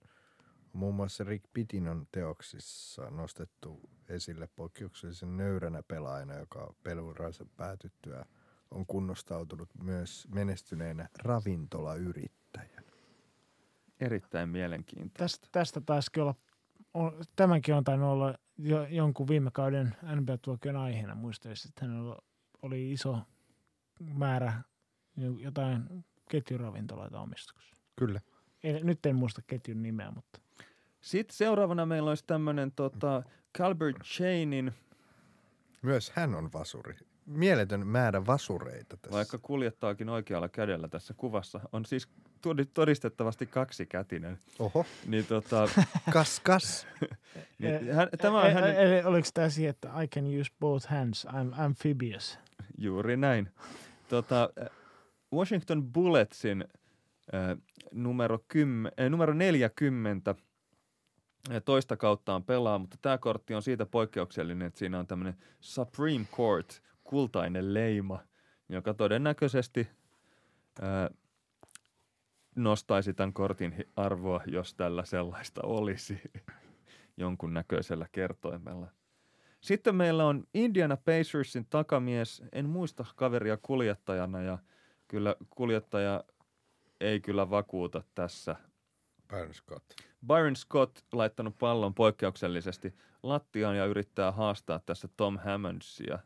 muun 0.73 0.95
muassa 0.95 1.23
Rick 1.23 1.45
Pittinon 1.53 2.07
teoksissa 2.11 3.09
nostettu 3.09 3.89
esille 4.09 4.49
poikkeuksellisen 4.55 5.37
nöyränä 5.37 5.83
pelaajana, 5.83 6.33
joka 6.33 6.73
peliuransa 6.83 7.45
päätyttyä 7.57 8.25
on 8.71 8.85
kunnostautunut 8.85 9.69
myös 9.83 10.27
menestyneenä 10.33 11.09
ravintolayrittäjänä. 11.19 12.40
Erittäin 14.01 14.49
mielenkiintoista. 14.49 15.17
Tästä, 15.17 15.47
tästä 15.51 15.81
taisikin 15.81 16.23
olla, 16.23 16.35
on, 16.93 17.23
tämänkin 17.35 17.75
on 17.75 17.83
tainnut 17.83 18.09
olla 18.09 18.35
jo, 18.57 18.85
jonkun 18.85 19.27
viime 19.27 19.51
kauden 19.53 19.95
NBA-tuokion 20.15 20.75
aiheena. 20.75 21.15
Muistaisin, 21.15 21.69
että 21.69 21.85
hänellä 21.85 22.15
oli 22.61 22.91
iso 22.91 23.19
määrä 23.99 24.53
jo- 25.17 25.37
jotain 25.37 26.05
ketjuravintoloita 26.29 27.19
omistuksessa. 27.19 27.75
Kyllä. 27.95 28.21
Ei, 28.63 28.83
nyt 28.83 29.05
en 29.05 29.15
muista 29.15 29.41
ketjun 29.47 29.81
nimeä, 29.83 30.11
mutta 30.11 30.39
Sitten 31.01 31.37
seuraavana 31.37 31.85
meillä 31.85 32.09
olisi 32.09 32.23
tämmöinen 32.27 32.71
tota, 32.71 33.23
Calbert 33.57 33.97
Chainin, 34.03 34.73
Myös 35.81 36.11
hän 36.15 36.35
on 36.35 36.49
vasuri. 36.53 36.95
Mieletön 37.25 37.87
määrä 37.87 38.25
vasureita 38.25 38.97
tässä. 38.97 39.17
vaikka 39.17 39.37
kuljettaakin 39.37 40.09
oikealla 40.09 40.49
kädellä 40.49 40.87
tässä 40.87 41.13
kuvassa, 41.13 41.59
on 41.71 41.85
siis 41.85 42.09
todistettavasti 42.73 43.45
kaksikätinen. 43.45 44.37
Oho, 44.59 44.85
Niin, 45.07 45.25
tota, 45.25 45.69
kas 46.13 46.39
kas. 46.39 46.87
niin, 47.59 47.93
hän, 47.93 48.07
tämä 48.21 48.39
on 48.41 48.47
E- 48.47 48.53
hänen, 48.53 48.75
e- 48.75 48.81
Eli 48.97 49.03
oliko 49.03 49.27
tämä 49.33 49.49
siihen, 49.49 49.69
että 49.69 50.01
I 50.03 50.07
can 50.07 50.23
use 50.41 50.51
both 50.59 50.87
hands, 50.87 51.27
I'm 51.27 51.61
amphibious. 51.61 52.39
Juuri 52.77 53.17
näin. 53.17 53.49
Tota, 54.09 54.49
Washington 55.33 55.93
Bulletsin 55.93 56.65
äh, 57.33 57.57
numero, 57.91 58.39
kymmen, 58.47 58.91
äh, 58.99 59.09
numero 59.09 59.33
40 59.33 60.35
äh, 61.51 61.61
toista 61.65 61.97
kauttaan 61.97 62.43
pelaa, 62.43 62.77
mutta 62.77 62.97
tämä 63.01 63.17
kortti 63.17 63.53
on 63.53 63.61
siitä 63.61 63.85
poikkeuksellinen, 63.85 64.67
että 64.67 64.79
siinä 64.79 64.99
on 64.99 65.07
tämmöinen 65.07 65.35
Supreme 65.59 66.25
Court, 66.31 66.81
kultainen 67.03 67.73
leima, 67.73 68.19
joka 68.69 68.93
todennäköisesti 68.93 69.87
äh, 70.83 71.17
nostaisi 72.55 73.13
tämän 73.13 73.33
kortin 73.33 73.85
arvoa, 73.95 74.41
jos 74.45 74.73
tällä 74.73 75.05
sellaista 75.05 75.61
olisi 75.63 76.21
jonkun 77.17 77.53
näköisellä 77.53 78.07
kertoimella. 78.11 78.87
Sitten 79.61 79.95
meillä 79.95 80.25
on 80.25 80.47
Indiana 80.53 80.97
Pacersin 80.97 81.65
takamies. 81.69 82.43
En 82.51 82.69
muista 82.69 83.05
kaveria 83.15 83.57
kuljettajana 83.61 84.41
ja 84.41 84.57
kyllä 85.07 85.35
kuljettaja 85.49 86.23
ei 86.99 87.19
kyllä 87.19 87.49
vakuuta 87.49 88.03
tässä. 88.15 88.55
Byron 89.27 89.53
Scott. 89.53 89.85
Byron 90.27 90.55
Scott 90.55 90.99
laittanut 91.13 91.57
pallon 91.57 91.93
poikkeuksellisesti 91.93 92.93
lattiaan 93.23 93.77
ja 93.77 93.85
yrittää 93.85 94.31
haastaa 94.31 94.79
tässä 94.79 95.09
Tom 95.17 95.37
Hammondsia. 95.37 96.19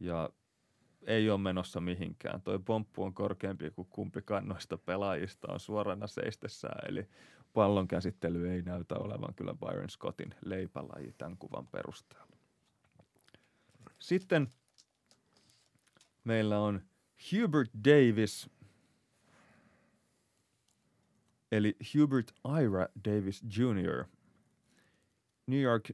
Ja 0.00 0.30
ei 1.08 1.30
ole 1.30 1.40
menossa 1.40 1.80
mihinkään. 1.80 2.42
Toi 2.42 2.58
pomppu 2.58 3.02
on 3.02 3.14
korkeampi 3.14 3.70
kuin 3.70 3.88
kumpikaan 3.90 4.48
noista 4.48 4.78
pelaajista 4.78 5.52
on 5.52 5.60
suorana 5.60 6.06
seistessään. 6.06 6.90
Eli 6.90 7.08
pallon 7.52 7.88
käsittely 7.88 8.50
ei 8.50 8.62
näytä 8.62 8.94
olevan 8.94 9.34
kyllä 9.34 9.54
Byron 9.54 9.90
Scottin 9.90 10.34
leipälaji 10.44 11.14
tämän 11.18 11.38
kuvan 11.38 11.66
perusteella. 11.66 12.36
Sitten 13.98 14.48
meillä 16.24 16.60
on 16.60 16.82
Hubert 17.32 17.70
Davis, 17.84 18.50
eli 21.52 21.76
Hubert 21.94 22.32
Ira 22.62 22.86
Davis 23.04 23.42
Jr., 23.42 24.04
New 25.46 25.60
York 25.60 25.90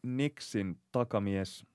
Knicksin 0.00 0.80
takamies, 0.92 1.66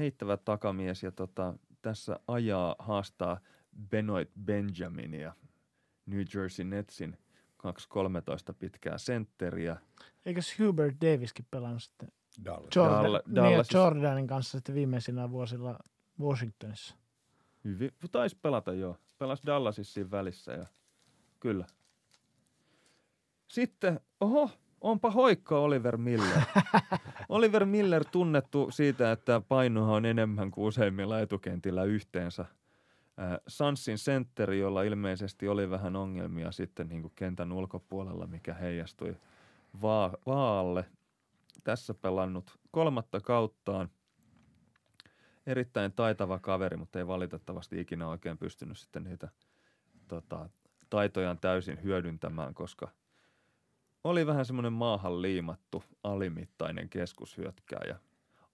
heittävä 0.00 0.36
takamies 0.36 1.02
ja 1.02 1.12
tota, 1.12 1.54
tässä 1.82 2.20
ajaa 2.28 2.76
haastaa 2.78 3.40
Benoit 3.88 4.30
Benjaminia, 4.44 5.32
New 6.06 6.22
Jersey 6.34 6.64
Netsin 6.64 7.18
2.13 7.66 8.54
pitkää 8.58 8.98
sentteriä. 8.98 9.76
Eikös 10.26 10.58
Hubert 10.58 10.96
Daviskin 11.00 11.46
pelannut 11.50 11.82
sitten 11.82 12.08
Dallas. 12.44 12.76
Jordan, 12.76 13.04
Dalla- 13.04 13.42
niin. 13.42 13.64
Jordanin 13.74 14.26
kanssa 14.26 14.58
sitten 14.58 14.74
viimeisinä 14.74 15.30
vuosilla 15.30 15.78
Washingtonissa? 16.20 16.94
Hyvin, 17.64 17.90
taisi 18.12 18.36
pelata 18.42 18.72
joo. 18.72 18.96
Pelasi 19.18 19.46
Dallasissa 19.46 19.94
siinä 19.94 20.10
välissä 20.10 20.52
ja 20.52 20.66
kyllä. 21.40 21.66
Sitten, 23.48 24.00
oho, 24.20 24.50
onpa 24.80 25.10
hoikka 25.10 25.58
Oliver 25.58 25.96
Miller. 25.96 26.40
Oliver 27.28 27.64
Miller 27.64 28.04
tunnettu 28.04 28.70
siitä, 28.70 29.12
että 29.12 29.42
painoa 29.48 29.96
on 29.96 30.04
enemmän 30.04 30.50
kuin 30.50 30.66
useimmilla 30.66 31.20
etukentillä 31.20 31.84
yhteensä. 31.84 32.42
Äh, 32.42 33.38
Sansin 33.48 33.98
sentteri, 33.98 34.58
jolla 34.58 34.82
ilmeisesti 34.82 35.48
oli 35.48 35.70
vähän 35.70 35.96
ongelmia 35.96 36.52
sitten 36.52 36.88
niin 36.88 37.02
kuin 37.02 37.12
kentän 37.14 37.52
ulkopuolella, 37.52 38.26
mikä 38.26 38.54
heijastui 38.54 39.16
va- 39.82 40.12
vaalle. 40.26 40.84
Tässä 41.64 41.94
pelannut 41.94 42.58
kolmatta 42.70 43.20
kauttaan. 43.20 43.88
erittäin 45.46 45.92
taitava 45.92 46.38
kaveri, 46.38 46.76
mutta 46.76 46.98
ei 46.98 47.06
valitettavasti 47.06 47.80
ikinä 47.80 48.08
oikein 48.08 48.38
pystynyt 48.38 48.78
sitten 48.78 49.04
niitä 49.04 49.28
tota, 50.08 50.48
taitojaan 50.90 51.38
täysin 51.38 51.82
hyödyntämään, 51.82 52.54
koska 52.54 52.88
oli 54.04 54.26
vähän 54.26 54.44
semmoinen 54.44 54.72
maahan 54.72 55.22
liimattu 55.22 55.84
alimittainen 56.02 56.88
keskushyötkääjä 56.88 57.96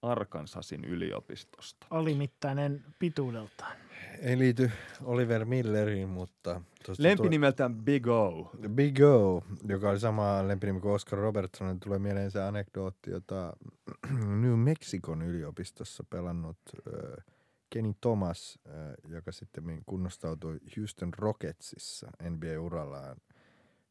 Arkansasin 0.02 0.84
yliopistosta. 0.84 1.86
Alimittainen 1.90 2.84
pituudeltaan. 2.98 3.76
Ei 4.20 4.38
liity 4.38 4.70
Oliver 5.04 5.44
Milleriin, 5.44 6.08
mutta... 6.08 6.60
Lempinimeltään 6.98 7.76
Big 7.76 8.06
O. 8.06 8.52
Big 8.68 9.00
O, 9.00 9.44
joka 9.68 9.90
oli 9.90 10.00
sama 10.00 10.48
lempinimi 10.48 10.80
kuin 10.80 10.94
Oscar 10.94 11.18
Robertson, 11.18 11.80
tulee 11.80 11.98
mieleen 11.98 12.30
se 12.30 12.42
anekdootti, 12.42 13.10
jota 13.10 13.52
New 14.42 14.58
Mexicon 14.58 15.22
yliopistossa 15.22 16.04
pelannut 16.10 16.58
äh, 16.74 17.24
Kenny 17.70 17.92
Thomas, 18.00 18.58
äh, 18.66 18.74
joka 19.08 19.32
sitten 19.32 19.82
kunnostautui 19.86 20.58
Houston 20.76 21.14
Rocketsissa 21.14 22.10
NBA-urallaan. 22.30 23.16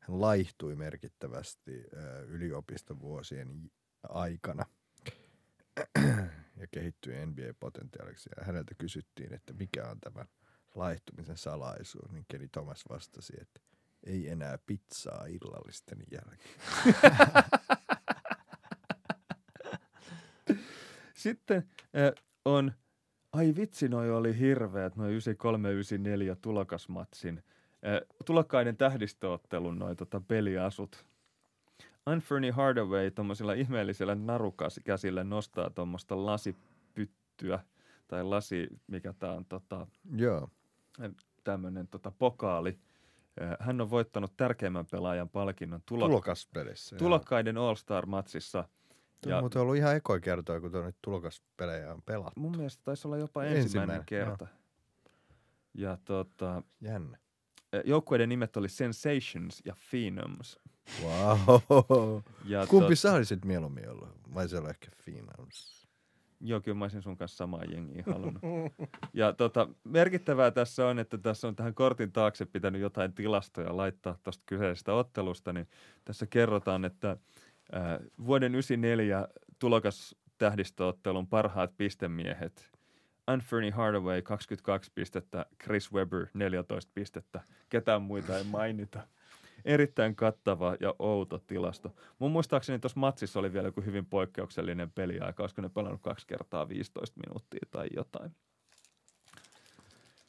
Hän 0.07 0.21
laihtui 0.21 0.75
merkittävästi 0.75 1.83
yliopistovuosien 2.27 3.71
aikana 4.09 4.65
ja 6.57 6.67
kehittyi 6.71 7.25
NBA-potentiaaliksi. 7.25 8.29
Ja 8.37 8.45
häneltä 8.45 8.75
kysyttiin, 8.77 9.33
että 9.33 9.53
mikä 9.53 9.87
on 9.87 9.99
tämä 9.99 10.25
laihtumisen 10.75 11.37
salaisuus, 11.37 12.11
niin 12.11 12.25
Kenny 12.27 12.47
Thomas 12.47 12.83
vastasi, 12.89 13.33
että 13.41 13.59
ei 14.03 14.29
enää 14.29 14.57
pizzaa 14.65 15.25
illallisten 15.25 16.03
jälkeen. 16.11 16.55
Sitten 21.13 21.69
on, 22.45 22.71
ai 23.33 23.53
vitsi, 23.55 23.89
noi 23.89 24.11
oli 24.11 24.39
hirveät, 24.39 24.95
noin 24.95 25.19
93-94 26.33 26.35
tulokasmatsin, 26.41 27.43
tulokkaiden 28.25 28.77
tähdistöottelun 28.77 29.79
noin 29.79 29.97
tota, 29.97 30.21
peliasut. 30.27 31.05
Anthony 32.05 32.51
Hardaway 32.51 33.11
tuommoisella 33.11 33.53
ihmeellisellä 33.53 34.15
narukäsillä 34.15 35.23
nostaa 35.23 35.69
tuommoista 35.69 36.25
lasipyttyä 36.25 37.59
tai 38.07 38.23
lasi, 38.23 38.67
mikä 38.87 39.13
tämä 39.13 39.33
on 39.33 39.45
tota, 39.45 39.87
Joo. 40.15 40.49
tämmöinen 41.43 41.87
tota, 41.87 42.11
pokaali. 42.11 42.79
Hän 43.59 43.81
on 43.81 43.89
voittanut 43.89 44.37
tärkeimmän 44.37 44.85
pelaajan 44.91 45.29
palkinnon 45.29 45.81
tulo- 45.81 46.07
tulokaspelissä. 46.07 46.95
tulokkaiden 46.95 47.57
All-Star-matsissa. 47.57 48.67
Tämä 49.21 49.35
on 49.37 49.43
muuten 49.43 49.61
ollut 49.61 49.75
ihan 49.75 49.95
ekoa 49.95 50.19
kertoa, 50.19 50.59
kun 50.59 50.71
tuonne 50.71 50.93
tulokaspelejä 51.01 51.93
on 51.93 52.01
pelattu. 52.01 52.39
Mun 52.39 52.57
mielestä 52.57 52.83
taisi 52.83 53.07
olla 53.07 53.17
jopa 53.17 53.43
ensimmäinen, 53.43 53.95
Ensimmäinen, 53.95 54.05
kerta. 54.05 54.47
Ja 55.73 55.97
tota, 56.05 56.63
Jännä. 56.81 57.17
Joukkueiden 57.85 58.29
nimet 58.29 58.57
oli 58.57 58.69
Sensations 58.69 59.61
ja 59.65 59.75
Phenoms. 59.89 60.59
Wow. 61.03 62.21
Ja 62.45 62.67
Kumpi 62.67 62.93
tot- 62.93 62.95
sä 62.95 63.13
olisit 63.13 63.45
mieluummin 63.45 63.89
ollut? 63.89 64.09
Vai 64.33 64.49
se 64.49 64.57
ehkä 64.57 64.87
Phenoms? 65.03 65.85
Joo, 66.41 66.61
kyllä 66.61 66.77
mä 66.77 66.85
olisin 66.85 67.01
sun 67.01 67.17
kanssa 67.17 67.37
samaa 67.37 67.63
jengiä 67.63 68.03
halunnut. 68.05 68.43
Ja 69.13 69.33
tota, 69.33 69.69
merkittävää 69.83 70.51
tässä 70.51 70.87
on, 70.87 70.99
että 70.99 71.17
tässä 71.17 71.47
on 71.47 71.55
tähän 71.55 71.73
kortin 71.73 72.11
taakse 72.11 72.45
pitänyt 72.45 72.81
jotain 72.81 73.13
tilastoja 73.13 73.77
laittaa 73.77 74.17
tuosta 74.23 74.43
kyseisestä 74.45 74.93
ottelusta, 74.93 75.53
niin 75.53 75.67
tässä 76.05 76.25
kerrotaan, 76.25 76.85
että 76.85 77.11
äh, 77.11 77.99
vuoden 78.25 78.55
94 78.55 79.27
tulokas 79.59 80.15
tähdistöottelun 80.37 81.27
parhaat 81.27 81.77
pistemiehet 81.77 82.71
Anthony 83.27 83.69
Hardaway 83.69 84.21
22 84.21 84.91
pistettä, 84.95 85.45
Chris 85.63 85.93
Webber 85.93 86.27
14 86.33 86.91
pistettä, 86.93 87.41
ketään 87.69 88.01
muita 88.01 88.37
ei 88.37 88.43
mainita. 88.43 89.07
Erittäin 89.65 90.15
kattava 90.15 90.75
ja 90.79 90.95
outo 90.99 91.37
tilasto. 91.37 91.95
Mun 92.19 92.31
muistaakseni 92.31 92.79
tuossa 92.79 92.99
matsissa 92.99 93.39
oli 93.39 93.53
vielä 93.53 93.67
joku 93.67 93.81
hyvin 93.81 94.05
poikkeuksellinen 94.05 94.91
peliaika, 94.91 95.43
olisiko 95.43 95.61
ne 95.61 95.69
pelannut 95.69 96.01
kaksi 96.01 96.27
kertaa 96.27 96.69
15 96.69 97.19
minuuttia 97.25 97.67
tai 97.71 97.87
jotain. 97.95 98.31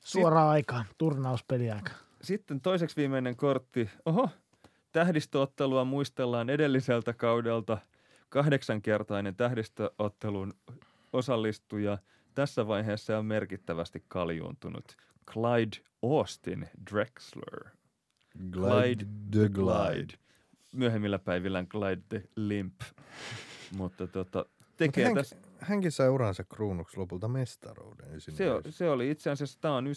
Suoraan 0.05 0.49
aikaan, 0.49 0.85
turnauspeliaika. 0.99 1.93
Sitten 2.23 2.61
toiseksi 2.61 2.97
viimeinen 2.97 3.37
kortti. 3.37 3.91
Oho, 4.05 4.29
tähdistöottelua 4.93 5.85
muistellaan 5.85 6.51
edelliseltä 6.51 7.13
kaudelta. 7.13 7.79
Kahdeksankertainen 8.29 9.37
tähdistöottelun 9.37 10.55
osallistuja. 11.13 11.99
Tässä 12.37 12.67
vaiheessa 12.67 13.19
on 13.19 13.27
merkittävästi 13.27 14.05
kaljuuntunut. 14.09 14.97
Clyde 15.31 15.77
Austin 16.03 16.69
Drexler. 16.91 17.65
Glide 18.51 19.05
the 19.31 19.49
Glide. 19.49 20.15
Myöhemmillä 20.73 21.19
päivillään 21.19 21.67
Glide 21.71 22.03
the 22.09 22.23
Limp. 22.37 22.75
Mutta 23.79 24.07
tota, 24.07 24.39
Mutta 24.39 24.65
tekee 24.77 25.05
hän, 25.05 25.15
tässä, 25.15 25.37
hänkin 25.59 25.93
sai 25.93 26.09
uransa 26.09 26.45
kruunuksi 26.45 26.97
lopulta 26.97 27.29
mestaruuden. 27.29 28.21
se, 28.21 28.53
o- 28.53 28.63
se 28.71 28.91
oli 28.91 29.11
itse 29.11 29.31
asiassa, 29.31 29.59
tämä 29.61 29.77
on 29.77 29.87
94-95 29.87 29.91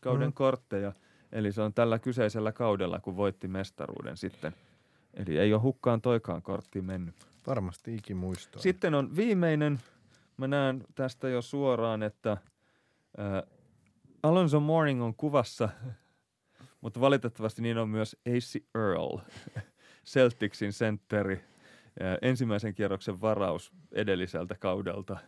kauden 0.00 0.28
Mm. 0.28 0.32
kortteja. 0.32 0.92
Eli 1.32 1.52
se 1.52 1.62
on 1.62 1.74
tällä 1.74 1.98
kyseisellä 1.98 2.52
kaudella, 2.52 3.00
kun 3.00 3.16
voitti 3.16 3.48
mestaruuden 3.48 4.16
sitten. 4.16 4.52
Eli 5.14 5.38
ei 5.38 5.52
ole 5.54 5.62
hukkaan 5.62 6.00
toikaan 6.00 6.42
kortti 6.42 6.80
mennyt. 6.82 7.14
Varmasti 7.46 7.94
ikimuistoa. 7.94 8.62
Sitten 8.62 8.94
on 8.94 9.16
viimeinen, 9.16 9.80
mä 10.40 10.48
näen 10.48 10.84
tästä 10.94 11.28
jo 11.28 11.42
suoraan, 11.42 12.02
että 12.02 12.32
äh, 12.32 12.38
Alonso 14.22 14.60
Morning 14.60 15.02
on 15.02 15.14
kuvassa, 15.14 15.68
mutta 16.80 17.00
valitettavasti 17.00 17.62
niin 17.62 17.78
on 17.78 17.88
myös 17.88 18.16
AC 18.28 18.56
Earl, 18.74 19.18
Celticsin 20.12 20.72
sentteri, 20.72 21.34
äh, 21.34 22.18
ensimmäisen 22.22 22.74
kierroksen 22.74 23.20
varaus 23.20 23.72
edelliseltä 23.92 24.54
kaudelta. 24.54 25.18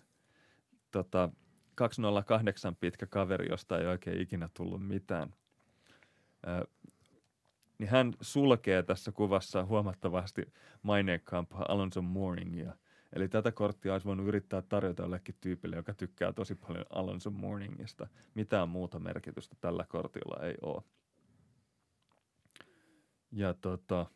Tota, 0.91 1.29
208 1.75 2.77
pitkä 2.77 3.07
kaveri, 3.07 3.47
josta 3.51 3.79
ei 3.79 3.87
oikein 3.87 4.21
ikinä 4.21 4.49
tullut 4.55 4.87
mitään. 4.87 5.35
Äh, 6.49 6.63
niin 7.79 7.89
hän 7.89 8.13
sulkee 8.21 8.83
tässä 8.83 9.13
kuvassa 9.13 9.65
huomattavasti 9.65 10.53
maineikkaampaa 10.83 11.67
Alonso 11.69 12.03
Morningia. 12.03 12.77
Eli 13.13 13.29
tätä 13.29 13.53
korttia 13.53 13.93
olisi 13.93 14.07
voinut 14.07 14.27
yrittää 14.27 14.63
tarjota 14.63 15.03
jollekin 15.03 15.35
tyypille, 15.41 15.77
joka 15.77 15.95
tykkää 15.95 16.33
tosi 16.33 16.55
paljon 16.55 16.87
Alonso 16.91 17.31
Morningista. 17.31 18.07
Mitään 18.35 18.69
muuta 18.69 18.99
merkitystä 18.99 19.57
tällä 19.61 19.85
kortilla 19.89 20.47
ei 20.47 20.55
ole. 20.63 20.83
Ja 23.33 23.55
tota, 23.55 24.07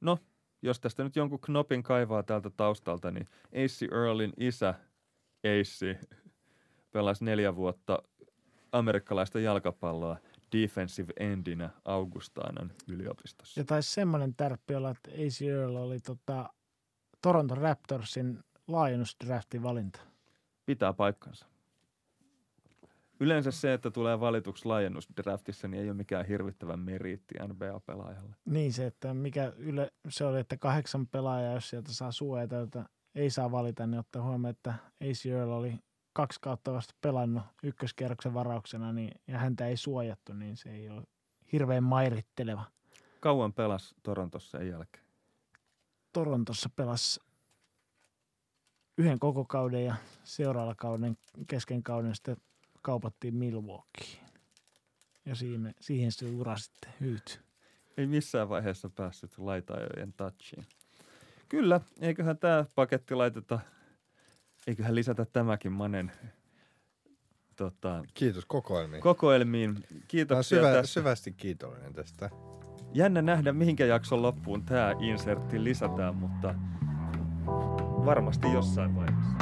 no, 0.00 0.18
jos 0.62 0.80
tästä 0.80 1.04
nyt 1.04 1.16
jonkun 1.16 1.40
knopin 1.40 1.82
kaivaa 1.82 2.22
täältä 2.22 2.50
taustalta, 2.50 3.10
niin 3.10 3.28
AC 3.46 3.82
Earlin 3.82 4.32
isä, 4.36 4.74
AC, 5.44 5.96
pelasi 6.92 7.24
neljä 7.24 7.56
vuotta 7.56 8.02
amerikkalaista 8.72 9.40
jalkapalloa 9.40 10.16
defensive 10.52 11.12
endinä 11.20 11.70
Augustanan 11.84 12.72
yliopistossa. 12.88 13.60
Ja 13.60 13.64
taisi 13.64 13.92
semmoinen 13.92 14.34
tärppi 14.34 14.74
olla, 14.74 14.90
että 14.90 15.10
AC 15.10 15.42
Earl 15.42 15.76
oli 15.76 16.00
tota, 16.00 16.50
Toronto 17.24 17.54
Raptorsin 17.54 18.38
laajennusdraftin 18.68 19.62
valinta. 19.62 20.00
Pitää 20.66 20.92
paikkansa. 20.92 21.46
Yleensä 23.20 23.50
se, 23.50 23.72
että 23.72 23.90
tulee 23.90 24.20
valituksi 24.20 24.66
laajennusdraftissa, 24.66 25.68
niin 25.68 25.82
ei 25.82 25.88
ole 25.88 25.96
mikään 25.96 26.26
hirvittävän 26.26 26.80
meriitti 26.80 27.34
NBA-pelaajalle. 27.48 28.36
Niin 28.44 28.72
se, 28.72 28.86
että 28.86 29.14
mikä 29.14 29.52
yle, 29.56 29.92
se 30.08 30.24
oli, 30.24 30.40
että 30.40 30.56
kahdeksan 30.56 31.06
pelaajaa, 31.06 31.54
jos 31.54 31.70
sieltä 31.70 31.92
saa 31.92 32.12
suojata, 32.12 32.54
jota 32.54 32.84
ei 33.14 33.30
saa 33.30 33.50
valita, 33.50 33.86
niin 33.86 33.98
ottaa 33.98 34.22
huomioon, 34.22 34.50
että 34.50 34.74
AC 35.00 35.26
Earl 35.26 35.50
oli 35.50 35.78
kaksi 36.12 36.40
kautta 36.40 36.72
vasta 36.72 36.94
pelannut 37.00 37.42
ykköskierroksen 37.62 38.34
varauksena, 38.34 38.92
niin, 38.92 39.10
ja 39.28 39.38
häntä 39.38 39.66
ei 39.66 39.76
suojattu, 39.76 40.32
niin 40.32 40.56
se 40.56 40.70
ei 40.70 40.88
ole 40.88 41.02
hirveän 41.52 41.84
mairitteleva. 41.84 42.64
Kauan 43.20 43.52
pelas 43.52 43.94
Torontossa 44.02 44.58
sen 44.58 44.68
jälkeen. 44.68 45.03
Torontossa 46.14 46.68
pelasi 46.76 47.20
yhden 48.98 49.18
koko 49.18 49.44
kauden 49.44 49.84
ja 49.84 49.94
seuraavalla 50.24 50.74
kauden 50.74 51.16
kesken 51.46 51.82
kauden 51.82 52.14
sitten 52.14 52.36
kaupattiin 52.82 53.34
Milwaukeeen. 53.34 54.28
Ja 55.26 55.34
siihen, 55.34 55.74
siihen 55.80 56.12
se 56.12 56.26
ura 56.26 56.56
sitten 56.56 56.92
hyytyi. 57.00 57.36
Ei 57.96 58.06
missään 58.06 58.48
vaiheessa 58.48 58.90
päässyt 58.90 59.38
laitaajojen 59.38 60.12
touchiin. 60.12 60.66
Kyllä, 61.48 61.80
eiköhän 62.00 62.38
tämä 62.38 62.64
paketti 62.74 63.14
laiteta, 63.14 63.60
eiköhän 64.66 64.94
lisätä 64.94 65.24
tämäkin 65.24 65.72
Manen 65.72 66.12
tota, 67.56 68.04
Kiitos 68.14 68.44
kokoelmiin. 68.44 69.02
kokoelmiin. 69.02 69.84
Kiitoksia 70.08 70.58
syvä, 70.58 70.72
tästä. 70.72 70.92
syvästi 70.92 71.32
kiitollinen 71.32 71.92
tästä 71.92 72.30
jännä 72.94 73.22
nähdä, 73.22 73.52
mihinkä 73.52 73.86
jakson 73.86 74.22
loppuun 74.22 74.64
tämä 74.64 74.94
insertti 75.00 75.64
lisätään, 75.64 76.16
mutta 76.16 76.54
varmasti 78.04 78.52
jossain 78.52 78.94
vaiheessa. 78.96 79.34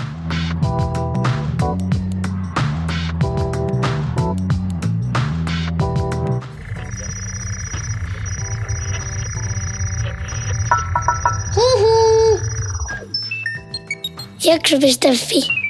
Hihi! 11.56 12.40
Jakso.fi 14.44 15.61